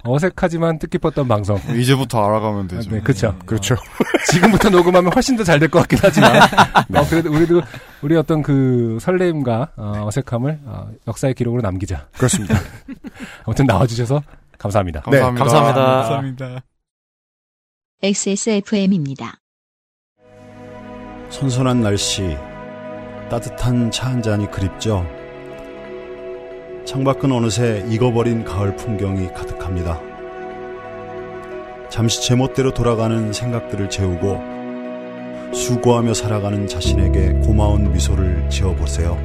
어색하지만 0.04 0.80
뜻깊었던 0.80 1.28
방송. 1.28 1.58
이제부터 1.76 2.26
알아가면 2.26 2.68
되죠. 2.68 2.90
네, 2.90 3.02
그렇죠. 3.02 3.38
그렇죠. 3.46 3.76
지금부터 4.32 4.70
녹음하면 4.70 5.14
훨씬 5.14 5.36
더 5.38 5.44
잘 5.44 5.60
될 5.60 5.70
것 5.70 5.80
같긴 5.82 6.00
하지만, 6.02 6.32
어, 6.98 7.08
그래도 7.08 7.32
우리도 7.32 7.62
우리 8.02 8.16
어떤 8.16 8.42
그 8.42 8.98
설레임과 9.00 9.74
어, 9.76 10.04
어색함을 10.08 10.60
어, 10.66 10.90
역사의 11.08 11.36
기록으로 11.36 11.62
남기자. 11.62 12.08
그렇습니다. 12.18 12.56
아무튼 13.46 13.66
나와주셔서 13.68 14.24
감사합니다. 14.58 15.04
네, 15.12 15.20
감사합니다. 15.20 15.86
감사합니다. 15.86 16.62
XSFM입니다. 18.02 19.36
선선한 21.30 21.82
날씨, 21.82 22.36
따뜻한 23.30 23.92
차 23.92 24.08
한 24.10 24.22
잔이 24.24 24.50
그립죠. 24.50 25.06
창밖은 26.92 27.32
어느새 27.32 27.86
익어버린 27.88 28.44
가을 28.44 28.76
풍경이 28.76 29.30
가득합니다. 29.30 29.98
잠시 31.90 32.22
제멋대로 32.22 32.74
돌아가는 32.74 33.32
생각들을 33.32 33.90
재우고 33.90 34.42
수고하며 35.54 36.14
살아가는 36.14 36.68
자신에게 36.68 37.46
고마운 37.46 37.94
미소를 37.94 38.50
지어보세요. 38.50 39.18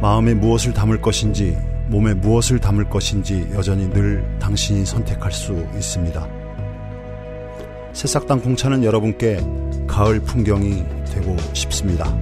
마음에 0.00 0.34
무엇을 0.34 0.72
담을 0.72 1.00
것인지, 1.00 1.58
몸에 1.88 2.14
무엇을 2.14 2.60
담을 2.60 2.88
것인지 2.88 3.48
여전히 3.54 3.90
늘 3.90 4.24
당신이 4.38 4.86
선택할 4.86 5.32
수 5.32 5.66
있습니다. 5.74 6.28
새싹당 7.92 8.40
공차는 8.42 8.84
여러분께 8.84 9.40
가을 9.88 10.20
풍경이 10.20 10.84
되고 11.12 11.36
싶습니다. 11.54 12.16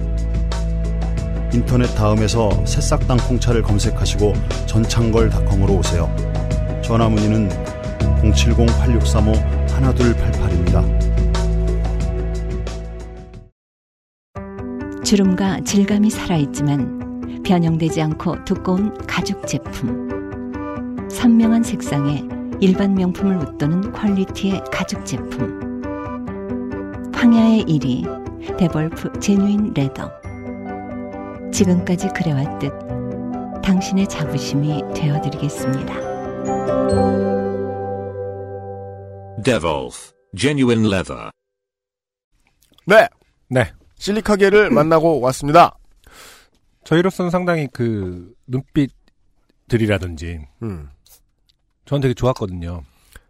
인터넷 1.53 1.85
다음에서 1.95 2.65
새싹당 2.65 3.17
콩차를 3.17 3.61
검색하시고 3.61 4.33
전창걸닷컴으로 4.65 5.75
오세요. 5.75 6.13
전화 6.83 7.07
문의는 7.09 7.49
070-8635-1288입니다. 8.21 10.83
주름과 15.03 15.59
질감이 15.61 16.09
살아있지만 16.09 17.43
변형되지 17.45 18.01
않고 18.01 18.43
두꺼운 18.43 18.93
가죽 19.07 19.47
제품. 19.47 20.09
선명한 21.09 21.63
색상에 21.63 22.25
일반 22.59 22.93
명품을 22.93 23.37
웃도는 23.37 23.93
퀄리티의 23.93 24.63
가죽 24.69 25.05
제품. 25.05 25.81
황야의 27.13 27.63
이리 27.63 28.57
데볼프 28.57 29.17
genuine 29.21 29.71
leather. 29.73 30.26
지금까지 31.51 32.07
그래왔듯 32.09 32.71
당신의 33.63 34.07
자부심이 34.07 34.81
되어드리겠습니다. 34.95 35.93
Devolf 39.43 40.11
Genuine 40.35 40.87
Leather. 40.87 41.29
네. 42.85 43.07
네. 43.49 43.71
실리카게를 43.97 44.69
만나고 44.71 45.19
왔습니다. 45.21 45.77
저희로서는 46.83 47.31
상당히 47.31 47.67
그 47.73 48.33
눈빛들이라든지 48.47 50.47
음. 50.63 50.89
저는 51.85 52.01
되게 52.01 52.13
좋았거든요. 52.13 52.83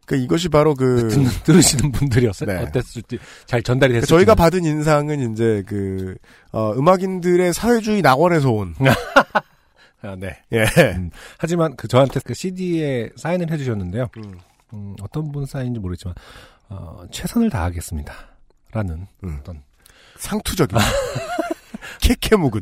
그 0.07 0.15
이것이 0.15 0.47
바로 0.47 0.73
그 0.73 1.09
듣는, 1.09 1.29
들으시는 1.43 1.91
분들이었어요. 1.91 2.49
네. 2.49 2.63
어땠을지 2.63 3.19
잘 3.45 3.61
전달이 3.61 3.93
됐을지. 3.93 4.09
저희가 4.09 4.35
받은 4.35 4.63
인상은 4.63 5.33
이제 5.33 5.63
그 5.67 6.15
어, 6.53 6.71
음악인들의 6.71 7.53
사회주의 7.53 8.01
낙원에서 8.01 8.49
온 8.49 8.73
아, 10.01 10.15
네. 10.17 10.41
예. 10.53 10.63
음, 10.95 11.11
하지만 11.37 11.75
그 11.75 11.89
저한테 11.89 12.21
그 12.23 12.33
CD에 12.33 13.09
사인을 13.17 13.51
해주셨는데요. 13.51 14.07
음, 14.73 14.95
어떤 15.01 15.29
분 15.33 15.45
사인인지 15.45 15.81
모르겠지만 15.81 16.15
어, 16.69 17.03
최선을 17.11 17.49
다하겠습니다. 17.49 18.13
라는 18.71 19.07
음. 19.25 19.37
어떤 19.41 19.61
상투적인 20.17 20.77
캐캐묵은 21.99 22.61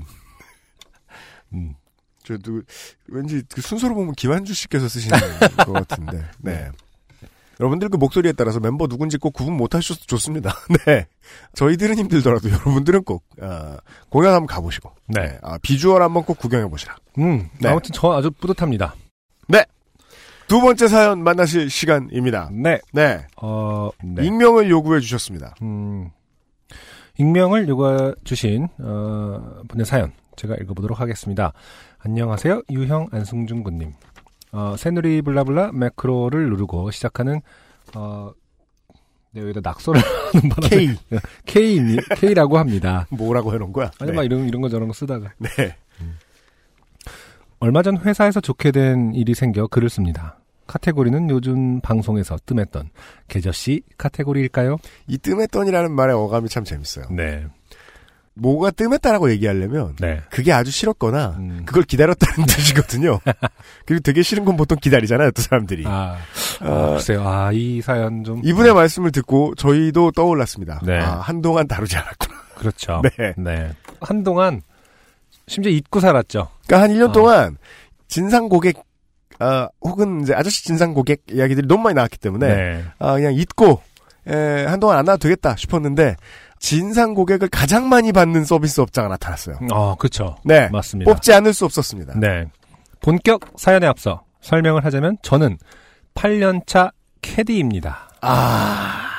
음. 1.54 1.76
저 2.24 2.38
누구 2.40 2.64
왠지 3.08 3.44
그 3.54 3.62
순서로 3.62 3.94
보면 3.94 4.14
김한주 4.14 4.56
씨께서 4.56 4.88
쓰신 4.88 5.12
것 5.64 5.74
같은데 5.74 6.26
네. 6.40 6.72
여러분들 7.60 7.90
그 7.90 7.98
목소리에 7.98 8.34
따라서 8.34 8.60
멤버 8.60 8.88
누군지 8.88 9.18
꼭 9.18 9.34
구분 9.34 9.56
못 9.56 9.76
하셔도 9.76 10.02
좋습니다. 10.06 10.54
네. 10.86 11.08
저희들은 11.54 11.98
힘들더라도 11.98 12.50
여러분들은 12.50 13.04
꼭, 13.04 13.24
아, 13.42 13.78
공연 14.10 14.34
한번 14.34 14.48
가보시고. 14.48 14.92
네. 15.08 15.38
아, 15.42 15.58
비주얼 15.62 16.02
한번 16.02 16.24
꼭 16.24 16.38
구경해보시라. 16.38 16.96
음, 17.20 17.50
네. 17.60 17.70
아무튼 17.70 17.92
저 17.94 18.12
아주 18.12 18.32
뿌듯합니다. 18.32 18.96
네. 19.48 19.64
두 20.48 20.62
번째 20.62 20.88
사연 20.88 21.24
만나실 21.24 21.70
시간입니다. 21.70 22.50
네. 22.52 22.80
네. 22.92 23.26
어, 23.42 23.90
네. 24.04 24.26
익명을 24.26 24.70
요구해 24.70 25.00
주셨습니다. 25.00 25.56
음, 25.62 26.12
익명을 27.18 27.68
요구해 27.68 28.14
주신 28.24 28.68
어, 28.80 29.62
분의 29.68 29.86
사연 29.86 30.12
제가 30.36 30.56
읽어보도록 30.56 31.00
하겠습니다. 31.00 31.54
안녕하세요. 32.00 32.62
유형 32.70 33.08
안승준 33.12 33.64
군님. 33.64 33.94
어, 34.56 34.76
새누리 34.78 35.22
블라블라 35.22 35.74
매크로를 35.74 36.50
누르고 36.50 36.90
시작하는 36.92 37.42
어, 37.94 38.32
네, 39.32 39.42
여기다 39.42 39.60
낙서를 39.62 40.02
하는 40.32 40.50
바람에 40.50 40.70
K. 40.70 40.96
K 41.46 41.98
K라고 42.16 42.58
합니다. 42.58 43.06
뭐라고 43.10 43.54
해놓은 43.54 43.74
거야? 43.74 43.92
아니 44.00 44.12
네. 44.12 44.16
막 44.16 44.24
이런 44.24 44.48
이런 44.48 44.62
거 44.62 44.70
저런 44.70 44.88
거 44.88 44.94
쓰다가 44.94 45.34
네. 45.40 45.76
얼마 47.60 47.82
전 47.84 47.98
회사에서 47.98 48.40
좋게 48.40 48.72
된 48.72 49.14
일이 49.14 49.34
생겨 49.34 49.68
글을 49.68 49.90
씁니다. 49.90 50.40
카테고리는 50.68 51.30
요즘 51.30 51.82
방송에서 51.82 52.38
뜸했던 52.46 52.90
계저씨 53.28 53.82
카테고리일까요? 53.98 54.78
이 55.08 55.18
뜸했던이라는 55.18 55.92
말의 55.92 56.16
어감이 56.16 56.48
참 56.48 56.64
재밌어요. 56.64 57.06
네. 57.12 57.46
뭐가 58.36 58.72
뜸했다라고 58.72 59.32
얘기하려면 59.32 59.96
네. 60.00 60.22
그게 60.30 60.52
아주 60.52 60.70
싫었거나 60.70 61.36
음. 61.40 61.64
그걸 61.66 61.84
기다렸다는 61.84 62.46
뜻이거든요. 62.48 63.20
그리고 63.86 64.02
되게 64.02 64.22
싫은 64.22 64.44
건 64.46 64.58
보통 64.58 64.78
기다리잖아요, 64.80 65.32
또 65.32 65.42
사람들이. 65.42 65.86
아, 65.88 66.18
아, 66.60 66.66
아, 66.66 66.90
글쎄요. 66.92 67.28
아, 67.28 67.52
이 67.54 67.82
사연 67.82 68.24
좀. 68.24 68.42
이분의 68.44 68.74
말씀을 68.74 69.12
듣고 69.12 69.56
저희도 69.56 70.12
떠올랐습니다. 70.12 70.82
네. 70.86 71.00
아, 71.00 71.20
한동안 71.20 71.68
다루지 71.68 71.96
않았구나. 71.96 72.36
그렇죠. 72.56 73.02
네. 73.38 73.72
한동안, 74.02 74.62
심지어 75.48 75.72
잊고 75.72 76.00
살았죠. 76.02 76.50
그러니까 76.68 76.84
한 76.84 76.98
1년 76.98 77.10
어. 77.10 77.12
동안 77.14 77.58
진상 78.08 78.50
고객 78.50 78.84
아, 79.40 79.68
혹은 79.82 80.22
이제 80.22 80.34
아저씨 80.34 80.64
진상 80.64 80.94
고객 80.94 81.24
이야기들이 81.32 81.68
너무 81.68 81.84
많이 81.84 81.96
나왔기 81.96 82.18
때문에 82.18 82.48
네. 82.56 82.84
아, 83.00 83.14
그냥 83.16 83.34
잊고 83.34 83.82
에, 84.28 84.66
한동안 84.66 84.98
안 84.98 85.06
나와도 85.06 85.22
되겠다 85.24 85.56
싶었는데 85.56 86.16
진상 86.66 87.14
고객을 87.14 87.48
가장 87.50 87.90
많이 87.90 88.12
받는 88.12 88.44
서비스 88.44 88.82
업자가 88.82 89.08
나타났어요. 89.08 89.60
어, 89.72 89.94
그쵸. 89.94 90.36
네, 90.44 90.68
맞습니다. 90.70 91.12
뽑지 91.12 91.32
않을 91.32 91.54
수 91.54 91.64
없었습니다. 91.64 92.18
네. 92.20 92.46
본격 93.02 93.42
사연에 93.56 93.86
앞서 93.86 94.24
설명을 94.42 94.84
하자면 94.84 95.18
저는 95.22 95.60
8년차 96.16 96.92
캐디입니다. 97.22 98.10
아, 98.22 99.12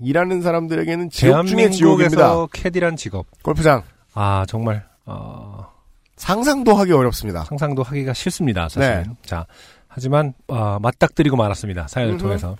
일하는 0.00 0.42
사람들에게는 0.42 1.10
지옥 1.10 1.46
중의 1.46 1.70
지옥입니다. 1.70 2.46
캐디란 2.52 2.96
직업. 2.96 3.26
골프장. 3.44 3.84
아, 4.14 4.44
정말, 4.48 4.84
어, 5.06 5.68
상상도 6.16 6.74
하기 6.74 6.90
어렵습니다. 6.90 7.44
상상도 7.44 7.84
하기가 7.84 8.12
싫습니다, 8.12 8.68
사실은. 8.68 9.04
네. 9.04 9.10
자, 9.22 9.46
하지만, 9.86 10.34
아, 10.48 10.80
맞닥뜨리고 10.82 11.36
말았습니다. 11.36 11.86
사연을 11.86 12.14
음흠. 12.14 12.22
통해서. 12.22 12.56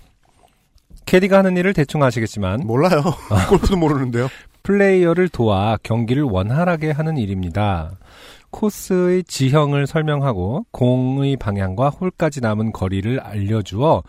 캐디가 1.09 1.39
하는 1.39 1.57
일을 1.57 1.73
대충 1.73 2.03
아시겠지만. 2.03 2.61
몰라요. 2.65 3.01
골프도 3.49 3.77
모르는데요. 3.77 4.27
플레이어를 4.61 5.27
도와 5.29 5.77
경기를 5.81 6.21
원활하게 6.21 6.91
하는 6.91 7.17
일입니다. 7.17 7.97
코스의 8.51 9.23
지형을 9.23 9.87
설명하고 9.87 10.65
공의 10.71 11.35
방향과 11.35 11.89
홀까지 11.89 12.41
남은 12.41 12.73
거리를 12.73 13.19
알려주어 13.19 14.03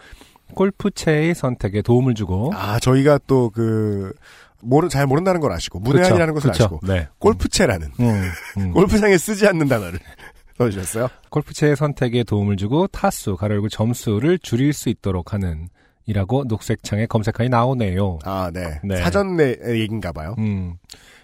골프채의 0.54 1.34
선택에 1.34 1.80
도움을 1.80 2.14
주고 2.14 2.52
아, 2.54 2.78
저희가 2.78 3.18
또 3.26 3.48
그, 3.48 4.12
모르, 4.60 4.88
잘 4.88 5.06
모른다는 5.06 5.40
걸 5.40 5.52
아시고, 5.52 5.78
문외한이라는 5.78 6.34
것을 6.34 6.50
그쵸. 6.50 6.64
아시고, 6.64 6.80
네. 6.86 7.08
골프채라는, 7.18 7.88
음, 8.00 8.30
음. 8.58 8.72
골프장에 8.74 9.16
쓰지 9.16 9.46
않는 9.46 9.68
단어를 9.68 9.98
써주셨어요. 10.58 11.08
골프채의 11.30 11.76
선택에 11.76 12.24
도움을 12.24 12.56
주고 12.56 12.88
타수, 12.88 13.36
가로열고 13.36 13.68
점수를 13.70 14.38
줄일 14.38 14.72
수 14.74 14.88
있도록 14.90 15.32
하는 15.32 15.68
이라고 16.10 16.42
녹색창에 16.44 17.06
검색하니 17.06 17.48
나오네요. 17.50 18.18
아, 18.24 18.50
네. 18.52 18.80
네. 18.82 18.96
사전 18.96 19.36
내 19.36 19.56
얘기인가 19.64 20.10
봐요. 20.10 20.34
음. 20.38 20.74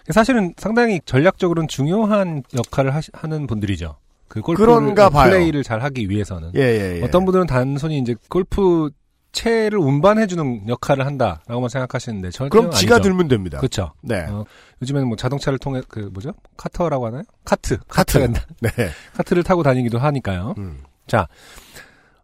사실은 0.09 0.53
상당히 0.55 1.01
전략적으로는 1.05 1.67
중요한 1.67 2.41
역할을 2.55 2.95
하시, 2.95 3.11
하는 3.13 3.47
분들이죠. 3.47 3.97
그 4.29 4.39
골프를. 4.39 4.95
플레이를 5.11 5.63
잘 5.63 5.81
하기 5.83 6.09
위해서는. 6.09 6.51
예, 6.55 6.61
예, 6.61 6.99
예. 6.99 7.03
어떤 7.03 7.25
분들은 7.25 7.47
단순히 7.47 7.97
이제 7.99 8.15
골프 8.29 8.89
채를 9.33 9.77
운반해주는 9.77 10.69
역할을 10.69 11.05
한다라고만 11.05 11.67
생각하시는데 11.67 12.31
전혀 12.31 12.49
그럼 12.49 12.71
지가 12.71 12.95
아니죠. 12.95 13.09
들면 13.09 13.27
됩니다. 13.27 13.57
그렇죠. 13.57 13.91
네. 14.01 14.25
어, 14.29 14.45
요즘에는 14.81 15.07
뭐 15.09 15.17
자동차를 15.17 15.59
통해 15.59 15.81
그 15.89 16.09
뭐죠? 16.13 16.31
카터라고 16.55 17.07
하나요? 17.07 17.23
카트. 17.43 17.77
카트. 17.89 18.19
카트가 18.19 18.45
네. 18.61 18.69
카트를 19.15 19.43
타고 19.43 19.63
다니기도 19.63 19.99
하니까요. 19.99 20.55
음. 20.57 20.79
자, 21.07 21.27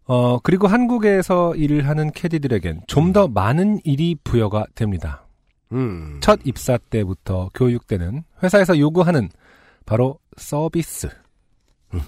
어, 0.05 0.39
그리고 0.39 0.67
한국에서 0.67 1.55
일을 1.55 1.87
하는 1.87 2.11
캐디들에겐 2.11 2.81
좀더 2.87 3.27
많은 3.27 3.79
일이 3.83 4.15
부여가 4.23 4.65
됩니다. 4.75 5.25
음. 5.71 6.19
첫 6.21 6.39
입사 6.43 6.77
때부터 6.77 7.49
교육 7.53 7.87
때는 7.87 8.23
회사에서 8.41 8.77
요구하는 8.77 9.29
바로 9.85 10.19
서비스. 10.37 11.09
음. 11.93 12.01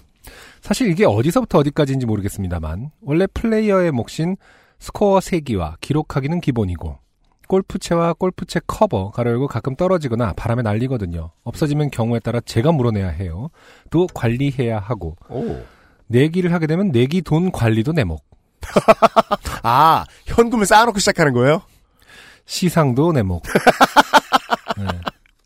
사실 0.61 0.89
이게 0.89 1.05
어디서부터 1.05 1.59
어디까지인지 1.59 2.05
모르겠습니다만, 2.05 2.91
원래 3.01 3.27
플레이어의 3.27 3.91
몫인 3.91 4.37
스코어 4.79 5.19
세기와 5.21 5.77
기록하기는 5.81 6.41
기본이고, 6.41 6.97
골프채와 7.47 8.13
골프채 8.13 8.59
커버, 8.65 9.11
가로 9.11 9.31
열고 9.31 9.47
가끔 9.47 9.75
떨어지거나 9.75 10.33
바람에 10.33 10.63
날리거든요. 10.63 11.31
없어지면 11.43 11.91
경우에 11.91 12.19
따라 12.19 12.39
제가 12.39 12.71
물어내야 12.71 13.09
해요. 13.09 13.49
또 13.91 14.07
관리해야 14.13 14.79
하고, 14.79 15.15
오. 15.29 15.63
내기를 16.07 16.53
하게 16.53 16.67
되면 16.67 16.91
내기 16.91 17.21
돈 17.21 17.51
관리도 17.51 17.93
내 17.93 18.04
몫. 18.05 18.23
아, 19.63 20.05
현금을 20.25 20.65
쌓아놓고 20.65 20.99
시작하는 20.99 21.33
거예요? 21.33 21.61
시상도 22.45 23.11
내 23.11 23.23
몫. 23.23 23.43
네. 24.77 24.85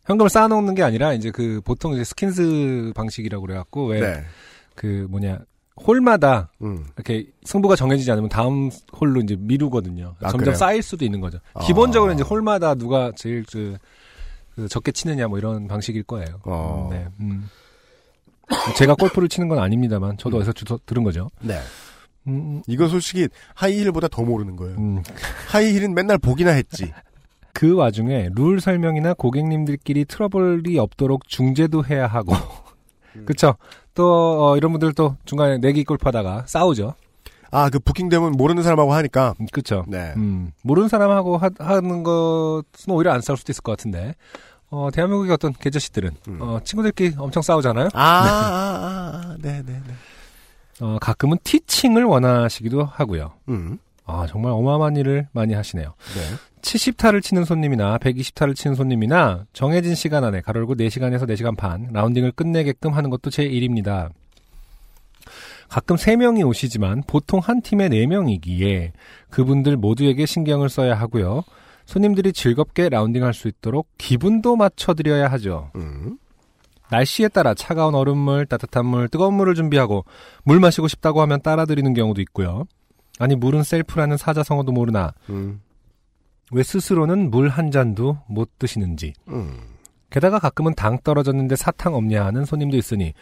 현금을 0.06 0.28
쌓아놓는 0.28 0.74
게 0.74 0.82
아니라 0.82 1.12
이제 1.12 1.30
그 1.30 1.60
보통 1.64 1.92
이제 1.94 2.04
스킨스 2.04 2.92
방식이라고 2.94 3.46
그래갖고 3.46 3.86
왜 3.86 4.00
네. 4.00 4.24
그 4.74 5.06
뭐냐 5.08 5.38
홀마다 5.86 6.50
음. 6.62 6.86
이렇게 6.96 7.26
승부가 7.44 7.76
정해지지 7.76 8.10
않으면 8.10 8.28
다음 8.28 8.70
홀로 8.98 9.20
이제 9.20 9.36
미루거든요. 9.38 10.16
아, 10.20 10.30
점점 10.30 10.40
그래요? 10.40 10.54
쌓일 10.54 10.82
수도 10.82 11.04
있는 11.04 11.20
거죠. 11.20 11.38
아. 11.54 11.60
기본적으로 11.64 12.12
이제 12.12 12.22
홀마다 12.22 12.74
누가 12.74 13.12
제일 13.16 13.44
그, 13.50 13.76
그 14.54 14.68
적게 14.68 14.92
치느냐 14.92 15.28
뭐 15.28 15.38
이런 15.38 15.68
방식일 15.68 16.02
거예요. 16.02 16.40
어. 16.44 16.88
네. 16.90 17.06
음. 17.20 17.48
제가 18.76 18.94
골프를 18.94 19.28
치는 19.28 19.48
건 19.48 19.58
아닙니다만 19.58 20.16
저도 20.18 20.38
어디서 20.38 20.52
주, 20.52 20.64
들은 20.86 21.02
거죠. 21.02 21.30
네. 21.40 21.58
음, 22.26 22.62
이거 22.66 22.88
솔직히 22.88 23.28
하이힐보다 23.54 24.08
더 24.08 24.22
모르는 24.22 24.56
거예요. 24.56 24.76
음. 24.76 25.02
하이힐은 25.48 25.94
맨날 25.94 26.18
보기나 26.18 26.50
했지. 26.50 26.92
그 27.52 27.74
와중에 27.74 28.30
룰 28.34 28.60
설명이나 28.60 29.14
고객님들끼리 29.14 30.04
트러블이 30.04 30.78
없도록 30.78 31.28
중재도 31.28 31.84
해야 31.84 32.06
하고, 32.06 32.34
그쵸? 33.26 33.56
또, 33.94 34.52
어, 34.52 34.56
이런 34.56 34.72
분들 34.72 34.92
또 34.94 35.16
중간에 35.24 35.58
내기 35.58 35.84
골프 35.84 36.04
하다가 36.04 36.44
싸우죠. 36.46 36.94
아, 37.50 37.68
그 37.68 37.80
부킹되면 37.80 38.32
모르는 38.32 38.62
사람하고 38.62 38.92
하니까. 38.92 39.34
음, 39.40 39.46
그쵸? 39.50 39.84
네. 39.88 40.14
음, 40.16 40.52
모르는 40.62 40.88
사람하고 40.88 41.36
하, 41.36 41.80
는 41.80 42.04
것은 42.04 42.88
오히려 42.88 43.12
안 43.12 43.20
싸울 43.20 43.36
수도 43.36 43.50
있을 43.50 43.62
것 43.62 43.72
같은데, 43.72 44.14
어, 44.70 44.88
대한민국의 44.92 45.32
어떤 45.32 45.52
계저씨들은, 45.52 46.10
어, 46.40 46.60
친구들끼리 46.64 47.14
엄청 47.18 47.42
싸우잖아요? 47.42 47.88
아, 47.92 48.00
아, 48.00 48.26
아, 48.26 49.20
아, 49.32 49.36
네, 49.40 49.62
네, 49.66 49.72
네. 49.72 49.94
어, 50.80 50.98
가끔은 51.00 51.38
티칭을 51.44 52.04
원하시기도 52.04 52.84
하고요. 52.84 53.32
음. 53.48 53.78
아, 54.06 54.26
정말 54.28 54.52
어마어마한 54.52 54.96
일을 54.96 55.28
많이 55.32 55.54
하시네요. 55.54 55.94
네. 56.14 56.36
70타를 56.62 57.22
치는 57.22 57.44
손님이나 57.44 57.98
120타를 57.98 58.54
치는 58.54 58.74
손님이나 58.74 59.46
정해진 59.52 59.94
시간 59.94 60.24
안에 60.24 60.40
가로열고 60.40 60.74
4시간에서 60.76 61.28
4시간 61.30 61.56
반 61.56 61.88
라운딩을 61.92 62.32
끝내게끔 62.32 62.92
하는 62.92 63.10
것도 63.10 63.30
제 63.30 63.44
일입니다. 63.44 64.10
가끔 65.68 65.96
3명이 65.96 66.46
오시지만 66.46 67.04
보통 67.06 67.40
한 67.40 67.62
팀에 67.62 67.88
4명이기에 67.88 68.90
그분들 69.30 69.76
모두에게 69.76 70.26
신경을 70.26 70.68
써야 70.68 70.94
하고요. 70.94 71.44
손님들이 71.90 72.32
즐겁게 72.32 72.88
라운딩할 72.88 73.34
수 73.34 73.48
있도록 73.48 73.88
기분도 73.98 74.54
맞춰드려야 74.54 75.26
하죠. 75.32 75.72
음. 75.74 76.18
날씨에 76.88 77.26
따라 77.26 77.52
차가운 77.52 77.96
얼음물, 77.96 78.46
따뜻한 78.46 78.86
물, 78.86 79.08
뜨거운 79.08 79.34
물을 79.34 79.56
준비하고 79.56 80.04
물 80.44 80.60
마시고 80.60 80.86
싶다고 80.86 81.20
하면 81.22 81.42
따라드리는 81.42 81.92
경우도 81.92 82.20
있고요. 82.22 82.64
아니 83.18 83.34
물은 83.34 83.64
셀프라는 83.64 84.16
사자성어도 84.18 84.70
모르나 84.70 85.12
음. 85.30 85.60
왜 86.52 86.62
스스로는 86.62 87.28
물 87.32 87.48
한 87.48 87.72
잔도 87.72 88.18
못 88.28 88.56
드시는지. 88.60 89.12
음. 89.26 89.58
게다가 90.10 90.38
가끔은 90.38 90.74
당 90.76 90.96
떨어졌는데 91.02 91.56
사탕 91.56 91.96
없냐 91.96 92.24
하는 92.24 92.44
손님도 92.44 92.76
있으니 92.76 93.14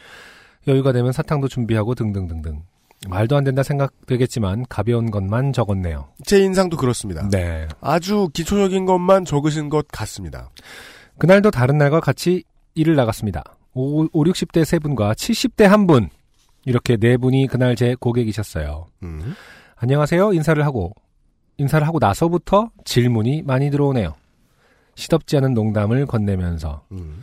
여유가 0.67 0.93
되면 0.93 1.13
사탕도 1.13 1.49
준비하고 1.49 1.95
등등등등. 1.95 2.65
말도 3.07 3.37
안 3.37 3.45
된다 3.45 3.63
생각되겠지만 3.63 4.67
가벼운 4.69 5.11
것만 5.11 5.53
적었네요. 5.53 6.09
제 6.25 6.41
인상도 6.41 6.77
그렇습니다. 6.77 7.29
네. 7.29 7.69
아주 7.81 8.29
기초적인 8.33 8.87
것만 8.87 9.25
적으신 9.25 9.69
것 9.69 9.87
같습니다. 9.89 10.51
그날도 11.19 11.51
다른 11.51 11.79
날과 11.79 12.01
같이 12.01 12.45
일을 12.75 12.97
나갔습니다. 12.97 13.45
5, 13.75 14.07
5 14.13 14.25
60대 14.25 14.65
세 14.65 14.79
분과 14.79 15.15
70대 15.15 15.65
한 15.65 15.87
분. 15.87 16.09
이렇게 16.65 16.97
네 16.97 17.17
분이 17.17 17.47
그날 17.47 17.77
제 17.77 17.95
고객이셨어요. 17.95 18.87
음. 19.05 19.35
안녕하세요. 19.77 20.33
인사를 20.33 20.65
하고, 20.65 20.93
인사를 21.57 21.87
하고 21.87 21.99
나서부터 22.01 22.71
질문이 22.85 23.43
많이 23.43 23.71
들어오네요. 23.71 24.15
시덥지 24.97 25.37
않은 25.37 25.55
농담을 25.55 26.07
건네면서, 26.07 26.83
음. 26.93 27.23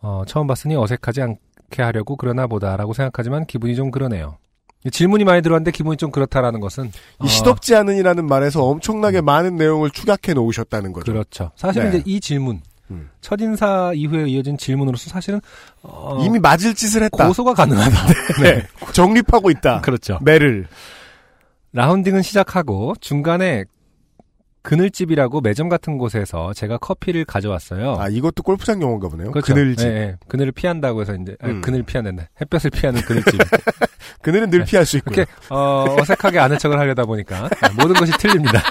어, 0.00 0.22
처음 0.26 0.46
봤으니 0.46 0.76
어색하지 0.76 1.22
않게 1.22 1.82
하려고 1.82 2.16
그러나 2.16 2.46
보다라고 2.46 2.92
생각하지만 2.92 3.46
기분이 3.46 3.74
좀 3.74 3.90
그러네요. 3.90 4.36
질문이 4.90 5.24
많이 5.24 5.42
들어왔는데 5.42 5.72
기분이 5.72 5.96
좀 5.96 6.10
그렇다라는 6.10 6.60
것은 6.60 6.92
이 7.24 7.28
시덥지 7.28 7.74
않은이라는 7.74 8.26
말에서 8.26 8.64
엄청나게 8.64 9.20
많은 9.20 9.56
내용을 9.56 9.90
축약해 9.90 10.34
놓으셨다는 10.34 10.92
거죠. 10.92 11.12
음. 11.12 11.14
그렇죠. 11.14 11.50
사실은 11.56 11.90
네. 11.90 11.98
이제 11.98 12.02
이 12.06 12.20
질문 12.20 12.60
음. 12.90 13.10
첫 13.20 13.40
인사 13.40 13.92
이후에 13.94 14.28
이어진 14.28 14.56
질문으로서 14.56 15.10
사실은 15.10 15.40
어, 15.82 16.22
이미 16.24 16.38
맞을 16.38 16.74
짓을 16.74 17.02
했다. 17.02 17.26
고소가 17.26 17.54
가능하다. 17.54 18.12
네. 18.42 18.66
정립하고 18.92 19.50
있다. 19.50 19.80
그렇죠. 19.80 20.18
매를. 20.22 20.68
라운딩은 21.72 22.22
시작하고 22.22 22.94
중간에 23.00 23.64
그늘집이라고 24.62 25.40
매점 25.40 25.68
같은 25.68 25.98
곳에서 25.98 26.52
제가 26.52 26.78
커피를 26.78 27.24
가져왔어요. 27.24 27.96
아 27.98 28.08
이것도 28.08 28.42
골프장 28.42 28.82
용어인가 28.82 29.08
보네요. 29.08 29.30
그렇죠. 29.30 29.54
그늘집. 29.54 29.86
예, 29.88 29.92
예. 29.92 30.16
그늘을 30.28 30.52
피한다고 30.52 31.00
해서 31.00 31.14
이제 31.14 31.36
아니, 31.40 31.54
음. 31.54 31.60
그늘 31.60 31.82
피한다. 31.82 32.28
햇볕을 32.40 32.70
피하는 32.70 33.00
그늘집. 33.02 33.40
그늘은 34.22 34.50
늘 34.50 34.64
피할 34.64 34.84
수 34.84 34.96
있고요. 34.98 35.14
이렇게 35.14 35.30
어, 35.48 35.96
어색하게 35.98 36.38
아는 36.38 36.58
척을 36.58 36.78
하려다 36.78 37.04
보니까 37.04 37.48
모든 37.76 37.94
것이 37.94 38.12
틀립니다. 38.12 38.62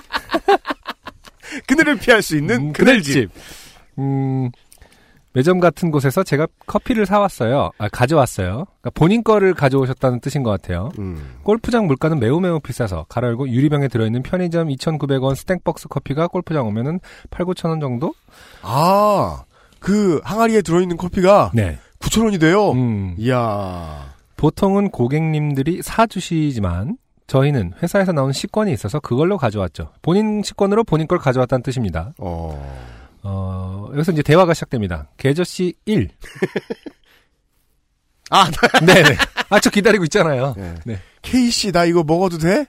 그늘을 1.68 1.98
피할 1.98 2.22
수 2.22 2.36
있는 2.36 2.68
음, 2.68 2.74
그늘집. 2.74 3.30
음, 4.00 4.52
매점 5.38 5.60
같은 5.60 5.92
곳에서 5.92 6.24
제가 6.24 6.48
커피를 6.66 7.06
사왔어요. 7.06 7.70
아, 7.78 7.88
가져왔어요. 7.90 8.66
그러니까 8.82 8.90
본인 8.96 9.24
거를 9.24 9.54
가져오셨다는 9.54 10.20
뜻인 10.20 10.42
것 10.42 10.50
같아요. 10.50 10.90
음. 10.98 11.36
골프장 11.44 11.86
물가는 11.86 12.20
매우 12.20 12.40
매우 12.40 12.60
비싸서 12.60 13.06
가로 13.08 13.28
열고 13.28 13.50
유리병에 13.50 13.88
들어있는 13.88 14.24
편의점 14.24 14.70
2,900원 14.70 15.36
스탱박스 15.36 15.90
커피가 15.90 16.26
골프장 16.26 16.66
오면은 16.66 17.00
8, 17.30 17.46
9천 17.46 17.70
원 17.70 17.80
정도? 17.80 18.16
아, 18.64 19.44
그 19.80 20.20
항아리에 20.24 20.64
들어있는 20.64 20.98
커피가 20.98 21.52
네. 21.54 21.78
9천 22.00 22.24
원이 22.24 22.40
돼요. 22.40 22.72
음. 22.72 23.14
이야. 23.20 24.16
보통은 24.38 24.90
고객님들이 24.90 25.84
사주시지만 25.84 26.98
저희는 27.28 27.74
회사에서 27.84 28.12
나온 28.12 28.32
식권이 28.32 28.74
있어서 28.74 29.00
그걸로 29.00 29.38
가져왔죠. 29.38 29.92
본인 30.02 30.42
식권으로 30.42 30.84
본인 30.84 31.06
걸 31.06 31.20
가져왔다는 31.20 31.62
뜻입니다. 31.62 32.14
어. 32.18 32.97
어, 33.24 33.90
여기서 33.94 34.12
이제 34.14 34.22
대화가 34.22 34.54
시작됩니다. 34.54 35.10
계저씨 35.18 35.74
1. 35.86 36.10
아, 38.30 38.50
네네. 38.86 39.18
아, 39.50 39.60
저 39.60 39.70
기다리고 39.70 40.04
있잖아요. 40.06 40.54
네. 40.86 41.00
K씨, 41.22 41.72
나 41.72 41.86
이거 41.86 42.04
먹어도 42.04 42.38
돼? 42.38 42.66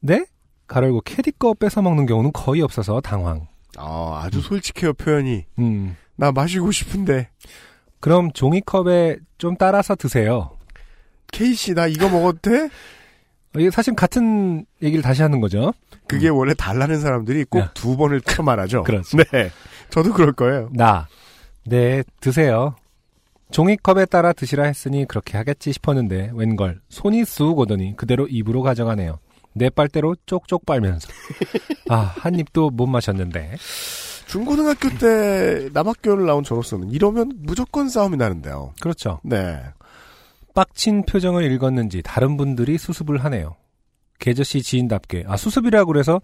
네? 0.00 0.24
가로열고 0.68 1.00
캐디 1.02 1.32
거 1.32 1.54
뺏어 1.54 1.82
먹는 1.82 2.06
경우는 2.06 2.32
거의 2.32 2.62
없어서 2.62 3.00
당황. 3.00 3.48
아, 3.76 4.22
아주 4.24 4.40
솔직해요, 4.40 4.94
표현이. 4.94 5.44
음. 5.58 5.96
나 6.16 6.30
마시고 6.30 6.70
싶은데. 6.70 7.28
그럼 7.98 8.32
종이컵에 8.32 9.16
좀 9.38 9.56
따라서 9.56 9.94
드세요. 9.94 10.56
K씨, 11.32 11.74
나 11.74 11.86
이거 11.86 12.08
먹어도 12.08 12.38
돼? 12.40 12.68
이게 13.56 13.70
사실 13.70 13.94
같은 13.94 14.64
얘기를 14.82 15.02
다시 15.02 15.22
하는 15.22 15.40
거죠. 15.40 15.72
그게 16.06 16.28
원래 16.28 16.54
달라는 16.54 17.00
사람들이 17.00 17.44
꼭 17.44 17.58
야. 17.60 17.70
두 17.74 17.96
번을 17.96 18.20
쳐 18.20 18.42
말하죠. 18.42 18.82
그렇죠. 18.84 19.16
네. 19.16 19.50
저도 19.90 20.12
그럴 20.12 20.32
거예요. 20.32 20.68
나. 20.72 21.08
네, 21.66 22.02
드세요. 22.20 22.76
종이컵에 23.50 24.06
따라 24.06 24.32
드시라 24.32 24.64
했으니 24.64 25.06
그렇게 25.06 25.36
하겠지 25.36 25.72
싶었는데 25.72 26.30
웬걸 26.34 26.80
손이 26.88 27.24
쑥 27.24 27.58
오더니 27.58 27.96
그대로 27.96 28.28
입으로 28.28 28.62
가져가네요. 28.62 29.18
내 29.52 29.68
빨대로 29.68 30.14
쪽쪽 30.26 30.64
빨면서. 30.64 31.08
아, 31.90 31.96
한 31.96 32.36
입도 32.36 32.70
못 32.70 32.86
마셨는데. 32.86 33.56
중고등학교 34.26 34.88
때 34.90 35.68
남학교를 35.72 36.24
나온 36.24 36.44
저로서는 36.44 36.90
이러면 36.92 37.32
무조건 37.40 37.88
싸움이 37.88 38.16
나는데요. 38.16 38.72
그렇죠. 38.80 39.18
네. 39.24 39.60
빡친 40.60 41.04
표정을 41.06 41.50
읽었는지 41.52 42.02
다른 42.02 42.36
분들이 42.36 42.76
수습을 42.76 43.24
하네요. 43.24 43.56
계저씨 44.18 44.62
지인답게 44.62 45.24
아 45.26 45.36
수습이라고 45.38 45.90
그래서 45.90 46.20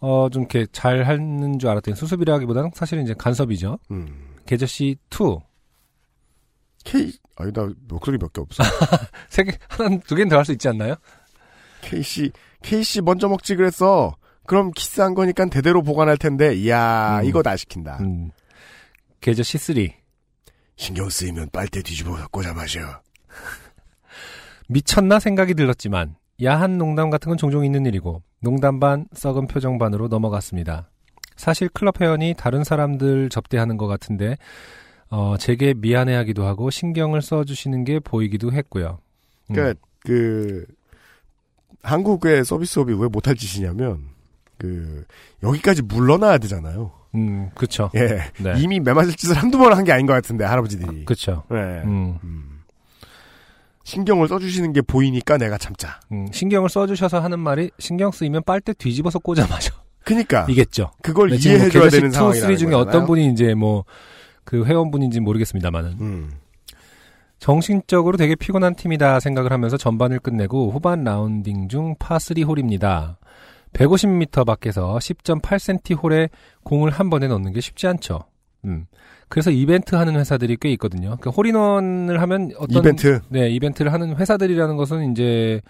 어 0.00 0.28
좀 0.32 0.42
이렇게 0.42 0.66
잘 0.72 1.04
하는 1.04 1.58
줄 1.60 1.70
알았더니 1.70 1.96
수습이라기보다는 1.96 2.70
사실은 2.74 3.04
이제 3.04 3.14
간섭이죠. 3.16 3.78
음. 3.92 4.34
계저씨 4.46 4.96
2 5.10 5.38
K, 6.84 7.12
아니, 7.36 7.52
나 7.52 7.68
목소리 7.88 8.16
몇 8.18 8.32
개 8.32 8.40
없어. 8.40 8.62
세 9.30 9.44
개 9.44 9.52
하나 9.68 9.96
두 10.06 10.14
개는 10.16 10.28
더 10.28 10.36
할 10.36 10.44
수 10.44 10.52
있지 10.52 10.68
않나요? 10.68 10.94
K씨, 11.82 12.32
K씨 12.62 13.00
먼저 13.02 13.28
먹지 13.28 13.54
그랬어. 13.56 14.16
그럼 14.46 14.70
키스한 14.72 15.14
거니까 15.14 15.44
대대로 15.46 15.82
보관할 15.82 16.16
텐데, 16.16 16.54
이야, 16.54 17.20
음. 17.20 17.26
이거 17.26 17.42
다 17.42 17.56
시킨다. 17.56 17.98
음. 18.00 18.30
계저씨 19.20 19.58
3 19.58 19.76
신경 20.76 21.08
쓰이면 21.10 21.50
빨대 21.52 21.82
뒤집어서 21.82 22.26
꽂아 22.28 22.54
마셔. 22.54 22.80
미쳤나 24.68 25.18
생각이 25.18 25.54
들었지만 25.54 26.16
야한 26.42 26.78
농담 26.78 27.10
같은 27.10 27.28
건 27.30 27.36
종종 27.38 27.64
있는 27.64 27.86
일이고 27.86 28.22
농담 28.40 28.78
반 28.80 29.06
썩은 29.12 29.48
표정 29.48 29.78
반으로 29.78 30.08
넘어갔습니다. 30.08 30.88
사실 31.36 31.68
클럽 31.68 32.00
회원이 32.00 32.34
다른 32.36 32.64
사람들 32.64 33.28
접대하는 33.30 33.76
것 33.76 33.86
같은데 33.86 34.36
어, 35.10 35.36
제게 35.38 35.72
미안해하기도 35.74 36.44
하고 36.44 36.70
신경을 36.70 37.22
써주시는 37.22 37.84
게 37.84 37.98
보이기도 37.98 38.52
했고요. 38.52 38.98
음. 39.50 39.54
그니까, 39.54 39.74
그, 40.04 40.66
한국의 41.82 42.44
서비스업이 42.44 42.92
왜 42.92 43.08
못할 43.08 43.34
짓이냐면, 43.34 44.02
그, 44.58 45.06
여기까지 45.42 45.80
물러나야 45.80 46.36
되잖아요. 46.36 46.90
음, 47.14 47.48
그쵸. 47.54 47.90
예. 47.94 48.20
네. 48.42 48.60
이미 48.60 48.80
매맞을 48.80 49.12
짓을 49.14 49.34
한두 49.34 49.56
번 49.56 49.72
한 49.72 49.82
게 49.84 49.92
아닌 49.92 50.04
것 50.04 50.12
같은데, 50.12 50.44
할아버지들이. 50.44 51.06
그쵸. 51.06 51.42
네. 51.50 51.56
음. 51.84 52.57
신경을 53.88 54.28
써주시는 54.28 54.72
게 54.72 54.82
보이니까 54.82 55.38
내가 55.38 55.58
참자. 55.58 56.00
음, 56.12 56.26
신경을 56.32 56.68
써주셔서 56.68 57.20
하는 57.20 57.38
말이 57.38 57.70
신경 57.78 58.10
쓰이면 58.10 58.42
빨대 58.44 58.72
뒤집어서 58.72 59.18
꽂아 59.18 59.46
마셔. 59.46 59.74
그니까. 60.04 60.46
이겠죠. 60.48 60.90
그걸 61.02 61.28
뭐 61.28 61.36
이해해줘야 61.36 61.68
계절식 61.68 61.90
되는 61.90 62.10
투, 62.10 62.16
상황이라는 62.16 62.46
쓰리 62.46 62.58
중에 62.58 62.70
거잖아요. 62.70 62.88
어떤 62.88 63.06
분이 63.06 63.32
이제 63.32 63.54
뭐 63.54 63.84
그 64.48 64.64
회원분인지 64.64 65.18
는 65.18 65.24
모르겠습니다만은 65.24 65.90
음. 66.00 66.30
정신적으로 67.38 68.16
되게 68.16 68.34
피곤한 68.34 68.76
팀이다 68.76 69.20
생각을 69.20 69.52
하면서 69.52 69.76
전반을 69.76 70.20
끝내고 70.20 70.70
후반 70.70 71.04
라운딩 71.04 71.68
중 71.68 71.94
파3 71.96 72.46
홀입니다. 72.46 73.18
150m 73.74 74.46
밖에서 74.46 74.96
10.8cm 74.96 76.02
홀에 76.02 76.30
공을 76.64 76.90
한 76.90 77.10
번에 77.10 77.28
넣는 77.28 77.52
게 77.52 77.60
쉽지 77.60 77.86
않죠. 77.88 78.20
음. 78.64 78.86
그래서 79.28 79.50
이벤트 79.50 79.94
하는 79.94 80.16
회사들이 80.16 80.56
꽤 80.60 80.70
있거든요. 80.72 81.16
그 81.20 81.30
홀인원을 81.30 82.20
하면 82.22 82.50
어떤 82.58 82.78
이벤트? 82.78 83.20
네, 83.28 83.50
이벤트를 83.50 83.92
하는 83.92 84.16
회사들이라는 84.16 84.76
것은 84.76 85.12
이제 85.12 85.60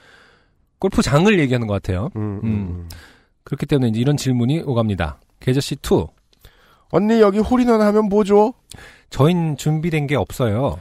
골프장을 0.79 1.39
얘기하는 1.41 1.67
것 1.67 1.75
같아요. 1.75 2.11
음, 2.17 2.41
음. 2.45 2.89
그렇기 3.45 3.67
때문에 3.67 3.89
이제 3.89 4.01
이런 4.01 4.17
질문이 4.17 4.61
오갑니다. 4.61 5.19
계저씨 5.41 5.75
2. 5.77 6.07
언니 6.91 7.21
여기 7.21 7.39
홀인원 7.39 7.81
하면 7.83 8.05
뭐죠? 8.09 8.55
저흰 9.11 9.57
준비된 9.57 10.07
게 10.07 10.15
없어요. 10.17 10.79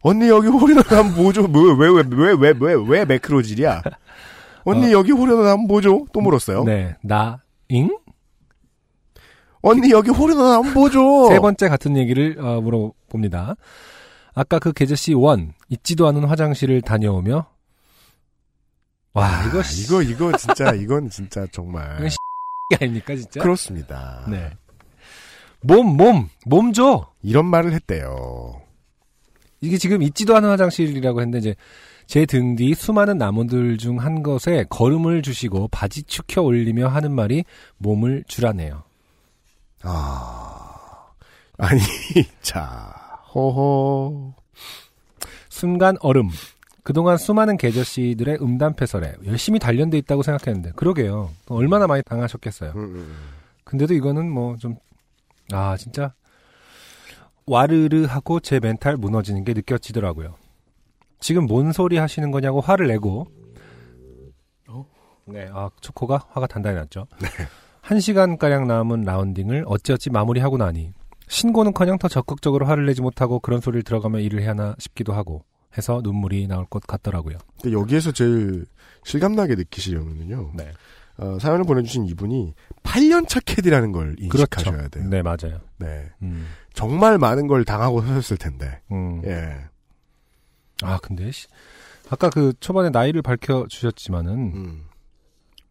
언니 0.00 0.28
여기 0.28 0.48
홀인원 0.48 0.84
하면 0.88 1.14
뭐죠? 1.14 1.42
왜 1.42 1.88
왜 1.88 2.04
왜 2.04 2.34
왜 2.34 2.52
왜 2.60 2.74
왜 2.88 3.04
매크로질이야? 3.04 3.82
언니 4.64 4.92
여기 4.92 5.12
홀인원 5.12 5.46
하면 5.46 5.66
뭐죠? 5.66 6.06
또 6.12 6.20
물었어요. 6.20 6.60
어. 6.60 6.64
네, 6.64 6.96
나, 7.02 7.42
잉? 7.68 7.90
언니 9.66 9.90
여기 9.90 10.10
홀인원 10.10 10.56
하면 10.58 10.74
뭐죠? 10.74 11.28
세 11.28 11.38
번째 11.40 11.68
같은 11.68 11.96
얘기를 11.96 12.36
어, 12.38 12.60
물어봅니다. 12.60 13.56
아까 14.34 14.58
그 14.58 14.72
계저씨 14.72 15.12
1, 15.12 15.16
있지도 15.70 16.06
않은 16.08 16.24
화장실을 16.24 16.82
다녀오며 16.82 17.46
와, 19.14 19.44
이거 19.46 19.62
씨- 19.62 19.84
이거 19.84 20.02
이거 20.02 20.36
진짜 20.36 20.72
이건 20.74 21.08
진짜 21.08 21.46
정말 21.52 21.94
이건 21.98 22.08
씨 22.10 22.16
아닙니까 22.80 23.14
진짜? 23.16 23.40
그렇습니다. 23.40 24.26
네. 24.28 24.50
몸, 25.60 25.96
몸, 25.96 26.28
몸 26.44 26.72
줘. 26.72 27.06
이런 27.22 27.46
말을 27.46 27.72
했대요. 27.72 28.60
이게 29.60 29.78
지금 29.78 30.02
있지도 30.02 30.36
않은 30.36 30.48
화장실이라고 30.50 31.20
했는데 31.20 31.38
이제 31.38 31.54
제 32.06 32.26
등 32.26 32.54
뒤 32.56 32.74
수많은 32.74 33.16
나무들 33.16 33.78
중 33.78 33.98
한 33.98 34.22
것에 34.22 34.66
걸음을 34.68 35.22
주시고 35.22 35.68
바지 35.68 36.02
축혀 36.02 36.42
올리며 36.42 36.88
하는 36.88 37.12
말이 37.12 37.44
몸을 37.78 38.24
주라네요. 38.28 38.82
아 39.84 41.06
아니 41.58 41.80
자 42.42 43.20
호호 43.34 44.34
순간 45.48 45.96
얼음. 46.00 46.28
그동안 46.82 47.16
수많은 47.16 47.56
계저씨들의 47.56 48.38
음담 48.42 48.74
패설에 48.74 49.14
열심히 49.26 49.58
단련돼 49.58 49.96
있다고 49.98 50.22
생각했는데 50.22 50.72
그러게요. 50.76 51.30
얼마나 51.48 51.86
많이 51.86 52.02
당하셨겠어요. 52.02 52.72
음, 52.76 53.16
근데도 53.64 53.94
이거는 53.94 54.30
뭐 54.30 54.56
좀 54.58 54.76
아 55.52 55.76
진짜 55.76 56.14
와르르 57.46 58.04
하고 58.06 58.40
제 58.40 58.58
멘탈 58.60 58.96
무너지는 58.96 59.44
게 59.44 59.52
느껴지더라고요. 59.52 60.34
지금 61.20 61.46
뭔 61.46 61.72
소리 61.72 61.98
하시는 61.98 62.30
거냐고 62.30 62.60
화를 62.62 62.86
내고 62.88 63.26
네, 65.26 65.48
아, 65.52 65.70
초코가 65.80 66.26
화가 66.32 66.46
단단히 66.46 66.76
났죠. 66.76 67.06
한 67.84 68.00
시간가량 68.00 68.66
남은 68.66 69.02
라운딩을 69.02 69.64
어찌어찌 69.66 70.08
마무리하고 70.08 70.56
나니 70.56 70.94
신고는커녕 71.28 71.98
더 71.98 72.08
적극적으로 72.08 72.64
화를 72.64 72.86
내지 72.86 73.02
못하고 73.02 73.40
그런 73.40 73.60
소리를 73.60 73.82
들어가며 73.82 74.20
일을 74.20 74.40
해야 74.40 74.50
하나 74.50 74.74
싶기도 74.78 75.12
하고 75.12 75.44
해서 75.76 76.00
눈물이 76.02 76.46
나올 76.46 76.64
것 76.64 76.82
같더라고요. 76.86 77.36
근데 77.60 77.76
여기에서 77.76 78.10
제일 78.10 78.64
실감나게 79.04 79.56
느끼시려면요. 79.56 80.52
네. 80.54 80.72
어, 81.18 81.38
사연을 81.38 81.64
보내주신 81.64 82.06
이분이 82.06 82.54
8년차 82.84 83.42
캐디라는 83.44 83.92
걸 83.92 84.16
인식하셔야 84.18 84.76
그렇죠. 84.76 84.88
돼요. 84.88 85.08
네, 85.10 85.20
맞아요. 85.20 85.60
네. 85.76 86.06
음. 86.22 86.46
정말 86.72 87.18
많은 87.18 87.48
걸 87.48 87.66
당하고 87.66 88.00
서셨을 88.00 88.38
텐데. 88.38 88.80
음. 88.92 89.20
예. 89.26 89.58
아, 90.82 90.98
근데, 91.02 91.30
씨, 91.30 91.46
아까 92.08 92.30
그 92.30 92.54
초반에 92.60 92.88
나이를 92.88 93.20
밝혀주셨지만은, 93.22 94.32
음. 94.32 94.84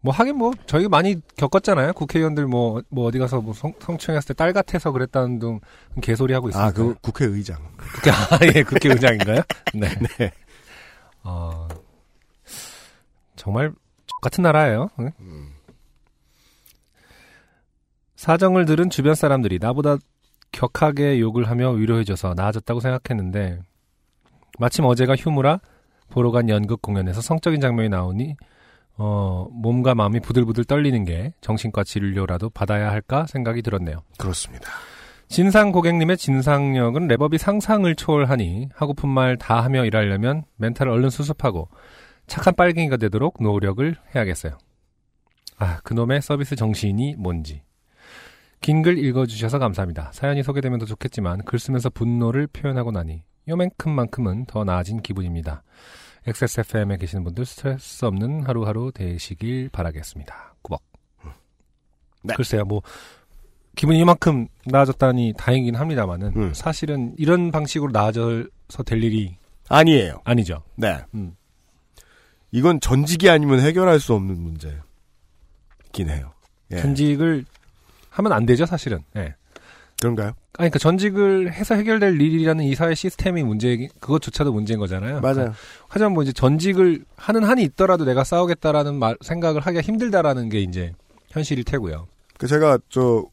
뭐 0.04 0.14
하긴 0.14 0.36
뭐, 0.38 0.52
저희 0.68 0.90
많이 0.90 1.16
겪었잖아요. 1.38 1.94
국회의원들 1.94 2.46
뭐, 2.46 2.82
뭐 2.90 3.06
어디 3.08 3.20
가서 3.20 3.40
뭐 3.40 3.54
성, 3.54 3.74
성추행했을 3.80 4.36
때 4.36 4.44
딸 4.44 4.52
같아서 4.52 4.92
그랬다는 4.92 5.40
등 5.40 5.60
개소리 6.02 6.34
하고 6.34 6.50
있어요. 6.50 6.62
아, 6.66 6.72
그 6.72 6.94
국회의장. 7.02 7.58
국회, 7.78 8.12
아, 8.12 8.16
예, 8.54 8.64
국회의장인가요? 8.64 9.42
네. 9.74 9.88
네. 10.20 10.32
어, 11.24 11.70
정말 13.38 13.72
같은 14.22 14.42
나라예요. 14.42 14.90
응? 15.00 15.12
사정을 18.18 18.66
들은 18.66 18.90
주변 18.90 19.16
사람들이 19.16 19.58
나보다 19.60 19.98
격하게 20.52 21.20
욕을 21.22 21.50
하며 21.50 21.70
위로해줘서 21.72 22.34
나아졌다고 22.36 22.82
생각했는데 22.82 23.62
마침 24.60 24.84
어제가 24.84 25.16
휴무라 25.16 25.60
보러 26.10 26.32
간 26.32 26.50
연극 26.50 26.82
공연에서 26.82 27.22
성적인 27.22 27.62
장면이 27.62 27.88
나오니 27.90 28.36
어, 28.98 29.48
몸과 29.52 29.96
마음이 29.96 30.20
부들부들 30.20 30.66
떨리는 30.66 31.04
게 31.06 31.34
정신과 31.42 31.84
진료라도 31.84 32.50
받아야 32.50 32.92
할까 32.92 33.26
생각이 33.26 33.62
들었네요. 33.62 34.04
그렇습니다. 34.18 34.70
진상 35.30 35.72
고객님의 35.72 36.18
진상력은 36.18 37.08
랩업이 37.08 37.38
상상을 37.40 37.94
초월하니 37.96 38.70
하고픈 38.76 39.10
말 39.10 39.36
다 39.38 39.64
하며 39.64 39.84
일하려면 39.86 40.44
멘탈을 40.58 40.92
얼른 40.92 41.10
수습하고 41.10 41.70
착한 42.28 42.54
빨갱이가 42.56 42.98
되도록 42.98 43.38
노력을 43.42 43.96
해야겠어요. 44.14 44.58
아, 45.58 45.80
그놈의 45.84 46.22
서비스 46.22 46.56
정신이 46.56 47.16
뭔지. 47.18 47.64
긴 48.62 48.82
글 48.82 48.98
읽어주셔서 48.98 49.60
감사합니다. 49.60 50.12
사연이 50.14 50.42
소개되면 50.44 50.80
더 50.80 50.86
좋겠지만 50.86 51.44
글 51.46 51.60
쓰면서 51.60 51.90
분노를 51.90 52.48
표현하고 52.48 52.92
나니 52.92 53.24
요만큼만큼은 53.50 54.46
더 54.46 54.64
나아진 54.64 55.02
기분입니다. 55.02 55.64
XSFM에 56.26 56.98
계시는 56.98 57.24
분들 57.24 57.46
스트레스 57.46 58.06
없는 58.06 58.44
하루하루 58.46 58.92
되시길 58.94 59.70
바라겠습니다. 59.70 60.56
꾸벅. 60.62 60.82
글쎄요, 62.36 62.64
뭐 62.64 62.82
기분이 63.76 64.00
이만큼 64.00 64.48
나아졌다니 64.66 65.34
다행이긴 65.38 65.76
합니다만은 65.76 66.54
사실은 66.54 67.14
이런 67.18 67.52
방식으로 67.52 67.92
나아져서 67.92 68.84
될 68.86 69.04
일이 69.04 69.36
아니에요. 69.68 70.22
아니죠. 70.24 70.64
네. 70.76 71.04
음. 71.14 71.36
이건 72.52 72.80
전직이 72.80 73.30
아니면 73.30 73.60
해결할 73.60 74.00
수 74.00 74.14
없는 74.14 74.40
문제긴 74.40 74.80
해요. 76.10 76.34
예. 76.72 76.78
전직을 76.78 77.46
하면 78.12 78.32
안 78.32 78.46
되죠, 78.46 78.66
사실은. 78.66 79.04
예. 79.16 79.36
그런가요? 80.00 80.34
아니, 80.56 80.70
그러니까 80.70 80.78
전직을 80.80 81.52
해서 81.52 81.74
해결될 81.76 82.22
일이라는 82.22 82.64
이 82.66 82.76
사회 82.76 82.94
시스템이 82.94 83.42
문제, 83.44 83.88
그것조차도 84.00 84.54
문제인 84.54 84.80
거잖아요. 84.80 85.20
맞아요. 85.22 85.54
하지만 85.88 86.14
뭐 86.14 86.22
이제 86.22 86.32
전직을 86.32 87.06
하는 87.16 87.44
한이 87.44 87.64
있더라도 87.64 88.06
내가 88.06 88.24
싸우겠다라는 88.24 88.96
말, 89.00 89.18
생각을 89.22 89.62
하기가 89.62 89.82
힘들다라는 89.82 90.50
게 90.50 90.60
이제 90.62 90.94
현실일 91.30 91.64
테고요. 91.64 92.08
그 92.38 92.46
제가 92.48 92.78
저 92.90 93.26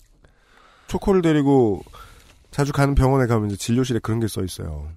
초코를 0.86 1.20
데리고 1.20 1.82
자주 2.50 2.72
가는 2.72 2.94
병원에 2.94 3.26
가면 3.26 3.48
이제 3.50 3.56
진료실에 3.56 3.98
그런 4.02 4.18
게 4.20 4.26
써 4.26 4.42
있어요. 4.42 4.88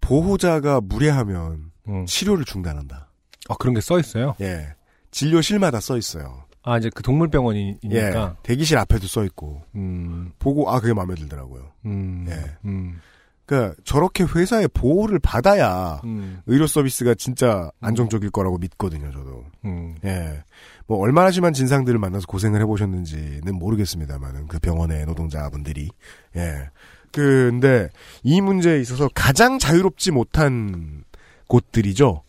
보호자가 0.00 0.80
무례하면 0.80 1.72
치료를 2.06 2.44
중단한다. 2.46 3.08
아, 3.50 3.54
그런 3.58 3.74
게 3.74 3.80
써 3.82 3.98
있어요? 4.00 4.34
예. 4.40 4.74
진료실마다 5.10 5.80
써 5.80 5.96
있어요. 5.98 6.44
아, 6.62 6.78
이제 6.78 6.90
그 6.94 7.02
동물병원이니까. 7.02 7.88
예. 7.90 8.12
대기실 8.42 8.78
앞에도 8.78 9.06
써 9.06 9.24
있고. 9.24 9.62
음. 9.74 10.32
보고 10.38 10.70
아 10.70 10.80
그게 10.80 10.92
마음에 10.92 11.14
들더라고요. 11.14 11.72
음. 11.86 12.26
예. 12.28 12.56
음. 12.64 13.00
그러니까 13.46 13.74
저렇게 13.84 14.24
회사의 14.24 14.68
보호를 14.74 15.18
받아야 15.20 16.02
음. 16.04 16.42
의료 16.46 16.66
서비스가 16.66 17.14
진짜 17.14 17.70
안정적일 17.80 18.30
거라고 18.30 18.58
믿거든요, 18.58 19.10
저도. 19.10 19.44
음. 19.64 19.96
예. 20.04 20.42
뭐 20.86 20.98
얼마나 20.98 21.30
심한 21.30 21.54
진상들을 21.54 21.98
만나서 21.98 22.26
고생을 22.26 22.60
해보셨는지는 22.60 23.54
모르겠습니다만은 23.54 24.48
그 24.48 24.58
병원의 24.58 25.06
노동자분들이 25.06 25.88
예. 26.36 26.68
근데 27.10 27.88
이 28.22 28.42
문제에 28.42 28.80
있어서 28.80 29.08
가장 29.14 29.58
자유롭지 29.58 30.10
못한 30.10 31.04
곳들이죠. 31.46 32.22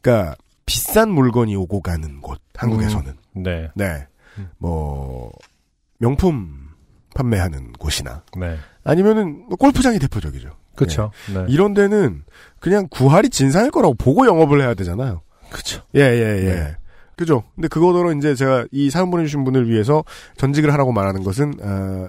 그러니까 0.00 0.34
비싼 0.66 1.10
물건이 1.10 1.54
오고 1.54 1.82
가는 1.82 2.20
곳 2.20 2.40
한국에서는 2.56 3.12
음. 3.12 3.23
네. 3.34 3.70
네. 3.74 4.06
뭐 4.58 5.30
명품 5.98 6.68
판매하는 7.14 7.72
곳이나 7.72 8.24
네. 8.38 8.56
아니면은 8.82 9.44
뭐 9.48 9.56
골프장이 9.56 9.98
대표적이죠. 9.98 10.50
그쵸. 10.74 11.10
예. 11.30 11.34
네. 11.34 11.44
이런 11.48 11.72
데는 11.74 12.24
그냥 12.58 12.88
구할이 12.90 13.30
진상일 13.30 13.70
거라고 13.70 13.94
보고 13.94 14.26
영업을 14.26 14.60
해야 14.60 14.74
되잖아요. 14.74 15.22
그쵸. 15.50 15.82
예, 15.94 16.00
예, 16.00 16.44
예. 16.44 16.54
네. 16.54 16.76
그죠. 17.16 17.44
근데 17.54 17.68
그거더러 17.68 18.12
이제 18.12 18.34
제가 18.34 18.66
이 18.72 18.90
사연 18.90 19.10
보내주신 19.10 19.44
분을 19.44 19.68
위해서 19.68 20.02
전직을 20.36 20.72
하라고 20.72 20.90
말하는 20.90 21.22
것은, 21.22 21.54
어, 21.62 22.08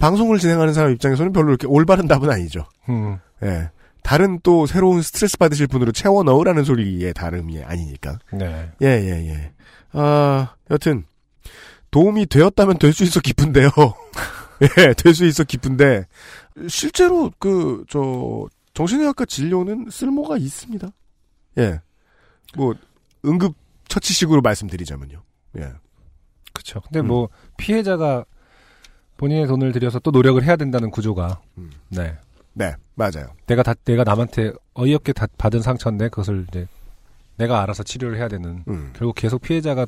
방송을 0.00 0.38
진행하는 0.38 0.74
사람 0.74 0.90
입장에서는 0.92 1.32
별로 1.32 1.50
이렇게 1.50 1.68
올바른 1.68 2.08
답은 2.08 2.28
아니죠. 2.28 2.66
음. 2.88 3.18
예. 3.44 3.70
다른 4.02 4.40
또 4.42 4.66
새로운 4.66 5.02
스트레스 5.02 5.36
받으실 5.36 5.66
분으로 5.66 5.92
채워 5.92 6.22
넣으라는 6.22 6.64
소리의 6.64 7.14
다름이 7.14 7.62
아니니까. 7.62 8.18
네. 8.32 8.70
예, 8.82 8.86
예, 8.86 9.28
예. 9.28 9.52
아, 9.98 10.54
여튼, 10.70 11.04
도움이 11.90 12.26
되었다면 12.26 12.78
될 12.78 12.92
수 12.92 13.04
있어 13.04 13.20
기쁜데요. 13.20 13.68
예, 14.78 14.92
될 14.94 15.14
수 15.14 15.24
있어 15.26 15.44
기쁜데, 15.44 16.06
실제로 16.68 17.30
그, 17.38 17.84
저, 17.88 18.46
정신의학과 18.74 19.24
진료는 19.24 19.88
쓸모가 19.90 20.36
있습니다. 20.36 20.88
예. 21.58 21.80
뭐, 22.56 22.74
응급 23.24 23.54
처치식으로 23.88 24.40
말씀드리자면요. 24.42 25.22
예. 25.58 25.72
그쵸. 26.52 26.80
근데 26.82 27.00
뭐, 27.02 27.28
피해자가 27.56 28.24
본인의 29.16 29.46
돈을 29.46 29.72
들여서 29.72 29.98
또 30.00 30.10
노력을 30.10 30.42
해야 30.42 30.56
된다는 30.56 30.90
구조가, 30.90 31.40
네. 31.88 32.18
네, 32.52 32.74
맞아요. 32.94 33.34
내가 33.46 33.62
다, 33.62 33.74
내가 33.84 34.02
남한테 34.04 34.52
어이없게 34.74 35.12
다, 35.12 35.26
받은 35.38 35.60
상처인데 35.60 36.08
그것을 36.08 36.46
이제 36.48 36.66
내가 37.36 37.62
알아서 37.62 37.82
치료를 37.82 38.18
해야 38.18 38.28
되는, 38.28 38.64
음. 38.68 38.92
결국 38.94 39.14
계속 39.14 39.40
피해자가 39.42 39.86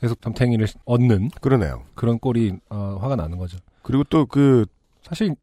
계속 0.00 0.20
덤탱이를 0.20 0.66
얻는. 0.84 1.30
그러네요. 1.40 1.82
그런 1.94 2.18
꼴이, 2.18 2.54
어, 2.68 2.98
화가 3.00 3.16
나는 3.16 3.38
거죠. 3.38 3.58
그리고 3.82 4.04
또 4.04 4.26
그, 4.26 4.66
사실, 5.02 5.34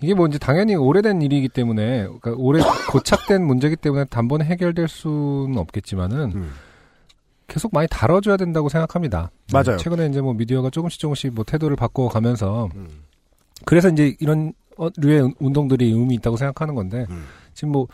이게 0.00 0.14
뭐 0.14 0.26
이제 0.26 0.38
당연히 0.38 0.76
오래된 0.76 1.22
일이기 1.22 1.48
때문에, 1.48 2.04
그러니까 2.04 2.34
오래 2.36 2.60
고착된 2.92 3.44
문제이기 3.44 3.76
때문에 3.76 4.04
단번에 4.04 4.44
해결될 4.44 4.88
수는 4.88 5.58
없겠지만은, 5.58 6.32
음. 6.34 6.50
계속 7.48 7.72
많이 7.72 7.88
다뤄줘야 7.90 8.36
된다고 8.36 8.68
생각합니다. 8.68 9.30
맞아요. 9.52 9.78
최근에 9.78 10.06
이제 10.06 10.20
뭐 10.20 10.34
미디어가 10.34 10.68
조금씩 10.70 11.00
조금씩 11.00 11.34
뭐 11.34 11.44
태도를 11.44 11.76
바꿔가면서, 11.76 12.68
음. 12.76 12.88
그래서 13.64 13.88
이제 13.88 14.14
이런 14.20 14.52
어, 14.76 14.88
류의 14.96 15.34
운동들이 15.40 15.90
의미 15.90 16.14
있다고 16.14 16.36
생각하는 16.36 16.76
건데, 16.76 17.04
음. 17.10 17.24
지금 17.52 17.72
뭐, 17.72 17.88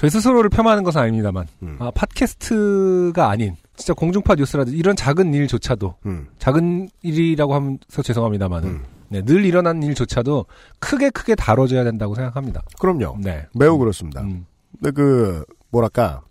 저희 0.00 0.08
스스로를 0.08 0.48
폄하하는 0.48 0.82
것은 0.82 0.98
아닙니다만, 0.98 1.46
음. 1.62 1.76
아, 1.78 1.90
팟캐스트가 1.90 3.28
아닌, 3.28 3.54
진짜 3.76 3.92
공중파 3.92 4.34
뉴스라든지 4.34 4.78
이런 4.78 4.96
작은 4.96 5.34
일조차도, 5.34 5.96
음. 6.06 6.26
작은 6.38 6.88
일이라고 7.02 7.54
하면서 7.54 8.02
죄송합니다만은, 8.02 8.82
네, 9.10 9.20
늘 9.20 9.44
일어난 9.44 9.82
일조차도 9.82 10.46
크게 10.78 11.10
크게 11.10 11.34
다뤄줘야 11.34 11.84
된다고 11.84 12.14
생각합니다. 12.14 12.62
그럼요. 12.78 13.18
네. 13.20 13.46
매우 13.54 13.76
그렇습니다. 13.76 14.22
음. 14.22 14.46
근데 14.72 14.90
그, 14.92 15.44
뭐랄까, 15.68 16.22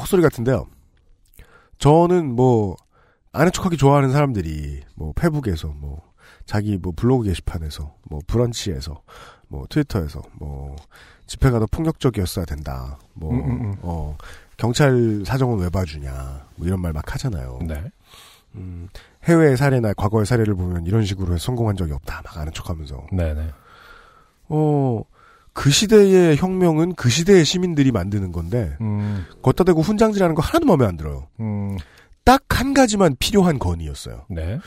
헛소리 0.00 0.22
같은데요. 0.22 0.66
저는 1.76 2.34
뭐, 2.34 2.76
아는 3.32 3.52
척하기 3.52 3.76
좋아하는 3.76 4.10
사람들이, 4.10 4.80
뭐, 4.94 5.12
페북에서, 5.14 5.68
뭐, 5.76 6.00
자기 6.46 6.78
뭐 6.78 6.94
블로그 6.96 7.24
게시판에서, 7.24 7.94
뭐, 8.08 8.20
브런치에서, 8.26 9.02
뭐, 9.48 9.66
트위터에서, 9.68 10.22
뭐, 10.38 10.76
집회가 11.30 11.60
더 11.60 11.66
폭력적이었어야 11.70 12.44
된다. 12.44 12.98
뭐, 13.14 13.30
음, 13.32 13.38
음, 13.38 13.50
음. 13.66 13.74
어, 13.82 14.16
경찰 14.56 15.22
사정은 15.24 15.58
왜 15.60 15.68
봐주냐. 15.70 16.46
뭐 16.56 16.66
이런 16.66 16.80
말 16.80 16.92
막 16.92 17.14
하잖아요. 17.14 17.60
네. 17.62 17.84
음, 18.56 18.88
해외 19.22 19.54
사례나 19.54 19.92
과거의 19.92 20.26
사례를 20.26 20.56
보면 20.56 20.86
이런 20.86 21.04
식으로 21.04 21.38
성공한 21.38 21.76
적이 21.76 21.92
없다. 21.92 22.22
막 22.24 22.36
아는 22.36 22.52
척 22.52 22.68
하면서. 22.68 23.06
네네. 23.12 23.48
어, 24.48 25.02
그 25.52 25.70
시대의 25.70 26.36
혁명은 26.36 26.96
그 26.96 27.08
시대의 27.08 27.44
시민들이 27.44 27.92
만드는 27.92 28.32
건데, 28.32 28.76
음, 28.80 29.24
걷다 29.40 29.62
대고 29.62 29.82
훈장질하는 29.82 30.34
거 30.34 30.42
하나도 30.42 30.66
마음에 30.66 30.84
안 30.84 30.96
들어요. 30.96 31.28
음, 31.38 31.76
딱한 32.24 32.74
가지만 32.74 33.14
필요한 33.20 33.60
건이었어요. 33.60 34.24
네. 34.30 34.58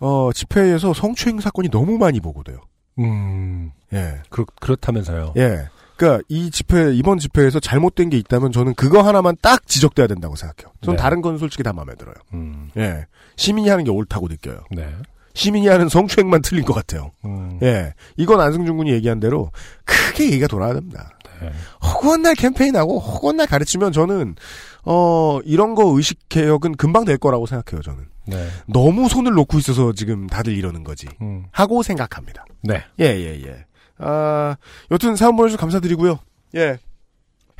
어, 0.00 0.30
집회에서 0.34 0.92
성추행 0.92 1.40
사건이 1.40 1.70
너무 1.70 1.96
많이 1.96 2.20
보고돼요. 2.20 2.58
음. 2.98 3.72
예. 3.94 4.20
그렇, 4.28 4.44
그렇다면서요. 4.60 5.32
예. 5.38 5.66
그러니까 6.00 6.24
이 6.28 6.50
집회 6.50 6.94
이번 6.94 7.18
집회에서 7.18 7.60
잘못된 7.60 8.08
게 8.08 8.16
있다면 8.16 8.52
저는 8.52 8.74
그거 8.74 9.02
하나만 9.02 9.36
딱 9.42 9.66
지적돼야 9.66 10.06
된다고 10.06 10.34
생각해요. 10.34 10.72
전 10.80 10.96
네. 10.96 11.02
다른 11.02 11.20
건 11.20 11.36
솔직히 11.36 11.62
다 11.62 11.74
마음에 11.74 11.94
들어요. 11.94 12.14
음. 12.32 12.70
예. 12.78 13.04
시민이 13.36 13.68
하는 13.68 13.84
게 13.84 13.90
옳다고 13.90 14.28
느껴요. 14.28 14.60
네. 14.70 14.88
시민이 15.34 15.68
하는 15.68 15.90
성추행만 15.90 16.40
틀린 16.40 16.64
것 16.64 16.72
같아요. 16.72 17.10
음. 17.26 17.58
예. 17.62 17.92
이건 18.16 18.40
안승준 18.40 18.78
군이 18.78 18.92
얘기한 18.92 19.20
대로 19.20 19.50
크게 19.84 20.24
얘기가 20.24 20.46
돌아야 20.46 20.72
됩니다. 20.72 21.10
네. 21.42 21.52
허구한 21.84 22.22
날 22.22 22.34
캠페인하고 22.34 22.98
허구한 22.98 23.36
날 23.36 23.46
가르치면 23.46 23.92
저는 23.92 24.36
어 24.84 25.38
이런 25.44 25.74
거 25.74 25.84
의식 25.94 26.30
개혁은 26.30 26.76
금방 26.76 27.04
될 27.04 27.18
거라고 27.18 27.44
생각해요. 27.44 27.82
저는 27.82 28.06
네. 28.24 28.48
너무 28.66 29.10
손을 29.10 29.32
놓고 29.32 29.58
있어서 29.58 29.92
지금 29.92 30.26
다들 30.28 30.56
이러는 30.56 30.82
거지 30.82 31.08
음. 31.20 31.44
하고 31.50 31.82
생각합니다. 31.82 32.46
네. 32.62 32.82
예, 33.00 33.04
예, 33.04 33.42
예. 33.42 33.66
아, 34.00 34.56
여튼 34.90 35.16
사연 35.16 35.36
보내주셔서 35.36 35.60
감사드리고요. 35.60 36.18
예. 36.56 36.78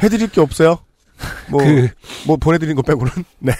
해드릴 0.02 0.28
게 0.30 0.40
없어요. 0.40 0.78
뭐, 1.50 1.62
그- 1.62 1.88
뭐 2.26 2.36
보내드린 2.36 2.74
거 2.76 2.82
빼고는. 2.82 3.12
네. 3.40 3.52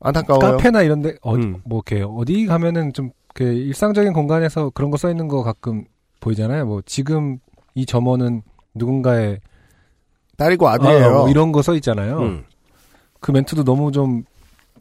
안타까워요. 0.00 0.56
카페나 0.58 0.82
이런데 0.82 1.16
어, 1.22 1.34
음. 1.34 1.62
뭐 1.64 1.82
이렇게 1.86 2.04
어디 2.06 2.46
가면은 2.46 2.92
좀 2.92 3.10
이렇게 3.34 3.54
일상적인 3.54 4.12
공간에서 4.12 4.70
그런 4.70 4.90
거 4.90 4.96
써 4.96 5.08
있는 5.10 5.28
거 5.28 5.42
가끔 5.42 5.84
보이잖아요. 6.20 6.66
뭐 6.66 6.82
지금 6.84 7.38
이 7.74 7.86
점원은 7.86 8.42
누군가의 8.74 9.40
딸이고 10.36 10.68
아들이에요. 10.68 11.06
아, 11.06 11.10
뭐 11.10 11.28
이런 11.30 11.52
거 11.52 11.62
써 11.62 11.74
있잖아요. 11.76 12.18
음. 12.18 12.44
그 13.20 13.30
멘트도 13.30 13.64
너무 13.64 13.90
좀 13.92 14.24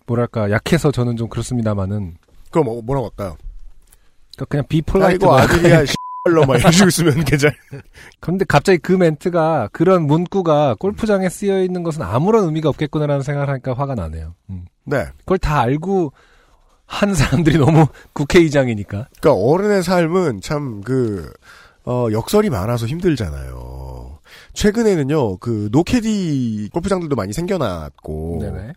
뭐랄까 0.05 0.51
약해서 0.51 0.91
저는 0.91 1.15
좀 1.17 1.29
그렇습니다만은 1.29 2.17
그럼 2.51 2.65
뭐, 2.65 2.81
뭐라고 2.81 3.07
할까요? 3.07 3.37
그러니까 4.35 4.45
그냥 4.49 4.65
비폴라이트 4.67 5.19
딸이고 5.19 5.33
아들이야, 5.33 5.85
씨발로 6.25 6.45
막 6.45 6.57
이런 6.57 6.71
식으로 6.71 6.89
쓰면 6.89 7.23
괜찮아. 7.23 7.53
근데 8.19 8.45
갑자기 8.45 8.79
그 8.79 8.91
멘트가 8.91 9.69
그런 9.71 10.05
문구가 10.07 10.75
골프장에 10.79 11.29
쓰여 11.29 11.63
있는 11.63 11.83
것은 11.83 12.01
아무런 12.01 12.45
의미가 12.45 12.69
없겠구나라는 12.69 13.21
생각을 13.21 13.49
하니까 13.49 13.73
화가 13.73 13.95
나네요. 13.95 14.33
음. 14.49 14.65
네. 14.83 15.05
그걸 15.19 15.37
다 15.37 15.61
알고 15.61 16.11
한 16.85 17.13
사람들이 17.13 17.57
너무 17.57 17.87
국회의장이니까. 18.13 19.07
그러니까 19.19 19.33
어른의 19.33 19.83
삶은 19.83 20.41
참 20.41 20.81
그, 20.81 21.31
어, 21.85 22.07
역설이 22.11 22.49
많아서 22.49 22.85
힘들잖아요. 22.85 24.19
최근에는요, 24.53 25.37
그, 25.37 25.69
노캐디 25.71 26.69
골프장들도 26.73 27.15
많이 27.15 27.33
생겨났고, 27.33 28.39
네네. 28.41 28.73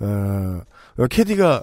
어, 0.00 1.06
캐디가 1.08 1.62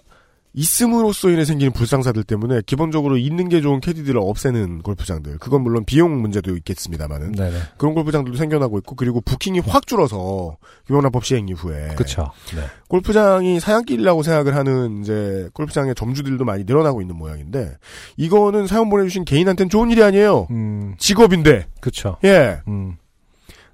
있음으로써 0.55 1.29
인해 1.29 1.43
생기는 1.43 1.73
불상사들 1.73 2.23
때문에 2.23 2.61
기본적으로 2.65 3.17
있는 3.17 3.49
게 3.49 3.59
좋은 3.59 3.81
캐디들을 3.81 4.19
없애는 4.19 4.83
골프장들. 4.83 5.37
그건 5.37 5.61
물론 5.61 5.83
비용 5.83 6.21
문제도 6.21 6.55
있겠습니다만은. 6.55 7.33
네네. 7.33 7.57
그런 7.77 7.93
골프장들도 7.93 8.37
생겨나고 8.37 8.77
있고, 8.79 8.95
그리고 8.95 9.19
부킹이 9.19 9.59
확 9.59 9.85
줄어서, 9.85 10.55
유명한법 10.89 11.25
시행 11.25 11.49
이후에. 11.49 11.95
그쵸. 11.95 12.31
네. 12.55 12.61
골프장이 12.87 13.59
사양길이라고 13.59 14.23
생각을 14.23 14.55
하는 14.55 15.01
이제 15.01 15.49
골프장의 15.53 15.93
점주들도 15.95 16.45
많이 16.45 16.63
늘어나고 16.63 17.01
있는 17.01 17.17
모양인데, 17.17 17.73
이거는 18.15 18.67
사연 18.67 18.89
보내주신 18.89 19.25
개인한테는 19.25 19.69
좋은 19.69 19.91
일이 19.91 20.01
아니에요. 20.03 20.47
음, 20.51 20.95
직업인데. 20.97 21.67
그쵸. 21.81 22.17
예. 22.23 22.61
음. 22.69 22.95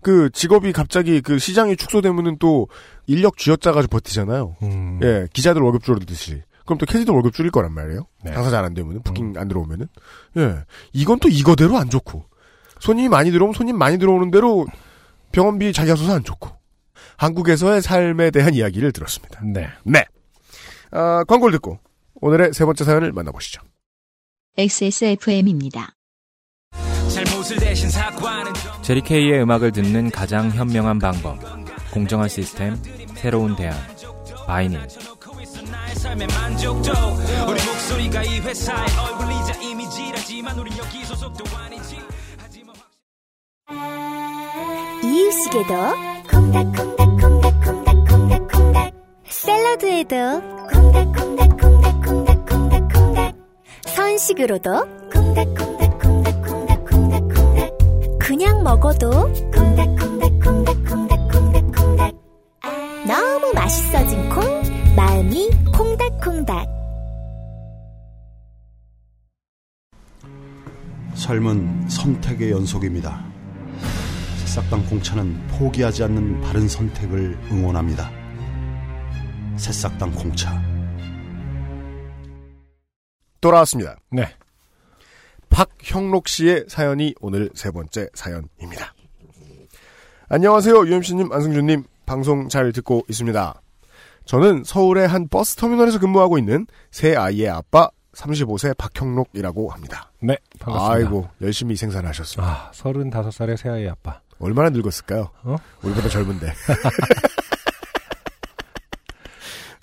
그 0.02 0.32
직업이 0.34 0.72
갑자기 0.72 1.22
그 1.22 1.38
시장이 1.38 1.76
축소되면은 1.76 2.38
또 2.40 2.68
인력 3.06 3.38
쥐어짜가지고 3.38 3.92
버티잖아요. 3.92 4.56
음. 4.64 5.00
예, 5.04 5.28
기자들 5.32 5.62
월급 5.62 5.84
줄어들듯이. 5.84 6.42
그럼 6.72 6.78
또 6.78 6.86
캐디도 6.86 7.14
월급 7.14 7.34
줄일 7.34 7.52
거란 7.52 7.74
말이에요. 7.74 8.08
네. 8.24 8.32
당사자 8.32 8.64
안 8.64 8.74
되면은 8.74 9.02
부킹 9.04 9.34
안 9.36 9.50
들어오면은. 9.50 9.88
예, 10.38 10.64
이건 10.94 11.20
또 11.20 11.28
이거대로 11.28 11.76
안 11.78 11.90
좋고 11.90 12.24
손님이 12.80 13.10
많이 13.10 13.30
들어오면 13.30 13.54
손님 13.54 13.78
많이 13.78 13.98
들어오는 13.98 14.32
대로 14.32 14.66
병원비 15.34 15.74
자기가 15.74 15.98
써서 15.98 16.16
안 16.16 16.24
좋고 16.24 16.50
한국에서의 17.18 17.82
삶에 17.82 18.32
대한 18.32 18.54
이야기를 18.54 18.94
들었습니다. 18.94 19.42
네. 19.44 19.68
네. 19.84 20.06
아, 20.92 21.26
광고를 21.26 21.52
듣고 21.54 21.80
오늘의 22.22 22.54
세 22.54 22.64
번째 22.64 22.86
사연을 22.86 23.12
만나보시죠. 23.12 23.62
XSFM입니다. 24.58 25.90
잘못을 27.14 27.58
대신 27.58 27.90
사과하는 27.90 28.54
제리 28.82 29.02
케이의 29.02 29.42
음악을 29.42 29.74
듣는 29.74 30.10
가장 30.10 30.50
현명한 30.52 31.00
방법. 31.00 31.38
공정한 31.92 32.30
시스템, 32.30 32.78
새로운 33.16 33.58
대안. 33.58 33.76
바이닐. 34.48 34.80
이유식에도 45.04 45.74
콩닥콩닥콩닥콩닥콩닥콩닥 46.30 48.94
샐러드에도 49.28 50.16
콩닥콩닥콩닥콩닥콩닥콩닥 50.72 53.36
선식으로도 53.86 54.86
콩닥콩닥콩닥콩닥콩닥콩닥 55.12 57.78
그냥 58.20 58.64
먹어도 58.64 59.10
콩닥콩닥콩닥콩닥콩닥콩닥 59.54 62.16
너무 63.08 63.52
맛있어진 63.54 64.30
콩 64.30 64.71
마음이 65.02 65.50
콩닥콩닥 65.74 66.68
삶은 71.16 71.90
선택의 71.90 72.52
연속입니다. 72.52 73.26
새싹당 74.42 74.86
공차는 74.86 75.48
포기하지 75.48 76.04
않는 76.04 76.42
바른 76.42 76.68
선택을 76.68 77.36
응원합니다. 77.52 78.12
새싹당 79.58 80.12
공차. 80.12 80.62
돌아왔습니다. 83.42 83.96
네. 84.12 84.28
박형록 85.50 86.28
씨의 86.28 86.66
사연이 86.68 87.16
오늘 87.22 87.50
세 87.56 87.72
번째 87.72 88.08
사연입니다. 88.14 88.94
안녕하세요. 90.30 90.76
UMC님, 90.86 91.32
안승준님. 91.32 91.86
방송 92.06 92.50
잘 92.50 92.72
듣고 92.72 93.04
있습니다. 93.10 93.62
저는 94.26 94.64
서울의 94.64 95.08
한 95.08 95.28
버스 95.28 95.56
터미널에서 95.56 96.00
근무하고 96.00 96.38
있는 96.38 96.68
새 96.92 97.16
아이의 97.16 97.50
아빠 97.50 97.90
35세 98.14 98.78
박형록이라고 98.78 99.70
합니다. 99.70 100.12
네, 100.22 100.38
반갑습니다. 100.60 100.96
아이고, 100.96 101.28
열심히 101.42 101.76
생산하셨습니다. 101.76 102.52
아, 102.52 102.72
35살의 102.72 103.58
새 103.58 103.70
아이 103.70 103.88
아빠. 103.88 104.22
얼마나 104.40 104.70
늙었을까요? 104.70 105.30
어? 105.44 105.56
우리보다 105.84 106.10
젊은데. 106.10 106.54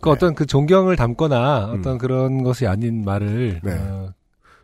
그 0.00 0.10
어떤 0.10 0.34
그 0.34 0.46
존경을 0.46 0.96
담거나 0.96 1.72
음. 1.72 1.78
어떤 1.78 1.98
그런 1.98 2.42
것이 2.44 2.66
아닌 2.66 3.04
말을. 3.04 3.60
네. 3.62 3.72
어, 3.72 4.12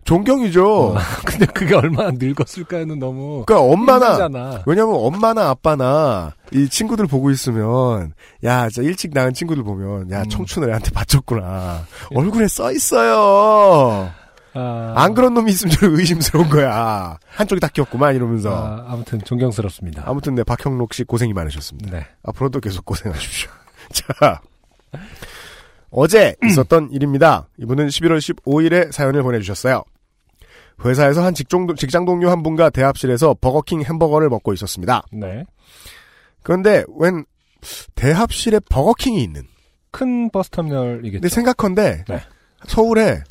존경이죠. 0.04 0.66
어, 0.66 0.96
근데 1.24 1.46
그게 1.46 1.74
얼마나 1.74 2.10
늙었을까는 2.12 2.98
너무. 2.98 3.44
그러니까 3.46 3.72
엄마나 3.72 4.06
힘들잖아. 4.12 4.62
왜냐면 4.66 4.94
엄마나 4.96 5.48
아빠나 5.48 6.32
이 6.52 6.68
친구들 6.68 7.06
보고 7.06 7.30
있으면 7.30 8.12
야, 8.44 8.68
진짜 8.68 8.86
일찍 8.86 9.12
낳은 9.14 9.32
친구들 9.32 9.62
보면 9.62 10.02
음. 10.02 10.10
야, 10.12 10.24
청춘을 10.24 10.68
애한테 10.70 10.90
바쳤구나. 10.90 11.86
얼굴에 12.14 12.48
써 12.48 12.70
있어요. 12.72 14.10
아, 14.56 14.92
안 14.96 15.14
그런 15.14 15.34
놈이 15.34 15.50
있으면 15.50 15.74
좀 15.74 15.96
의심스러운 15.96 16.48
거야. 16.48 17.18
한쪽이 17.34 17.60
다 17.60 17.68
귀엽구만 17.68 18.14
이러면서. 18.14 18.54
아, 18.54 18.84
아무튼 18.88 19.20
존경스럽습니다. 19.24 20.04
아무튼 20.06 20.34
네 20.36 20.44
박형록 20.44 20.94
씨 20.94 21.02
고생이 21.04 21.32
많으셨습니다. 21.32 21.90
네. 21.90 22.06
앞으로도 22.22 22.60
계속 22.60 22.84
고생하십시오. 22.84 23.50
자, 23.92 24.40
어제 25.90 26.36
있었던 26.46 26.90
일입니다. 26.92 27.48
이분은 27.58 27.88
11월 27.88 28.18
15일에 28.18 28.92
사연을 28.92 29.22
보내주셨어요. 29.24 29.82
회사에서 30.84 31.24
한 31.24 31.34
직종, 31.34 31.74
직장 31.76 32.04
동료 32.04 32.30
한 32.30 32.42
분과 32.42 32.70
대합실에서 32.70 33.36
버거킹 33.40 33.82
햄버거를 33.82 34.28
먹고 34.28 34.52
있었습니다. 34.54 35.02
네. 35.12 35.44
그런데 36.42 36.84
웬 36.98 37.24
대합실에 37.94 38.60
버거킹이 38.70 39.22
있는. 39.22 39.42
큰 39.90 40.30
버스 40.30 40.50
터미널이겠죠. 40.50 41.20
근데 41.20 41.28
생각컨대 41.28 42.04
네. 42.08 42.20
서울에 42.66 43.22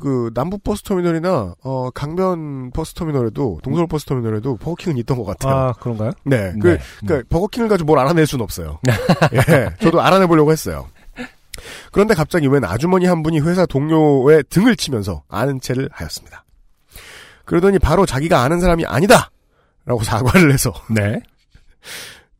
그 0.00 0.30
남부 0.32 0.58
버스 0.58 0.82
터미널이나 0.82 1.54
어 1.62 1.90
강변 1.90 2.70
버스 2.70 2.94
터미널에도 2.94 3.60
동서울 3.62 3.86
버스 3.88 4.06
터미널에도 4.06 4.56
버거킹은 4.56 4.96
있던 4.98 5.18
것 5.18 5.24
같아요. 5.24 5.54
아, 5.54 5.72
그런가요? 5.72 6.12
네. 6.24 6.52
네. 6.52 6.58
그, 6.60 6.78
그니까, 7.00 7.22
버거킹을 7.28 7.68
가지고 7.68 7.88
뭘 7.88 7.98
알아낼 7.98 8.26
수는 8.26 8.42
없어요. 8.42 8.78
예. 9.34 9.70
저도 9.80 10.00
알아내보려고 10.00 10.52
했어요. 10.52 10.88
그런데 11.92 12.14
갑자기 12.14 12.46
웬 12.46 12.64
아주머니 12.64 13.06
한 13.06 13.22
분이 13.22 13.40
회사 13.40 13.66
동료의 13.66 14.44
등을 14.48 14.76
치면서 14.76 15.24
아는 15.28 15.60
체를 15.60 15.88
하였습니다. 15.92 16.44
그러더니 17.48 17.78
바로 17.78 18.04
자기가 18.04 18.42
아는 18.42 18.60
사람이 18.60 18.84
아니다! 18.84 19.30
라고 19.86 20.04
사과를 20.04 20.52
해서. 20.52 20.70
네. 20.94 21.18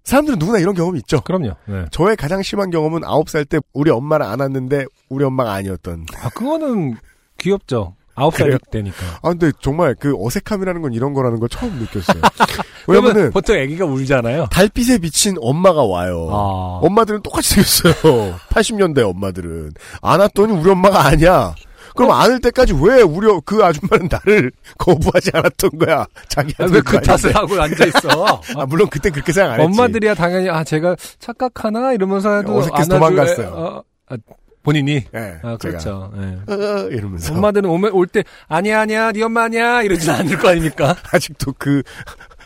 사람들은 0.05 0.39
누구나 0.39 0.59
이런 0.59 0.75
경험이 0.75 0.99
있죠. 0.99 1.23
그럼요. 1.23 1.55
네. 1.67 1.87
저의 1.91 2.15
가장 2.15 2.43
심한 2.43 2.69
경험은 2.71 3.01
9살 3.01 3.49
때 3.49 3.59
우리 3.73 3.91
엄마를 3.91 4.27
안았는데 4.27 4.85
우리 5.09 5.25
엄마가 5.25 5.55
아니었던. 5.55 6.07
아, 6.21 6.29
그거는 6.29 6.97
귀엽죠. 7.39 7.95
아홉 8.15 8.35
살 8.35 8.49
그래요? 8.49 8.59
때니까. 8.71 8.97
아, 9.23 9.31
근데 9.31 9.51
정말 9.61 9.95
그 9.99 10.15
어색함이라는 10.23 10.83
건 10.83 10.93
이런 10.93 11.15
거라는 11.15 11.41
걸 11.41 11.49
처음 11.49 11.73
느꼈어요. 11.79 12.21
왜냐면은 12.87 13.31
보통 13.31 13.57
애기가 13.57 13.87
울잖아요. 13.87 14.49
달빛에 14.51 14.99
비친 14.99 15.37
엄마가 15.41 15.85
와요. 15.85 16.29
아. 16.31 16.81
엄마들은 16.87 17.23
똑같이 17.23 17.63
생겼어요. 17.63 18.39
80년대 18.51 19.09
엄마들은. 19.09 19.73
안았더니 20.03 20.53
우리 20.53 20.71
엄마가 20.71 21.07
아니야. 21.07 21.55
그럼 21.99 22.13
안을 22.13 22.41
때까지 22.41 22.75
왜 22.81 23.03
우리 23.03 23.27
그 23.45 23.63
아줌마는 23.65 24.09
나를 24.11 24.51
거부하지 24.79 25.31
않았던 25.35 25.71
거야? 25.79 26.07
자기한테. 26.29 26.75
왜 26.75 26.81
그 26.83 27.01
탓을 27.01 27.35
하고 27.35 27.61
앉아 27.61 27.85
있어? 27.87 28.41
아, 28.57 28.67
물론 28.67 28.89
그땐 28.89 29.13
그렇게 29.13 29.33
생각 29.33 29.53
안 29.55 29.61
했지. 29.61 29.67
엄마들이야 29.81 30.15
당연히 30.15 30.49
아 30.51 30.65
제가 30.65 30.97
착각하나 31.19 31.93
이러면서 31.93 32.37
해도 32.37 32.57
어색해서 32.59 32.89
도망갔어요. 32.99 33.49
어, 33.49 33.83
아, 34.09 34.17
본인이. 34.63 35.05
네, 35.13 35.39
아 35.43 35.57
그렇죠. 35.57 36.13
예. 36.17 36.53
어, 36.53 36.89
이러면서. 36.91 37.33
엄마들은 37.35 37.69
오면 37.71 37.93
올 37.93 38.07
때 38.07 38.23
아니야 38.49 38.81
아니야 38.83 39.13
네 39.13 39.23
엄마 39.23 39.45
아니야 39.45 39.83
이러진 39.83 40.11
않을 40.11 40.39
거 40.39 40.49
아닙니까? 40.51 40.95
아직도 41.13 41.55
그 41.59 41.83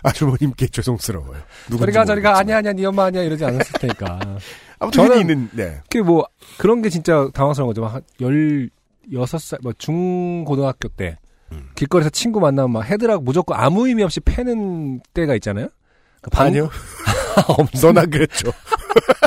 아주머님께 0.02 0.68
죄송스러워요. 0.68 1.38
저리가 1.78 2.04
저리가. 2.04 2.38
아니야 2.38 2.58
아니야 2.58 2.72
네 2.72 2.84
엄마 2.86 3.04
아니야 3.06 3.22
이러지 3.22 3.44
않았을 3.44 3.72
테니까. 3.80 4.18
아무튼 4.78 5.04
흔히 5.06 5.20
있는 5.20 5.48
네. 5.52 5.80
그뭐 5.90 6.24
그런 6.58 6.82
게 6.82 6.88
진짜 6.90 7.28
당황스러운 7.34 7.68
거죠. 7.68 7.86
한 7.86 8.02
16살 9.10 9.58
뭐 9.62 9.72
중고등학교 9.78 10.88
때 10.88 11.18
음. 11.52 11.70
길거리에서 11.74 12.10
친구 12.10 12.40
만나면 12.40 12.70
막 12.72 12.82
헤드락 12.82 13.22
무조건 13.24 13.58
아무 13.58 13.86
의미 13.88 14.02
없이 14.02 14.20
패는 14.20 15.00
때가 15.14 15.34
있잖아요. 15.36 15.68
그 16.20 16.30
방- 16.30 16.46
아니요. 16.48 16.70
너나 17.82 18.06
그랬죠. 18.06 18.52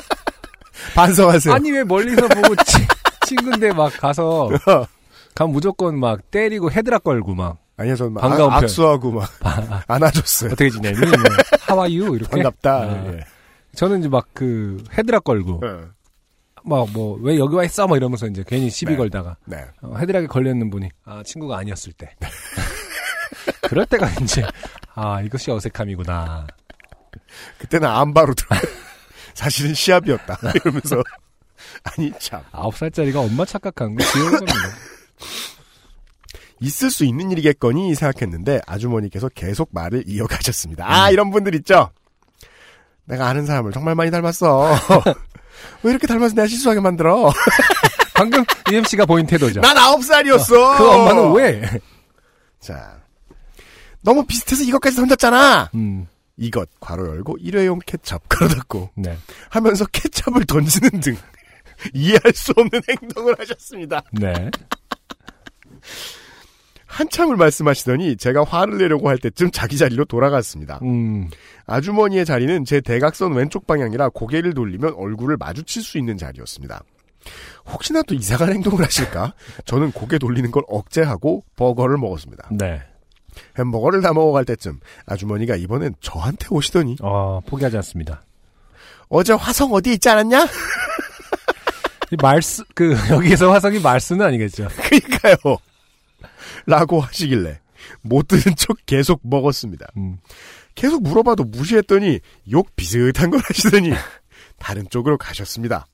반성하세요. 0.96 1.54
아니 1.54 1.72
왜 1.72 1.84
멀리서 1.84 2.28
보고 2.28 2.56
치- 2.66 2.88
친구인데 3.28 3.74
막 3.74 3.92
가서 4.00 4.50
가면 5.36 5.52
무조건 5.54 6.00
막 6.00 6.32
때리고 6.32 6.72
헤드락 6.72 7.04
걸고 7.04 7.36
막 7.36 7.58
아니요, 7.78 7.96
저는 7.98 8.14
막 8.14 8.22
반가운 8.22 8.52
아- 8.52 8.56
편. 8.56 8.64
악수하고 8.64 9.12
막 9.12 9.30
안아줬어요. 9.88 10.52
어떻게 10.54 10.70
지내니? 10.70 10.98
뭐, 10.98 11.10
How 11.70 11.84
are 11.86 12.00
you? 12.02 12.16
이렇게 12.16 12.32
반갑다. 12.32 12.72
아, 12.78 13.06
예. 13.08 13.20
저는 13.76 14.00
이제 14.00 14.08
막 14.08 14.28
그 14.34 14.82
헤드락 14.98 15.26
걸고 15.26 15.60
네. 15.62 15.68
막뭐 16.66 17.20
왜 17.22 17.38
여기 17.38 17.56
와 17.56 17.64
있어? 17.64 17.88
막 17.88 17.96
이러면서 17.96 18.28
이제 18.28 18.44
괜히 18.46 18.70
시비 18.70 18.92
네. 18.92 18.98
걸다가 18.98 19.38
네. 19.46 19.64
어, 19.82 19.96
헤드락에 19.98 20.28
걸려 20.28 20.52
있는 20.52 20.70
분이 20.70 20.90
아 21.06 21.22
친구가 21.24 21.58
아니었을 21.58 21.94
때 21.94 22.16
그럴 23.62 23.86
때가 23.86 24.10
이제 24.22 24.44
아 24.94 25.22
이것이 25.22 25.52
어색함이구나. 25.52 26.48
그때는 27.58 27.88
안바로 27.88 28.34
들어. 28.34 28.58
사실은 29.34 29.74
시합이었다. 29.74 30.38
이러면서 30.56 31.04
아니 31.84 32.12
참 32.20 32.42
아홉 32.52 32.76
살짜리가 32.76 33.20
엄마 33.20 33.46
착각한 33.46 33.96
거 33.96 34.04
귀여운 34.14 34.32
겁니다. 34.32 34.60
있을 36.62 36.90
수 36.90 37.04
있는 37.04 37.32
일이겠거니 37.32 37.94
생각했는데 37.96 38.62
아주머니께서 38.66 39.30
계속 39.30 39.70
말을 39.72 40.04
이어가셨습니다. 40.08 40.86
아 40.88 41.10
이런 41.10 41.32
분들 41.32 41.54
있죠. 41.56 41.90
내가 43.06 43.28
아는 43.28 43.46
사람을 43.46 43.72
정말 43.72 43.96
많이 43.96 44.10
닮았어. 44.10 44.74
왜 45.84 45.92
이렇게 45.92 46.08
닮아서 46.08 46.36
내가 46.36 46.48
실수하게 46.48 46.80
만들어? 46.80 47.32
방금 48.16 48.44
UMC가 48.72 49.06
보인 49.06 49.26
태도죠. 49.26 49.62
난 49.62 49.78
아홉 49.78 50.04
살이었어. 50.04 50.78
그 50.78 50.90
엄마는 50.90 51.34
왜? 51.34 51.62
자, 52.60 52.98
너무 54.02 54.26
비슷해서 54.26 54.64
이것까지 54.64 54.96
던졌잖아. 54.96 55.72
음, 55.76 56.08
이것 56.38 56.70
괄호 56.80 57.08
열고 57.08 57.38
일회용 57.40 57.80
케첩 57.86 58.22
가로 58.30 58.50
닫고 58.50 58.92
네. 58.96 59.18
하면서 59.50 59.86
케첩을 59.86 60.46
던지는 60.46 61.00
등 61.02 61.18
이해할 61.94 62.34
수 62.34 62.54
없는 62.56 62.82
행동을 62.90 63.36
하셨습니다. 63.40 64.02
네. 64.12 64.32
한참을 66.96 67.36
말씀하시더니 67.36 68.16
제가 68.16 68.46
화를 68.46 68.78
내려고 68.78 69.10
할 69.10 69.18
때쯤 69.18 69.52
자기 69.52 69.78
자리로 69.78 70.06
돌아갔습니다. 70.06 70.80
음, 70.84 71.30
아주머니의 71.66 72.24
자리는 72.26 72.64
제 72.64 72.80
대각선 72.80 73.34
왼쪽 73.34 73.68
방향이라 73.68 74.10
고개를 74.10 74.54
돌리면 74.54 74.94
얼굴을 74.96 75.36
마주칠 75.36 75.84
수 75.84 75.98
있는 75.98 76.18
자리였습니다. 76.18 76.84
혹시나 77.66 78.02
또 78.04 78.16
이상한 78.16 78.54
행동을 78.54 78.86
하실까? 78.86 79.34
저는 79.66 79.92
고개 79.92 80.18
돌리는 80.18 80.50
걸 80.52 80.64
억제하고 80.70 81.44
버거를 81.58 81.98
먹었습니다. 81.98 82.48
네. 82.52 82.82
햄버거를 83.60 84.02
다 84.02 84.14
먹어갈 84.14 84.46
때쯤 84.46 84.80
아주머니가 85.06 85.58
이번엔 85.58 85.96
저한테 86.00 86.48
오시더니 86.50 86.96
어, 87.02 87.42
포기하지 87.46 87.76
않습니다. 87.78 88.24
어제 89.10 89.34
화성 89.34 89.74
어디 89.74 89.92
있지 89.92 90.08
않았냐? 90.08 90.46
이 92.12 92.16
말스 92.22 92.64
그 92.74 92.96
여기에서 93.10 93.52
화성이 93.52 93.80
말스는 93.80 94.26
아니겠죠. 94.26 94.70
그니까요. 94.90 95.58
라고 96.66 97.00
하시길래 97.00 97.60
못 98.02 98.28
들은 98.28 98.56
척 98.56 98.78
계속 98.86 99.22
먹었습니다. 99.24 99.88
음. 99.98 100.18
계속 100.74 101.04
물어봐도 101.04 101.44
무시했더니 101.46 102.20
욕 102.52 102.76
비슷한 102.76 103.30
걸 103.30 103.40
하시더니 103.44 103.92
다른 104.60 104.88
쪽으로 104.90 105.18
가셨습니다. 105.18 105.88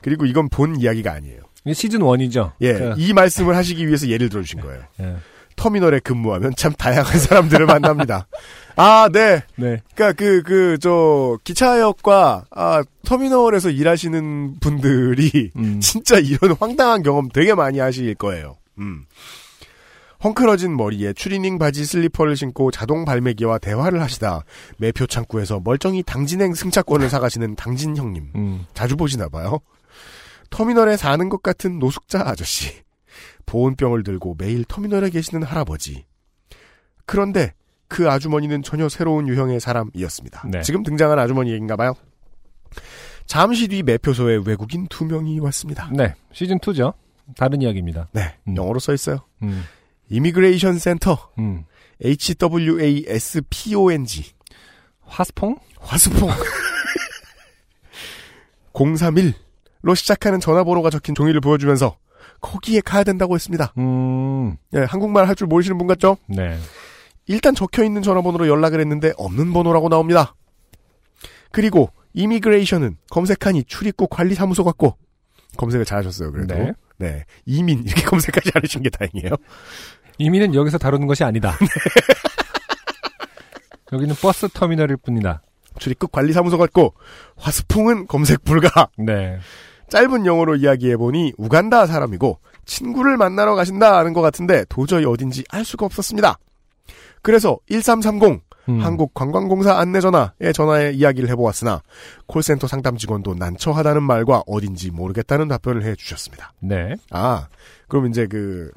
그리고 0.00 0.26
이건 0.26 0.48
본 0.48 0.76
이야기가 0.80 1.12
아니에요. 1.12 1.42
시즌 1.72 2.00
1이죠. 2.00 2.52
예, 2.62 2.92
이 2.96 3.12
말씀을 3.12 3.56
하시기 3.56 3.86
위해서 3.86 4.08
예를 4.08 4.28
들어 4.28 4.42
주신 4.42 4.60
거예요. 4.60 4.82
예. 5.00 5.16
터미널에 5.54 6.00
근무하면 6.00 6.54
참 6.56 6.72
다양한 6.72 7.18
사람들을 7.18 7.66
만납니다. 7.66 8.26
아, 8.74 9.08
네. 9.12 9.42
네. 9.56 9.82
그니까 9.94 10.12
그, 10.12 10.42
그, 10.42 10.78
저, 10.80 11.38
기차역과, 11.44 12.46
아, 12.50 12.82
터미널에서 13.04 13.70
일하시는 13.70 14.60
분들이 14.60 15.50
음. 15.56 15.78
진짜 15.80 16.18
이런 16.18 16.56
황당한 16.58 17.02
경험 17.02 17.28
되게 17.28 17.54
많이 17.54 17.78
하실 17.78 18.14
거예요. 18.14 18.56
음. 18.78 19.04
헝클어진 20.24 20.76
머리에 20.76 21.12
추리닝 21.12 21.58
바지 21.58 21.84
슬리퍼를 21.84 22.36
신고 22.36 22.70
자동 22.70 23.04
발매기와 23.04 23.58
대화를 23.58 24.00
하시다 24.00 24.44
매표 24.78 25.06
창구에서 25.06 25.60
멀쩡히 25.64 26.02
당진행 26.02 26.54
승차권을 26.54 27.08
사가시는 27.08 27.56
당진 27.56 27.96
형님. 27.96 28.30
음. 28.36 28.66
자주 28.74 28.96
보시나 28.96 29.28
봐요. 29.28 29.58
터미널에 30.50 30.96
사는 30.96 31.28
것 31.28 31.42
같은 31.42 31.78
노숙자 31.78 32.20
아저씨. 32.20 32.82
보온병을 33.46 34.04
들고 34.04 34.36
매일 34.38 34.64
터미널에 34.64 35.10
계시는 35.10 35.42
할아버지. 35.42 36.04
그런데 37.04 37.52
그 37.88 38.08
아주머니는 38.10 38.62
전혀 38.62 38.88
새로운 38.88 39.28
유형의 39.28 39.60
사람이었습니다. 39.60 40.46
네. 40.50 40.62
지금 40.62 40.82
등장한 40.82 41.18
아주머니 41.18 41.50
얘기인가 41.50 41.76
봐요. 41.76 41.94
잠시 43.26 43.68
뒤 43.68 43.82
매표소에 43.82 44.40
외국인 44.46 44.86
두 44.88 45.04
명이 45.04 45.40
왔습니다. 45.40 45.90
네. 45.92 46.14
시즌 46.32 46.58
2죠. 46.58 46.94
다른 47.36 47.62
이야기입니다. 47.62 48.08
네, 48.12 48.34
음. 48.48 48.56
영어로 48.56 48.78
써 48.78 48.92
있어요. 48.92 49.18
음. 49.42 49.62
immigration 50.12 50.78
센터 50.78 51.30
음. 51.38 51.64
HWASPONG 52.04 54.24
화스퐁? 55.00 55.56
화수퐁 55.80 56.28
031로 58.74 59.96
시작하는 59.96 60.38
전화번호가 60.40 60.90
적힌 60.90 61.14
종이를 61.14 61.40
보여주면서 61.40 61.96
거기에 62.40 62.80
가야 62.82 63.04
된다고 63.04 63.34
했습니다. 63.34 63.72
음. 63.78 64.56
예, 64.74 64.80
한국말 64.80 65.26
할 65.28 65.34
줄 65.34 65.46
모르시는 65.46 65.78
분 65.78 65.86
같죠? 65.86 66.18
네. 66.26 66.58
일단 67.26 67.54
적혀 67.54 67.84
있는 67.84 68.02
전화번호로 68.02 68.48
연락을 68.48 68.80
했는데 68.80 69.12
없는 69.16 69.52
번호라고 69.52 69.88
나옵니다. 69.88 70.34
그리고 71.52 71.90
immigration은 72.14 72.96
검색하니 73.10 73.64
출입국 73.64 74.10
관리사무소 74.10 74.64
같고 74.64 74.96
검색을 75.56 75.84
잘하셨어요. 75.86 76.32
그래도 76.32 76.54
네. 76.54 76.72
네. 76.98 77.24
이민 77.46 77.84
이렇게 77.84 78.02
검색하지 78.06 78.50
않으신 78.54 78.82
게 78.82 78.90
다행이에요. 78.90 79.36
이미는 80.18 80.54
여기서 80.54 80.78
다루는 80.78 81.06
것이 81.06 81.24
아니다. 81.24 81.56
여기는 83.92 84.14
버스 84.16 84.48
터미널일 84.48 84.96
뿐이다. 84.98 85.42
출입국 85.78 86.12
관리사무소 86.12 86.58
같고 86.58 86.94
화스풍은 87.36 88.06
검색 88.06 88.44
불가. 88.44 88.88
네. 88.96 89.38
짧은 89.88 90.24
영어로 90.24 90.56
이야기해보니 90.56 91.34
우간다 91.36 91.86
사람이고 91.86 92.38
친구를 92.64 93.16
만나러 93.16 93.54
가신다는 93.54 94.14
것 94.14 94.22
같은데 94.22 94.64
도저히 94.68 95.04
어딘지 95.04 95.44
알 95.50 95.64
수가 95.64 95.86
없었습니다. 95.86 96.38
그래서 97.20 97.58
1330 97.68 98.42
음. 98.68 98.80
한국관광공사 98.80 99.76
안내전화에 99.76 100.52
전화해 100.54 100.92
이야기를 100.92 101.28
해보았으나 101.30 101.82
콜센터 102.26 102.68
상담 102.68 102.96
직원도 102.96 103.34
난처하다는 103.34 104.02
말과 104.02 104.42
어딘지 104.46 104.90
모르겠다는 104.90 105.48
답변을 105.48 105.84
해주셨습니다. 105.84 106.52
네. 106.60 106.94
아 107.10 107.48
그럼 107.88 108.06
이제 108.06 108.26
그 108.26 108.70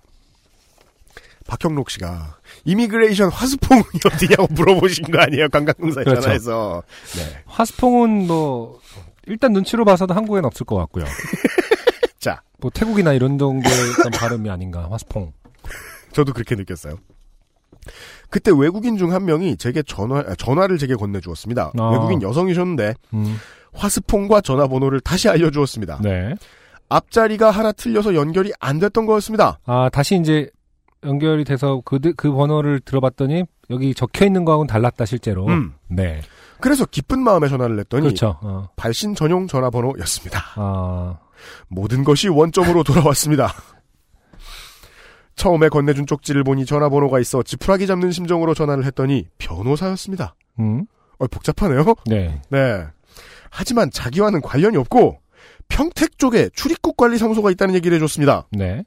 박형록 1.47 1.89
씨가 1.91 2.37
이미그레이션 2.65 3.29
화수풍이 3.31 3.81
어디냐고 4.13 4.47
물어보신 4.51 5.05
거 5.11 5.19
아니에요 5.19 5.49
관광공사에 5.49 6.03
그렇죠. 6.03 6.21
전화해서 6.21 6.83
네. 7.17 7.43
화스퐁은 7.45 8.27
뭐 8.27 8.79
일단 9.27 9.53
눈치로 9.53 9.85
봐서도 9.85 10.13
한국엔 10.13 10.45
없을 10.45 10.65
것 10.65 10.75
같고요. 10.75 11.05
자 12.19 12.41
뭐 12.59 12.71
태국이나 12.73 13.13
이런 13.13 13.37
정도의 13.37 13.75
발음이 14.17 14.49
아닌가 14.49 14.87
화스퐁. 14.89 15.31
저도 16.13 16.33
그렇게 16.33 16.55
느꼈어요. 16.55 16.97
그때 18.29 18.51
외국인 18.55 18.97
중 18.97 19.11
한 19.11 19.25
명이 19.25 19.57
제게 19.57 19.83
전화, 19.83 20.19
아, 20.19 20.33
전화를 20.35 20.77
제게 20.79 20.95
건네주었습니다. 20.95 21.73
아. 21.77 21.89
외국인 21.91 22.21
여성이셨는데, 22.23 22.95
음. 23.13 23.37
화스폰과 23.73 24.41
전화번호를 24.41 25.01
다시 25.01 25.29
알려주었습니다. 25.29 25.99
네. 26.01 26.33
앞자리가 26.89 27.51
하나 27.51 27.71
틀려서 27.71 28.15
연결이 28.15 28.51
안 28.59 28.79
됐던 28.79 29.05
거였습니다. 29.05 29.59
아, 29.65 29.89
다시 29.91 30.15
이제 30.15 30.49
연결이 31.05 31.43
돼서 31.43 31.81
그, 31.85 31.99
그 32.15 32.31
번호를 32.31 32.79
들어봤더니 32.81 33.43
여기 33.69 33.93
적혀 33.93 34.25
있는 34.25 34.45
거하고는 34.45 34.67
달랐다, 34.67 35.05
실제로. 35.05 35.47
음. 35.47 35.73
네. 35.87 36.21
그래서 36.59 36.85
기쁜 36.85 37.19
마음에 37.19 37.47
전화를 37.47 37.79
했더니, 37.79 38.03
그렇죠. 38.03 38.37
어. 38.41 38.69
발신 38.75 39.15
전용 39.15 39.47
전화번호였습니다. 39.47 40.43
아, 40.55 41.19
모든 41.67 42.03
것이 42.03 42.27
원점으로 42.27 42.83
돌아왔습니다. 42.83 43.53
처음에 45.35 45.69
건네준 45.69 46.07
쪽지를 46.07 46.43
보니 46.43 46.65
전화번호가 46.65 47.19
있어 47.19 47.43
지푸라기 47.43 47.87
잡는 47.87 48.11
심정으로 48.11 48.53
전화를 48.53 48.85
했더니 48.85 49.27
변호사였습니다. 49.37 50.35
음. 50.59 50.85
어, 51.19 51.27
복잡하네요. 51.27 51.83
네. 52.05 52.41
네. 52.49 52.85
하지만 53.49 53.91
자기와는 53.91 54.41
관련이 54.41 54.77
없고 54.77 55.19
평택 55.67 56.17
쪽에 56.17 56.49
출입국 56.55 56.97
관리 56.97 57.17
사무소가 57.17 57.51
있다는 57.51 57.75
얘기를 57.75 57.95
해줬습니다. 57.95 58.47
네. 58.51 58.83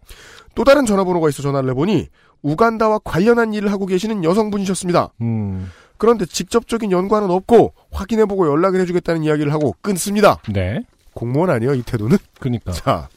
또 0.55 0.65
다른 0.65 0.87
전화번호가 0.87 1.29
있어 1.29 1.43
전화를 1.43 1.71
해보니 1.71 2.09
우간다와 2.43 3.01
관련한 3.05 3.55
일을 3.55 3.73
하고 3.73 3.87
계시는 3.87 4.25
여성분이셨습니다. 4.25 5.13
음. 5.21 5.71
그런데 5.97 6.25
직접적인 6.27 6.93
연관은 6.93 7.31
없고 7.31 7.75
확인해보고 7.91 8.47
연락을 8.49 8.81
해주겠다는 8.81 9.25
이야기를 9.25 9.53
하고 9.53 9.75
끊습니다. 9.83 10.39
네. 10.53 10.81
공무원 11.13 11.51
아니에요 11.51 11.75
이 11.75 11.83
태도는? 11.83 12.17
그니까. 12.39 12.73
자 12.73 13.09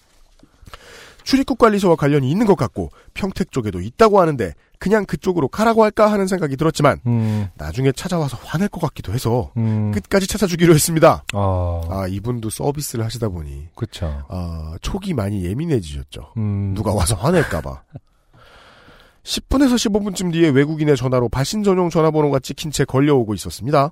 출입국 1.23 1.59
관리소와 1.59 1.95
관련이 1.95 2.29
있는 2.29 2.47
것 2.47 2.55
같고 2.55 2.89
평택 3.13 3.51
쪽에도 3.51 3.79
있다고 3.79 4.19
하는데 4.19 4.53
그냥 4.81 5.05
그쪽으로 5.05 5.47
가라고 5.47 5.83
할까 5.83 6.11
하는 6.11 6.25
생각이 6.25 6.57
들었지만 6.57 7.01
음. 7.05 7.49
나중에 7.55 7.91
찾아와서 7.91 8.35
화낼 8.43 8.67
것 8.67 8.81
같기도 8.81 9.13
해서 9.13 9.51
음. 9.55 9.91
끝까지 9.91 10.25
찾아주기로 10.25 10.73
했습니다. 10.73 11.23
아, 11.33 11.81
아 11.87 12.07
이분도 12.07 12.49
서비스를 12.49 13.05
하시다 13.05 13.29
보니 13.29 13.67
그쵸. 13.75 14.25
아, 14.27 14.75
촉이 14.81 15.13
많이 15.13 15.45
예민해지셨죠. 15.45 16.33
음. 16.37 16.73
누가 16.73 16.95
와서 16.95 17.15
화낼까봐. 17.15 17.83
10분에서 19.21 19.75
15분쯤 19.75 20.31
뒤에 20.33 20.49
외국인의 20.49 20.97
전화로 20.97 21.29
발신 21.29 21.61
전용 21.61 21.91
전화번호가 21.91 22.39
찍힌 22.39 22.71
채 22.71 22.83
걸려오고 22.83 23.35
있었습니다. 23.35 23.91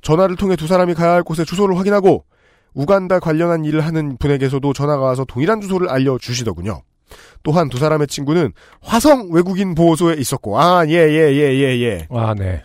전화를 0.00 0.36
통해 0.36 0.56
두 0.56 0.66
사람이 0.66 0.94
가야 0.94 1.12
할 1.12 1.22
곳의 1.22 1.44
주소를 1.44 1.76
확인하고 1.76 2.24
우간다 2.72 3.20
관련한 3.20 3.66
일을 3.66 3.82
하는 3.82 4.16
분에게서도 4.16 4.72
전화가 4.72 5.02
와서 5.02 5.26
동일한 5.26 5.60
주소를 5.60 5.90
알려주시더군요. 5.90 6.80
또한 7.42 7.68
두 7.68 7.78
사람의 7.78 8.06
친구는 8.06 8.52
화성 8.80 9.30
외국인 9.32 9.74
보호소에 9.74 10.14
있었고, 10.14 10.60
아, 10.60 10.86
예, 10.88 10.92
예, 10.92 11.32
예, 11.32 11.54
예, 11.54 11.80
예. 11.82 12.06
아, 12.10 12.34
네. 12.34 12.62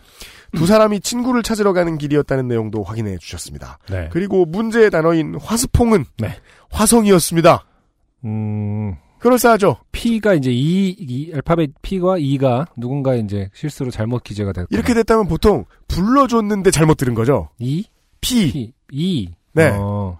두 0.54 0.66
사람이 0.66 1.00
친구를 1.00 1.42
찾으러 1.42 1.72
가는 1.72 1.96
길이었다는 1.96 2.46
내용도 2.46 2.82
확인해 2.82 3.16
주셨습니다. 3.18 3.78
네. 3.88 4.08
그리고 4.12 4.44
문제의 4.44 4.90
단어인 4.90 5.36
화스퐁은 5.40 6.04
네. 6.18 6.36
화성이었습니다. 6.70 7.64
음. 8.24 8.96
그럴싸하죠. 9.18 9.76
P가 9.92 10.34
이제 10.34 10.50
E, 10.50 10.96
이 10.98 11.32
알파벳 11.32 11.70
P가 11.80 12.18
E가 12.18 12.66
누군가 12.76 13.14
이제 13.14 13.48
실수로 13.54 13.90
잘못 13.90 14.24
기재가 14.24 14.52
됐고. 14.52 14.68
이렇게 14.70 14.94
됐다면 14.94 15.28
보통 15.28 15.64
불러줬는데 15.86 16.70
잘못 16.72 16.96
들은 16.96 17.14
거죠. 17.14 17.48
E? 17.58 17.84
P. 18.20 18.50
P. 18.50 18.72
E. 18.90 19.28
네. 19.52 19.70
어. 19.74 20.18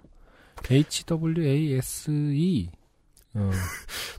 H 0.71 1.05
W 1.05 1.45
A 1.45 1.73
S 1.75 2.09
E. 2.09 2.69
어. 3.35 3.51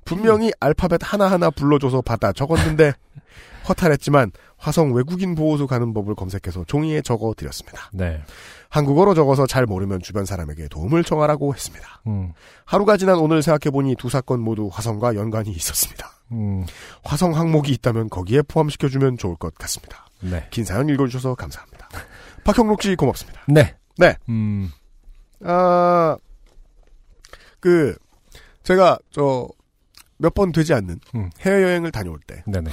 분명히 0.05 0.53
알파벳 0.61 1.01
하나하나 1.03 1.51
불러줘서 1.51 2.03
받아 2.03 2.33
적었는데 2.33 2.93
허탈했지만 3.69 4.33
화성 4.59 4.95
외국인 4.95 5.35
보호소 5.35 5.67
가는 5.67 5.93
법을 5.95 6.15
검색해서 6.15 6.65
종이에 6.67 7.03
적어 7.03 7.33
드렸습니다. 7.37 7.91
네. 7.93 8.23
한국어로 8.69 9.15
적어서 9.15 9.47
잘 9.47 9.67
모르면 9.67 10.01
주변 10.01 10.25
사람에게 10.25 10.69
도움을 10.69 11.05
청하라고 11.05 11.55
했습니다. 11.55 12.03
음. 12.07 12.33
하루가 12.65 12.97
지난 12.97 13.19
오늘 13.19 13.43
생각해보니 13.43 13.97
두 13.97 14.09
사건 14.09 14.41
모두 14.41 14.69
화성과 14.73 15.15
연관이 15.15 15.51
있었습니다. 15.51 16.11
음. 16.33 16.67
화성 17.05 17.37
항목이 17.37 17.73
있다면 17.73 18.11
거기에 18.11 18.43
포함시켜주면 18.43 19.19
좋을 19.19 19.37
것 19.37 19.55
같습니다. 19.55 20.07
네. 20.21 20.47
긴 20.51 20.65
사연 20.65 20.89
읽어주셔서 20.89 21.35
감사합니다. 21.35 21.89
박형록 22.43 22.83
씨 22.83 22.97
고맙습니다. 22.97 23.43
네. 23.49 23.77
네. 23.97 24.17
음. 24.29 24.71
아, 25.45 26.17
그, 27.61 27.97
제가, 28.65 28.99
저, 29.11 29.49
몇 30.17 30.35
번 30.35 30.53
되지 30.53 30.73
않는 30.75 30.99
음. 31.15 31.31
해외여행을 31.41 31.91
다녀올 31.93 32.19
때, 32.27 32.43
네네. 32.47 32.71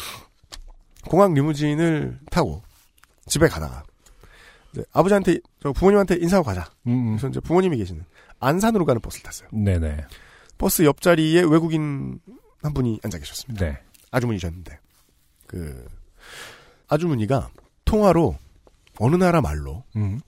공항 1.08 1.34
리무진을 1.34 2.20
타고 2.30 2.62
집에 3.28 3.48
가다가, 3.48 3.84
아버지한테, 4.94 5.40
저 5.62 5.72
부모님한테 5.74 6.16
인사하고 6.16 6.46
가자. 6.46 6.70
음. 6.88 7.08
그래서 7.12 7.28
이제 7.28 7.40
부모님이 7.42 7.78
계시는 7.78 8.06
안산으로 8.40 8.86
가는 8.86 9.02
버스를 9.02 9.24
탔어요. 9.24 9.50
네네. 9.52 10.06
버스 10.58 10.84
옆자리에 10.86 11.42
외국인 11.42 12.20
한 12.62 12.74
분이 12.74 13.00
앉아 13.04 13.18
계셨습니다. 13.18 13.66
네. 13.66 13.78
아주머니셨는데, 14.12 14.80
그, 15.48 15.86
아주머니가 16.88 17.50
통화로 17.86 18.38
어느 19.00 19.16
나라 19.16 19.42
말로 19.42 19.84
음. 19.96 20.20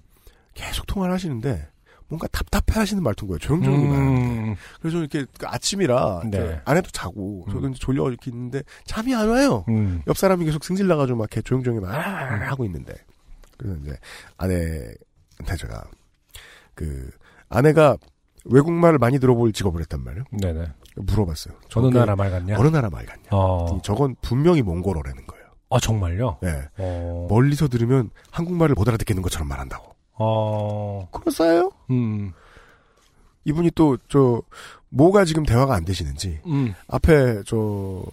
계속 0.56 0.86
통화를 0.88 1.14
하시는데, 1.14 1.70
뭔가 2.14 2.28
답답해 2.28 2.80
하시는 2.80 3.02
말투인 3.02 3.28
거예요. 3.28 3.40
조용조용히 3.40 3.86
음. 3.86 3.90
말하는데. 3.90 4.60
그래서 4.80 4.98
이렇게 5.00 5.26
그 5.40 5.48
아침이라 5.48 6.22
네. 6.30 6.62
아내도 6.64 6.92
자고 6.92 7.48
저도 7.52 7.70
이제 7.70 7.80
졸려 7.80 8.08
이렇게 8.08 8.30
있는데 8.30 8.62
잠이 8.86 9.16
안 9.16 9.30
와요. 9.30 9.66
음. 9.70 10.04
옆 10.06 10.16
사람이 10.16 10.46
계속 10.46 10.64
승질 10.64 10.88
나가지고 10.88 11.18
막 11.18 11.24
이렇게 11.24 11.42
조용조용히 11.42 11.82
막 11.82 11.92
아, 11.92 12.50
하고 12.52 12.66
있는데 12.66 12.94
그래서 13.58 13.80
이제 13.82 13.98
아내한테 14.38 15.58
제가 15.58 15.84
그 16.76 17.10
아내가 17.50 17.98
외국말을 18.46 19.00
많이 19.00 19.18
들어볼 19.18 19.52
직업을 19.52 19.82
했단 19.82 20.04
말이에요. 20.04 20.26
네네. 20.40 20.68
물어봤어요. 20.98 21.56
어느 21.76 21.98
나라 21.98 22.16
말 22.16 22.30
같냐? 22.30 22.60
어느 22.60 22.68
나라 22.68 22.92
말 22.92 23.08
같냐? 23.08 23.30
어. 23.32 23.82
저건 23.84 24.16
분명히 24.22 24.62
몽골어라는 24.62 25.26
거예요. 25.26 25.46
아, 25.72 25.80
정말요? 25.80 26.38
네. 26.44 26.62
어. 26.78 27.26
멀리서 27.28 27.68
들으면 27.68 28.12
한국말을 28.30 28.76
못 28.76 28.88
알아듣겠는 28.88 29.24
것처럼 29.24 29.48
말한다고. 29.48 29.93
어. 30.16 31.08
그럴싸해요? 31.12 31.72
음. 31.90 32.32
이분이 33.46 33.72
또, 33.76 33.98
저, 34.08 34.42
뭐가 34.90 35.26
지금 35.26 35.44
대화가 35.44 35.76
안 35.76 35.86
되시는지, 35.86 36.40
음. 36.46 36.74
앞에, 36.88 37.44
저, 37.46 38.04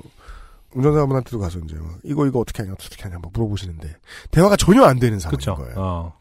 운전사분한테도 0.75 1.39
가서 1.39 1.59
이제, 1.61 1.77
막 1.77 1.99
이거, 2.03 2.27
이거 2.27 2.41
어떻게 2.41 2.63
하냐, 2.63 2.73
어떻게 2.73 3.03
하냐, 3.03 3.19
막 3.23 3.31
물어보시는데, 3.33 3.97
대화가 4.31 4.57
전혀 4.57 4.83
안 4.85 4.99
되는 4.99 5.19
상황인 5.19 5.39
그쵸. 5.39 5.55
거예요. 5.55 5.75
어. 5.77 6.13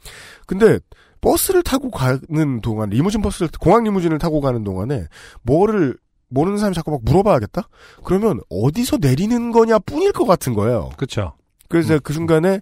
근데, 0.45 0.79
버스를 1.21 1.63
타고 1.63 1.89
가는 1.89 2.61
동안, 2.61 2.89
리무진 2.89 3.21
버스를, 3.21 3.49
공항 3.59 3.83
리무진을 3.83 4.19
타고 4.19 4.41
가는 4.41 4.63
동안에, 4.63 5.07
뭐를, 5.41 5.97
모르는 6.29 6.59
사람이 6.59 6.75
자꾸 6.75 6.91
막 6.91 7.01
물어봐야겠다? 7.03 7.67
그러면, 8.03 8.39
어디서 8.49 8.97
내리는 9.01 9.51
거냐 9.51 9.79
뿐일 9.79 10.11
것 10.11 10.25
같은 10.25 10.53
거예요. 10.53 10.91
그쵸. 10.97 11.33
그래서 11.67 11.87
제가 11.89 11.99
그 12.03 12.13
순간에, 12.13 12.61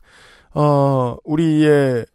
어, 0.54 1.18
우리의, 1.26 2.06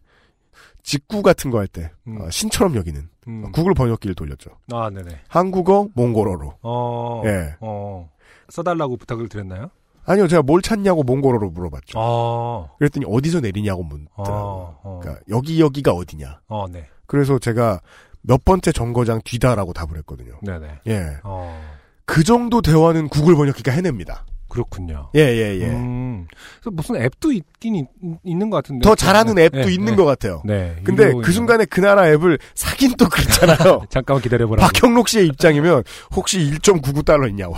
직구 0.82 1.22
같은 1.22 1.50
거 1.50 1.59
할 1.59 1.66
때, 1.68 1.90
어, 2.06 2.28
신처럼 2.30 2.74
여기는, 2.76 3.09
음. 3.28 3.44
어, 3.46 3.50
구글 3.52 3.74
번역기를 3.74 4.14
돌렸죠. 4.14 4.50
아, 4.72 4.90
네네. 4.90 5.20
한국어, 5.28 5.88
몽골어로. 5.94 6.54
어. 6.62 7.22
예. 7.24 7.54
어. 7.60 8.10
써달라고 8.48 8.96
부탁을 8.96 9.28
드렸나요? 9.28 9.70
아니요, 10.04 10.26
제가 10.26 10.42
뭘 10.42 10.60
찾냐고 10.62 11.04
몽골어로 11.04 11.50
물어봤죠. 11.50 11.96
어. 11.98 12.70
그랬더니 12.78 13.06
어디서 13.09 13.40
내리냐고 13.40 13.84
묻더라고요. 13.84 14.16
어. 14.26 14.80
어. 14.82 15.00
그러니까 15.00 15.22
여기 15.30 15.60
여기가 15.60 15.92
어디냐. 15.92 16.40
어, 16.48 16.66
네. 16.68 16.88
그래서 17.06 17.38
제가 17.38 17.80
몇 18.22 18.44
번째 18.44 18.72
정거장 18.72 19.20
뒤다라고 19.24 19.72
답을 19.72 19.96
했거든요. 19.98 20.38
네네. 20.42 20.80
예. 20.88 21.06
어. 21.22 21.62
그 22.04 22.24
정도 22.24 22.60
대화는 22.60 23.09
구글 23.09 23.36
번역기가 23.36 23.70
해냅니다. 23.70 24.26
그렇군요. 24.53 25.09
예, 25.15 25.20
예, 25.20 25.59
예. 25.61 25.66
음. 25.70 26.27
그래서 26.61 26.70
무슨 26.73 26.97
앱도 26.97 27.33
있긴 27.33 27.74
있, 27.74 27.87
있는 28.23 28.51
것 28.51 28.59
같은데. 28.59 28.83
더 28.87 28.95
잘하는 28.95 29.37
네, 29.37 29.45
앱도 29.45 29.62
네, 29.62 29.73
있는 29.73 29.93
네. 29.93 29.97
것 29.97 30.05
같아요. 30.05 30.43
네. 30.45 30.77
근데 30.85 31.11
그 31.24 31.33
순간에 31.33 31.65
그 31.65 31.81
나라 31.81 32.07
앱을 32.11 32.39
사긴 32.55 32.93
또 32.99 33.09
그렇잖아요. 33.09 33.87
잠깐만 33.89 34.20
기다려보라고. 34.20 34.70
박형록 34.70 35.09
씨의 35.09 35.27
입장이면 35.29 35.85
혹시 36.15 36.39
1.99달러 36.39 37.31
있냐고. 37.31 37.55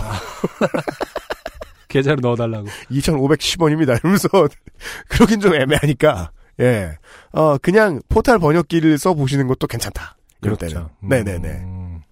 계좌로 1.89 2.21
넣어달라고. 2.21 2.67
2,510원입니다. 2.91 3.99
이러면서 3.99 4.29
그러긴 5.09 5.41
좀 5.41 5.53
애매하니까 5.53 6.31
예, 6.61 6.97
어 7.33 7.57
그냥 7.57 7.99
포탈 8.07 8.39
번역기를 8.39 8.97
써 8.99 9.13
보시는 9.13 9.47
것도 9.47 9.67
괜찮다. 9.67 10.15
이럴 10.43 10.55
그렇죠. 10.55 10.75
때는. 10.75 10.87
음. 11.03 11.09
네네네. 11.09 11.61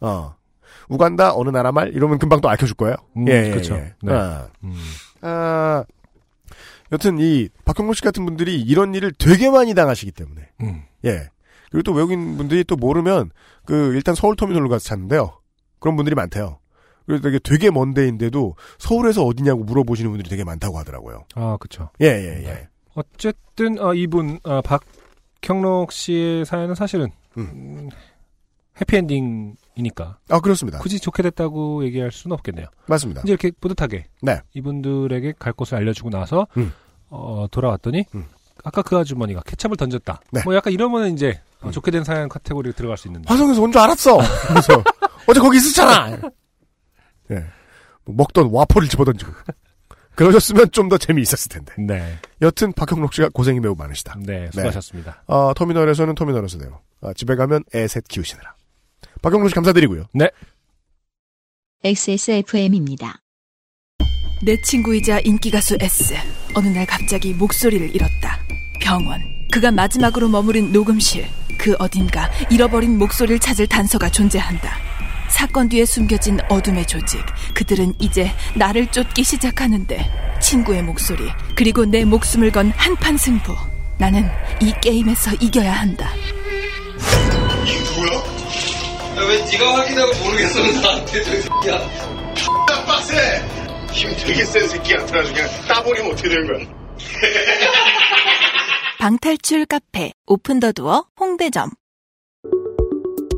어 0.02 0.36
우간다 0.94 1.36
어느 1.36 1.50
나라 1.50 1.72
말 1.72 1.94
이러면 1.94 2.20
금방 2.20 2.40
또 2.42 2.50
알려줄 2.50 2.76
거예요. 2.76 2.96
음, 3.18 3.28
예, 3.28 3.48
예, 3.48 3.52
그쵸. 3.52 3.76
예. 3.76 3.94
네. 4.02 4.14
아, 4.14 4.48
음. 4.64 4.74
아, 5.22 5.84
여튼 6.92 7.18
이 7.20 7.50
박형록 7.66 7.96
씨 7.96 8.02
같은 8.02 8.24
분들이 8.26 8.62
이런 8.62 8.94
일을 8.94 9.12
되게 9.18 9.50
많이 9.50 9.74
당하시기 9.74 10.12
때문에 10.12 10.50
음. 10.62 10.84
예. 11.06 11.30
그리고 11.72 11.84
또 11.84 11.94
외국인 11.94 12.38
분들이 12.38 12.64
또 12.64 12.76
모르면 12.76 13.32
그 13.66 13.94
일단 13.96 14.14
서울 14.14 14.36
터미널로 14.36 14.70
가서 14.70 14.86
찾는데요. 14.86 15.40
그런 15.80 15.96
분들이 15.96 16.16
많대요. 16.16 16.60
그래서 17.06 17.24
되게 17.24 17.40
되게 17.40 17.72
먼 17.72 17.94
데인데도 17.94 18.56
서울에서 18.78 19.26
어디냐고 19.26 19.64
물어보시는 19.64 20.12
분들이 20.12 20.30
되게 20.30 20.44
많다고 20.44 20.78
하더라고요. 20.78 21.26
아, 21.36 21.58
그쵸. 21.60 21.90
예, 22.02 22.06
예, 22.06 22.46
예. 22.46 22.68
어쨌든 22.94 23.80
어, 23.80 23.94
이분 23.94 24.40
어, 24.44 24.62
박형록 25.42 25.92
씨의 25.92 26.46
사연은 26.46 26.76
사실은 26.76 27.10
음, 27.38 27.90
해피엔딩 28.80 29.56
이니까. 29.76 30.18
아 30.30 30.40
그렇습니다. 30.40 30.80
굳이 30.80 31.00
좋게 31.00 31.24
됐다고 31.24 31.84
얘기할 31.86 32.12
수는 32.12 32.34
없겠네요. 32.36 32.68
맞습니다. 32.88 33.22
이제 33.22 33.32
이렇게 33.32 33.52
뿌듯하게 33.52 34.06
네. 34.22 34.42
이분들에게 34.54 35.34
갈 35.40 35.54
곳을 35.54 35.76
알려주고 35.78 36.10
나서 36.10 36.48
음. 36.58 36.72
어, 37.10 37.48
돌아왔더니 37.52 38.06
아까 38.64 38.82
그 38.82 38.98
아주머니가 38.98 39.42
케찹을 39.46 39.76
던졌다. 39.78 40.22
네. 40.32 40.42
뭐 40.46 40.56
약간 40.56 40.74
이러면 40.74 41.14
이제 41.14 41.40
음. 41.64 41.68
어, 41.68 41.72
좋게 41.72 41.92
된 41.92 42.04
사연 42.04 42.30
카테고리에 42.30 42.74
들어갈 42.74 42.98
수 42.98 43.08
있는데. 43.08 43.28
화성에서 43.30 43.62
온 43.62 43.72
줄 43.72 43.82
알았어. 43.82 44.18
그래서 44.48 44.84
어제 45.28 45.40
거기 45.40 45.58
있었잖아. 45.58 46.18
예. 47.32 47.46
뭐 48.06 48.16
먹던 48.16 48.50
와퍼를 48.52 48.88
집어던지고. 48.90 49.32
그러셨으면 50.16 50.70
좀 50.72 50.90
더 50.90 50.98
재미있었을 50.98 51.50
텐데. 51.50 51.74
네. 51.80 52.20
여튼 52.42 52.72
박형록 52.74 53.14
씨가 53.14 53.30
고생이 53.34 53.60
매우 53.60 53.74
많으시다. 53.76 54.16
네, 54.20 54.48
수고하셨습니다. 54.52 55.24
어, 55.26 55.54
터미널에서는 55.56 56.14
터미널에서대요. 56.14 56.82
아, 57.02 57.14
집에 57.16 57.36
가면 57.36 57.64
애 57.74 57.88
셋 57.88 58.08
키우시느라. 58.08 58.54
박형록 59.24 59.50
씨 59.50 59.56
감사드리고요. 59.56 60.06
네. 60.14 60.30
XSFM입니다. 61.84 63.22
내 64.44 64.62
친구이자 64.62 65.20
인기가수 65.22 65.78
S. 65.80 66.14
어느 66.54 66.68
날 66.68 66.86
갑자기 66.86 67.34
목소리를 67.34 67.96
잃었다. 67.96 68.40
병원. 68.82 69.22
그가 69.52 69.72
마지막으로 69.72 70.28
머무른 70.28 70.72
녹음실. 70.72 71.26
그 71.58 71.76
어딘가 71.80 72.30
잃어버린 72.52 72.98
목소리를 72.98 73.40
찾을 73.40 73.68
단서가 73.68 74.10
존재한다. 74.10 74.76
사건 75.30 75.70
뒤에 75.70 75.86
숨겨진 75.86 76.40
어둠의 76.50 76.86
조직. 76.86 77.22
그들은 77.54 77.94
이제 78.00 78.30
나를 78.56 78.88
쫓기 78.88 79.24
시작하는데 79.24 80.40
친구의 80.42 80.84
목소리 80.84 81.24
그리고 81.56 81.86
내 81.86 82.04
목숨을 82.04 82.52
건 82.52 82.72
한판 82.76 83.18
승부. 83.18 83.56
나는 83.98 84.30
이 84.62 84.74
게임에서 84.82 85.36
이겨야 85.36 85.72
한다. 85.72 86.10
왜 89.28 89.38
네가 89.46 89.76
확인하고 89.78 90.12
모르겠으면 90.24 90.82
나한테 90.82 91.24
저 91.24 91.32
새끼야. 91.42 91.76
X나 92.36 92.86
빡세! 92.86 93.46
힘 93.92 94.10
되게 94.26 94.44
센 94.46 94.68
새끼야. 94.68 95.06
그래가지고 95.06 95.36
그냥 95.36 95.50
따버리면 95.68 96.12
어떻게 96.12 96.30
되는 96.30 96.48
거야? 96.48 96.66
방탈출 99.00 99.66
카페 99.66 100.14
오픈더두어 100.28 101.08
홍대점 101.20 101.72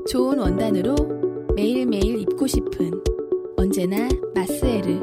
좋은 0.10 0.38
원단으로 0.38 0.96
매일매일 1.56 2.20
입고 2.22 2.46
싶은 2.48 2.92
언제나 3.58 4.08
마스에르 4.36 5.00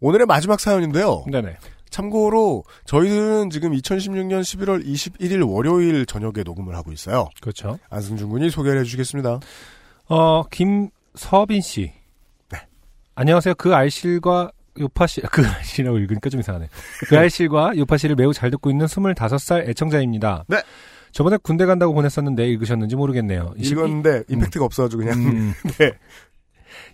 오늘의 0.00 0.26
마지막 0.26 0.60
사연인데요. 0.60 1.24
네네. 1.30 1.56
참고로 1.94 2.64
저희들은 2.86 3.50
지금 3.50 3.70
2016년 3.70 4.40
11월 4.40 4.84
21일 4.84 5.48
월요일 5.48 6.04
저녁에 6.06 6.42
녹음을 6.44 6.74
하고 6.74 6.90
있어요. 6.90 7.28
그렇죠. 7.40 7.78
안승준 7.88 8.30
군이 8.30 8.50
소개를 8.50 8.80
해주시겠습니다. 8.80 9.38
어, 10.08 10.42
김서빈 10.48 11.60
씨. 11.60 11.92
네. 12.50 12.58
안녕하세요. 13.14 13.54
그 13.54 13.76
알실과 13.76 14.50
요파 14.80 15.06
씨, 15.06 15.20
그 15.20 15.46
알실이라고 15.46 15.98
읽으니까 15.98 16.30
좀 16.30 16.40
이상하네. 16.40 16.68
그 17.06 17.16
알실과 17.16 17.76
요파 17.76 17.96
씨를 17.96 18.16
매우 18.16 18.32
잘 18.32 18.50
듣고 18.50 18.70
있는 18.70 18.86
25살 18.86 19.68
애청자입니다. 19.68 20.46
네. 20.48 20.56
저번에 21.12 21.36
군대 21.44 21.64
간다고 21.64 21.94
보냈었는데 21.94 22.44
읽으셨는지 22.48 22.96
모르겠네요. 22.96 23.54
22 23.56 23.72
읽었는데 23.72 24.24
임팩트가 24.28 24.64
없어가지고 24.64 25.02
그냥. 25.04 25.20
음. 25.20 25.54
네. 25.78 25.92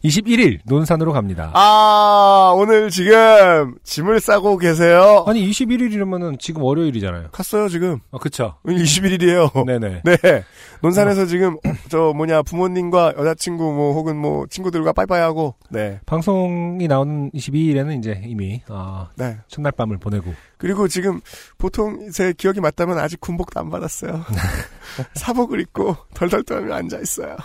21일 0.04 0.60
논산으로 0.64 1.12
갑니다. 1.12 1.50
아, 1.54 2.52
오늘 2.56 2.90
지금 2.90 3.76
짐을 3.84 4.20
싸고 4.20 4.58
계세요. 4.58 5.24
아니 5.26 5.48
21일이면은 5.50 6.38
지금 6.38 6.62
월요일이잖아요. 6.62 7.28
갔어요 7.32 7.68
지금. 7.68 7.98
아 8.10 8.18
그쵸. 8.18 8.56
21일이에요. 8.64 9.66
네네. 9.66 10.02
네. 10.04 10.44
논산에서 10.82 11.26
지금 11.26 11.58
저 11.88 12.12
뭐냐 12.16 12.42
부모님과 12.42 13.14
여자친구 13.18 13.72
뭐 13.72 13.92
혹은 13.92 14.16
뭐 14.16 14.46
친구들과 14.48 14.92
빠이빠이하고 14.92 15.54
네. 15.70 16.00
방송이 16.06 16.86
나오는 16.88 17.30
22일에는 17.32 17.98
이제 17.98 18.22
이미 18.24 18.62
아, 18.68 19.08
네. 19.16 19.38
첫날 19.48 19.72
밤을 19.72 19.98
보내고 19.98 20.32
그리고 20.56 20.88
지금 20.88 21.20
보통 21.58 22.10
제 22.10 22.32
기억이 22.32 22.60
맞다면 22.60 22.98
아직 22.98 23.20
군복도 23.20 23.60
안 23.60 23.70
받았어요. 23.70 24.24
사복을 25.14 25.60
입고 25.60 25.96
덜덜 26.14 26.42
떨며 26.44 26.74
앉아 26.74 26.98
있어요. 26.98 27.36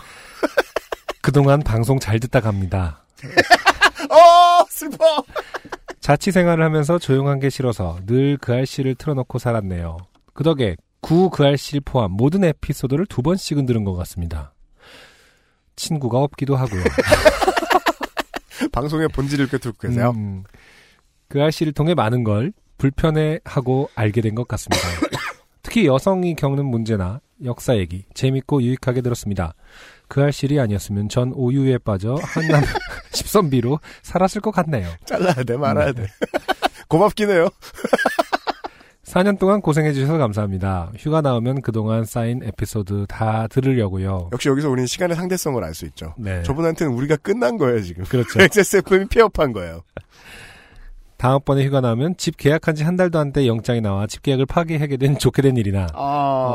그동안 1.26 1.58
방송 1.60 1.98
잘 1.98 2.20
듣다 2.20 2.38
갑니다. 2.40 3.04
어 4.08 4.64
슬퍼. 4.70 5.24
자취 5.98 6.30
생활을 6.30 6.62
하면서 6.64 7.00
조용한 7.00 7.40
게 7.40 7.50
싫어서 7.50 7.98
늘 8.06 8.38
그 8.40 8.52
알씨를 8.54 8.94
틀어놓고 8.94 9.40
살았네요. 9.40 9.96
그 10.34 10.44
덕에 10.44 10.76
구 11.00 11.28
그 11.30 11.42
알씨를 11.44 11.80
포함 11.84 12.12
모든 12.12 12.44
에피소드를 12.44 13.06
두 13.06 13.22
번씩은 13.22 13.66
들은 13.66 13.82
것 13.82 13.94
같습니다. 13.96 14.54
친구가 15.74 16.20
없기도 16.20 16.54
하고요. 16.54 16.84
방송의 18.70 19.08
본질을 19.08 19.48
꿰뚫고 19.48 19.78
계세요. 19.88 20.12
음, 20.14 20.44
그 21.26 21.42
알씨를 21.42 21.72
통해 21.72 21.94
많은 21.94 22.22
걸 22.22 22.52
불편해하고 22.78 23.90
알게 23.96 24.20
된 24.20 24.36
것 24.36 24.46
같습니다. 24.46 24.80
특히 25.64 25.86
여성이 25.86 26.36
겪는 26.36 26.64
문제나 26.66 27.20
역사 27.44 27.76
얘기 27.76 28.04
재밌고 28.14 28.62
유익하게 28.62 29.00
들었습니다. 29.00 29.54
그 30.08 30.22
알실이 30.22 30.58
아니었으면 30.60 31.08
전 31.08 31.32
오유에 31.32 31.78
빠져 31.78 32.14
한남 32.22 32.62
십선비로 33.12 33.80
살았을 34.02 34.40
것 34.40 34.50
같네요. 34.52 34.88
잘라야 35.04 35.34
돼 35.44 35.56
말아야 35.56 35.92
돼. 35.92 36.06
고맙긴 36.88 37.30
해요. 37.30 37.48
4년 39.04 39.38
동안 39.38 39.60
고생해주셔서 39.60 40.18
감사합니다. 40.18 40.90
휴가 40.98 41.20
나오면 41.20 41.62
그동안 41.62 42.04
쌓인 42.04 42.42
에피소드 42.42 43.06
다 43.08 43.46
들으려고요. 43.48 44.30
역시 44.32 44.48
여기서 44.48 44.68
우리는 44.68 44.86
시간의 44.86 45.16
상대성을 45.16 45.62
알 45.62 45.74
수 45.74 45.86
있죠. 45.86 46.12
네. 46.18 46.42
저분한테는 46.42 46.92
우리가 46.92 47.16
끝난 47.16 47.56
거예요 47.56 47.80
지금. 47.82 48.04
그렇죠. 48.04 48.40
XSFM이 48.42 49.06
폐업한 49.06 49.52
거예요. 49.52 49.82
다음번에 51.18 51.64
휴가 51.64 51.80
나오면 51.80 52.16
집 52.18 52.36
계약한 52.36 52.74
지 52.74 52.84
한 52.84 52.96
달도 52.96 53.18
안 53.18 53.32
돼 53.32 53.46
영장이 53.46 53.80
나와 53.80 54.06
집 54.06 54.22
계약을 54.22 54.46
파기하게 54.46 54.96
된 54.98 55.18
좋게 55.18 55.42
된 55.42 55.56
일이나 55.56 55.86
아. 55.94 55.98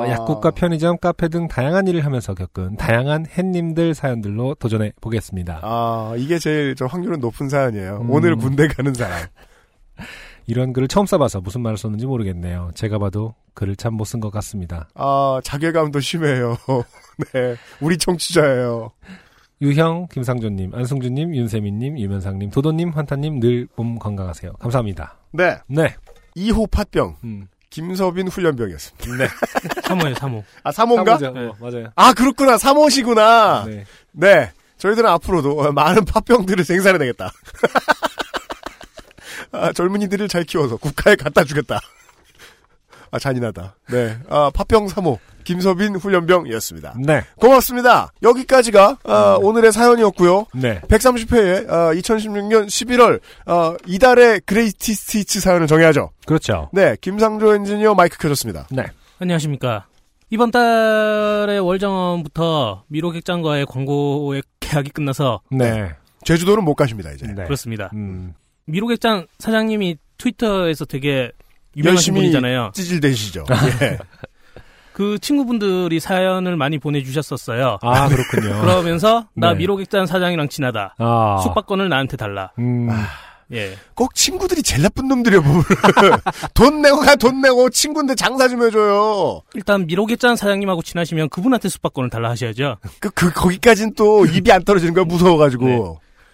어, 0.03 0.09
약국과 0.09 0.51
편의점, 0.51 0.97
카페 0.99 1.27
등 1.29 1.47
다양한 1.47 1.87
일을 1.87 2.05
하면서 2.05 2.33
겪은 2.33 2.77
다양한 2.77 3.25
햇님들 3.37 3.93
사연들로 3.93 4.55
도전해 4.55 4.91
보겠습니다. 5.01 5.59
아 5.63 6.13
이게 6.17 6.37
제일 6.39 6.75
저 6.75 6.85
확률은 6.85 7.19
높은 7.19 7.49
사연이에요. 7.49 8.01
음. 8.01 8.09
오늘 8.11 8.35
군대 8.35 8.67
가는 8.67 8.93
사람. 8.93 9.19
이런 10.47 10.73
글을 10.73 10.87
처음 10.87 11.05
써봐서 11.05 11.39
무슨 11.41 11.61
말을 11.61 11.77
썼는지 11.77 12.05
모르겠네요. 12.05 12.71
제가 12.75 12.97
봐도 12.99 13.35
글을 13.53 13.75
참 13.75 13.93
못 13.95 14.05
쓴 14.05 14.19
것 14.19 14.31
같습니다. 14.31 14.87
아 14.95 15.39
자괴감도 15.43 15.99
심해요. 15.99 16.57
네, 17.33 17.55
우리 17.79 17.97
청취자예요. 17.97 18.91
유형, 19.61 20.07
김상조님, 20.11 20.73
안승준님, 20.73 21.35
윤세민님, 21.35 21.99
유면상님, 21.99 22.49
도도님, 22.49 22.89
환타님 22.89 23.39
늘 23.39 23.67
몸 23.75 23.99
건강하세요. 23.99 24.53
감사합니다. 24.53 25.17
네. 25.31 25.57
네. 25.67 25.95
2호 26.35 26.69
팥병. 26.71 27.17
음. 27.23 27.47
김서빈 27.69 28.27
훈련병이었습니다. 28.27 29.17
네. 29.17 29.27
3호예요, 29.87 30.15
3호. 30.15 30.43
아, 30.63 30.71
3호인가? 30.71 31.19
사모죠. 31.19 31.27
어, 31.27 31.55
맞아요. 31.59 31.87
아, 31.95 32.13
그렇구나. 32.13 32.57
3호시구나. 32.57 33.67
네. 33.69 33.85
네. 34.11 34.51
저희들은 34.77 35.07
앞으로도 35.09 35.71
많은 35.71 36.05
팥병들을 36.05 36.65
생산해내겠다. 36.65 37.31
아, 39.53 39.71
젊은이들을 39.73 40.27
잘 40.27 40.43
키워서 40.43 40.77
국가에 40.77 41.15
갖다 41.15 41.43
주겠다. 41.43 41.79
아, 43.11 43.19
잔인하다. 43.19 43.75
네. 43.89 44.17
아, 44.29 44.49
팟병 44.53 44.87
3호. 44.87 45.17
김서빈 45.43 45.95
훈련병이었습니다. 45.95 46.95
네. 46.99 47.21
고맙습니다. 47.35 48.11
여기까지가 48.23 48.97
아, 49.03 49.37
오늘의 49.41 49.71
사연이었고요. 49.71 50.45
네. 50.53 50.79
130회에 50.81 51.67
2016년 51.67 52.67
11월 52.67 53.19
아, 53.45 53.75
이달의 53.85 54.41
greatest 54.45 54.93
hits 54.93 55.39
사연을 55.39 55.67
정해야죠. 55.67 56.11
그렇죠. 56.25 56.69
네, 56.73 56.95
김상조 57.01 57.53
엔지니어 57.55 57.95
마이크 57.95 58.17
켜졌습니다. 58.17 58.67
네. 58.71 58.85
안녕하십니까. 59.19 59.85
이번 60.29 60.49
달의 60.51 61.59
월장원부터 61.59 62.85
미로객잔과의 62.87 63.65
광고의 63.65 64.43
계약이 64.61 64.91
끝나서 64.91 65.41
네. 65.51 65.91
제주도는 66.23 66.63
못 66.63 66.75
가십니다, 66.75 67.11
이제. 67.11 67.27
네. 67.27 67.43
그렇습니다. 67.43 67.89
음. 67.93 68.33
미로객장 68.65 69.27
사장님이 69.39 69.97
트위터에서 70.17 70.85
되게 70.85 71.31
유명하신 71.75 72.15
열심히 72.15 72.21
분이잖아요. 72.21 72.71
찌질대시죠. 72.73 73.45
예. 73.81 73.97
그 74.93 75.17
친구분들이 75.19 75.99
사연을 75.99 76.57
많이 76.57 76.77
보내주셨었어요. 76.77 77.79
아, 77.81 78.07
그렇군요. 78.09 78.59
그러면서 78.61 79.25
나 79.33 79.51
네. 79.51 79.59
미로객장 79.59 80.05
사장이랑 80.05 80.49
친하다. 80.49 80.95
아. 80.97 81.39
숙박권을 81.43 81.89
나한테 81.89 82.17
달라. 82.17 82.51
음. 82.59 82.89
예. 83.53 83.75
꼭 83.95 84.15
친구들이 84.15 84.63
제일 84.63 84.83
나쁜 84.83 85.07
놈들이야, 85.09 85.41
보면. 85.41 85.63
돈 86.53 86.81
내고 86.81 86.99
가, 86.99 87.15
돈 87.15 87.41
내고 87.41 87.69
친구인데 87.69 88.15
장사 88.15 88.47
좀 88.47 88.63
해줘요. 88.63 89.41
일단 89.53 89.85
미로개짠 89.87 90.37
사장님하고 90.37 90.81
친하시면 90.81 91.29
그분한테 91.29 91.67
숙박권을 91.67 92.09
달라 92.09 92.29
하셔야죠. 92.29 92.77
그, 92.99 93.09
그, 93.09 93.31
거기까진 93.31 93.93
또 93.95 94.25
입이 94.25 94.51
안 94.51 94.63
떨어지는 94.63 94.93
거야, 94.93 95.03
무서워가지고. 95.03 95.65
네. 95.65 95.79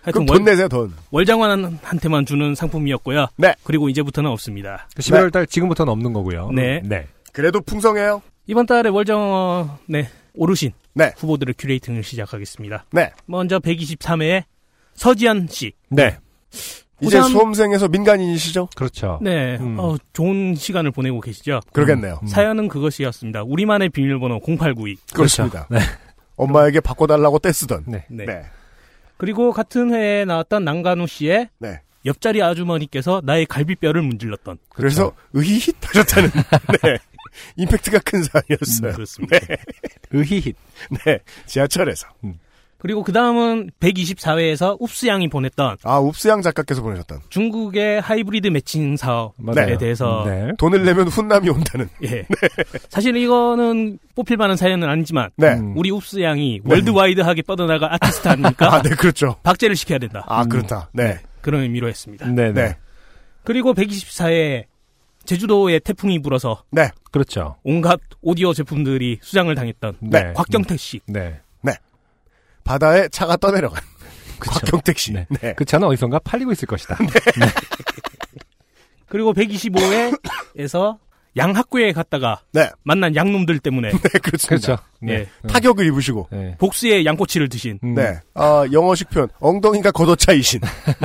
하여튼 0.04 0.26
돈 0.26 0.44
내세요, 0.46 0.70
돈. 0.70 0.94
월장관한테만 1.12 2.26
주는 2.26 2.56
상품이었고요. 2.56 3.28
네. 3.36 3.56
그리고 3.64 3.90
이제부터는 3.90 4.30
없습니다. 4.32 4.88
11월 4.98 5.34
달 5.34 5.46
지금부터는 5.48 5.92
없는 5.92 6.14
거고요. 6.14 6.52
네. 6.52 6.82
네. 6.86 7.08
그래도 7.34 7.60
풍성해요. 7.62 8.22
이번 8.48 8.66
달에 8.66 8.90
월정 8.90 9.78
네 9.88 10.10
오르신 10.36 10.72
네. 10.94 11.14
후보들의 11.18 11.56
큐레이팅을 11.58 12.04
시작하겠습니다. 12.04 12.86
네. 12.92 13.12
먼저 13.26 13.60
123회에 13.60 14.44
서지현 14.96 15.48
씨. 15.50 15.74
네. 15.90 16.18
이제 17.00 17.18
고장- 17.20 17.30
수험생에서 17.30 17.88
민간인이시죠? 17.90 18.70
그렇죠. 18.76 19.20
네, 19.22 19.60
어, 19.78 19.96
좋은 20.14 20.56
시간을 20.56 20.90
보내고 20.90 21.22
계시죠. 21.22 21.60
그러겠네요. 21.72 22.20
음. 22.24 22.28
사연은 22.28 22.68
그것이었습니다. 22.70 23.44
우리만의 23.44 23.90
비밀번호 23.90 24.40
0892. 24.44 24.98
그렇습니다. 25.14 25.68
엄마에게 26.38 26.80
바꿔달라고 26.80 27.38
떼쓰던. 27.40 27.84
네. 27.88 28.06
네. 28.10 28.26
그리고 29.18 29.52
같은 29.52 29.94
해에 29.94 30.26
나왔던 30.26 30.64
난간우 30.64 31.06
씨의 31.06 31.50
네. 31.60 31.82
옆자리 32.06 32.42
아주머니께서 32.42 33.22
나의 33.24 33.46
갈비뼈를 33.46 34.02
문질렀던. 34.02 34.58
그래서 34.70 35.12
의히힛 35.34 35.76
하셨다는 35.82 36.30
네. 36.84 36.98
임팩트가 37.56 38.00
큰 38.06 38.24
사연이었어요. 38.24 38.92
음, 38.92 38.94
그렇습니다. 38.94 39.40
네. 39.40 39.58
의히힛. 40.12 40.56
네. 41.06 41.20
지하철에서. 41.46 42.08
그리고 42.80 43.04
그 43.04 43.12
다음은 43.12 43.72
124회에서 43.80 44.80
웁스양이 44.80 45.28
보냈던 45.30 45.78
아, 45.84 45.98
웁스양 45.98 46.44
작가께서 46.44 46.84
보내셨던. 46.84 47.22
중국의 47.30 48.02
하이브리드 48.02 48.50
매칭 48.50 48.96
사업에 48.98 49.34
맞아요. 49.40 49.78
대해서 49.80 50.24
네. 50.28 50.52
돈을 50.60 50.86
내면 50.86 51.08
훈남이 51.08 51.50
온다는. 51.50 51.90
예. 52.04 52.28
사실 52.90 53.18
이거는 53.18 53.98
뽑힐 54.16 54.38
만한 54.38 54.58
사연은 54.58 54.88
아니지만 54.88 55.32
네. 55.38 55.60
우리 55.76 55.90
웁스 55.90 56.22
양이 56.22 56.62
worldwide하게 56.66 57.42
뻗어나가 57.42 57.96
아티스트 57.96 58.28
아닙니까? 58.28 58.70
아, 58.76 58.82
네, 58.84 58.92
그렇죠. 58.92 59.38
박제를 59.42 59.76
시켜야 59.76 59.98
된다. 59.98 60.24
아, 60.28 60.46
그렇다. 60.46 60.90
네. 60.94 61.20
그런 61.42 61.64
의미로 61.64 61.88
했습니다. 61.90 62.28
네, 62.28 62.52
네. 62.52 62.78
그리고 63.44 63.74
124회 63.74 64.66
제주도에 65.28 65.80
태풍이 65.80 66.22
불어서 66.22 66.64
네. 66.72 66.90
그렇죠. 67.12 67.58
온갖 67.64 68.00
오디오 68.22 68.54
제품들이 68.54 69.20
수장을 69.22 69.54
당했던 69.54 69.98
네. 70.00 70.34
곽경택 70.34 70.80
씨. 70.80 71.02
네. 71.06 71.42
바다에 72.68 73.08
차가 73.08 73.38
떠내려간. 73.38 73.82
곽경택 74.40 75.00
씨. 75.00 75.14
네. 75.14 75.26
네. 75.30 75.54
그 75.54 75.66
차는 75.66 75.88
어디선가 75.88 76.20
팔리고 76.20 76.52
있을 76.52 76.68
것이다. 76.68 76.98
그리고 79.08 79.34
125회에서 79.34 80.98
양학교에 81.38 81.94
갔다가 81.94 82.42
네. 82.52 82.70
만난 82.84 83.16
양놈들 83.16 83.60
때문에 83.60 83.92
네, 83.92 84.20
그렇습니다. 84.20 84.48
그렇죠. 84.48 84.78
예. 85.04 85.06
네. 85.06 85.28
타격을 85.48 85.86
입으시고. 85.88 86.28
네. 86.32 86.56
복수의 86.58 87.06
양꼬치를 87.06 87.48
드신 87.48 87.80
음. 87.84 87.96
네. 87.96 88.20
아, 88.34 88.66
영어식 88.72 89.10
표현. 89.10 89.30
엉덩이가 89.40 89.92
걷어차이신. 89.92 90.60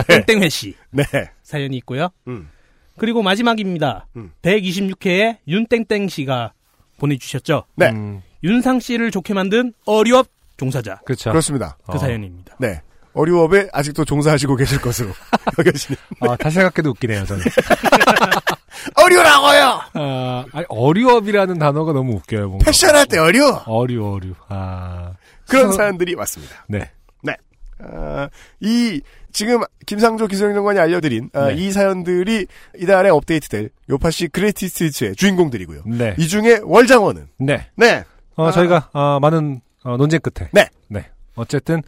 네. 0.08 0.24
땡땡회 0.26 0.48
씨 0.48 0.74
네. 0.90 1.04
사연이 1.44 1.76
있고요. 1.76 2.08
음. 2.26 2.48
그리고 2.98 3.22
마지막입니다. 3.22 4.06
음. 4.16 4.32
126회에 4.42 5.38
윤땡땡 5.48 6.08
씨가 6.08 6.52
보내주셨죠. 6.98 7.64
네. 7.76 7.90
음, 7.90 8.22
윤상 8.44 8.80
씨를 8.80 9.10
좋게 9.10 9.34
만든 9.34 9.72
어류업 9.86 10.26
종사자. 10.56 11.00
그렇죠. 11.04 11.30
그렇습니다. 11.30 11.76
그 11.90 11.98
사연입니다. 11.98 12.54
네. 12.60 12.80
어류업에 13.14 13.68
아직도 13.72 14.04
종사하시고 14.06 14.56
계실 14.56 14.80
것으로 14.80 15.10
여겨지는. 15.58 15.96
아, 16.20 16.36
다시 16.36 16.54
생각해도 16.54 16.90
웃기네요, 16.90 17.24
저는. 17.26 17.44
어류라고요! 18.96 19.80
아, 19.94 20.44
아니, 20.52 20.64
어류업이라는 20.68 21.58
단어가 21.58 21.92
너무 21.92 22.14
웃겨요, 22.14 22.48
뭔가. 22.48 22.64
패션할 22.64 23.06
때 23.06 23.18
어류! 23.18 23.60
어류, 23.66 24.12
어류. 24.14 24.34
아. 24.48 25.12
그런 25.46 25.66
서- 25.70 25.76
사연들이 25.78 26.14
왔습니다. 26.14 26.64
네. 26.68 26.90
네. 27.22 27.36
아, 27.80 28.28
이, 28.60 29.00
지금, 29.32 29.62
김상조 29.86 30.26
기술행정관이 30.26 30.78
알려드린, 30.78 31.30
아, 31.32 31.48
네. 31.48 31.54
이 31.54 31.72
사연들이 31.72 32.46
이달에 32.78 33.08
업데이트될 33.10 33.70
요팟시 33.90 34.28
greatest의 34.28 35.14
주인공들이고요. 35.16 35.82
네. 35.86 36.14
이 36.18 36.28
중에 36.28 36.60
월장원은, 36.62 37.28
네. 37.38 37.66
네. 37.76 38.04
어, 38.36 38.46
아. 38.48 38.52
저희가, 38.52 38.90
어, 38.92 39.18
많은, 39.20 39.60
어, 39.84 39.96
논쟁 39.96 40.20
끝에. 40.20 40.48
네. 40.52 40.68
네. 40.88 41.06
어쨌든, 41.34 41.82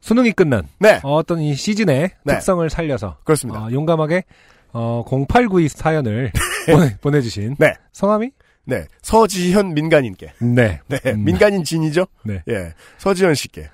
수능이 0.00 0.32
끝난. 0.32 0.66
네. 0.78 1.00
어, 1.02 1.14
어떤 1.16 1.40
이 1.40 1.54
시즌의 1.54 2.10
네. 2.24 2.34
특성을 2.34 2.68
살려서. 2.68 3.18
그렇습니다. 3.24 3.66
어, 3.66 3.70
용감하게, 3.70 4.24
어, 4.72 5.04
0892 5.04 5.68
사연을 5.68 6.32
보내, 6.70 6.96
보내주신. 7.00 7.56
네. 7.58 7.74
성함이? 7.92 8.30
네. 8.64 8.86
서지현 9.02 9.74
민간인께. 9.74 10.32
네. 10.40 10.80
네. 10.86 10.98
음. 11.06 11.24
민간인 11.24 11.64
진이죠? 11.64 12.06
네. 12.24 12.42
예. 12.48 12.72
서지현 12.98 13.34
씨께. 13.34 13.68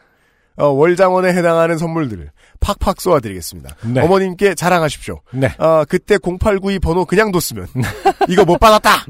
어, 0.57 0.67
월장원에 0.69 1.33
해당하는 1.35 1.79
선물들을 1.79 2.31
팍팍 2.61 3.01
쏘아드리겠습니다. 3.01 3.77
네. 3.85 4.01
어머님께 4.01 4.55
자랑하십시오. 4.55 5.21
네. 5.33 5.55
어, 5.59 5.85
그때 5.87 6.19
0892 6.23 6.79
번호 6.79 7.05
그냥 7.05 7.31
뒀으면 7.33 7.67
이거 8.29 8.45
못 8.45 8.59
받았다. 8.59 9.05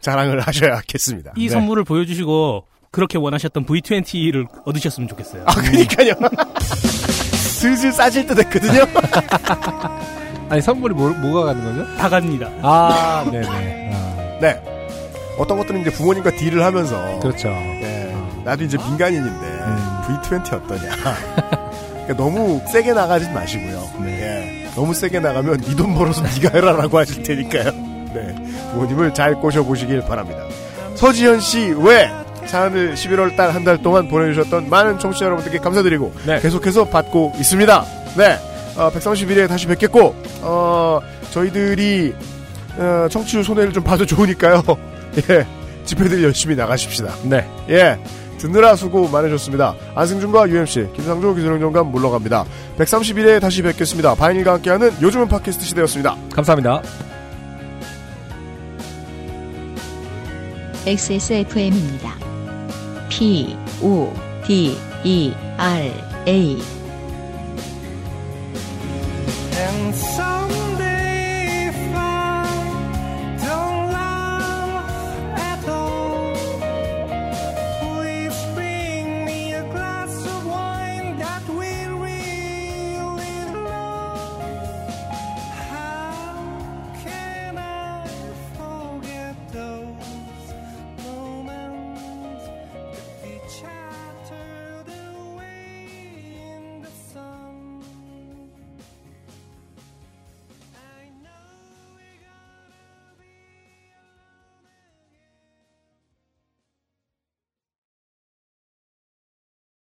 자랑을 0.00 0.40
하셔야겠습니다. 0.40 1.32
이 1.36 1.46
네. 1.46 1.48
선물을 1.52 1.84
보여주시고 1.84 2.64
그렇게 2.90 3.18
원하셨던 3.18 3.66
V20를 3.66 4.46
얻으셨으면 4.64 5.08
좋겠어요. 5.08 5.42
아, 5.46 5.54
그니까요. 5.54 6.14
슬슬 7.34 7.92
싸질 7.92 8.26
듯 8.26 8.38
했거든요. 8.38 8.86
아니, 10.48 10.62
선물이 10.62 10.94
뭐, 10.94 11.10
뭐가 11.10 11.46
가는 11.46 11.64
거죠? 11.64 11.96
다 11.96 12.08
갑니다. 12.08 12.48
아, 12.62 13.28
네네. 13.30 13.90
아, 13.92 14.38
네. 14.40 14.62
어떤 15.38 15.58
것들은 15.58 15.80
이제 15.80 15.90
부모님과 15.90 16.30
딜을 16.32 16.62
하면서. 16.62 17.18
그렇죠. 17.20 17.48
네. 17.48 18.05
나도 18.46 18.64
이제 18.64 18.78
민간인인데 18.78 19.46
음. 19.46 19.98
V20 20.06 20.52
어떠냐. 20.52 20.90
그러니까 22.06 22.16
너무 22.16 22.62
세게 22.72 22.92
나가지 22.92 23.28
마시고요. 23.30 23.88
예. 24.06 24.68
너무 24.76 24.94
세게 24.94 25.18
나가면 25.20 25.64
이 25.64 25.74
돈 25.74 25.94
벌어서 25.94 26.22
네가 26.22 26.50
해라라고 26.54 26.96
하실 26.98 27.22
테니까요. 27.24 27.64
네. 28.14 28.34
부모님을 28.72 29.12
잘 29.14 29.34
꼬셔보시길 29.34 30.02
바랍니다. 30.02 30.44
서지현 30.94 31.40
씨 31.40 31.72
외 31.72 32.08
사연을 32.46 32.94
11월 32.94 33.36
달 33.36 33.50
한 33.50 33.64
달 33.64 33.82
동안 33.82 34.08
보내주셨던 34.08 34.70
많은 34.70 35.00
청취자 35.00 35.24
여러분들께 35.26 35.58
감사드리고 35.58 36.14
네. 36.26 36.38
계속해서 36.40 36.84
받고 36.84 37.32
있습니다. 37.40 37.84
네. 38.16 38.38
어, 38.76 38.90
131회 38.92 39.48
다시 39.48 39.66
뵙겠고 39.66 40.14
어, 40.42 41.00
저희들이 41.32 42.14
어, 42.78 43.08
청취율 43.10 43.42
손해를 43.42 43.72
좀 43.72 43.82
봐도 43.82 44.06
좋으니까요. 44.06 44.62
예. 45.30 45.44
집회들 45.84 46.22
열심히 46.22 46.54
나가십시다. 46.54 47.12
네. 47.24 47.44
예. 47.70 47.98
듣느라 48.38 48.76
수고 48.76 49.08
많으셨습니다. 49.08 49.74
안승준과 49.94 50.48
UMC, 50.48 50.88
김상조 50.94 51.34
기술행정관 51.34 51.86
물러갑니다. 51.86 52.44
131회 52.78 53.40
다시 53.40 53.62
뵙겠습니다. 53.62 54.14
바인일과 54.14 54.54
함께하는 54.54 54.92
요즘은 55.00 55.28
팟캐스트 55.28 55.64
시대였습니다. 55.64 56.16
감사합니다. 56.32 56.82
XSFM입니다. 60.86 62.14
P, 63.08 63.56
O, 63.82 64.12
D, 64.46 64.76
E, 65.04 65.32
R, 65.58 65.92
A. 66.28 66.76